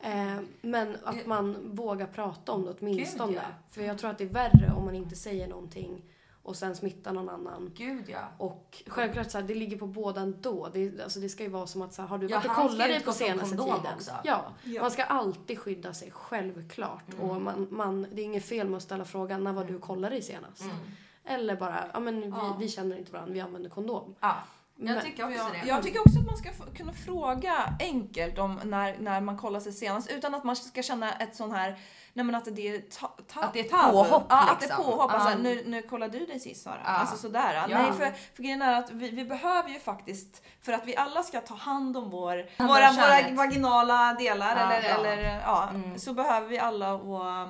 Eh, 0.00 0.38
men 0.60 0.96
att 1.04 1.26
man 1.26 1.56
vågar 1.76 2.06
prata 2.06 2.52
om 2.52 2.64
det 2.64 2.74
åtminstone. 2.80 3.40
För 3.70 3.82
jag 3.82 3.98
tror 3.98 4.10
att 4.10 4.18
det 4.18 4.24
är 4.24 4.28
värre 4.28 4.72
om 4.76 4.84
man 4.84 4.94
inte 4.94 5.16
säger 5.16 5.48
någonting 5.48 6.02
och 6.44 6.56
sen 6.56 6.76
smittar 6.76 7.12
någon 7.12 7.28
annan. 7.28 7.70
Gud 7.74 8.04
ja. 8.08 8.28
Och 8.38 8.82
självklart 8.86 9.30
så 9.30 9.38
här, 9.38 9.44
det 9.44 9.54
ligger 9.54 9.76
på 9.78 9.86
båda 9.86 10.20
ändå. 10.20 10.68
Det, 10.72 11.00
alltså, 11.02 11.20
det 11.20 11.28
ska 11.28 11.42
ju 11.42 11.48
vara 11.48 11.66
som 11.66 11.82
att 11.82 11.94
så 11.94 12.02
här, 12.02 12.08
har 12.08 12.18
du 12.18 12.26
Ja, 12.26 12.36
varit 12.36 12.46
och 12.50 12.54
kollat 12.56 12.88
dig 12.88 13.00
på 13.00 13.12
senaste 13.12 13.56
tiden. 13.56 13.94
också. 13.96 14.10
Ja, 14.24 14.44
man 14.80 14.90
ska 14.90 15.04
alltid 15.04 15.58
skydda 15.58 15.94
sig, 15.94 16.10
självklart. 16.10 17.04
Och 17.20 17.40
man, 17.42 17.66
man, 17.70 18.06
det 18.12 18.20
är 18.22 18.24
inget 18.24 18.44
fel 18.44 18.68
med 18.68 18.76
att 18.76 18.82
ställa 18.82 19.04
frågan, 19.04 19.44
när 19.44 19.52
var 19.52 19.64
du 19.64 19.74
och 19.76 19.82
kollade 19.82 20.14
dig 20.14 20.22
senast? 20.22 20.64
Eller 21.24 21.56
bara, 21.56 21.84
ja 21.92 22.00
men 22.00 22.20
vi, 22.20 22.32
vi 22.58 22.68
känner 22.68 22.96
inte 22.98 23.12
varandra, 23.12 23.32
vi 23.34 23.40
använder 23.40 23.70
kondom. 23.70 24.14
Ja, 24.20 24.36
jag 24.76 25.02
tycker 25.04 25.24
också 25.24 25.36
Jag, 25.38 25.52
det. 25.52 25.68
jag 25.68 25.82
tycker 25.82 26.00
också 26.00 26.18
att 26.18 26.26
man 26.26 26.36
ska 26.36 26.50
kunna 26.76 26.92
fråga 26.92 27.76
enkelt 27.80 28.38
om 28.38 28.60
när, 28.64 28.98
när 28.98 29.20
man 29.20 29.38
kollar 29.38 29.60
sig 29.60 29.72
senast 29.72 30.10
utan 30.10 30.34
att 30.34 30.44
man 30.44 30.56
ska 30.56 30.82
känna 30.82 31.12
ett 31.12 31.36
sån 31.36 31.50
här 31.50 31.78
Nej 32.16 32.24
men 32.24 32.34
att 32.34 32.44
det 32.56 32.68
är 32.68 32.80
ta, 32.80 33.06
ta, 33.32 33.40
Att 33.40 33.52
det 33.52 33.60
är 33.60 33.64
ett 33.64 33.70
påhopp, 33.92 34.26
Ja, 34.28 34.50
att 34.50 34.60
det 34.60 34.66
är 34.66 34.68
liksom. 34.68 34.84
påhopp. 34.84 35.10
Alltså, 35.12 35.38
nu, 35.38 35.62
nu 35.66 35.82
kollar 35.82 36.08
du 36.08 36.26
dig 36.26 36.40
sist 36.40 36.62
Sara. 36.62 36.80
Alltså 36.84 37.16
sådär. 37.16 37.54
Ja. 37.54 37.78
Nej 37.78 37.92
för, 37.92 38.12
för 38.36 38.42
grejen 38.42 38.62
är 38.62 38.78
att 38.78 38.90
vi, 38.90 39.10
vi 39.10 39.24
behöver 39.24 39.68
ju 39.68 39.78
faktiskt, 39.80 40.42
för 40.62 40.72
att 40.72 40.86
vi 40.86 40.96
alla 40.96 41.22
ska 41.22 41.40
ta 41.40 41.54
hand 41.54 41.96
om 41.96 42.10
vår, 42.10 42.36
våra, 42.58 42.92
våra 42.92 43.36
vaginala 43.36 44.14
delar 44.18 44.56
Ja, 44.56 44.72
eller, 44.72 44.88
ja. 44.88 44.94
eller 44.98 45.40
ja, 45.40 45.68
Mm. 45.74 45.98
så 45.98 46.12
behöver 46.14 46.48
vi 46.48 46.58
alla 46.58 46.92
och, 46.92 47.48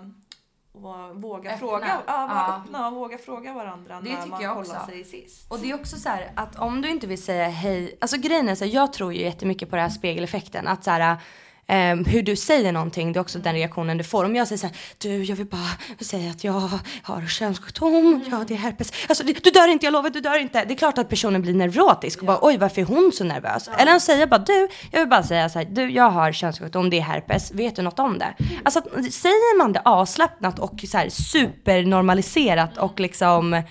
och 0.72 1.16
våga 1.22 1.50
Öppna. 1.54 1.58
fråga, 1.68 1.86
ja, 2.06 2.28
Ja. 2.30 2.56
öppna 2.64 2.88
och 2.88 2.94
våga 2.94 3.18
fråga 3.18 3.52
varandra 3.52 4.00
Det 4.00 4.10
när 4.10 4.16
tycker 4.16 4.28
man 4.30 4.42
jag 4.42 4.58
också. 4.58 4.76
sig 4.88 5.04
sist. 5.04 5.52
Och 5.52 5.58
det 5.58 5.70
är 5.70 5.74
också 5.74 5.96
så 5.96 6.08
här 6.08 6.32
att 6.36 6.56
om 6.58 6.82
du 6.82 6.90
inte 6.90 7.06
vill 7.06 7.22
säga 7.22 7.48
hej, 7.48 7.98
alltså 8.00 8.16
grejen 8.16 8.48
är 8.48 8.54
så 8.54 8.64
här, 8.64 8.72
jag 8.72 8.92
tror 8.92 9.12
ju 9.12 9.20
jättemycket 9.22 9.70
på 9.70 9.76
den 9.76 9.82
här 9.82 9.90
spegeleffekten. 9.90 10.68
Att 10.68 10.84
så 10.84 10.90
här, 10.90 11.16
ehm, 11.66 12.04
hur 12.04 12.22
du 12.22 12.36
säger 12.36 12.72
någonting, 12.72 13.12
det 13.12 13.18
är 13.18 13.20
också 13.20 13.38
den 13.38 13.54
reaktionen 13.54 13.98
du 13.98 14.04
får. 14.04 14.24
Om 14.24 14.36
jag 14.36 14.48
säger 14.48 14.58
så 14.58 14.66
här, 14.66 14.76
du 14.98 15.24
jag 15.24 15.36
vill 15.36 15.46
bara 15.46 15.70
säga 16.00 16.30
att 16.30 16.44
jag 16.44 16.70
har 17.02 17.26
könssjukdom, 17.26 18.24
ja 18.30 18.44
det 18.48 18.54
är 18.54 18.58
herpes. 18.58 18.92
Alltså 19.08 19.24
du 19.24 19.32
dör 19.32 19.68
inte, 19.68 19.86
jag 19.86 19.92
lovar 19.92 20.10
du 20.10 20.20
dör 20.20 20.38
inte. 20.38 20.64
Det 20.64 20.74
är 20.74 20.78
klart 20.78 20.98
att 20.98 21.08
personen 21.08 21.42
blir 21.42 21.54
nervötisk 21.54 22.20
och 22.20 22.26
bara 22.26 22.38
oj 22.42 22.56
varför 22.56 22.82
är 22.82 22.86
hon 22.86 23.12
så 23.14 23.24
nervös? 23.24 23.70
Eller 23.78 23.94
att 23.94 24.02
säga 24.02 24.26
bara 24.26 24.38
du, 24.38 24.68
jag 24.90 25.00
vill 25.00 25.08
bara 25.08 25.22
säga 25.22 25.48
så 25.48 25.58
här, 25.58 25.66
du 25.66 25.90
jag 25.90 26.10
har 26.10 26.32
könssjukdom, 26.32 26.90
det 26.90 26.98
är 26.98 27.02
herpes, 27.02 27.52
vet 27.52 27.76
du 27.76 27.82
något 27.82 27.98
om 27.98 28.18
det? 28.18 28.34
Alltså 28.64 28.78
att, 28.78 29.12
säger 29.14 29.58
man 29.58 29.72
det 29.72 29.82
avslappnat 29.84 30.58
och 30.58 30.84
så 30.88 30.98
här 30.98 31.08
supernormaliserat 31.08 32.78
och 32.78 33.00
liksom 33.00 33.62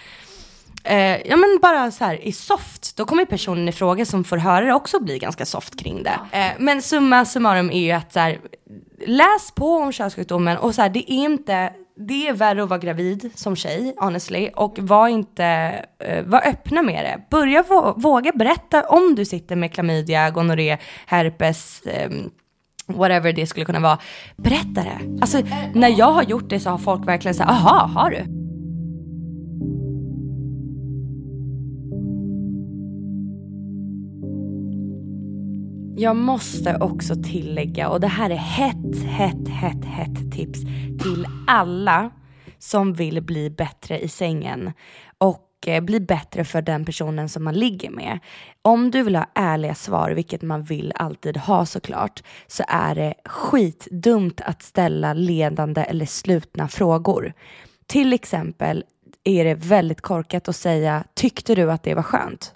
Eh, 0.84 1.28
ja 1.28 1.36
men 1.38 1.60
bara 1.62 1.92
så 1.92 2.06
här 2.06 2.26
i 2.28 2.32
soft, 2.32 2.98
då 2.98 3.06
kommer 3.06 3.26
personen 3.26 3.70
i 3.70 3.72
fråga 3.72 4.06
som 4.06 4.24
får 4.24 4.38
höra 4.38 4.66
det 4.66 4.74
också 4.74 5.00
bli 5.00 5.20
ganska 5.20 5.46
soft 5.46 5.80
kring 5.80 6.04
det. 6.04 6.20
Eh, 6.32 6.52
men 6.60 6.82
summa 6.82 7.26
summarum 7.26 7.72
är 7.72 7.82
ju 7.82 7.92
att 7.92 8.14
så 8.14 8.20
här, 8.20 8.40
läs 9.08 9.52
på 9.56 9.78
om 9.78 9.92
könssjukdomen 9.92 10.58
och 10.58 10.76
så 10.76 10.82
här, 10.82 10.90
det 10.90 11.12
är 11.14 11.16
inte, 11.24 11.74
det 12.08 12.28
är 12.28 12.34
värre 12.34 12.64
att 12.64 12.70
vara 12.70 12.80
gravid 12.80 13.32
som 13.36 13.56
tjej 13.56 13.94
honestly 13.98 14.50
och 14.56 14.80
var 14.80 15.08
inte, 15.08 15.46
eh, 16.04 16.24
var 16.24 16.48
öppna 16.48 16.82
med 16.82 17.06
det. 17.06 17.20
Börja 17.30 17.62
vå- 17.64 17.94
våga 18.02 18.32
berätta 18.36 18.84
om 18.84 19.16
du 19.16 19.26
sitter 19.26 19.56
med 19.56 19.74
klamydia, 19.74 20.30
gonorré, 20.30 20.78
herpes, 21.06 21.82
ehm, 21.86 22.30
whatever 22.88 23.34
det 23.34 23.48
skulle 23.48 23.66
kunna 23.66 23.80
vara. 23.80 23.98
Berätta 24.38 24.82
det. 24.84 25.00
Alltså 25.22 25.42
när 25.74 26.00
jag 26.00 26.12
har 26.12 26.24
gjort 26.24 26.50
det 26.50 26.60
så 26.60 26.70
har 26.70 26.78
folk 26.78 27.08
verkligen 27.08 27.36
sagt, 27.36 27.50
aha, 27.50 27.86
har 27.96 28.10
du? 28.10 28.43
Jag 35.98 36.16
måste 36.16 36.78
också 36.78 37.16
tillägga, 37.24 37.90
och 37.90 38.00
det 38.00 38.08
här 38.08 38.30
är 38.30 38.36
hett, 38.36 39.04
hett, 39.06 39.48
hett, 39.48 39.86
hett 39.86 40.32
tips 40.32 40.60
till 41.04 41.28
alla 41.48 42.10
som 42.60 42.94
vill 42.94 43.22
bli 43.22 43.50
bättre 43.50 44.00
i 44.00 44.08
sängen 44.08 44.72
och 45.18 45.50
eh, 45.66 45.82
bli 45.82 46.00
bättre 46.00 46.44
för 46.44 46.62
den 46.62 46.86
personen 46.86 47.30
som 47.30 47.44
man 47.44 47.54
ligger 47.54 47.90
med. 47.90 48.20
Om 48.62 48.92
du 48.92 49.04
vill 49.04 49.16
ha 49.16 49.26
ärliga 49.36 49.76
svar, 49.76 50.12
vilket 50.12 50.42
man 50.42 50.64
vill 50.64 50.94
alltid 50.96 51.38
ha 51.38 51.66
såklart, 51.66 52.24
så 52.48 52.64
är 52.68 52.96
det 52.96 53.14
skitdumt 53.26 54.42
att 54.42 54.64
ställa 54.64 55.14
ledande 55.14 55.82
eller 55.82 56.06
slutna 56.06 56.68
frågor. 56.68 57.34
Till 57.88 58.14
exempel 58.14 58.84
är 59.24 59.46
det 59.46 59.56
väldigt 59.56 60.02
korkat 60.02 60.48
att 60.48 60.56
säga, 60.56 61.04
tyckte 61.14 61.56
du 61.56 61.72
att 61.72 61.84
det 61.84 61.94
var 61.94 62.04
skönt? 62.04 62.54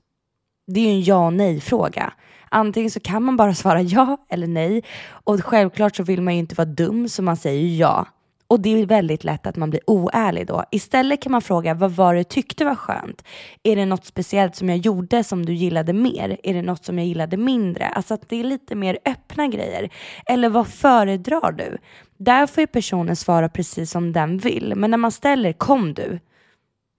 Det 0.68 0.80
är 0.80 0.84
ju 0.84 0.92
en 0.92 1.04
ja 1.04 1.26
och 1.26 1.34
nej 1.34 1.62
fråga. 1.62 2.14
Antingen 2.52 2.92
så 2.92 3.00
kan 3.00 3.24
man 3.24 3.38
bara 3.38 3.54
svara 3.54 3.82
ja 3.82 4.18
eller 4.30 4.48
nej 4.48 4.84
och 5.10 5.46
självklart 5.46 5.96
så 5.96 6.04
vill 6.04 6.22
man 6.22 6.34
ju 6.34 6.40
inte 6.40 6.56
vara 6.56 6.66
dum 6.66 7.10
så 7.10 7.24
man 7.24 7.38
säger 7.38 7.80
ja. 7.80 8.08
Och 8.50 8.60
det 8.60 8.82
är 8.82 8.86
väldigt 8.86 9.24
lätt 9.24 9.48
att 9.48 9.56
man 9.56 9.70
blir 9.70 9.82
oärlig 9.88 10.48
då. 10.48 10.64
Istället 10.72 11.22
kan 11.22 11.32
man 11.32 11.42
fråga, 11.42 11.74
vad 11.74 11.92
var 11.92 12.14
det 12.14 12.20
du 12.20 12.24
tyckte 12.24 12.66
var 12.66 12.76
skönt? 12.76 13.24
Är 13.64 13.76
det 13.76 13.86
något 13.86 14.06
speciellt 14.06 14.56
som 14.56 14.70
jag 14.70 14.78
gjorde 14.78 15.24
som 15.24 15.46
du 15.46 15.54
gillade 15.54 15.94
mer? 15.94 16.38
Är 16.44 16.54
det 16.54 16.62
något 16.62 16.86
som 16.86 16.98
jag 17.00 17.08
gillade 17.08 17.38
mindre? 17.38 17.88
Alltså 17.88 18.14
att 18.14 18.30
det 18.30 18.40
är 18.40 18.44
lite 18.44 18.76
mer 18.76 18.98
öppna 19.06 19.48
grejer. 19.48 19.90
Eller 20.26 20.50
vad 20.50 20.68
föredrar 20.68 21.52
du? 21.52 21.78
Där 22.18 22.48
får 22.48 22.62
ju 22.62 22.68
personen 22.68 23.16
svara 23.16 23.50
precis 23.50 23.92
som 23.92 24.14
den 24.14 24.38
vill. 24.38 24.74
Men 24.76 24.92
när 24.92 24.98
man 24.98 25.12
ställer, 25.12 25.54
kom 25.54 25.94
du? 25.94 26.20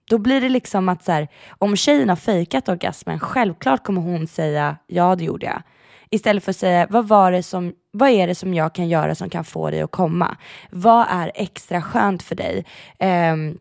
Då 0.09 0.17
blir 0.17 0.41
det 0.41 0.49
liksom 0.49 0.89
att 0.89 1.03
så 1.03 1.11
här, 1.11 1.27
om 1.57 1.75
tjejen 1.75 2.09
har 2.09 2.15
fejkat 2.15 2.69
orgasmen, 2.69 3.19
självklart 3.19 3.83
kommer 3.83 4.01
hon 4.01 4.27
säga 4.27 4.75
ja 4.87 5.15
det 5.15 5.23
gjorde 5.23 5.45
jag. 5.45 5.61
Istället 6.09 6.43
för 6.43 6.51
att 6.51 6.57
säga 6.57 6.87
vad, 6.89 7.07
var 7.07 7.31
det 7.31 7.43
som, 7.43 7.73
vad 7.91 8.09
är 8.09 8.27
det 8.27 8.35
som 8.35 8.53
jag 8.53 8.75
kan 8.75 8.89
göra 8.89 9.15
som 9.15 9.29
kan 9.29 9.43
få 9.43 9.71
dig 9.71 9.81
att 9.81 9.91
komma? 9.91 10.37
Vad 10.69 11.07
är 11.09 11.31
extra 11.35 11.81
skönt 11.81 12.23
för 12.23 12.35
dig? 12.35 12.65
Um, 12.99 13.57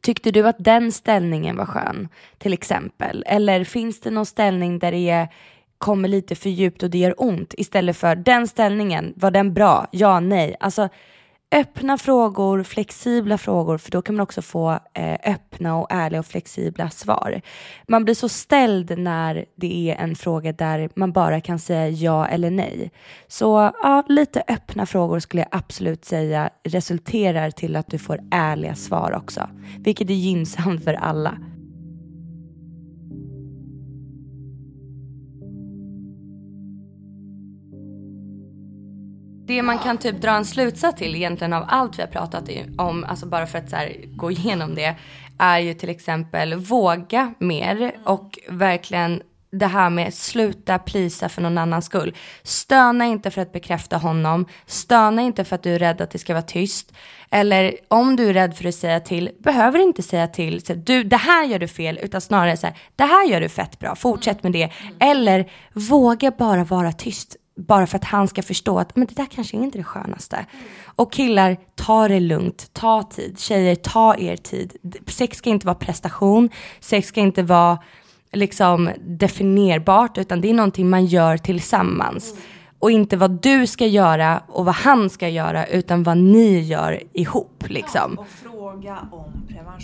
Tyckte 0.00 0.30
du 0.30 0.48
att 0.48 0.56
den 0.58 0.92
ställningen 0.92 1.56
var 1.56 1.66
skön 1.66 2.08
till 2.38 2.52
exempel? 2.52 3.24
Eller 3.26 3.64
finns 3.64 4.00
det 4.00 4.10
någon 4.10 4.26
ställning 4.26 4.78
där 4.78 4.92
det 4.92 5.10
är, 5.10 5.28
kommer 5.78 6.08
lite 6.08 6.34
för 6.34 6.50
djupt 6.50 6.82
och 6.82 6.90
det 6.90 6.98
gör 6.98 7.14
ont 7.22 7.54
istället 7.58 7.96
för 7.96 8.16
den 8.16 8.48
ställningen, 8.48 9.12
var 9.16 9.30
den 9.30 9.54
bra? 9.54 9.86
Ja, 9.90 10.20
nej. 10.20 10.56
Alltså 10.60 10.88
öppna 11.52 11.98
frågor, 11.98 12.62
flexibla 12.62 13.38
frågor, 13.38 13.78
för 13.78 13.90
då 13.90 14.02
kan 14.02 14.14
man 14.14 14.22
också 14.22 14.42
få 14.42 14.70
eh, 14.94 15.32
öppna 15.32 15.76
och 15.76 15.86
ärliga 15.90 16.20
och 16.20 16.26
flexibla 16.26 16.90
svar. 16.90 17.40
Man 17.88 18.04
blir 18.04 18.14
så 18.14 18.28
ställd 18.28 18.98
när 18.98 19.44
det 19.56 19.90
är 19.90 19.96
en 19.96 20.14
fråga 20.16 20.52
där 20.52 20.90
man 20.94 21.12
bara 21.12 21.40
kan 21.40 21.58
säga 21.58 21.88
ja 21.88 22.26
eller 22.26 22.50
nej. 22.50 22.90
Så 23.28 23.72
ja, 23.82 24.04
lite 24.08 24.42
öppna 24.48 24.86
frågor 24.86 25.18
skulle 25.18 25.42
jag 25.42 25.58
absolut 25.58 26.04
säga 26.04 26.50
resulterar 26.64 27.50
till 27.50 27.76
att 27.76 27.90
du 27.90 27.98
får 27.98 28.20
ärliga 28.30 28.74
svar 28.74 29.12
också, 29.16 29.48
vilket 29.78 30.10
är 30.10 30.14
gynnsamt 30.14 30.84
för 30.84 30.94
alla. 30.94 31.38
Det 39.46 39.62
man 39.62 39.78
kan 39.78 39.98
typ 39.98 40.20
dra 40.20 40.30
en 40.30 40.44
slutsats 40.44 40.98
till 40.98 41.14
egentligen 41.14 41.52
av 41.52 41.64
allt 41.68 41.98
vi 41.98 42.02
har 42.02 42.08
pratat 42.08 42.48
om, 42.78 43.04
alltså 43.04 43.26
bara 43.26 43.46
för 43.46 43.58
att 43.58 43.70
så 43.70 43.76
här, 43.76 43.96
gå 44.16 44.30
igenom 44.30 44.74
det, 44.74 44.96
är 45.38 45.58
ju 45.58 45.74
till 45.74 45.88
exempel 45.88 46.54
våga 46.54 47.34
mer 47.38 47.92
och 48.04 48.38
verkligen 48.48 49.22
det 49.52 49.66
här 49.66 49.90
med 49.90 50.14
sluta 50.14 50.78
plisa 50.78 51.28
för 51.28 51.42
någon 51.42 51.58
annans 51.58 51.84
skull. 51.86 52.16
Stöna 52.42 53.04
inte 53.04 53.30
för 53.30 53.42
att 53.42 53.52
bekräfta 53.52 53.96
honom. 53.96 54.46
Stöna 54.66 55.22
inte 55.22 55.44
för 55.44 55.54
att 55.54 55.62
du 55.62 55.74
är 55.74 55.78
rädd 55.78 56.00
att 56.00 56.10
det 56.10 56.18
ska 56.18 56.32
vara 56.32 56.42
tyst. 56.42 56.92
Eller 57.30 57.76
om 57.88 58.16
du 58.16 58.28
är 58.28 58.34
rädd 58.34 58.56
för 58.56 58.68
att 58.68 58.74
säga 58.74 59.00
till, 59.00 59.30
behöver 59.38 59.78
inte 59.78 60.02
säga 60.02 60.28
till. 60.28 60.66
Så, 60.66 60.74
du, 60.74 61.04
det 61.04 61.16
här 61.16 61.44
gör 61.44 61.58
du 61.58 61.68
fel, 61.68 61.98
utan 62.02 62.20
snarare 62.20 62.56
så 62.56 62.66
här, 62.66 62.76
det 62.96 63.04
här 63.04 63.28
gör 63.28 63.40
du 63.40 63.48
fett 63.48 63.78
bra, 63.78 63.96
fortsätt 63.96 64.42
med 64.42 64.52
det. 64.52 64.70
Eller 65.00 65.50
våga 65.72 66.30
bara 66.30 66.64
vara 66.64 66.92
tyst 66.92 67.36
bara 67.56 67.86
för 67.86 67.96
att 67.96 68.04
han 68.04 68.28
ska 68.28 68.42
förstå 68.42 68.78
att 68.78 68.96
men 68.96 69.06
det 69.06 69.14
där 69.14 69.26
kanske 69.26 69.56
inte 69.56 69.76
är 69.76 69.80
det 69.80 69.84
skönaste. 69.84 70.36
Mm. 70.36 70.64
Och 70.84 71.12
killar, 71.12 71.56
ta 71.74 72.08
det 72.08 72.20
lugnt, 72.20 72.70
ta 72.72 73.02
tid. 73.02 73.38
Tjejer, 73.38 73.74
ta 73.74 74.16
er 74.16 74.36
tid. 74.36 74.76
Sex 75.06 75.38
ska 75.38 75.50
inte 75.50 75.66
vara 75.66 75.74
prestation, 75.74 76.50
sex 76.80 77.08
ska 77.08 77.20
inte 77.20 77.42
vara 77.42 77.78
liksom 78.32 78.90
definierbart, 79.00 80.18
utan 80.18 80.40
det 80.40 80.50
är 80.50 80.54
någonting 80.54 80.90
man 80.90 81.06
gör 81.06 81.36
tillsammans. 81.36 82.32
Mm. 82.32 82.42
Och 82.78 82.90
inte 82.90 83.16
vad 83.16 83.30
du 83.30 83.66
ska 83.66 83.86
göra 83.86 84.42
och 84.48 84.64
vad 84.64 84.74
han 84.74 85.10
ska 85.10 85.28
göra, 85.28 85.66
utan 85.66 86.02
vad 86.02 86.18
ni 86.18 86.60
gör 86.60 87.02
ihop 87.12 87.64
liksom. 87.68 88.12
Ja, 88.16 88.22
och 88.22 88.28
fråga 88.28 88.98
om 89.12 89.32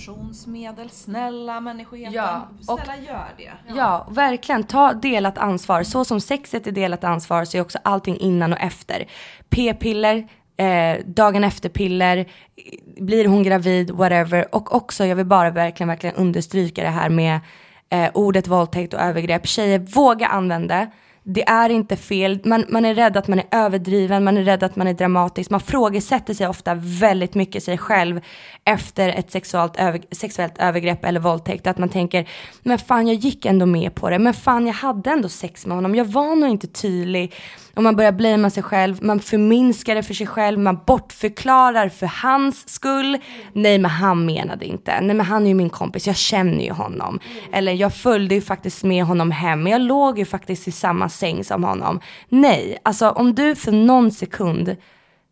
preventionsmedel. 0.07 0.91
Snälla 0.91 1.61
människoheten, 1.61 2.13
ja, 2.13 2.49
och, 2.69 2.81
snälla 2.81 2.97
gör 2.97 3.27
det. 3.37 3.53
Ja. 3.69 3.75
ja. 3.77 4.07
verkligen. 4.11 4.65
Ta 4.65 4.93
delat 4.93 5.39
ansvar. 5.39 5.83
Så 5.83 6.05
som 6.05 6.21
sexet 6.21 6.67
är 6.67 6.73
delat 6.73 7.05
ansvar 7.05 7.45
så 7.45 7.57
är 7.57 7.61
också 7.61 7.79
allting 7.83 8.17
innan 8.17 8.53
och 8.53 8.61
efter. 8.61 9.09
P-piller, 9.49 10.29
eh, 10.57 11.05
dagen 11.05 11.45
efter-piller, 11.45 12.27
blir 13.01 13.27
hon 13.27 13.43
gravid, 13.43 13.91
whatever. 13.91 14.55
Och 14.55 14.75
också, 14.75 15.05
jag 15.07 15.17
vill 15.17 15.27
bara 15.27 15.51
verkligen, 15.51 15.89
verkligen 15.89 16.17
understryka 16.17 16.83
det 16.83 16.89
här 16.89 17.09
med 17.09 17.41
eh, 17.91 18.11
ordet 18.15 18.47
våldtäkt 18.47 18.95
och 18.95 19.01
övergrepp. 19.01 19.47
Tjejer, 19.47 19.79
våga 19.79 20.27
använda 20.27 20.87
det 21.31 21.49
är 21.49 21.71
inte 21.71 21.97
fel, 21.97 22.41
man, 22.45 22.65
man 22.69 22.85
är 22.85 22.95
rädd 22.95 23.17
att 23.17 23.29
man 23.29 23.39
är 23.39 23.47
överdriven, 23.51 24.25
man 24.25 24.37
är 24.37 24.43
rädd 24.43 24.63
att 24.63 24.77
man 24.77 24.87
är 24.87 24.95
dramatisk, 24.95 25.51
man 25.51 25.61
frågesätter 25.61 26.35
sig 26.35 26.49
ofta 26.49 26.75
väldigt 26.75 27.35
mycket 27.35 27.63
sig 27.63 27.79
själv 27.79 28.21
efter 28.65 29.09
ett 29.09 29.31
sexuellt, 29.31 29.77
över, 29.77 30.01
sexuellt 30.11 30.59
övergrepp 30.59 31.05
eller 31.05 31.21
våldtäkt. 31.21 31.67
Att 31.67 31.79
man 31.79 31.89
tänker, 31.89 32.29
men 32.63 32.79
fan 32.79 33.07
jag 33.07 33.17
gick 33.17 33.47
ändå 33.47 33.67
med 33.67 33.95
på 33.95 34.11
det, 34.11 34.19
men 34.19 34.35
fan 34.35 34.67
jag 34.67 34.75
hade 34.75 35.11
ändå 35.11 35.29
sex 35.29 35.67
med 35.67 35.77
honom, 35.77 35.95
jag 35.95 36.05
var 36.05 36.37
nog 36.37 36.51
inte 36.51 36.67
tydlig. 36.67 37.35
Och 37.79 37.85
man 37.85 37.97
börjar 37.97 38.13
blamea 38.13 38.51
sig 38.51 38.63
själv, 38.63 38.99
man 39.03 39.21
förminskar 39.21 39.95
det 39.95 40.03
för 40.03 40.15
sig 40.15 40.27
själv, 40.27 40.59
man 40.59 40.81
bortförklarar 40.87 41.89
för 41.89 42.07
hans 42.07 42.69
skull. 42.69 43.19
Nej 43.53 43.79
men 43.79 43.91
han 43.91 44.27
menade 44.27 44.67
inte, 44.67 45.01
nej 45.01 45.17
men 45.17 45.27
han 45.27 45.45
är 45.45 45.49
ju 45.49 45.55
min 45.55 45.71
kompis, 45.71 46.07
jag 46.07 46.17
känner 46.17 46.65
ju 46.65 46.73
honom. 46.73 47.21
Eller 47.53 47.73
jag 47.73 47.95
följde 47.95 48.35
ju 48.35 48.41
faktiskt 48.41 48.85
med 48.85 49.05
honom 49.05 49.31
hem, 49.31 49.67
jag 49.67 49.81
låg 49.81 50.19
ju 50.19 50.25
faktiskt 50.25 50.69
i 50.69 50.71
samma 50.71 51.09
säng 51.09 51.45
som 51.45 51.65
honom. 51.65 52.01
Nej, 52.29 52.79
alltså 52.83 53.11
om 53.11 53.35
du 53.35 53.55
för 53.55 53.73
någon 53.73 54.11
sekund 54.11 54.77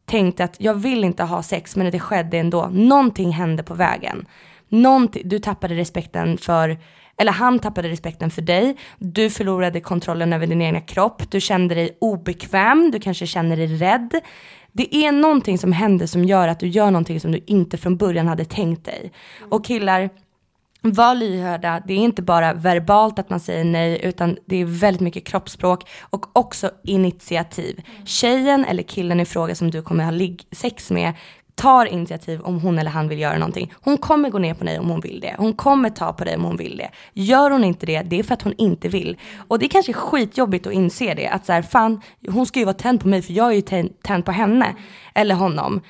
tänkte 0.04 0.44
att 0.44 0.56
jag 0.58 0.74
vill 0.74 1.04
inte 1.04 1.22
ha 1.22 1.42
sex 1.42 1.76
men 1.76 1.90
det 1.90 2.00
skedde 2.00 2.38
ändå. 2.38 2.68
Någonting 2.72 3.32
hände 3.32 3.62
på 3.62 3.74
vägen. 3.74 4.26
Någonting, 4.68 5.28
du 5.28 5.38
tappade 5.38 5.74
respekten 5.74 6.38
för, 6.38 6.78
eller 7.18 7.32
han 7.32 7.58
tappade 7.58 7.88
respekten 7.88 8.30
för 8.30 8.42
dig. 8.42 8.76
Du 8.98 9.30
förlorade 9.30 9.80
kontrollen 9.80 10.32
över 10.32 10.46
din 10.46 10.62
egna 10.62 10.80
kropp. 10.80 11.30
Du 11.30 11.40
kände 11.40 11.74
dig 11.74 11.96
obekväm. 12.00 12.90
Du 12.90 13.00
kanske 13.00 13.26
känner 13.26 13.56
dig 13.56 13.66
rädd. 13.66 14.20
Det 14.72 14.94
är 14.94 15.12
någonting 15.12 15.58
som 15.58 15.72
händer 15.72 16.06
som 16.06 16.24
gör 16.24 16.48
att 16.48 16.60
du 16.60 16.68
gör 16.68 16.90
någonting 16.90 17.20
som 17.20 17.32
du 17.32 17.40
inte 17.46 17.78
från 17.78 17.96
början 17.96 18.28
hade 18.28 18.44
tänkt 18.44 18.84
dig. 18.84 19.12
Och 19.50 19.64
killar, 19.64 20.10
var 20.80 21.14
lyhörda, 21.14 21.82
det 21.86 21.92
är 21.92 21.98
inte 21.98 22.22
bara 22.22 22.52
verbalt 22.52 23.18
att 23.18 23.30
man 23.30 23.40
säger 23.40 23.64
nej 23.64 24.00
utan 24.02 24.36
det 24.46 24.56
är 24.56 24.64
väldigt 24.64 25.00
mycket 25.00 25.26
kroppsspråk 25.26 25.88
och 26.00 26.36
också 26.36 26.70
initiativ. 26.84 27.82
Tjejen 28.04 28.64
eller 28.64 28.82
killen 28.82 29.20
i 29.20 29.24
fråga 29.24 29.54
som 29.54 29.70
du 29.70 29.82
kommer 29.82 30.04
ha 30.04 30.36
sex 30.52 30.90
med 30.90 31.12
tar 31.56 31.86
initiativ 31.86 32.40
om 32.40 32.60
hon 32.60 32.78
eller 32.78 32.90
han 32.90 33.08
vill 33.08 33.18
göra 33.18 33.38
någonting. 33.38 33.72
Hon 33.80 33.98
kommer 33.98 34.30
gå 34.30 34.38
ner 34.38 34.54
på 34.54 34.64
dig 34.64 34.78
om 34.78 34.90
hon 34.90 35.00
vill 35.00 35.20
det. 35.20 35.34
Hon 35.38 35.54
kommer 35.54 35.90
ta 35.90 36.12
på 36.12 36.24
dig 36.24 36.36
om 36.36 36.44
hon 36.44 36.56
vill 36.56 36.76
det. 36.76 36.90
Gör 37.12 37.50
hon 37.50 37.64
inte 37.64 37.86
det, 37.86 38.02
det 38.02 38.18
är 38.18 38.22
för 38.22 38.34
att 38.34 38.42
hon 38.42 38.54
inte 38.58 38.88
vill. 38.88 39.16
Och 39.48 39.58
det 39.58 39.66
är 39.66 39.68
kanske 39.68 39.92
skitjobbigt 39.92 40.66
att 40.66 40.72
inse 40.72 41.14
det. 41.14 41.28
Att 41.28 41.46
så 41.46 41.52
här, 41.52 41.62
fan, 41.62 42.00
hon 42.28 42.46
ska 42.46 42.58
ju 42.58 42.64
vara 42.64 42.74
tänd 42.74 43.00
på 43.00 43.08
mig 43.08 43.22
för 43.22 43.32
jag 43.32 43.48
är 43.48 43.52
ju 43.52 43.90
tänd 44.02 44.24
på 44.24 44.32
henne. 44.32 44.74
Eller 45.14 45.34
honom 45.34 45.80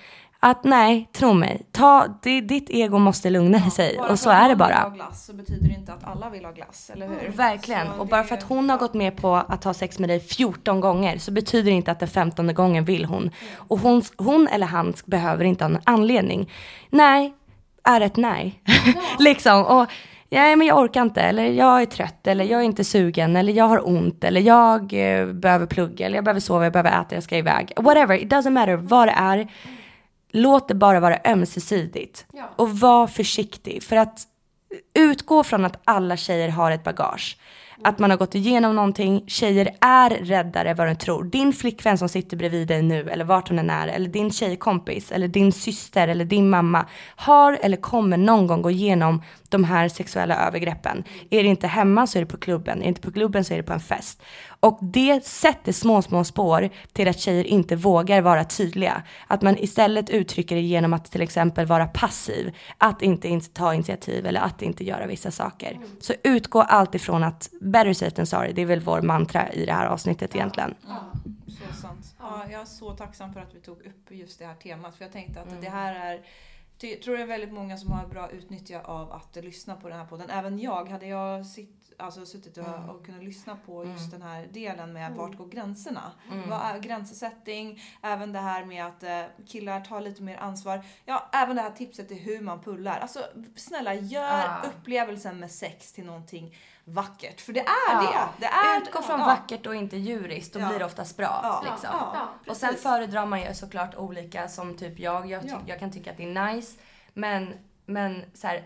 att 0.41 0.65
nej, 0.65 1.09
tro 1.13 1.33
mig, 1.33 1.67
ta, 1.73 2.07
det, 2.23 2.41
ditt 2.41 2.71
ego 2.71 2.99
måste 2.99 3.31
lugna 3.31 3.59
ja, 3.65 3.71
sig 3.71 3.99
och 3.99 4.19
så 4.19 4.31
är 4.31 4.49
det 4.49 4.57
bara. 4.57 4.81
Bara 4.83 4.91
glass 4.91 5.27
så 5.27 5.33
betyder 5.33 5.69
det 5.69 5.75
inte 5.75 5.93
att 5.93 6.05
alla 6.05 6.31
vill 6.31 6.45
ha 6.45 6.53
glass, 6.53 6.91
eller 6.91 7.09
hur? 7.09 7.21
Mm, 7.21 7.33
verkligen, 7.33 7.87
så 7.87 8.01
och 8.01 8.07
bara 8.07 8.25
för 8.25 8.35
att 8.35 8.43
hon 8.43 8.71
har 8.71 8.79
gått 8.79 8.95
med 8.95 9.17
på 9.17 9.35
att 9.35 9.65
ha 9.65 9.75
sex 9.75 9.99
med 9.99 10.09
dig 10.09 10.21
14 10.21 10.81
gånger 10.81 11.19
så 11.19 11.33
betyder 11.33 11.71
det 11.71 11.77
inte 11.77 11.93
att 11.93 12.01
den 12.01 12.09
15 12.09 12.55
gången 12.55 12.85
vill 12.85 13.05
hon. 13.05 13.23
Mm. 13.23 13.33
Och 13.57 13.79
hon, 13.79 14.03
hon 14.17 14.49
eller 14.49 14.67
han 14.67 14.95
behöver 15.07 15.45
inte 15.45 15.65
ha 15.65 15.71
en 15.71 15.81
anledning. 15.85 16.51
Nej, 16.91 17.35
är 17.85 18.01
ett 18.01 18.17
nej. 18.17 18.63
Ja. 18.65 18.75
liksom. 19.19 19.65
Och, 19.65 19.87
ja, 20.29 20.57
men 20.57 20.67
jag 20.67 20.79
orkar 20.79 21.03
inte, 21.03 21.21
eller 21.21 21.45
jag 21.45 21.83
är 21.83 21.87
trött, 21.87 22.27
eller 22.27 22.45
jag 22.45 22.61
är 22.61 22.65
inte 22.65 22.85
sugen, 22.85 23.37
eller 23.37 23.53
jag 23.53 23.69
har 23.69 23.89
ont, 23.89 24.25
eller 24.25 24.41
jag 24.41 24.83
eh, 24.83 25.27
behöver 25.27 25.67
plugga, 25.67 26.07
eller 26.07 26.17
jag 26.17 26.25
behöver 26.25 26.41
sova, 26.41 26.65
jag 26.65 26.73
behöver 26.73 27.01
äta, 27.01 27.15
jag 27.15 27.23
ska 27.23 27.37
iväg. 27.37 27.73
Whatever, 27.77 28.23
it 28.23 28.33
doesn't 28.33 28.51
matter 28.51 28.77
vad 28.77 29.09
det 29.09 29.15
är. 29.17 29.49
Låt 30.37 30.69
det 30.69 30.75
bara 30.75 31.01
vara 31.01 31.19
ömsesidigt. 31.25 32.27
Ja. 32.33 32.51
Och 32.57 32.71
var 32.71 33.07
försiktig. 33.07 33.83
För 33.83 33.97
att 33.97 34.21
utgå 34.95 35.45
från 35.45 35.65
att 35.65 35.81
alla 35.85 36.17
tjejer 36.17 36.49
har 36.49 36.71
ett 36.71 36.85
bagage. 36.85 37.39
Att 37.85 37.99
man 37.99 38.11
har 38.11 38.17
gått 38.17 38.35
igenom 38.35 38.77
någonting. 38.77 39.25
Tjejer 39.27 39.77
är 39.81 40.11
räddare 40.11 40.75
vad 40.75 40.89
du 40.89 40.95
tror. 40.95 41.25
Din 41.25 41.53
flickvän 41.53 41.99
som 41.99 42.09
sitter 42.09 42.37
bredvid 42.37 42.69
dig 42.69 42.83
nu 42.83 43.11
eller 43.11 43.25
vart 43.25 43.49
hon 43.49 43.59
än 43.59 43.71
är. 43.71 43.89
Eller 43.89 44.09
din 44.09 44.31
tjejkompis 44.31 45.13
eller 45.13 45.29
din 45.29 45.53
syster 45.53 46.09
eller 46.09 46.25
din 46.25 46.51
mamma. 46.51 46.87
Har 47.17 47.59
eller 47.63 47.77
kommer 47.77 48.17
någon 48.17 48.47
gång 48.47 48.63
gå 48.63 48.71
igenom 48.71 49.23
de 49.49 49.65
här 49.65 49.89
sexuella 49.89 50.47
övergreppen. 50.47 51.05
Är 51.31 51.43
det 51.43 51.49
inte 51.49 51.67
hemma 51.67 52.07
så 52.07 52.19
är 52.19 52.21
det 52.21 52.27
på 52.27 52.37
klubben. 52.37 52.79
Är 52.79 52.83
det 52.83 52.89
inte 52.89 53.01
på 53.01 53.13
klubben 53.13 53.45
så 53.45 53.55
är 53.55 53.57
det 53.57 53.63
på 53.63 53.73
en 53.73 53.81
fest. 53.81 54.23
Och 54.67 54.79
det 54.81 55.27
sätter 55.27 55.73
små, 55.73 56.03
små 56.03 56.25
spår 56.25 56.69
till 56.93 57.09
att 57.09 57.19
tjejer 57.19 57.45
inte 57.45 57.77
vågar 57.77 58.21
vara 58.23 58.45
tydliga. 58.45 59.03
Att 59.27 59.43
man 59.43 59.59
istället 59.59 60.11
uttrycker 60.11 60.57
det 60.57 60.63
genom 60.63 60.93
att 60.93 61.05
till 61.05 61.21
exempel 61.21 61.67
vara 61.67 61.87
passiv. 61.87 62.57
Att 62.79 63.03
inte, 63.03 63.41
ta 63.41 63.75
initiativ 63.75 64.27
eller 64.27 64.41
att 64.41 64.63
inte 64.63 64.85
göra 64.85 65.07
vissa 65.07 65.31
saker. 65.31 65.79
Så 66.01 66.15
utgå 66.25 66.63
alltid 66.63 67.01
ifrån 67.01 67.25
att 67.25 67.51
better 67.61 67.93
safe 67.93 68.11
than 68.11 68.27
sorry. 68.27 68.53
Det 68.53 68.63
är 68.63 68.67
väl 68.67 68.81
vår 68.81 69.03
mantra 69.03 69.53
i 69.53 69.67
det 69.67 69.73
här 69.73 69.87
avsnittet 69.87 70.35
egentligen. 70.35 70.75
Ja, 70.87 71.13
så 71.49 71.81
sant. 71.81 72.15
Ja, 72.19 72.45
jag 72.51 72.61
är 72.61 72.65
så 72.65 72.93
tacksam 72.93 73.33
för 73.33 73.41
att 73.41 73.55
vi 73.55 73.61
tog 73.61 73.77
upp 73.77 74.11
just 74.11 74.39
det 74.39 74.47
här 74.47 74.55
temat. 74.55 74.97
För 74.97 75.05
jag 75.05 75.13
tänkte 75.13 75.41
att 75.41 75.63
det 75.63 75.69
här 75.71 75.95
är 75.95 76.21
jag 76.81 77.03
tror 77.03 77.17
det 77.17 77.23
är 77.23 77.27
väldigt 77.27 77.53
många 77.53 77.77
som 77.77 77.93
har 77.93 78.07
bra 78.07 78.31
utnyttja 78.31 78.81
av 78.81 79.13
att 79.13 79.37
lyssna 79.37 79.77
på 79.77 79.89
den 79.89 79.99
här 79.99 80.07
podden. 80.07 80.31
Även 80.31 80.59
jag. 80.59 80.89
Hade 80.89 81.07
jag 81.07 81.47
sitt, 81.47 81.86
alltså, 81.99 82.27
suttit 82.27 82.57
och, 82.59 82.69
Mm. 82.69 82.91
och 82.91 83.07
kunnat 83.07 83.25
lyssna 83.25 83.57
på 83.67 83.85
just 83.85 84.11
den 84.11 84.23
här 84.23 84.47
delen 84.53 84.93
med 84.93 85.07
Mm. 85.07 85.19
vart 85.19 85.37
går 85.37 85.47
gränserna? 85.49 86.13
Mm. 86.33 86.51
Vad 86.51 86.61
är 86.63 86.79
gränssättning? 86.79 87.83
Även 88.03 88.33
det 88.33 88.39
här 88.39 88.65
med 88.65 88.87
att 88.87 89.03
eh, 89.03 89.23
killar 89.47 89.81
tar 89.81 90.01
lite 90.01 90.23
mer 90.23 90.37
ansvar. 90.37 90.85
Ja, 91.05 91.29
även 91.33 91.57
det 91.57 91.63
här 91.63 91.71
tipset 91.71 92.09
till 92.09 92.17
hur 92.17 92.41
man 92.41 92.61
pullar. 92.63 92.99
Alltså 92.99 93.21
snälla, 93.57 93.95
gör 93.95 94.39
Ja. 94.39 94.63
upplevelsen 94.69 95.41
med 95.41 95.51
sex 95.51 95.93
till 95.93 96.05
någonting 96.07 96.57
vackert. 96.85 97.41
För 97.41 97.53
det 97.53 97.61
är 97.61 97.67
Ja. 97.93 98.31
det. 98.39 98.47
det 98.47 98.53
är, 98.53 98.81
Utgå 98.83 99.03
från 99.03 99.21
ja. 99.21 99.27
vackert 99.27 99.67
och 99.67 99.75
inte 99.75 99.97
djuriskt, 99.97 100.55
då 100.55 100.61
Ja. 100.61 100.69
blir 100.69 100.79
det 100.79 100.85
oftast 100.85 101.17
bra. 101.17 101.41
Ja. 101.43 101.63
Liksom. 101.71 101.91
Ja, 101.93 102.11
ja, 102.15 102.51
och 102.51 102.57
sen 102.57 102.75
föredrar 102.75 103.27
man 103.27 103.41
ju 103.41 103.55
såklart 103.55 103.95
olika 103.95 104.49
som 104.49 104.77
typ 104.77 104.99
jag. 104.99 105.31
Jag, 105.31 105.43
ty- 105.43 105.49
Ja. 105.49 105.59
jag 105.67 105.79
kan 105.79 105.93
tycka 105.93 106.11
att 106.11 106.17
det 106.17 106.25
är 106.33 106.47
nice. 106.55 106.79
Men, 107.15 107.55
men 107.87 108.25
så 108.35 108.47
här, 108.47 108.65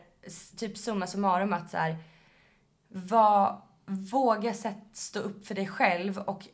typ 0.57 0.79
summa 0.79 1.07
summarum 1.07 1.53
att 1.53 1.71
så 1.71 1.77
här, 1.77 1.97
vad, 2.93 3.57
våga 3.87 4.55
sätt, 4.55 4.77
stå 4.93 5.21
upp 5.21 5.47
för 5.47 5.55
dig 5.55 5.67
själv 5.67 6.19
och 6.19 6.47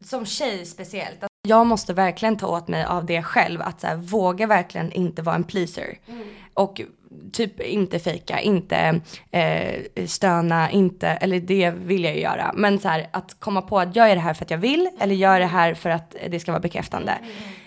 som 0.00 0.26
tjej 0.26 0.66
speciellt. 0.66 1.22
Att 1.22 1.30
jag 1.48 1.66
måste 1.66 1.92
verkligen 1.92 2.36
ta 2.36 2.46
åt 2.46 2.68
mig 2.68 2.84
av 2.84 3.06
det 3.06 3.22
själv. 3.22 3.62
Att 3.62 3.80
så 3.80 3.86
här, 3.86 3.96
våga 3.96 4.46
verkligen 4.46 4.92
inte 4.92 5.22
vara 5.22 5.36
en 5.36 5.44
pleaser. 5.44 5.98
Och 6.54 6.80
typ 7.32 7.60
inte 7.60 7.98
fejka, 7.98 8.40
inte 8.40 9.00
eh, 9.30 10.06
stöna, 10.06 10.70
inte, 10.70 11.08
eller 11.08 11.40
det 11.40 11.70
vill 11.70 12.04
jag 12.04 12.14
ju 12.14 12.20
göra. 12.20 12.52
Men 12.54 12.78
så 12.78 12.88
här, 12.88 13.08
att 13.10 13.40
komma 13.40 13.62
på 13.62 13.78
att 13.78 13.96
jag 13.96 14.10
är 14.10 14.14
det 14.14 14.20
här 14.20 14.34
för 14.34 14.44
att 14.44 14.50
jag 14.50 14.58
vill 14.58 14.90
eller 15.00 15.26
är 15.28 15.40
det 15.40 15.46
här 15.46 15.74
för 15.74 15.90
att 15.90 16.16
det 16.28 16.40
ska 16.40 16.52
vara 16.52 16.60
bekräftande. 16.60 17.12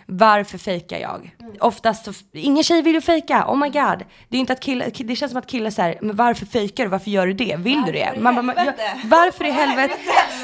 Varför 0.10 0.58
fejkar 0.58 0.98
jag? 0.98 1.32
Oftast 1.60 2.06
så, 2.06 2.14
ingen 2.34 2.64
tjej 2.64 2.82
vill 2.82 2.94
ju 2.96 3.02
fejka, 3.02 3.46
oh 3.48 3.58
my 3.58 3.70
god. 3.70 4.06
Det 4.30 4.38
är 4.38 4.40
inte 4.40 4.54
att 4.54 4.60
killar, 4.60 4.92
det 4.96 5.16
känns 5.16 5.32
som 5.32 5.40
att 5.40 5.48
killar 5.48 5.70
säger 5.70 5.98
men 6.02 6.16
varför 6.16 6.46
fejkar 6.46 6.84
du? 6.84 6.90
Varför 6.90 7.10
gör 7.10 7.28
du 7.28 7.34
det? 7.34 7.56
Vill 7.60 7.82
du 7.86 7.92
det? 7.92 8.14
Man 8.20 8.46
man- 8.46 8.58
helvete? 8.58 8.84
ja, 8.84 9.00
varför 9.04 9.46
i 9.46 9.52
helvete? 9.52 9.94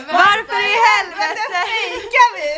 Varför 0.08 0.60
i 0.72 0.76
helvete? 0.90 1.42
Fejkar 1.52 2.30
vi? 2.38 2.50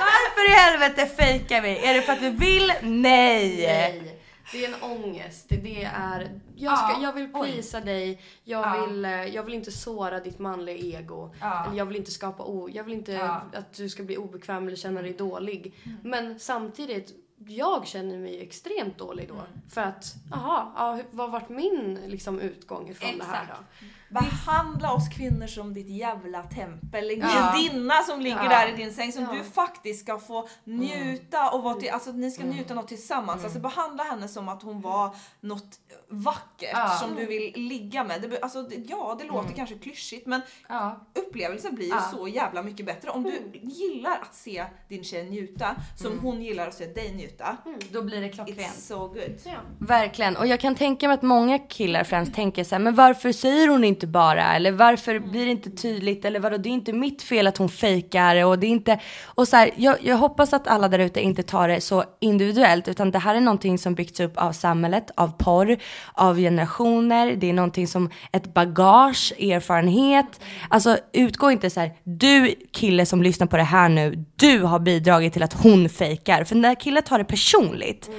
Varför 0.00 0.50
i 0.50 0.54
helvete 0.54 1.06
fejkar 1.16 1.60
vi? 1.60 1.86
Är 1.86 1.94
det 1.94 2.02
för 2.02 2.12
att 2.12 2.22
vi 2.22 2.30
vill? 2.30 2.72
Nej! 2.82 3.56
Nej. 3.66 4.13
Det 4.54 4.64
är 4.64 4.68
en 4.74 4.82
ångest. 4.82 5.46
Det, 5.48 5.84
är, 5.84 6.30
jag, 6.56 6.78
ska, 6.78 6.88
Ja, 6.88 7.02
jag 7.02 7.12
vill 7.12 7.32
prisa 7.32 7.80
dig. 7.80 8.20
Jag, 8.44 8.66
Ja. 8.66 8.86
vill, 8.86 9.04
eh, 9.04 9.10
jag 9.10 9.42
vill 9.42 9.54
inte 9.54 9.72
såra 9.72 10.20
ditt 10.20 10.38
manliga 10.38 10.76
ego. 10.98 11.34
Ja. 11.40 11.64
Eller 11.66 11.76
jag 11.78 11.86
vill 11.86 11.96
inte 11.96 12.10
skapa 12.10 12.42
o... 12.44 12.68
Jag 12.72 12.84
vill 12.84 12.94
inte 12.94 13.30
att 13.52 13.72
du 13.74 13.88
ska 13.88 14.02
bli 14.02 14.16
obekväm 14.16 14.66
eller 14.66 14.76
känna 14.76 15.02
dig 15.02 15.12
dålig. 15.12 15.74
Men 16.02 16.38
samtidigt, 16.38 17.14
jag 17.46 17.86
känner 17.86 18.18
mig 18.18 18.42
extremt 18.42 18.98
dålig 18.98 19.28
då. 19.28 19.34
För 19.70 19.80
att, 19.80 20.14
jaha, 20.30 20.72
ja, 20.76 21.00
vad 21.10 21.30
vart 21.30 21.48
min 21.48 21.98
liksom, 22.06 22.40
utgång 22.40 22.88
ifrån 22.88 23.18
det 23.18 23.24
här 23.24 23.42
Exakt. 23.42 23.60
då? 23.80 23.86
Behandla 24.20 24.92
oss 24.92 25.08
kvinnor 25.08 25.46
som 25.46 25.74
ditt 25.74 25.88
jävla 25.88 26.42
tempel. 26.42 27.10
En 27.10 27.18
Ja. 27.20 27.54
gudinna 27.56 27.94
som 28.02 28.20
ligger 28.20 28.42
Ja. 28.42 28.48
där 28.48 28.72
i 28.72 28.76
din 28.76 28.92
säng 28.94 29.12
som 29.12 29.22
Ja. 29.22 29.32
du 29.32 29.44
faktiskt 29.50 30.00
ska 30.00 30.18
få 30.18 30.48
njuta 30.64 31.50
och 31.50 31.62
vara 31.62 31.74
till, 31.74 31.90
alltså 31.90 32.12
ni 32.12 32.30
ska 32.30 32.42
Mm. 32.42 32.54
njuta 32.56 32.74
något 32.74 32.88
tillsammans. 32.88 33.44
Alltså 33.44 33.58
behandla 33.58 34.04
henne 34.04 34.28
som 34.28 34.48
att 34.48 34.62
hon 34.62 34.80
var 34.80 35.16
något 35.40 35.78
vackert 36.08 36.70
Ja. 36.72 36.86
Mm. 36.86 36.98
som 36.98 37.14
du 37.16 37.26
vill 37.26 37.52
ligga 37.56 38.04
med. 38.04 38.22
Det, 38.22 38.40
alltså, 38.42 38.66
ja, 38.88 39.16
det 39.20 39.26
låter 39.26 39.52
kanske 39.52 39.74
klyschigt 39.78 40.26
men 40.26 40.40
Ja. 40.68 41.06
upplevelsen 41.14 41.74
blir 41.74 41.86
ju 41.86 41.92
Ja. 41.94 42.00
så 42.12 42.28
jävla 42.28 42.62
mycket 42.62 42.86
bättre. 42.86 43.10
Om 43.10 43.22
du 43.22 43.58
gillar 43.62 44.18
att 44.22 44.34
se 44.34 44.64
din 44.88 45.04
tjej 45.04 45.30
njuta 45.30 45.76
som 45.96 46.06
Mm. 46.12 46.24
hon 46.24 46.42
gillar 46.42 46.68
att 46.68 46.74
se 46.74 46.86
dig 46.86 47.12
njuta. 47.14 47.56
Då 47.90 48.02
blir 48.02 48.20
det 48.20 48.26
It's 48.28 48.32
klockrent. 48.34 48.74
so 48.78 49.08
good. 49.08 49.40
Ja. 49.44 49.52
Verkligen. 49.78 50.36
Och 50.36 50.46
jag 50.46 50.60
kan 50.60 50.74
tänka 50.74 51.08
mig 51.08 51.14
att 51.14 51.22
många 51.22 51.58
killar 51.58 52.04
främst 52.04 52.34
tänker 52.34 52.64
så 52.64 52.74
här, 52.74 52.82
men 52.82 52.94
varför 52.94 53.32
säger 53.32 53.68
hon 53.68 53.84
inte 53.84 54.03
bara? 54.06 54.54
Eller 54.54 54.72
varför 54.72 55.18
blir 55.18 55.44
det 55.44 55.50
inte 55.50 55.70
tydligt? 55.70 56.24
Eller 56.24 56.40
vadå, 56.40 56.56
det 56.56 56.68
är 56.68 56.72
inte 56.72 56.92
mitt 56.92 57.22
fel 57.22 57.46
att 57.46 57.56
hon 57.56 57.68
fejkar 57.68 58.44
och 58.44 58.58
det 58.58 58.66
är 58.66 58.70
inte... 58.70 59.00
Och 59.24 59.48
så 59.48 59.56
här, 59.56 59.70
jag, 59.76 59.96
jag 60.02 60.16
hoppas 60.16 60.52
att 60.52 60.68
alla 60.68 60.88
där 60.88 60.98
ute 60.98 61.20
inte 61.20 61.42
tar 61.42 61.68
det 61.68 61.80
så 61.80 62.04
individuellt 62.20 62.88
utan 62.88 63.10
det 63.10 63.18
här 63.18 63.34
är 63.34 63.40
någonting 63.40 63.78
som 63.78 63.94
byggts 63.94 64.20
upp 64.20 64.38
av 64.38 64.52
samhället, 64.52 65.10
av 65.16 65.28
porr, 65.38 65.76
av 66.12 66.36
generationer. 66.36 67.36
Det 67.36 67.48
är 67.48 67.52
någonting 67.52 67.86
som 67.86 68.10
ett 68.32 68.54
bagage, 68.54 69.32
erfarenhet. 69.40 70.40
Alltså 70.68 70.98
utgå 71.12 71.50
inte 71.50 71.70
så 71.70 71.80
här, 71.80 71.92
du 72.04 72.54
kille 72.72 73.06
som 73.06 73.22
lyssnar 73.22 73.46
på 73.46 73.56
det 73.56 73.62
här 73.62 73.88
nu, 73.88 74.24
du 74.36 74.58
har 74.62 74.78
bidragit 74.78 75.32
till 75.32 75.42
att 75.42 75.62
hon 75.62 75.88
fejkar. 75.88 76.44
För 76.44 76.54
när 76.54 76.74
killar 76.74 77.00
tar 77.00 77.18
det 77.18 77.24
personligt, 77.24 78.10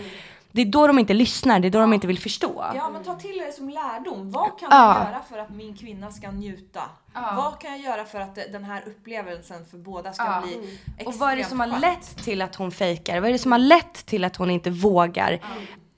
det 0.55 0.61
är 0.61 0.65
då 0.65 0.87
de 0.87 0.99
inte 0.99 1.13
lyssnar, 1.13 1.59
det 1.59 1.67
är 1.67 1.69
då 1.69 1.79
de 1.79 1.93
inte 1.93 2.07
vill 2.07 2.19
förstå. 2.19 2.65
Ja 2.75 2.89
men 2.89 3.03
ta 3.03 3.15
till 3.15 3.37
det 3.45 3.51
som 3.55 3.69
lärdom. 3.69 4.31
Vad 4.31 4.59
kan 4.59 4.67
Ja. 4.71 4.97
jag 4.97 5.07
göra 5.13 5.21
för 5.29 5.37
att 5.37 5.49
min 5.49 5.77
kvinna 5.77 6.11
ska 6.11 6.31
njuta? 6.31 6.81
Vad 7.13 7.59
kan 7.59 7.71
jag 7.71 7.79
göra 7.79 8.05
för 8.05 8.19
att 8.19 8.35
den 8.35 8.63
här 8.63 8.83
upplevelsen 8.87 9.65
för 9.65 9.77
båda 9.77 10.13
ska 10.13 10.23
Ja. 10.25 10.41
bli 10.45 10.53
extremt 10.87 11.07
Och 11.07 11.13
vad 11.15 11.31
är 11.31 11.35
det 11.35 11.43
som 11.43 11.59
har 11.59 11.67
lett 11.79 12.23
till 12.23 12.41
att 12.41 12.55
hon 12.55 12.71
fejkar? 12.71 13.19
Vad 13.19 13.29
är 13.29 13.33
det 13.33 13.39
som 13.39 13.51
har 13.51 13.59
lett 13.59 14.05
till 14.05 14.23
att 14.23 14.35
hon 14.35 14.49
inte 14.49 14.69
vågar? 14.69 15.39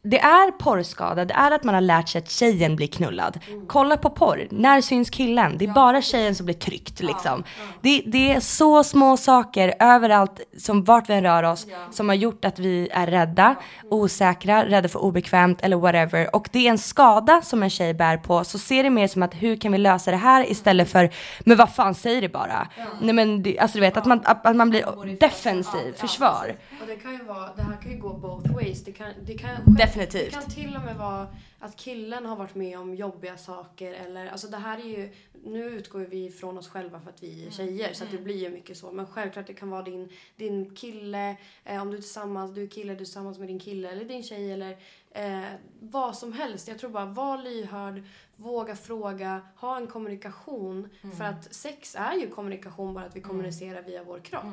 Det 0.03 0.19
är 0.19 0.51
porrskada, 0.51 1.25
det 1.25 1.33
är 1.33 1.51
att 1.51 1.63
man 1.63 1.73
har 1.73 1.81
lärt 1.81 2.09
sig 2.09 2.19
att 2.19 2.29
tjejen 2.29 2.75
blir 2.75 2.87
knullad. 2.87 3.39
Kolla 3.67 3.97
på 3.97 4.09
porr, 4.09 4.47
när 4.51 4.81
syns 4.81 5.09
killen? 5.09 5.57
Det 5.57 5.65
är 5.65 5.73
bara 5.73 6.01
tjejen 6.01 6.35
som 6.35 6.45
blir 6.45 6.55
tryckt 6.55 6.99
liksom. 6.99 7.43
Det, 7.81 8.03
det 8.05 8.31
är 8.31 8.39
så 8.39 8.83
små 8.83 9.17
saker 9.17 9.73
överallt, 9.79 10.41
som 10.57 10.83
vart 10.83 11.09
vi 11.09 11.13
än 11.13 11.23
rör 11.23 11.43
oss, 11.43 11.67
som 11.91 12.09
har 12.09 12.15
gjort 12.15 12.45
att 12.45 12.59
vi 12.59 12.89
är 12.91 13.07
rädda, 13.07 13.55
osäkra, 13.89 14.65
rädda 14.65 14.89
för 14.89 14.99
obekvämt 14.99 15.61
eller 15.61 15.77
whatever. 15.77 16.35
Och 16.35 16.49
det 16.51 16.67
är 16.67 16.69
en 16.69 16.77
skada 16.77 17.41
som 17.41 17.63
en 17.63 17.69
tjej 17.69 17.93
bär 17.93 18.17
på, 18.17 18.43
så 18.43 18.59
se 18.59 18.83
det 18.83 18.89
mer 18.89 19.07
som 19.07 19.23
att 19.23 19.33
hur 19.33 19.55
kan 19.55 19.71
vi 19.71 19.77
lösa 19.77 20.11
det 20.11 20.17
här 20.17 20.51
istället 20.51 20.89
för, 20.89 21.09
men 21.39 21.57
vad 21.57 21.75
fan, 21.75 21.95
säg 21.95 22.21
det 22.21 22.29
bara. 22.29 22.67
Nej 23.01 23.13
men, 23.13 23.43
det, 23.43 23.59
alltså 23.59 23.77
du 23.77 23.81
vet, 23.81 23.97
att 23.97 24.05
man, 24.05 24.21
att, 24.23 24.45
att 24.45 24.55
man 24.55 24.69
blir 24.69 25.19
defensiv, 25.19 25.93
försvar. 25.97 26.55
Och 26.81 26.87
det 26.87 26.95
kan 26.95 27.11
ju 27.11 27.23
vara, 27.23 27.49
det 27.55 27.61
här 27.61 27.81
kan 27.81 27.91
ju 27.91 27.97
gå 27.97 28.13
both 28.13 28.53
ways. 28.53 28.83
Det 28.83 28.91
kan, 28.91 29.07
det 29.25 29.33
kan, 29.33 29.49
Definitivt. 29.97 30.33
Det 30.33 30.39
kan 30.41 30.49
till 30.49 30.75
och 30.75 30.81
med 30.81 30.95
vara 30.95 31.27
att 31.59 31.75
killen 31.75 32.25
har 32.25 32.35
varit 32.35 32.55
med 32.55 32.79
om 32.79 32.95
jobbiga 32.95 33.37
saker 33.37 33.93
eller, 33.93 34.27
alltså 34.27 34.47
det 34.47 34.57
här 34.57 34.77
är 34.77 34.83
ju, 34.83 35.13
nu 35.43 35.63
utgår 35.63 35.99
vi 35.99 36.31
från 36.31 36.57
oss 36.57 36.69
själva 36.69 36.99
för 36.99 37.09
att 37.09 37.23
vi 37.23 37.47
är 37.47 37.51
tjejer 37.51 37.93
så 37.93 38.03
att 38.03 38.11
det 38.11 38.17
blir 38.17 38.35
ju 38.37 38.49
mycket 38.49 38.77
så. 38.77 38.91
Men 38.91 39.07
självklart 39.07 39.47
det 39.47 39.53
kan 39.53 39.69
vara 39.69 39.81
din, 39.81 40.09
din 40.35 40.75
kille, 40.75 41.37
eh, 41.63 41.81
om 41.81 41.91
du 41.91 41.97
är 41.97 42.01
tillsammans, 42.01 42.55
du 42.55 42.63
är 42.63 42.67
kille, 42.67 42.87
du 42.93 42.93
är 42.93 43.05
tillsammans 43.05 43.37
med 43.39 43.47
din 43.47 43.59
kille 43.59 43.89
eller 43.91 44.05
din 44.05 44.23
tjej 44.23 44.51
eller 44.53 44.77
eh, 45.11 45.41
vad 45.79 46.17
som 46.17 46.33
helst. 46.33 46.67
Jag 46.67 46.79
tror 46.79 46.89
bara 46.89 47.05
var 47.05 47.37
lyhörd, 47.37 48.03
våga 48.35 48.75
fråga, 48.75 49.41
ha 49.55 49.77
en 49.77 49.87
kommunikation. 49.87 50.89
För 51.17 51.23
att 51.23 51.53
sex 51.53 51.95
är 51.95 52.13
ju 52.13 52.29
kommunikation 52.29 52.93
bara 52.93 53.05
att 53.05 53.15
vi 53.15 53.21
kommunicerar 53.21 53.81
via 53.81 54.03
vår 54.03 54.19
kropp. 54.19 54.43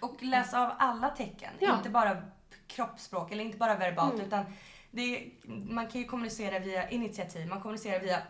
Och 0.00 0.22
läsa 0.22 0.66
av 0.66 0.72
alla 0.78 1.08
tecken, 1.10 1.50
Ja. 1.58 1.76
inte 1.76 1.90
bara 1.90 2.22
kroppsspråk 2.66 3.32
eller 3.32 3.44
inte 3.44 3.58
bara 3.58 3.76
verbalt 3.76 4.22
utan 4.26 4.44
det 4.98 5.16
är, 5.16 5.30
man 5.72 5.86
kan 5.86 6.00
ju 6.00 6.06
kommunicera 6.06 6.58
via 6.58 6.90
initiativ, 6.90 7.48
man 7.48 7.60
kommunicerar 7.60 8.00
via 8.00 8.22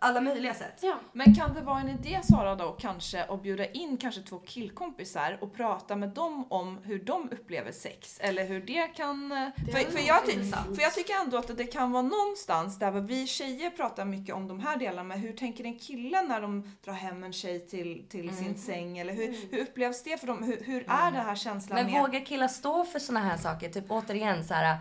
alla 0.00 0.20
möjliga 0.20 0.54
sätt. 0.54 0.78
Ja. 0.82 0.94
Men 1.12 1.34
kan 1.34 1.54
det 1.54 1.60
vara 1.60 1.80
en 1.80 1.88
idé 1.88 2.20
Sara 2.22 2.54
då 2.54 2.72
kanske 2.72 3.24
att 3.24 3.42
bjuda 3.42 3.66
in 3.66 3.96
kanske 3.96 4.20
två 4.20 4.38
killkompisar 4.38 5.38
och 5.40 5.54
prata 5.54 5.96
med 5.96 6.08
dem 6.08 6.46
om 6.50 6.78
hur 6.84 6.98
de 6.98 7.28
upplever 7.32 7.72
sex? 7.72 8.18
Eller 8.20 8.44
hur 8.44 8.60
det 8.60 8.86
kan... 8.86 9.32
eh, 9.32 9.48
Det 9.56 9.72
för, 9.72 9.90
för, 9.90 10.06
jag, 10.06 10.24
för 10.76 10.82
jag 10.82 10.94
tycker 10.94 11.14
ändå 11.24 11.36
att 11.36 11.56
det 11.56 11.64
kan 11.64 11.92
vara 11.92 12.02
någonstans 12.02 12.78
där 12.78 12.90
vi 12.90 13.26
tjejer 13.26 13.70
pratar 13.70 14.04
mycket 14.04 14.34
om 14.34 14.48
de 14.48 14.60
här 14.60 14.76
delarna. 14.76 15.02
Men 15.02 15.18
hur 15.18 15.32
tänker 15.32 15.64
en 15.64 15.78
kille 15.78 16.22
när 16.22 16.40
de 16.40 16.76
drar 16.84 16.92
hem 16.92 17.24
en 17.24 17.32
tjej 17.32 17.66
till, 17.66 18.06
till 18.08 18.36
sin 18.36 18.58
säng? 18.58 18.98
Eller 18.98 19.12
hur, 19.12 19.36
hur 19.50 19.58
upplevs 19.58 20.02
det 20.02 20.20
för 20.20 20.26
dem? 20.26 20.42
Hur, 20.42 20.64
hur 20.64 20.84
är 20.88 21.10
det 21.10 21.18
här 21.18 21.36
känslan 21.36 21.76
Men 21.84 21.92
med... 21.92 22.02
vågar 22.02 22.24
killar 22.24 22.48
stå 22.48 22.84
för 22.84 22.98
såna 22.98 23.20
här 23.20 23.36
saker? 23.36 23.68
Typ 23.68 23.90
återigen 23.90 24.44
så 24.44 24.54
här. 24.54 24.76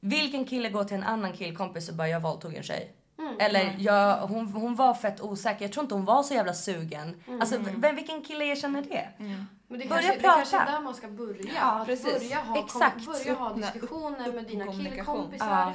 Vilken 0.00 0.44
kille 0.44 0.68
går 0.68 0.84
till 0.84 0.96
en 0.96 1.02
annan 1.02 1.32
killkompis 1.32 1.88
och 1.88 1.94
bara 1.94 2.08
jag 2.08 2.20
våldtog 2.20 2.54
en 2.54 2.62
tjej? 2.62 2.92
Eller 3.40 3.76
jag, 3.78 4.16
hon, 4.16 4.46
hon 4.52 4.74
var 4.74 4.94
fett 4.94 5.20
osäker, 5.20 5.64
jag 5.64 5.72
tror 5.72 5.84
inte 5.84 5.94
hon 5.94 6.04
var 6.04 6.22
så 6.22 6.34
jävla 6.34 6.54
sugen. 6.54 7.22
Alltså 7.40 7.58
vem, 7.76 7.96
vilken 7.96 8.22
kille 8.22 8.44
erkänner 8.44 8.82
det? 8.82 9.08
Men 9.18 9.78
det, 9.78 9.86
Börja 9.88 9.88
kanske, 9.88 10.12
det 10.14 10.20
prata. 10.20 10.36
kanske 10.36 10.56
är 10.56 10.66
där 10.66 10.80
man 10.80 10.94
ska 10.94 11.08
börja. 11.08 11.50
Ja, 11.60 11.82
precis. 11.86 12.18
börja 12.18 12.40
ha, 12.40 12.58
Exakt. 12.58 12.94
Kom, 12.94 13.04
börja 13.12 13.34
ha 13.34 13.52
diskussioner 13.54 14.28
upp- 14.28 14.34
med 14.34 14.44
dina 14.44 14.66
killkompisar. 14.72 15.72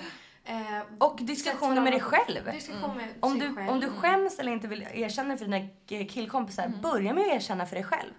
Eh, 0.47 0.81
Och 0.99 1.19
diskussioner 1.21 1.81
med 1.81 1.93
dig 1.93 1.99
själv. 2.01 2.51
Diskussion 2.51 2.97
med 2.97 3.07
Om 3.19 3.39
du, 3.39 3.55
själv. 3.55 3.69
om 3.69 3.79
du 3.79 3.89
skäms 3.89 4.39
eller 4.39 4.51
inte 4.51 4.67
vill 4.67 4.87
erkänna 4.93 5.37
för 5.37 5.45
dina 5.45 5.67
killkompisar, 6.09 6.71
börja 6.81 7.13
med 7.13 7.21
att 7.27 7.33
erkänna 7.33 7.65
för 7.65 7.75
dig 7.75 7.83
själv. 7.83 8.11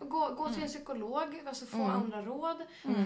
Och 0.00 0.08
gå, 0.08 0.34
gå 0.34 0.48
till 0.48 0.62
en 0.62 0.68
psykolog, 0.68 1.42
alltså 1.48 1.66
få 1.66 1.82
andra 1.82 2.22
råd, 2.22 2.56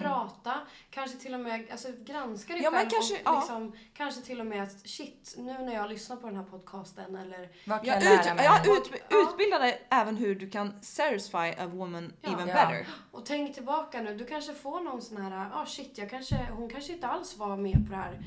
prata, 0.02 0.54
kanske 0.90 1.18
till 1.18 1.34
och 1.34 1.40
med 1.40 1.66
alltså, 1.70 1.88
granska 2.04 2.52
dig 2.52 2.62
Ja, 2.62 2.70
själv 2.70 2.88
kanske- 2.90 3.14
och 3.14 3.20
ja. 3.24 3.38
liksom, 3.38 3.72
kanske 3.94 4.20
till 4.20 4.40
och 4.40 4.46
med 4.46 4.62
att 4.62 4.88
shit, 4.88 5.34
nu 5.38 5.52
när 5.52 5.74
jag 5.74 5.88
lyssnar 5.88 6.16
på 6.16 6.26
den 6.26 6.36
här 6.36 6.44
podcasten 6.44 7.16
eller 7.16 7.48
Vad 7.66 7.78
kan 7.78 7.86
Jag, 7.88 8.02
jag 8.02 8.14
ut, 8.14 8.24
lära 8.26 8.34
mig? 8.34 8.44
jag 8.44 8.66
ut, 8.78 8.92
utbildade 9.28 9.78
även 9.90 10.16
hur 10.16 10.34
du 10.34 10.50
kan 10.50 10.72
satisfy 10.82 11.36
a 11.58 11.66
woman 11.66 12.12
even 12.22 12.38
Ja. 12.38 12.54
better. 12.54 12.86
Och 13.12 13.26
tänk 13.26 13.54
tillbaka 13.54 14.00
nu, 14.02 14.14
du 14.16 14.24
kanske 14.26 14.54
får 14.54 14.80
någon 14.80 15.02
sån 15.02 15.22
här, 15.22 15.50
ah 15.54 15.66
shit, 15.66 15.98
jag 15.98 16.10
kanske, 16.10 16.48
hon 16.56 16.70
kanske 16.70 16.92
inte 16.92 17.06
alls 17.06 17.36
var 17.36 17.56
med 17.56 17.84
på 17.86 17.90
det 17.90 17.96
här. 17.96 18.18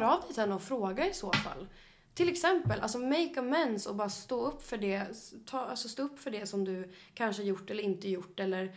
Hör 0.00 0.14
av 0.14 0.20
dig 0.20 0.36
henne 0.36 0.54
och 0.54 0.62
fråga 0.62 1.10
i 1.10 1.14
så 1.14 1.32
fall. 1.32 1.68
Till 2.14 2.28
exempel, 2.28 2.80
alltså 2.80 2.98
make 2.98 3.34
amends 3.36 3.86
och 3.86 3.96
bara 3.96 4.08
stå 4.08 4.46
upp 4.46 4.62
för 4.62 4.78
det, 4.78 5.06
ta, 5.46 5.58
alltså 5.60 5.88
stå 5.88 6.02
upp 6.02 6.20
för 6.20 6.30
det 6.30 6.46
som 6.46 6.64
du 6.64 6.92
kanske 7.14 7.42
gjort 7.42 7.70
eller 7.70 7.82
inte 7.82 8.08
gjort 8.08 8.40
eller, 8.40 8.74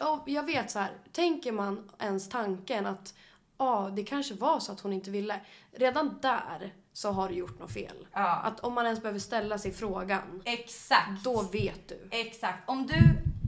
och 0.00 0.28
jag 0.28 0.46
vet 0.46 0.70
så 0.70 0.78
här, 0.78 0.90
tänker 1.12 1.52
man 1.52 1.90
ens 1.98 2.28
tanken 2.28 2.86
att 2.86 3.14
ja, 3.58 3.90
det 3.96 4.04
kanske 4.04 4.34
var 4.34 4.60
så 4.60 4.72
att 4.72 4.80
hon 4.80 4.92
inte 4.92 5.10
ville. 5.10 5.40
Redan 5.72 6.18
där 6.22 6.74
så 6.92 7.10
har 7.10 7.28
du 7.28 7.34
gjort 7.34 7.58
något 7.58 7.72
fel. 7.72 8.06
Ja. 8.12 8.36
Att 8.36 8.60
om 8.60 8.72
man 8.72 8.86
ens 8.86 9.02
behöver 9.02 9.18
ställa 9.18 9.58
sig 9.58 9.72
frågan, 9.72 10.42
Exakt. 10.44 11.24
då 11.24 11.42
vet 11.42 11.88
du. 11.88 12.08
Exakt. 12.10 12.68
Om 12.68 12.86
du, 12.86 12.94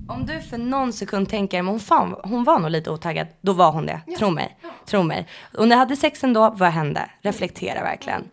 om 0.09 0.27
du 0.27 0.41
för 0.41 0.59
någon 0.59 0.93
sekund 0.93 1.29
tänker, 1.29 1.63
men 1.63 1.71
hon, 1.71 1.81
fan, 1.81 2.17
hon 2.25 2.45
var 2.45 2.59
nog 2.59 2.71
lite 2.71 2.91
otaggad, 2.91 3.27
då 3.41 3.53
var 3.53 3.73
hon 3.73 3.87
det. 3.87 4.01
Tro 4.19 4.31
mig. 4.31 4.59
Tro 4.87 5.03
mig. 5.03 5.27
Och 5.59 5.67
jag 5.67 5.77
hade 5.77 5.97
sexen 5.97 6.33
då, 6.33 6.55
vad 6.57 6.71
hände? 6.71 7.11
Reflektera 7.23 7.83
verkligen. 7.83 8.25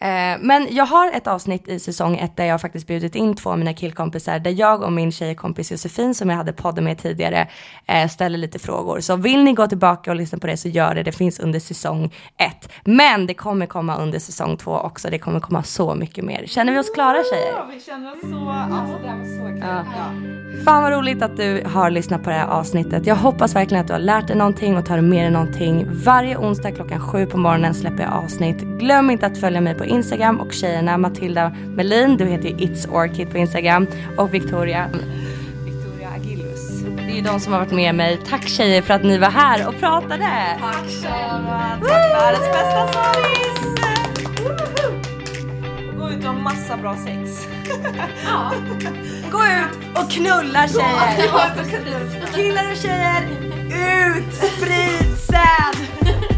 Eh, 0.00 0.38
men 0.40 0.66
jag 0.70 0.86
har 0.86 1.10
ett 1.12 1.26
avsnitt 1.26 1.68
i 1.68 1.78
säsong 1.78 2.16
ett 2.16 2.36
där 2.36 2.44
jag 2.44 2.60
faktiskt 2.60 2.86
bjudit 2.86 3.14
in 3.14 3.36
två 3.36 3.50
av 3.50 3.58
mina 3.58 3.74
killkompisar 3.74 4.38
där 4.38 4.50
jag 4.50 4.82
och 4.82 4.92
min 4.92 5.12
tjejkompis 5.12 5.70
Josefin 5.70 6.14
som 6.14 6.30
jag 6.30 6.36
hade 6.36 6.52
podden 6.52 6.84
med 6.84 6.98
tidigare 6.98 7.48
eh, 7.86 8.08
ställer 8.08 8.38
lite 8.38 8.58
frågor. 8.58 9.00
Så 9.00 9.16
vill 9.16 9.44
ni 9.44 9.52
gå 9.52 9.66
tillbaka 9.66 10.10
och 10.10 10.16
lyssna 10.16 10.38
på 10.38 10.46
det 10.46 10.56
så 10.56 10.68
gör 10.68 10.94
det. 10.94 11.02
Det 11.02 11.12
finns 11.12 11.40
under 11.40 11.60
säsong 11.60 12.14
ett. 12.36 12.72
Men 12.84 13.26
det 13.26 13.34
kommer 13.34 13.66
komma 13.66 13.96
under 13.96 14.18
säsong 14.18 14.56
två 14.56 14.72
också. 14.72 15.10
Det 15.10 15.18
kommer 15.18 15.40
komma 15.40 15.62
så 15.62 15.94
mycket 15.94 16.24
mer. 16.24 16.46
Känner 16.46 16.72
vi 16.72 16.78
oss 16.78 16.90
klara 16.94 17.22
tjejer? 17.32 17.52
Ja, 17.52 17.66
vi 17.74 17.80
känner 17.80 18.12
oss 18.12 18.20
så... 18.20 18.48
Alltså 18.48 18.98
det 19.02 19.08
här 19.08 19.18
var 19.18 19.24
så 19.24 19.46
kul. 19.46 19.58
Ja. 19.60 19.84
Ja. 19.96 20.38
Fan 20.64 20.82
vad 20.82 20.92
roligt 20.92 21.22
att 21.22 21.36
du 21.36 21.62
har 21.66 21.90
lyssnat 21.90 22.24
på 22.24 22.30
det 22.30 22.36
här 22.36 22.48
avsnittet. 22.48 23.06
Jag 23.06 23.16
hoppas 23.16 23.54
verkligen 23.54 23.80
att 23.80 23.86
du 23.86 23.92
har 23.92 24.00
lärt 24.00 24.26
dig 24.26 24.36
någonting 24.36 24.76
och 24.76 24.86
tar 24.86 25.00
med 25.00 25.24
dig 25.24 25.30
någonting. 25.30 25.86
Varje 26.04 26.36
onsdag 26.36 26.72
klockan 26.72 27.00
sju 27.00 27.26
på 27.26 27.38
morgonen 27.38 27.74
släpper 27.74 28.02
jag 28.02 28.12
avsnitt. 28.12 28.58
Glöm 28.58 29.10
inte 29.10 29.26
att 29.26 29.38
följa 29.38 29.60
mig 29.60 29.74
på 29.74 29.84
Instagram 29.88 30.40
och 30.40 30.52
tjejerna 30.52 30.98
Matilda 30.98 31.52
Melin, 31.66 32.16
du 32.16 32.26
heter 32.26 32.48
ju 32.48 32.54
It's 32.54 32.88
Orchid 32.92 33.30
på 33.30 33.38
Instagram 33.38 33.86
och 34.16 34.34
Victoria 34.34 34.90
Victoria 35.64 36.08
Agillus. 36.16 36.80
Det 36.96 37.12
är 37.12 37.16
ju 37.16 37.22
de 37.22 37.40
som 37.40 37.52
har 37.52 37.60
varit 37.60 37.72
med 37.72 37.94
mig. 37.94 38.18
Tack 38.28 38.48
tjejer 38.48 38.82
för 38.82 38.94
att 38.94 39.02
ni 39.02 39.18
var 39.18 39.30
här 39.30 39.68
och 39.68 39.78
pratade. 39.80 40.56
Tack 40.60 40.88
Sharon, 41.02 41.46
tack 41.80 42.14
världens 42.14 42.46
bästa 42.46 42.88
service! 42.92 43.58
Gå 45.98 46.10
ut 46.10 46.18
och 46.18 46.24
ha 46.24 46.32
massa 46.32 46.76
bra 46.76 46.96
sex. 46.96 47.48
Gå 49.30 49.38
ut 49.44 49.98
och 49.98 50.10
knulla 50.10 50.68
tjejer. 50.68 51.28
Killar 52.34 52.70
och 52.70 52.76
tjejer, 52.76 53.22
ut, 54.16 54.34
sprid 54.34 55.18
säd. 55.18 56.37